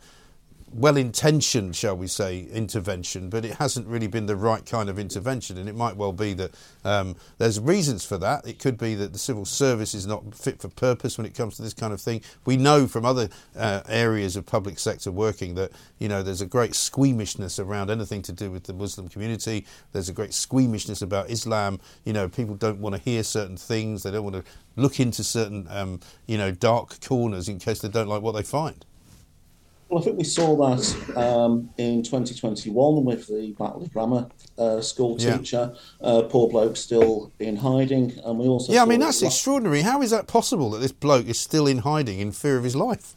well 0.72 0.96
intentioned, 0.96 1.74
shall 1.74 1.96
we 1.96 2.06
say, 2.06 2.46
intervention, 2.52 3.28
but 3.28 3.44
it 3.44 3.54
hasn't 3.54 3.86
really 3.88 4.06
been 4.06 4.26
the 4.26 4.36
right 4.36 4.64
kind 4.64 4.88
of 4.88 4.98
intervention. 4.98 5.58
And 5.58 5.68
it 5.68 5.74
might 5.74 5.96
well 5.96 6.12
be 6.12 6.32
that 6.34 6.54
um, 6.84 7.16
there's 7.38 7.58
reasons 7.58 8.04
for 8.04 8.18
that. 8.18 8.46
It 8.46 8.58
could 8.58 8.78
be 8.78 8.94
that 8.94 9.12
the 9.12 9.18
civil 9.18 9.44
service 9.44 9.94
is 9.94 10.06
not 10.06 10.34
fit 10.34 10.60
for 10.60 10.68
purpose 10.68 11.18
when 11.18 11.26
it 11.26 11.34
comes 11.34 11.56
to 11.56 11.62
this 11.62 11.74
kind 11.74 11.92
of 11.92 12.00
thing. 12.00 12.20
We 12.44 12.56
know 12.56 12.86
from 12.86 13.04
other 13.04 13.28
uh, 13.56 13.82
areas 13.88 14.36
of 14.36 14.46
public 14.46 14.78
sector 14.78 15.10
working 15.10 15.56
that, 15.56 15.72
you 15.98 16.08
know, 16.08 16.22
there's 16.22 16.40
a 16.40 16.46
great 16.46 16.74
squeamishness 16.74 17.58
around 17.58 17.90
anything 17.90 18.22
to 18.22 18.32
do 18.32 18.50
with 18.50 18.64
the 18.64 18.72
Muslim 18.72 19.08
community. 19.08 19.66
There's 19.92 20.08
a 20.08 20.14
great 20.14 20.34
squeamishness 20.34 21.02
about 21.02 21.30
Islam. 21.30 21.80
You 22.04 22.12
know, 22.12 22.28
people 22.28 22.54
don't 22.54 22.80
want 22.80 22.94
to 22.94 23.00
hear 23.00 23.24
certain 23.24 23.56
things, 23.56 24.04
they 24.04 24.12
don't 24.12 24.24
want 24.24 24.36
to 24.36 24.44
look 24.76 25.00
into 25.00 25.24
certain, 25.24 25.66
um, 25.68 26.00
you 26.26 26.38
know, 26.38 26.52
dark 26.52 27.00
corners 27.00 27.48
in 27.48 27.58
case 27.58 27.80
they 27.80 27.88
don't 27.88 28.08
like 28.08 28.22
what 28.22 28.32
they 28.32 28.42
find. 28.42 28.84
Well, 29.90 30.00
I 30.00 30.04
think 30.04 30.18
we 30.18 30.24
saw 30.24 30.54
that 30.56 31.16
um, 31.16 31.68
in 31.76 32.04
2021 32.04 33.04
with 33.04 33.26
the 33.26 33.52
Batley 33.58 33.88
Grammar 33.88 34.28
uh, 34.56 34.80
school 34.80 35.16
Yeah. 35.18 35.36
teacher. 35.38 35.74
Uh, 36.00 36.22
poor 36.22 36.48
bloke 36.48 36.76
still 36.76 37.32
in 37.40 37.56
hiding. 37.56 38.12
And 38.24 38.38
we 38.38 38.46
also 38.46 38.72
Yeah, 38.72 38.82
I 38.82 38.84
mean, 38.86 39.00
that's 39.00 39.20
extraordinary. 39.20 39.80
How 39.80 40.00
is 40.00 40.10
that 40.12 40.28
possible 40.28 40.70
that 40.70 40.78
this 40.78 40.92
bloke 40.92 41.26
is 41.26 41.40
still 41.40 41.66
in 41.66 41.78
hiding 41.78 42.20
in 42.20 42.30
fear 42.30 42.56
of 42.56 42.62
his 42.62 42.76
life? 42.76 43.16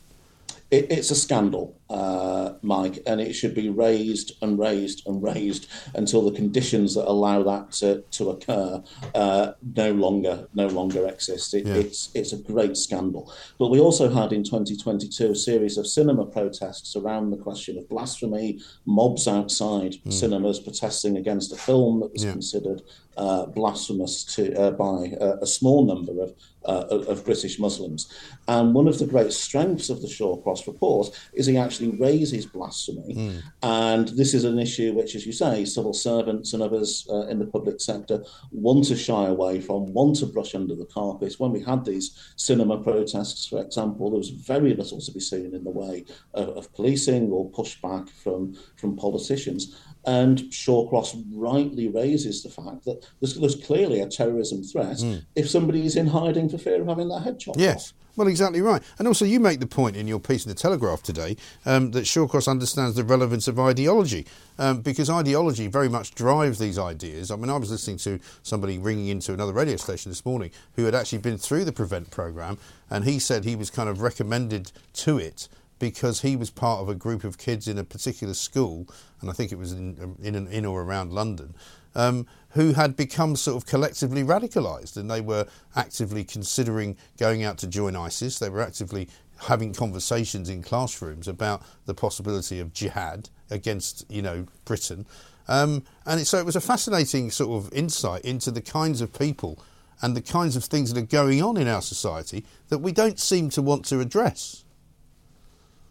It, 0.71 0.91
it's 0.91 1.11
a 1.11 1.15
scandal, 1.15 1.75
uh, 1.89 2.53
Mike, 2.61 2.99
and 3.05 3.19
it 3.21 3.33
should 3.33 3.53
be 3.53 3.69
raised 3.69 4.31
and 4.41 4.57
raised 4.57 5.05
and 5.07 5.21
raised 5.21 5.67
until 5.93 6.21
the 6.23 6.31
conditions 6.35 6.95
that 6.95 7.07
allow 7.09 7.43
that 7.43 7.71
to, 7.73 8.01
to 8.11 8.29
occur 8.31 8.81
uh, 9.13 9.51
no 9.75 9.91
longer 9.91 10.47
no 10.53 10.67
longer 10.67 11.07
exist. 11.07 11.53
It, 11.53 11.65
Yeah. 11.67 11.75
It's 11.75 12.09
it's 12.13 12.33
a 12.33 12.37
great 12.37 12.77
scandal. 12.77 13.31
But 13.59 13.69
we 13.69 13.79
also 13.79 14.09
had 14.09 14.31
in 14.33 14.43
2022 14.43 15.31
a 15.31 15.35
series 15.35 15.77
of 15.77 15.85
cinema 15.87 16.25
protests 16.25 16.95
around 16.95 17.31
the 17.31 17.37
question 17.37 17.77
of 17.77 17.87
blasphemy, 17.89 18.59
mobs 18.85 19.27
outside 19.27 19.95
cinemas 20.09 20.59
protesting 20.59 21.17
against 21.17 21.51
a 21.51 21.57
film 21.57 21.99
that 21.99 22.13
was 22.13 22.23
Yeah. 22.23 22.31
considered 22.31 22.81
uh, 23.17 23.45
blasphemous 23.45 24.23
to 24.35 24.41
uh, 24.59 24.71
by 24.71 25.15
a, 25.21 25.37
a 25.41 25.45
small 25.45 25.85
number 25.85 26.13
of, 26.23 26.33
uh, 26.65 26.85
of 26.89 27.07
of 27.07 27.25
British 27.25 27.59
Muslims. 27.59 28.07
And 28.47 28.73
one 28.73 28.87
of 28.87 28.97
the 28.97 29.05
great 29.05 29.31
strengths 29.33 29.89
of 29.89 30.01
the 30.01 30.07
Shawcross 30.07 30.65
report 30.65 31.11
is 31.33 31.45
he 31.45 31.57
actually 31.57 31.72
raises 31.81 32.45
blasphemy. 32.45 33.13
And 33.61 34.09
this 34.09 34.33
is 34.33 34.43
an 34.43 34.59
issue 34.59 34.93
which, 34.93 35.15
as 35.15 35.25
you 35.25 35.31
say, 35.31 35.65
civil 35.65 35.93
servants 35.93 36.53
and 36.53 36.63
others 36.63 37.07
uh, 37.09 37.27
in 37.27 37.39
the 37.39 37.45
public 37.45 37.81
sector 37.81 38.23
want 38.51 38.85
to 38.85 38.95
shy 38.95 39.27
away 39.27 39.59
from, 39.59 39.93
want 39.93 40.15
to 40.17 40.25
brush 40.25 40.55
under 40.55 40.75
the 40.75 40.85
carpet. 40.85 41.35
When 41.37 41.51
we 41.51 41.61
had 41.61 41.85
these 41.85 42.33
cinema 42.35 42.77
protests, 42.77 43.47
for 43.47 43.61
example, 43.61 44.09
there 44.09 44.17
was 44.17 44.29
very 44.29 44.73
little 44.73 44.99
to 44.99 45.11
be 45.11 45.19
seen 45.19 45.53
in 45.53 45.63
the 45.63 45.69
way 45.69 46.05
of, 46.33 46.49
of 46.49 46.73
policing 46.73 47.31
or 47.31 47.49
pushback 47.51 48.09
from, 48.09 48.55
from 48.75 48.95
politicians. 48.95 49.75
And 50.05 50.39
Shawcross 50.51 51.15
rightly 51.33 51.87
raises 51.87 52.43
the 52.43 52.49
fact 52.49 52.85
that 52.85 53.07
there's, 53.21 53.35
there's 53.35 53.55
clearly 53.55 54.01
a 54.01 54.07
terrorism 54.07 54.63
threat 54.63 55.01
if 55.35 55.49
somebody 55.49 55.85
is 55.85 55.95
in 55.95 56.07
hiding 56.07 56.49
for 56.49 56.57
fear 56.57 56.81
of 56.81 56.87
having 56.87 57.09
their 57.09 57.19
head 57.19 57.39
chopped 57.39 57.57
off. 57.57 57.61
Yes. 57.61 57.93
Well, 58.15 58.27
exactly 58.27 58.61
right. 58.61 58.83
And 58.99 59.07
also, 59.07 59.25
you 59.25 59.39
make 59.39 59.59
the 59.59 59.65
point 59.65 59.95
in 59.95 60.07
your 60.07 60.19
piece 60.19 60.45
in 60.45 60.49
the 60.49 60.55
Telegraph 60.55 61.01
today 61.01 61.35
um, 61.65 61.91
that 61.91 62.03
Shawcross 62.03 62.47
understands 62.47 62.95
the 62.95 63.03
relevance 63.03 63.47
of 63.47 63.59
ideology 63.59 64.27
um, 64.59 64.81
because 64.81 65.09
ideology 65.09 65.65
very 65.65 65.89
much 65.89 66.13
drives 66.13 66.59
these 66.59 66.77
ideas. 66.77 67.31
I 67.31 67.37
mean, 67.37 67.49
I 67.49 67.57
was 67.57 67.71
listening 67.71 67.97
to 67.97 68.19
somebody 68.43 68.77
ringing 68.77 69.07
into 69.07 69.33
another 69.33 69.53
radio 69.53 69.77
station 69.77 70.11
this 70.11 70.25
morning 70.25 70.51
who 70.75 70.85
had 70.85 70.93
actually 70.93 71.19
been 71.19 71.39
through 71.39 71.65
the 71.65 71.71
Prevent 71.71 72.11
programme, 72.11 72.59
and 72.87 73.03
he 73.03 73.17
said 73.17 73.45
he 73.45 73.55
was 73.55 73.71
kind 73.71 73.89
of 73.89 74.01
recommended 74.01 74.71
to 74.93 75.17
it 75.17 75.47
because 75.83 76.21
he 76.21 76.37
was 76.37 76.49
part 76.49 76.79
of 76.79 76.87
a 76.87 76.95
group 76.95 77.25
of 77.25 77.37
kids 77.37 77.67
in 77.67 77.77
a 77.77 77.83
particular 77.83 78.33
school, 78.33 78.87
and 79.19 79.29
I 79.29 79.33
think 79.33 79.51
it 79.51 79.57
was 79.57 79.73
in 79.73 80.15
in, 80.23 80.47
in 80.47 80.65
or 80.65 80.81
around 80.81 81.11
London, 81.11 81.55
um, 81.93 82.25
who 82.51 82.71
had 82.71 82.95
become 82.95 83.35
sort 83.35 83.57
of 83.57 83.65
collectively 83.67 84.23
radicalised, 84.23 84.95
and 84.95 85.11
they 85.11 85.19
were 85.19 85.45
actively 85.75 86.23
considering 86.23 86.95
going 87.17 87.43
out 87.43 87.57
to 87.57 87.67
join 87.67 87.97
ISIS. 87.97 88.39
They 88.39 88.47
were 88.47 88.61
actively 88.61 89.09
having 89.39 89.73
conversations 89.73 90.47
in 90.47 90.63
classrooms 90.63 91.27
about 91.27 91.61
the 91.85 91.93
possibility 91.93 92.61
of 92.61 92.71
jihad 92.71 93.27
against, 93.49 94.09
you 94.09 94.21
know, 94.21 94.45
Britain. 94.63 95.05
Um, 95.49 95.83
and 96.05 96.21
it, 96.21 96.27
so 96.27 96.37
it 96.37 96.45
was 96.45 96.55
a 96.55 96.61
fascinating 96.61 97.29
sort 97.29 97.51
of 97.61 97.73
insight 97.73 98.21
into 98.21 98.51
the 98.51 98.61
kinds 98.61 99.01
of 99.01 99.11
people 99.11 99.59
and 100.01 100.15
the 100.15 100.21
kinds 100.21 100.55
of 100.55 100.63
things 100.63 100.93
that 100.93 101.03
are 101.03 101.05
going 101.05 101.41
on 101.41 101.57
in 101.57 101.67
our 101.67 101.81
society 101.81 102.45
that 102.69 102.77
we 102.77 102.93
don't 102.93 103.19
seem 103.19 103.49
to 103.49 103.61
want 103.61 103.83
to 103.87 103.99
address. 103.99 104.62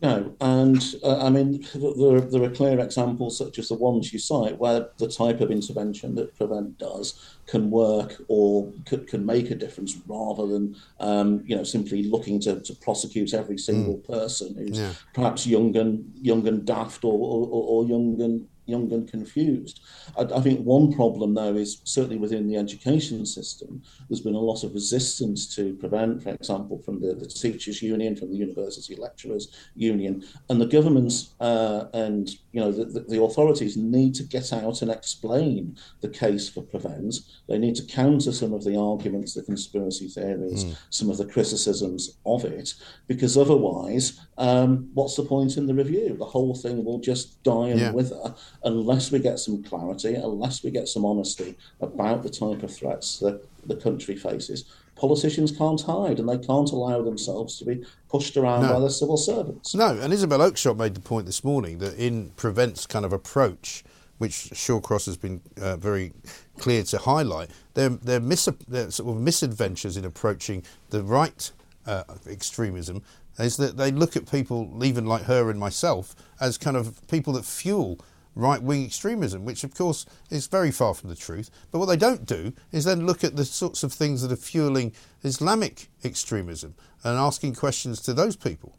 No, 0.03 0.35
and 0.41 0.85
uh, 1.05 1.25
I 1.25 1.31
mean, 1.31 1.65
there, 1.75 2.21
there 2.21 2.43
are 2.43 2.51
clear 2.51 2.81
examples 2.81 3.39
such 3.39 3.61
as 3.61 3.69
the 3.69 3.77
ones 3.77 4.13
you 4.13 4.19
cite 4.19 4.59
where 4.59 4.89
the 4.99 5.09
type 5.09 5.41
of 5.41 5.53
intervention 5.53 6.17
that 6.17 6.37
Prevent 6.37 6.77
does 6.77 7.37
can 7.47 7.71
work 7.71 8.21
or 8.27 8.73
could, 8.85 9.07
can 9.07 9.25
make 9.25 9.53
a 9.53 9.55
difference 9.55 9.97
rather 10.09 10.47
than, 10.49 10.75
um, 10.99 11.45
you 11.47 11.55
know, 11.55 11.63
simply 11.63 12.03
looking 12.03 12.41
to, 12.41 12.61
to 12.63 12.75
prosecute 12.75 13.33
every 13.33 13.59
single 13.59 13.99
person 13.99 14.57
who's 14.57 14.77
Yeah. 14.79 14.93
perhaps 15.15 15.47
young 15.47 15.77
and 15.77 16.11
young 16.21 16.49
and 16.49 16.65
daft 16.65 17.05
or, 17.05 17.13
or, 17.13 17.47
or 17.49 17.85
young 17.87 18.21
and 18.21 18.49
young 18.67 18.93
and 18.93 19.09
confused. 19.11 19.81
I, 20.17 20.23
I 20.23 20.41
think 20.41 20.61
one 20.65 20.93
problem, 20.93 21.35
though, 21.35 21.55
is 21.55 21.81
certainly 21.85 22.17
within 22.19 22.47
the 22.47 22.57
education 22.57 23.27
system, 23.27 23.83
there's 24.09 24.21
been 24.21 24.35
a 24.35 24.39
lot 24.41 24.63
of 24.65 24.73
resistance 24.75 25.55
to 25.57 25.75
prevent, 25.75 26.23
for 26.23 26.31
example, 26.31 26.79
from 26.79 27.01
the, 27.01 27.15
the 27.15 27.27
teachers' 27.27 27.83
union, 27.83 28.15
from 28.17 28.31
the 28.31 28.37
university 28.37 28.95
lecturers' 28.97 29.49
union, 29.75 30.25
and 30.49 30.61
the 30.61 30.67
governments 30.67 31.35
uh, 31.41 31.87
and 31.95 32.31
you 32.53 32.61
know 32.61 32.71
the, 32.71 32.85
the, 32.85 33.01
the 33.01 33.23
authorities 33.23 33.77
need 33.77 34.15
to 34.15 34.23
get 34.23 34.53
out 34.53 34.83
and 34.83 34.91
explain 34.91 35.77
the 36.01 36.09
case 36.09 36.49
for 36.49 36.63
prevent. 36.63 37.15
They 37.49 37.59
need 37.59 37.75
to 37.77 37.85
counter 37.85 38.33
some 38.33 38.53
of 38.53 38.65
the 38.65 38.77
arguments, 38.79 39.35
the 39.35 39.43
conspiracy 39.43 40.09
theories, 40.09 40.53
Mm. 40.63 40.77
some 40.91 41.09
of 41.11 41.17
the 41.17 41.25
criticisms 41.25 42.19
of 42.27 42.45
it, 42.45 42.75
because 43.07 43.37
otherwise, 43.39 44.21
um, 44.39 44.91
what's 44.95 45.17
the 45.17 45.25
point 45.25 45.57
in 45.57 45.67
the 45.67 45.75
review? 45.75 46.15
The 46.19 46.25
whole 46.27 46.55
thing 46.55 46.85
will 46.85 46.99
just 46.99 47.43
die 47.43 47.69
and 47.69 47.81
Yeah. 47.81 47.93
wither 47.93 48.35
unless 48.65 49.11
we 49.11 49.19
get 49.19 49.39
some 49.39 49.63
clarity, 49.63 50.15
unless 50.15 50.63
we 50.63 50.71
get 50.71 50.89
some 50.89 51.05
honesty 51.05 51.57
about 51.81 52.23
the 52.23 52.31
type 52.31 52.63
of 52.63 52.75
threats 52.75 53.19
that 53.19 53.45
the 53.67 53.77
country 53.77 54.17
faces. 54.17 54.65
Politicians 54.97 55.57
can't 55.57 55.81
hide 55.81 56.21
and 56.21 56.29
they 56.29 56.39
can't 56.39 56.71
allow 56.71 57.03
themselves 57.03 57.59
to 57.59 57.65
be 57.65 57.85
pushed 58.09 58.37
around 58.37 58.63
No. 58.63 58.75
by 58.75 58.81
the 58.81 58.91
civil 58.91 59.17
servants. 59.17 59.75
No, 59.75 59.99
and 59.99 60.13
Isabel 60.13 60.39
Oakeshott 60.39 60.77
made 60.77 60.95
the 60.95 61.01
point 61.01 61.27
this 61.27 61.43
morning 61.43 61.79
that 61.79 61.97
in 61.97 62.31
Prevent's 62.37 62.87
kind 62.87 63.05
of 63.05 63.13
approach, 63.13 63.83
which 64.19 64.51
Shawcross 64.53 65.07
has 65.07 65.17
been 65.17 65.41
uh, 65.61 65.77
very 65.77 66.13
clear 66.59 66.85
to 66.85 66.99
highlight, 66.99 67.51
their 67.75 67.89
their, 67.89 68.21
mis- 68.21 68.49
their 68.69 68.91
sort 68.91 69.17
of 69.17 69.21
misadventures 69.23 69.97
in 69.97 70.05
approaching 70.05 70.63
the 70.91 71.03
right 71.03 71.51
uh, 71.87 72.05
extremism 72.31 73.03
is 73.39 73.57
that 73.57 73.77
they 73.79 73.91
look 73.91 74.15
at 74.15 74.31
people, 74.31 74.85
even 74.85 75.07
like 75.07 75.23
her 75.23 75.51
and 75.51 75.59
myself, 75.59 76.15
as 76.41 76.59
kind 76.59 76.77
of 76.77 77.01
people 77.09 77.33
that 77.33 77.45
fuel 77.47 77.99
right 78.35 78.63
wing 78.63 78.85
extremism, 78.85 79.45
which 79.45 79.65
of 79.65 79.75
course 79.75 80.07
is 80.31 80.47
very 80.47 80.71
far 80.71 80.95
from 80.95 81.11
the 81.11 81.17
truth. 81.17 81.51
But 81.71 81.79
what 81.79 81.87
they 81.87 81.97
don't 81.97 82.27
do 82.27 82.53
is 82.71 82.85
then 82.85 83.07
look 83.07 83.25
at 83.25 83.37
the 83.37 83.45
sorts 83.45 83.83
of 83.83 83.93
things 83.93 84.23
that 84.23 84.33
are 84.33 84.37
fueling 84.37 84.93
Islamic 85.23 85.89
extremism 86.05 86.75
and 87.05 87.19
asking 87.19 87.55
questions 87.55 88.01
to 88.03 88.15
those 88.15 88.37
people. 88.37 88.77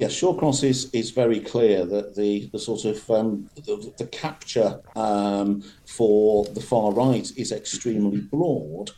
Yes, 0.00 0.18
Shawcross 0.18 0.64
is, 0.64 0.88
is 0.94 1.10
very 1.10 1.40
clear 1.40 1.84
that 1.84 2.16
the, 2.16 2.48
the 2.52 2.58
sort 2.58 2.86
of 2.86 3.10
um, 3.10 3.50
the, 3.54 3.92
the 3.98 4.06
capture 4.06 4.80
um, 4.96 5.62
for 5.84 6.46
the 6.46 6.60
far 6.62 6.90
right 6.92 7.30
is 7.36 7.52
extremely 7.52 8.20
broad, 8.20 8.92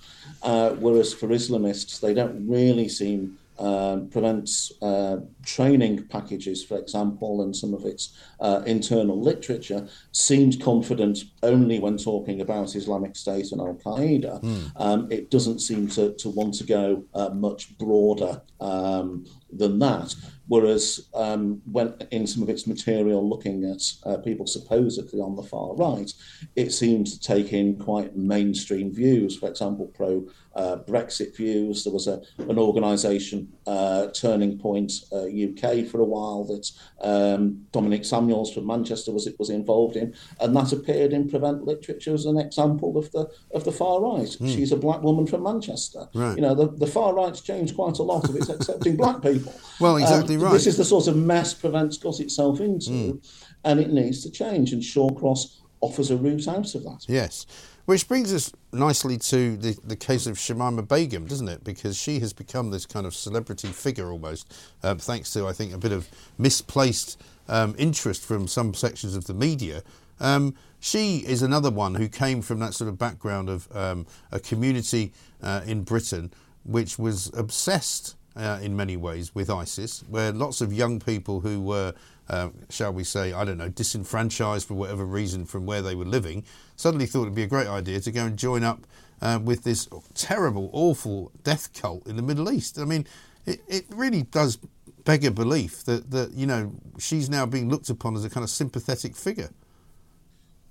uh, 0.45 0.71
whereas 0.75 1.13
for 1.13 1.27
Islamists 1.27 1.99
they 1.99 2.15
don't 2.15 2.47
really 2.49 2.89
seem 2.89 3.37
um, 3.59 4.09
prevents 4.09 4.73
uh, 4.83 5.19
training 5.45 6.07
packages, 6.09 6.65
for 6.65 6.79
example, 6.79 7.43
and 7.43 7.55
some 7.55 7.75
of 7.75 7.85
its 7.85 8.17
uh, 8.41 8.63
internal 8.67 9.21
literature 9.21 9.89
seems 10.13 10.57
confident 10.57 11.19
only 11.43 11.79
when 11.79 11.97
talking 11.99 12.41
about 12.41 12.75
Islamic 12.75 13.17
State 13.17 13.53
and 13.53 13.61
Al 13.61 13.75
Qaeda. 13.85 14.43
Um, 14.77 15.11
it 15.11 15.31
doesn't 15.31 15.61
seem 15.61 15.89
to, 15.89 16.15
to 16.15 16.29
want 16.31 16.55
to 16.55 16.65
go 16.65 17.05
uh, 17.15 17.31
much 17.31 17.77
broader 17.79 18.43
um, 18.61 19.27
than 19.53 19.79
that. 19.81 20.15
Whereas 20.49 21.09
um, 21.15 21.63
when 21.71 21.95
in 22.11 22.27
some 22.27 22.43
of 22.43 22.49
its 22.49 22.67
material 22.67 23.27
looking 23.29 23.65
at 23.65 23.83
uh, 24.05 24.19
people 24.19 24.47
supposedly 24.47 25.21
on 25.21 25.37
the 25.37 25.43
far 25.43 25.75
right, 25.77 26.13
it 26.57 26.73
seems 26.73 27.17
to 27.17 27.21
take 27.21 27.53
in 27.53 27.79
quite 27.79 28.17
mainstream 28.17 28.93
views. 28.93 29.39
For 29.39 29.49
example, 29.49 29.87
pro 29.87 30.27
uh, 30.55 30.77
Brexit 30.87 31.37
views. 31.37 31.85
There 31.85 31.93
was 31.93 32.07
a, 32.07 32.21
an 32.39 32.59
organisation, 32.59 33.53
uh, 33.67 34.09
Turning 34.09 34.59
Point 34.59 34.93
UK, 35.13 35.65
uh, 35.65 35.85
for 35.85 36.01
a 36.01 36.05
while 36.05 36.45
that 36.45 36.71
um, 37.01 37.67
Dominique 37.73 38.05
Samuels 38.05 38.53
from 38.53 38.67
Manchester 38.67 39.13
was 39.13 39.29
was 39.39 39.51
involved 39.51 39.97
in, 39.97 40.15
and 40.41 40.55
that 40.57 40.73
appeared 40.73 41.13
in 41.13 41.29
Prevent 41.29 41.65
literature 41.65 42.15
as 42.15 42.27
an 42.27 42.39
example 42.39 42.97
of 42.97 43.11
the 43.13 43.31
of 43.53 43.65
the 43.65 43.73
far 43.73 44.01
right. 44.01 44.29
Mm. 44.29 44.55
She's 44.55 44.73
a 44.73 44.77
black 44.77 45.03
woman 45.03 45.27
from 45.27 45.43
Manchester. 45.43 46.09
Right. 46.15 46.37
You 46.37 46.43
know, 46.43 46.55
the, 46.55 46.69
the 46.69 46.87
far 46.87 47.15
right's 47.15 47.41
changed 47.41 47.75
quite 47.75 47.99
a 47.99 48.03
lot 48.03 48.29
of 48.29 48.37
it's 48.37 48.49
accepting 48.49 48.97
black 48.97 49.23
people. 49.23 49.55
Well, 49.81 49.97
exactly 49.97 50.37
um, 50.37 50.43
right. 50.43 50.53
This 50.53 50.67
is 50.67 50.77
the 50.77 50.85
sort 50.85 51.09
of 51.09 51.17
mess 51.17 51.55
Prevent's 51.55 51.99
got 51.99 52.21
itself 52.21 52.61
into, 52.61 52.91
mm. 52.91 53.27
and 53.65 53.81
it 53.81 53.93
needs 53.93 54.23
to 54.25 54.31
change. 54.31 54.73
And 54.73 54.83
Shawcross 54.83 55.62
offers 55.83 56.11
a 56.11 56.17
route 56.17 56.49
out 56.49 56.75
of 56.75 56.85
that. 56.85 57.05
Yes. 57.07 57.47
Which 57.85 58.09
brings 58.09 58.33
us 58.33 58.53
nicely 58.73 59.19
to 59.19 59.57
the, 59.57 59.77
the 59.85 59.97
case 59.97 60.27
of 60.27 60.37
Shamima 60.37 60.87
Begum, 60.89 61.27
doesn't 61.27 61.49
it? 61.49 61.65
Because 61.65 61.97
she 61.97 62.21
has 62.21 62.33
become 62.33 62.71
this 62.71 62.87
kind 62.87 63.07
of 63.07 63.15
celebrity 63.15 63.69
figure 63.69 64.11
almost, 64.11 64.55
um, 64.83 64.99
thanks 64.99 65.33
to, 65.33 65.47
I 65.47 65.53
think, 65.53 65.75
a 65.75 65.79
bit 65.79 65.93
of 65.93 66.09
misplaced 66.39 67.21
um, 67.49 67.75
interest 67.77 68.25
from 68.25 68.47
some 68.47 68.73
sections 68.73 69.17
of 69.17 69.27
the 69.27 69.35
media. 69.35 69.83
Um, 70.21 70.55
she 70.79 71.19
is 71.19 71.43
another 71.43 71.71
one 71.71 71.97
who 71.97 72.09
came 72.09 72.41
from 72.41 72.61
that 72.61 72.75
sort 72.75 72.89
of 72.89 72.99
background 72.99 73.49
of 73.49 73.69
um, 73.77 74.07
a 74.31 74.39
community 74.39 75.13
uh, 75.43 75.63
in 75.67 75.83
Britain 75.83 76.33
which 76.65 76.99
was 76.99 77.31
obsessed 77.37 78.17
uh, 78.37 78.59
in 78.63 78.77
many 78.77 78.97
ways 78.97 79.35
with 79.35 79.51
ISIS, 79.51 80.05
where 80.09 80.33
lots 80.33 80.61
of 80.61 80.73
young 80.73 81.01
people 81.01 81.41
who 81.41 81.61
were 81.61 81.95
uh, 82.29 82.51
shall 82.71 82.93
we 82.93 83.05
say, 83.05 83.33
I 83.33 83.45
don't 83.45 83.59
know, 83.59 83.69
disenfranchised 83.69 84.67
for 84.67 84.75
whatever 84.75 85.05
reason 85.05 85.45
from 85.45 85.67
where 85.67 85.83
they 85.83 85.95
were 85.95 86.05
living, 86.05 86.45
suddenly 86.77 87.07
thought 87.07 87.23
it'd 87.23 87.35
be 87.35 87.43
a 87.43 87.49
great 87.49 87.67
idea 87.67 88.01
to 88.01 88.11
go 88.11 88.25
and 88.25 88.39
join 88.39 88.65
up 88.65 88.87
uh, 89.21 89.39
with 89.43 89.65
this 89.65 89.89
terrible, 90.15 90.71
awful 90.73 91.33
death 91.43 91.73
cult 91.75 92.07
in 92.07 92.17
the 92.17 92.23
Middle 92.23 92.51
East. 92.51 92.79
I 92.79 92.85
mean, 92.85 93.07
it, 93.45 93.61
it 93.69 93.85
really 93.91 94.23
does 94.23 94.59
beg 95.05 95.25
a 95.25 95.31
belief 95.31 95.85
that, 95.85 96.11
that, 96.11 96.33
you 96.33 96.47
know, 96.47 96.73
she's 96.99 97.29
now 97.29 97.45
being 97.45 97.69
looked 97.69 97.91
upon 97.91 98.15
as 98.17 98.25
a 98.25 98.31
kind 98.31 98.45
of 98.45 98.51
sympathetic 98.51 99.17
figure. 99.17 99.51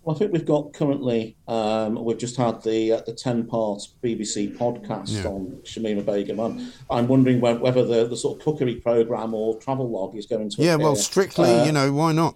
Well, 0.04 0.16
I 0.16 0.20
think 0.20 0.34
we've 0.34 0.46
got 0.46 0.74
currently, 0.74 1.36
um, 1.48 2.04
we've 2.04 2.18
just 2.18 2.36
had 2.36 2.64
the 2.64 2.94
uh, 2.94 3.02
the 3.02 3.14
10 3.14 3.46
part 3.46 3.82
BBC 4.04 4.58
podcast 4.58 5.24
yeah. 5.24 5.30
on 5.30 5.60
Shamima 5.64 6.04
Begum. 6.04 6.40
I'm, 6.40 6.74
I'm 6.90 7.08
wondering 7.08 7.40
whether 7.40 7.86
the, 7.86 8.08
the 8.08 8.18
sort 8.18 8.40
of 8.40 8.44
cookery 8.44 8.76
programme 8.76 9.36
or 9.36 9.60
travel 9.60 9.90
log 9.90 10.16
is 10.16 10.26
going 10.26 10.50
to. 10.50 10.62
Yeah, 10.64 10.74
appear. 10.74 10.86
well, 10.86 10.96
strictly, 10.96 11.52
uh, 11.52 11.66
you 11.66 11.72
know, 11.72 11.94
why 11.94 12.14
not? 12.14 12.36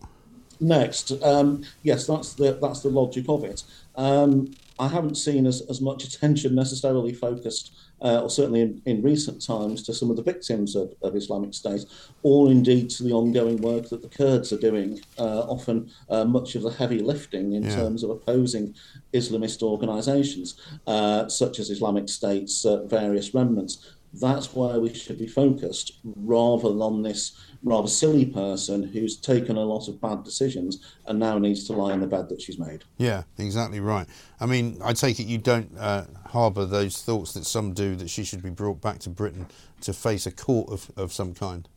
Next, 0.60 1.12
um, 1.24 1.64
yes, 1.82 2.06
that's 2.06 2.34
the 2.34 2.58
that's 2.62 2.82
the 2.82 2.90
logic 2.90 3.26
of 3.28 3.44
it. 3.44 3.64
Um, 3.96 4.54
I 4.78 4.88
haven't 4.88 5.16
seen 5.16 5.46
as, 5.46 5.62
as 5.70 5.80
much 5.82 6.04
attention 6.04 6.54
necessarily 6.54 7.14
focused 7.14 7.72
uh, 8.02 8.22
or 8.22 8.30
certainly 8.30 8.62
in, 8.62 8.82
in, 8.86 9.02
recent 9.02 9.42
times, 9.42 9.82
to 9.84 9.94
some 9.94 10.10
of 10.10 10.18
the 10.18 10.24
victims 10.24 10.76
of, 10.76 10.94
of, 11.02 11.16
Islamic 11.16 11.54
State, 11.54 11.86
or 12.24 12.52
indeed 12.52 12.90
to 12.90 13.04
the 13.04 13.14
ongoing 13.14 13.58
work 13.62 13.90
that 13.90 14.02
the 14.02 14.10
Kurds 14.10 14.52
are 14.52 14.60
doing, 14.60 15.00
uh, 15.18 15.42
often 15.42 15.90
uh, 16.10 16.26
much 16.26 16.56
of 16.56 16.62
the 16.62 16.72
heavy 16.72 17.00
lifting 17.00 17.54
in 17.54 17.64
yeah. 17.64 17.76
terms 17.76 18.04
of 18.04 18.10
opposing 18.10 18.76
Islamist 19.14 19.64
organisations, 19.64 20.60
uh, 20.88 21.28
such 21.30 21.60
as 21.60 21.70
Islamic 21.70 22.10
State's 22.10 22.66
uh, 22.66 22.84
various 22.84 23.34
remnants. 23.34 23.96
That's 24.14 24.54
where 24.54 24.80
we 24.80 24.94
should 24.94 25.18
be 25.18 25.28
focused 25.28 25.94
rather 26.04 26.70
than 26.70 26.82
on 26.82 27.02
this 27.02 27.38
rather 27.66 27.88
silly 27.88 28.26
person 28.26 28.84
who's 28.84 29.18
taken 29.18 29.58
a 29.58 29.62
lot 29.62 29.88
of 29.90 30.00
bad 30.00 30.24
decisions 30.24 30.96
and 31.08 31.20
now 31.20 31.38
needs 31.38 31.66
to 31.66 31.74
lie 31.74 31.94
in 31.94 32.00
the 32.00 32.08
bed 32.08 32.30
that 32.30 32.40
she's 32.40 32.60
made. 32.60 32.84
Yeah, 32.98 33.24
exactly 33.40 33.80
right. 33.80 34.08
I 34.40 34.46
mean, 34.46 34.80
I 34.84 34.94
take 34.94 35.20
it 35.20 35.24
you 35.24 35.40
don't 35.40 35.76
uh, 35.78 36.06
harbour 36.28 36.66
those 36.66 37.02
thoughts 37.02 37.34
that 37.34 37.46
some 37.46 37.74
do 37.74 37.96
that 37.96 38.10
she 38.10 38.24
should 38.24 38.44
be 38.44 38.52
brought 38.52 38.82
back 38.82 39.00
to 39.00 39.10
Britain 39.10 39.48
to 39.82 39.94
face 39.94 40.28
a 40.28 40.32
court 40.32 40.70
of, 40.70 40.92
of 40.96 41.12
some 41.12 41.34
kind. 41.34 41.68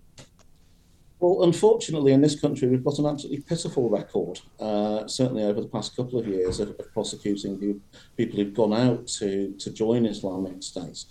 Well, 1.20 1.42
unfortunately, 1.42 2.12
in 2.12 2.20
this 2.20 2.40
country, 2.40 2.68
we've 2.68 2.84
got 2.84 3.00
an 3.00 3.06
absolutely 3.06 3.42
pitiful 3.42 3.90
record, 3.90 4.40
uh, 4.60 5.06
certainly 5.08 5.42
over 5.42 5.60
the 5.60 5.68
past 5.68 5.96
couple 5.96 6.18
of 6.18 6.28
years, 6.28 6.60
of, 6.60 6.70
of 6.78 6.92
prosecuting 6.92 7.58
who, 7.58 7.80
people 8.16 8.38
who've 8.38 8.54
gone 8.54 8.72
out 8.72 9.08
to, 9.18 9.52
to 9.58 9.72
join 9.72 10.06
Islamic 10.06 10.62
States. 10.62 11.06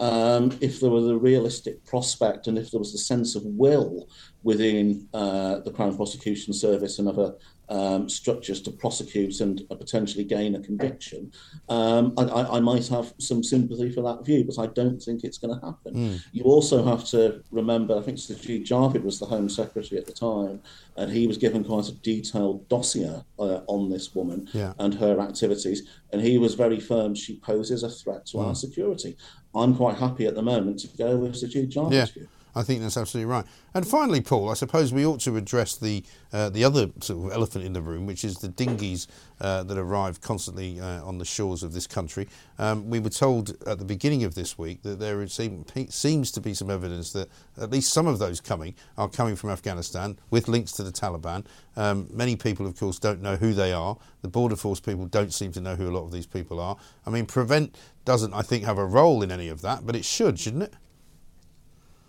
Um, 0.00 0.56
if 0.60 0.80
there 0.80 0.90
was 0.90 1.06
a 1.06 1.16
realistic 1.16 1.84
prospect 1.84 2.48
and 2.48 2.58
if 2.58 2.72
there 2.72 2.80
was 2.80 2.92
a 2.94 2.98
sense 2.98 3.36
of 3.36 3.44
will 3.44 4.08
within 4.42 5.06
uh, 5.14 5.60
the 5.60 5.70
Crown 5.70 5.96
Prosecution 5.96 6.52
Service 6.52 6.98
and 6.98 7.08
other 7.08 7.34
um, 7.68 8.08
structures 8.08 8.60
to 8.62 8.70
prosecute 8.70 9.40
and 9.40 9.62
uh, 9.70 9.74
potentially 9.74 10.24
gain 10.24 10.54
a 10.54 10.60
conviction, 10.60 11.32
um, 11.68 12.12
I, 12.18 12.56
I, 12.56 12.60
might 12.60 12.86
have 12.88 13.14
some 13.18 13.42
sympathy 13.42 13.90
for 13.90 14.02
that 14.02 14.24
view, 14.24 14.44
but 14.44 14.58
I 14.58 14.66
don't 14.66 15.00
think 15.00 15.24
it's 15.24 15.38
going 15.38 15.58
to 15.58 15.64
happen. 15.64 15.94
Mm. 15.94 16.24
You 16.32 16.44
also 16.44 16.84
have 16.84 17.04
to 17.06 17.42
remember, 17.50 17.96
I 17.96 18.02
think 18.02 18.18
Sajid 18.18 18.66
Javid 18.66 19.02
was 19.02 19.18
the 19.18 19.26
Home 19.26 19.48
Secretary 19.48 19.98
at 19.98 20.06
the 20.06 20.12
time, 20.12 20.60
and 20.96 21.10
he 21.10 21.26
was 21.26 21.38
given 21.38 21.64
quite 21.64 21.88
a 21.88 21.92
detailed 21.92 22.68
dossier 22.68 23.22
uh, 23.38 23.60
on 23.66 23.88
this 23.88 24.14
woman 24.14 24.48
yeah. 24.52 24.74
and 24.78 24.94
her 24.94 25.20
activities, 25.20 25.88
and 26.12 26.20
he 26.20 26.38
was 26.38 26.54
very 26.54 26.80
firm 26.80 27.14
she 27.14 27.36
poses 27.38 27.82
a 27.82 27.88
threat 27.88 28.26
to 28.26 28.36
mm. 28.36 28.40
our 28.40 28.48
hmm. 28.48 28.54
security. 28.54 29.16
I'm 29.54 29.76
quite 29.76 29.96
happy 29.96 30.26
at 30.26 30.34
the 30.34 30.42
moment 30.42 30.80
to 30.80 30.88
go 30.96 31.16
with 31.16 31.34
Sajid 31.34 31.70
Javid's 31.70 31.94
yeah. 31.94 32.04
view. 32.06 32.28
I 32.54 32.62
think 32.62 32.82
that's 32.82 32.96
absolutely 32.96 33.30
right. 33.30 33.44
And 33.74 33.86
finally, 33.86 34.20
Paul, 34.20 34.50
I 34.50 34.54
suppose 34.54 34.92
we 34.92 35.06
ought 35.06 35.20
to 35.20 35.36
address 35.36 35.76
the 35.76 36.04
uh, 36.32 36.48
the 36.50 36.64
other 36.64 36.90
sort 37.00 37.26
of 37.26 37.32
elephant 37.32 37.64
in 37.64 37.72
the 37.72 37.82
room, 37.82 38.06
which 38.06 38.24
is 38.24 38.38
the 38.38 38.48
dinghies 38.48 39.06
uh, 39.40 39.62
that 39.64 39.78
arrive 39.78 40.20
constantly 40.20 40.80
uh, 40.80 41.04
on 41.04 41.18
the 41.18 41.24
shores 41.24 41.62
of 41.62 41.72
this 41.72 41.86
country. 41.86 42.28
Um, 42.58 42.88
we 42.88 43.00
were 43.00 43.10
told 43.10 43.50
at 43.66 43.78
the 43.78 43.84
beginning 43.84 44.24
of 44.24 44.34
this 44.34 44.58
week 44.58 44.82
that 44.82 44.98
there 44.98 45.26
seem, 45.28 45.64
seems 45.88 46.30
to 46.32 46.40
be 46.40 46.54
some 46.54 46.70
evidence 46.70 47.12
that 47.12 47.28
at 47.60 47.70
least 47.70 47.92
some 47.92 48.06
of 48.06 48.18
those 48.18 48.40
coming 48.40 48.74
are 48.96 49.08
coming 49.08 49.36
from 49.36 49.50
Afghanistan 49.50 50.18
with 50.30 50.48
links 50.48 50.72
to 50.72 50.82
the 50.82 50.92
Taliban. 50.92 51.44
Um, 51.76 52.08
many 52.12 52.36
people, 52.36 52.66
of 52.66 52.78
course, 52.78 52.98
don't 52.98 53.20
know 53.22 53.36
who 53.36 53.52
they 53.52 53.72
are. 53.72 53.96
The 54.22 54.28
Border 54.28 54.56
Force 54.56 54.80
people 54.80 55.06
don't 55.06 55.32
seem 55.32 55.52
to 55.52 55.60
know 55.60 55.76
who 55.76 55.88
a 55.88 55.92
lot 55.92 56.04
of 56.04 56.12
these 56.12 56.26
people 56.26 56.60
are. 56.60 56.76
I 57.06 57.10
mean, 57.10 57.26
Prevent 57.26 57.76
doesn't, 58.04 58.32
I 58.32 58.42
think, 58.42 58.64
have 58.64 58.78
a 58.78 58.86
role 58.86 59.22
in 59.22 59.30
any 59.30 59.48
of 59.48 59.62
that, 59.62 59.86
but 59.86 59.96
it 59.96 60.04
should, 60.04 60.38
shouldn't 60.38 60.64
it? 60.64 60.74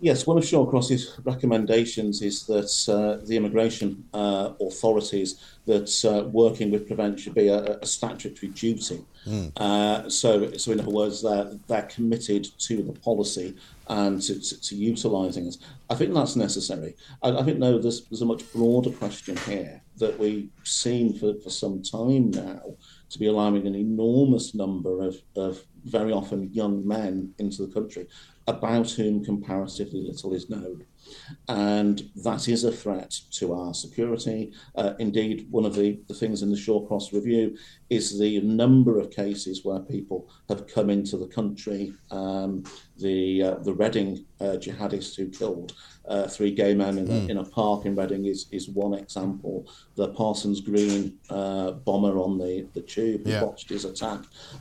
Yes, 0.00 0.26
one 0.26 0.36
of 0.36 0.44
Shawcross's 0.44 1.18
recommendations 1.24 2.20
is 2.20 2.44
that 2.46 2.92
uh, 2.92 3.24
the 3.24 3.36
immigration 3.36 4.04
uh, 4.12 4.50
authorities 4.60 5.40
that 5.66 6.04
uh, 6.04 6.28
working 6.28 6.70
with 6.70 6.86
Prevent 6.86 7.18
should 7.18 7.34
be 7.34 7.48
a, 7.48 7.78
a 7.78 7.86
statutory 7.86 8.52
duty. 8.52 9.04
Mm. 9.26 10.12
so, 10.12 10.52
so 10.52 10.72
in 10.72 10.80
other 10.80 10.90
words, 10.90 11.22
they're, 11.22 11.52
they're 11.68 11.82
committed 11.82 12.46
to 12.58 12.82
the 12.82 12.92
policy 12.92 13.56
and 13.88 14.20
to, 14.20 14.38
to, 14.38 14.60
to 14.60 14.74
utilising 14.74 15.46
it. 15.46 15.56
I 15.88 15.94
think 15.94 16.12
that's 16.12 16.36
necessary. 16.36 16.94
I, 17.22 17.30
I 17.30 17.42
think 17.42 17.58
no, 17.58 17.78
there's, 17.78 18.04
there's 18.06 18.22
a 18.22 18.26
much 18.26 18.50
broader 18.52 18.90
question 18.90 19.36
here 19.38 19.80
that 19.98 20.18
we've 20.18 20.50
seen 20.64 21.14
for, 21.14 21.34
for 21.42 21.50
some 21.50 21.82
time 21.82 22.30
now 22.30 22.60
to 23.10 23.18
be 23.18 23.26
allowing 23.26 23.66
an 23.66 23.74
enormous 23.74 24.54
number 24.54 25.02
of, 25.02 25.16
of 25.36 25.62
very 25.84 26.12
often 26.12 26.52
young 26.52 26.86
men 26.86 27.32
into 27.38 27.64
the 27.64 27.72
country 27.72 28.06
about 28.46 28.90
whom 28.90 29.24
comparatively 29.24 30.02
little 30.02 30.32
is 30.34 30.50
known. 30.50 30.84
And 31.48 32.10
that 32.16 32.48
is 32.48 32.64
a 32.64 32.72
threat 32.72 33.14
to 33.32 33.54
our 33.54 33.74
security. 33.74 34.52
Uh, 34.74 34.94
indeed, 34.98 35.46
one 35.50 35.64
of 35.64 35.74
the, 35.74 35.98
the 36.08 36.14
things 36.14 36.42
in 36.42 36.50
the 36.50 36.56
Shawcross 36.56 37.12
review 37.12 37.56
is 37.90 38.18
the 38.18 38.40
number 38.40 38.98
of 38.98 39.10
cases 39.10 39.64
where 39.64 39.80
people 39.80 40.30
have 40.48 40.66
come 40.66 40.90
into 40.90 41.16
the 41.16 41.26
country. 41.26 41.92
Um, 42.10 42.64
the 42.98 43.42
uh, 43.42 43.54
the 43.56 43.74
Reading 43.74 44.24
uh, 44.40 44.56
jihadists 44.56 45.16
who 45.16 45.28
killed 45.28 45.74
uh, 46.06 46.28
three 46.28 46.52
gay 46.52 46.74
men 46.74 46.98
in, 46.98 47.06
mm. 47.06 47.26
a, 47.26 47.30
in, 47.30 47.38
a, 47.38 47.44
park 47.44 47.86
in 47.86 47.96
Reading 47.96 48.26
is, 48.26 48.46
is 48.52 48.68
one 48.68 48.94
example. 48.94 49.66
The 49.96 50.08
Parsons 50.08 50.60
Green 50.60 51.18
uh, 51.30 51.72
bomber 51.72 52.18
on 52.18 52.38
the, 52.38 52.68
the 52.74 52.82
tube 52.82 53.24
who 53.24 53.30
yeah. 53.30 53.42
watched 53.42 53.68
his 53.68 53.84
attack 53.84 54.20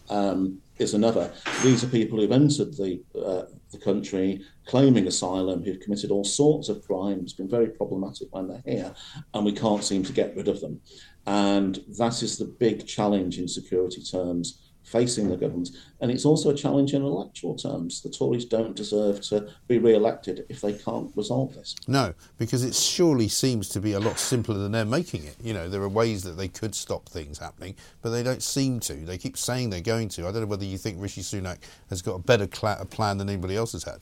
um, 0.09 0.59
is 0.77 0.93
another. 0.93 1.31
These 1.63 1.83
are 1.83 1.87
people 1.87 2.19
who've 2.19 2.31
entered 2.31 2.73
the 2.75 3.01
uh, 3.15 3.43
the 3.73 3.77
country 3.77 4.41
claiming 4.65 5.07
asylum 5.07 5.61
who've 5.63 5.81
committed 5.81 6.11
all 6.11 6.23
sorts 6.23 6.69
of 6.69 6.85
crimes, 6.85 7.33
been 7.33 7.49
very 7.49 7.67
problematic 7.67 8.29
when 8.31 8.47
they're 8.47 8.63
here, 8.65 8.95
and 9.33 9.43
we 9.43 9.51
can't 9.51 9.83
seem 9.83 10.03
to 10.03 10.13
get 10.13 10.35
rid 10.37 10.47
of 10.47 10.61
them. 10.61 10.79
And 11.25 11.83
that 11.97 12.23
is 12.23 12.37
the 12.37 12.45
big 12.45 12.87
challenge 12.87 13.39
in 13.39 13.47
security 13.47 14.01
terms 14.01 14.62
facing 14.83 15.29
the 15.29 15.37
government. 15.37 15.69
And 16.01 16.11
it's 16.11 16.25
also 16.25 16.49
a 16.49 16.55
challenge 16.55 16.93
in 16.93 17.01
electoral 17.01 17.55
terms. 17.55 18.01
The 18.01 18.09
Tories 18.09 18.45
don't 18.45 18.75
deserve 18.75 19.21
to 19.21 19.49
be 19.67 19.77
re 19.79 19.95
elected 19.95 20.45
if 20.49 20.61
they 20.61 20.73
can't 20.73 21.11
resolve 21.15 21.53
this. 21.55 21.75
No, 21.87 22.13
because 22.37 22.63
it 22.63 22.75
surely 22.75 23.27
seems 23.27 23.69
to 23.69 23.79
be 23.79 23.93
a 23.93 23.99
lot 23.99 24.19
simpler 24.19 24.57
than 24.57 24.71
they're 24.71 24.85
making 24.85 25.23
it. 25.23 25.35
You 25.41 25.53
know, 25.53 25.69
there 25.69 25.81
are 25.81 25.89
ways 25.89 26.23
that 26.23 26.37
they 26.37 26.47
could 26.47 26.75
stop 26.75 27.07
things 27.07 27.37
happening, 27.37 27.75
but 28.01 28.09
they 28.09 28.23
don't 28.23 28.43
seem 28.43 28.79
to. 28.81 28.93
They 28.93 29.17
keep 29.17 29.37
saying 29.37 29.69
they're 29.69 29.81
going 29.81 30.09
to. 30.09 30.27
I 30.27 30.31
don't 30.31 30.41
know 30.41 30.47
whether 30.47 30.65
you 30.65 30.77
think 30.77 31.01
Rishi 31.01 31.21
Sunak 31.21 31.59
has 31.89 32.01
got 32.01 32.15
a 32.15 32.19
better 32.19 32.47
cl- 32.51 32.85
plan 32.85 33.17
than 33.17 33.29
anybody 33.29 33.55
else 33.55 33.71
has 33.71 33.83
had. 33.83 33.99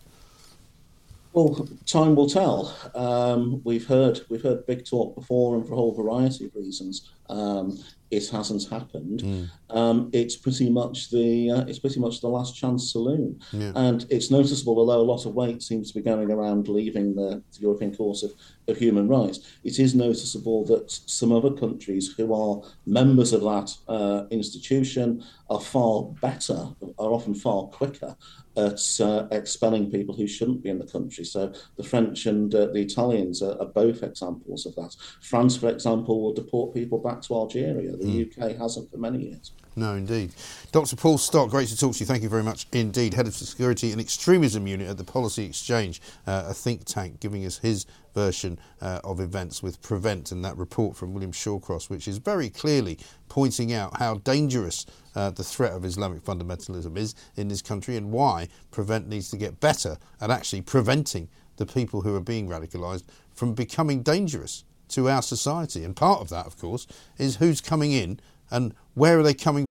Well, 1.33 1.67
time 1.85 2.15
will 2.15 2.29
tell. 2.29 2.75
Um, 2.93 3.61
we've 3.63 3.87
heard 3.87 4.21
we've 4.29 4.41
heard 4.41 4.65
big 4.65 4.85
talk 4.85 5.15
before, 5.15 5.55
and 5.55 5.65
for 5.65 5.73
a 5.73 5.77
whole 5.77 5.93
variety 5.93 6.45
of 6.45 6.55
reasons, 6.55 7.09
um, 7.29 7.79
it 8.11 8.27
hasn't 8.29 8.69
happened. 8.69 9.21
Mm. 9.21 9.49
Um, 9.69 10.09
it's 10.11 10.35
pretty 10.35 10.69
much 10.69 11.09
the 11.09 11.49
uh, 11.49 11.65
it's 11.65 11.79
pretty 11.79 11.99
much 11.99 12.19
the 12.19 12.27
last 12.27 12.55
chance 12.55 12.91
saloon, 12.91 13.39
yeah. 13.53 13.71
and 13.75 14.05
it's 14.09 14.29
noticeable. 14.29 14.77
Although 14.77 15.01
a 15.01 15.11
lot 15.13 15.25
of 15.25 15.33
weight 15.33 15.63
seems 15.63 15.91
to 15.91 15.97
be 15.97 16.03
going 16.03 16.29
around 16.29 16.67
leaving 16.67 17.15
the, 17.15 17.41
the 17.53 17.59
European 17.61 17.95
Court 17.95 18.21
of, 18.23 18.33
of 18.67 18.77
Human 18.77 19.07
Rights, 19.07 19.39
it 19.63 19.79
is 19.79 19.95
noticeable 19.95 20.65
that 20.65 20.91
some 20.91 21.31
other 21.31 21.51
countries 21.51 22.13
who 22.15 22.33
are 22.33 22.61
members 22.85 23.33
of 23.33 23.41
that 23.41 23.75
uh, 23.87 24.25
institution 24.31 25.23
are 25.49 25.59
far 25.59 26.03
better, 26.21 26.69
are 26.97 27.11
often 27.11 27.35
far 27.35 27.63
quicker 27.63 28.15
at 28.57 28.81
uh, 28.99 29.27
expelling 29.31 29.89
people 29.89 30.13
who 30.13 30.27
shouldn't 30.27 30.61
be 30.61 30.69
in 30.69 30.79
the 30.79 30.85
country. 30.85 31.23
So 31.23 31.53
the 31.77 31.83
French 31.83 32.25
and 32.25 32.53
uh, 32.53 32.67
the 32.67 32.81
Italians 32.81 33.41
are, 33.41 33.57
are, 33.61 33.67
both 33.67 34.03
examples 34.03 34.65
of 34.65 34.75
that. 34.75 34.95
France, 35.21 35.55
for 35.55 35.69
example, 35.69 36.21
will 36.21 36.33
deport 36.33 36.73
people 36.73 36.97
back 36.97 37.21
to 37.23 37.35
Algeria. 37.35 37.95
The 37.95 38.25
mm. 38.25 38.51
UK 38.51 38.57
hasn't 38.57 38.91
for 38.91 38.97
many 38.97 39.29
years. 39.29 39.51
No, 39.75 39.95
indeed. 39.95 40.33
Dr. 40.73 40.97
Paul 40.97 41.17
Stott, 41.17 41.49
great 41.49 41.69
to 41.69 41.77
talk 41.77 41.93
to 41.93 41.99
you. 41.99 42.05
Thank 42.05 42.23
you 42.23 42.29
very 42.29 42.43
much 42.43 42.67
indeed. 42.73 43.13
Head 43.13 43.27
of 43.27 43.33
Security 43.33 43.91
and 43.93 44.01
Extremism 44.01 44.67
Unit 44.67 44.89
at 44.89 44.97
the 44.97 45.05
Policy 45.05 45.45
Exchange, 45.45 46.01
uh, 46.27 46.43
a 46.47 46.53
think 46.53 46.83
tank, 46.83 47.21
giving 47.21 47.45
us 47.45 47.59
his 47.59 47.85
version 48.13 48.59
uh, 48.81 48.99
of 49.03 49.19
events 49.19 49.61
with 49.63 49.81
Prevent 49.81 50.31
and 50.31 50.43
that 50.43 50.57
report 50.57 50.95
from 50.95 51.13
William 51.13 51.31
Shawcross, 51.31 51.89
which 51.89 52.07
is 52.07 52.17
very 52.17 52.49
clearly 52.49 52.97
pointing 53.29 53.73
out 53.73 53.97
how 53.97 54.15
dangerous 54.15 54.85
uh, 55.15 55.29
the 55.31 55.43
threat 55.43 55.73
of 55.73 55.85
Islamic 55.85 56.23
fundamentalism 56.23 56.97
is 56.97 57.15
in 57.35 57.47
this 57.47 57.61
country 57.61 57.97
and 57.97 58.11
why 58.11 58.47
Prevent 58.71 59.07
needs 59.07 59.29
to 59.31 59.37
get 59.37 59.59
better 59.59 59.97
at 60.19 60.31
actually 60.31 60.61
preventing 60.61 61.29
the 61.57 61.65
people 61.65 62.01
who 62.01 62.15
are 62.15 62.21
being 62.21 62.47
radicalised 62.47 63.03
from 63.33 63.53
becoming 63.53 64.01
dangerous 64.01 64.63
to 64.89 65.09
our 65.09 65.21
society. 65.21 65.83
And 65.83 65.95
part 65.95 66.21
of 66.21 66.29
that, 66.29 66.45
of 66.45 66.57
course, 66.57 66.87
is 67.17 67.37
who's 67.37 67.61
coming 67.61 67.91
in 67.91 68.19
and 68.49 68.73
where 68.93 69.19
are 69.19 69.23
they 69.23 69.33
coming 69.33 69.65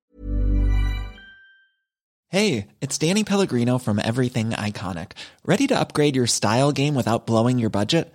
Hey, 2.32 2.68
it's 2.80 2.96
Danny 2.96 3.24
Pellegrino 3.24 3.78
from 3.78 3.98
Everything 3.98 4.50
Iconic. 4.50 5.14
Ready 5.44 5.66
to 5.66 5.76
upgrade 5.76 6.14
your 6.14 6.28
style 6.28 6.70
game 6.70 6.94
without 6.94 7.26
blowing 7.26 7.58
your 7.58 7.70
budget? 7.70 8.14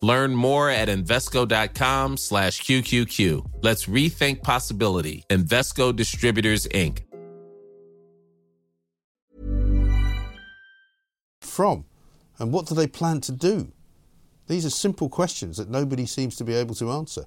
Learn 0.00 0.34
more 0.34 0.70
at 0.70 0.88
Invesco.com 0.88 2.16
slash 2.16 2.62
QQQ. 2.62 3.62
Let's 3.62 3.86
rethink 3.86 4.42
possibility. 4.42 5.24
Invesco 5.28 5.94
Distributors, 5.94 6.66
Inc. 6.68 7.02
From? 11.40 11.84
And 12.38 12.52
what 12.52 12.66
do 12.66 12.74
they 12.74 12.86
plan 12.86 13.20
to 13.22 13.32
do? 13.32 13.72
These 14.46 14.64
are 14.64 14.70
simple 14.70 15.08
questions 15.08 15.56
that 15.56 15.68
nobody 15.68 16.06
seems 16.06 16.36
to 16.36 16.44
be 16.44 16.54
able 16.54 16.74
to 16.76 16.90
answer. 16.90 17.26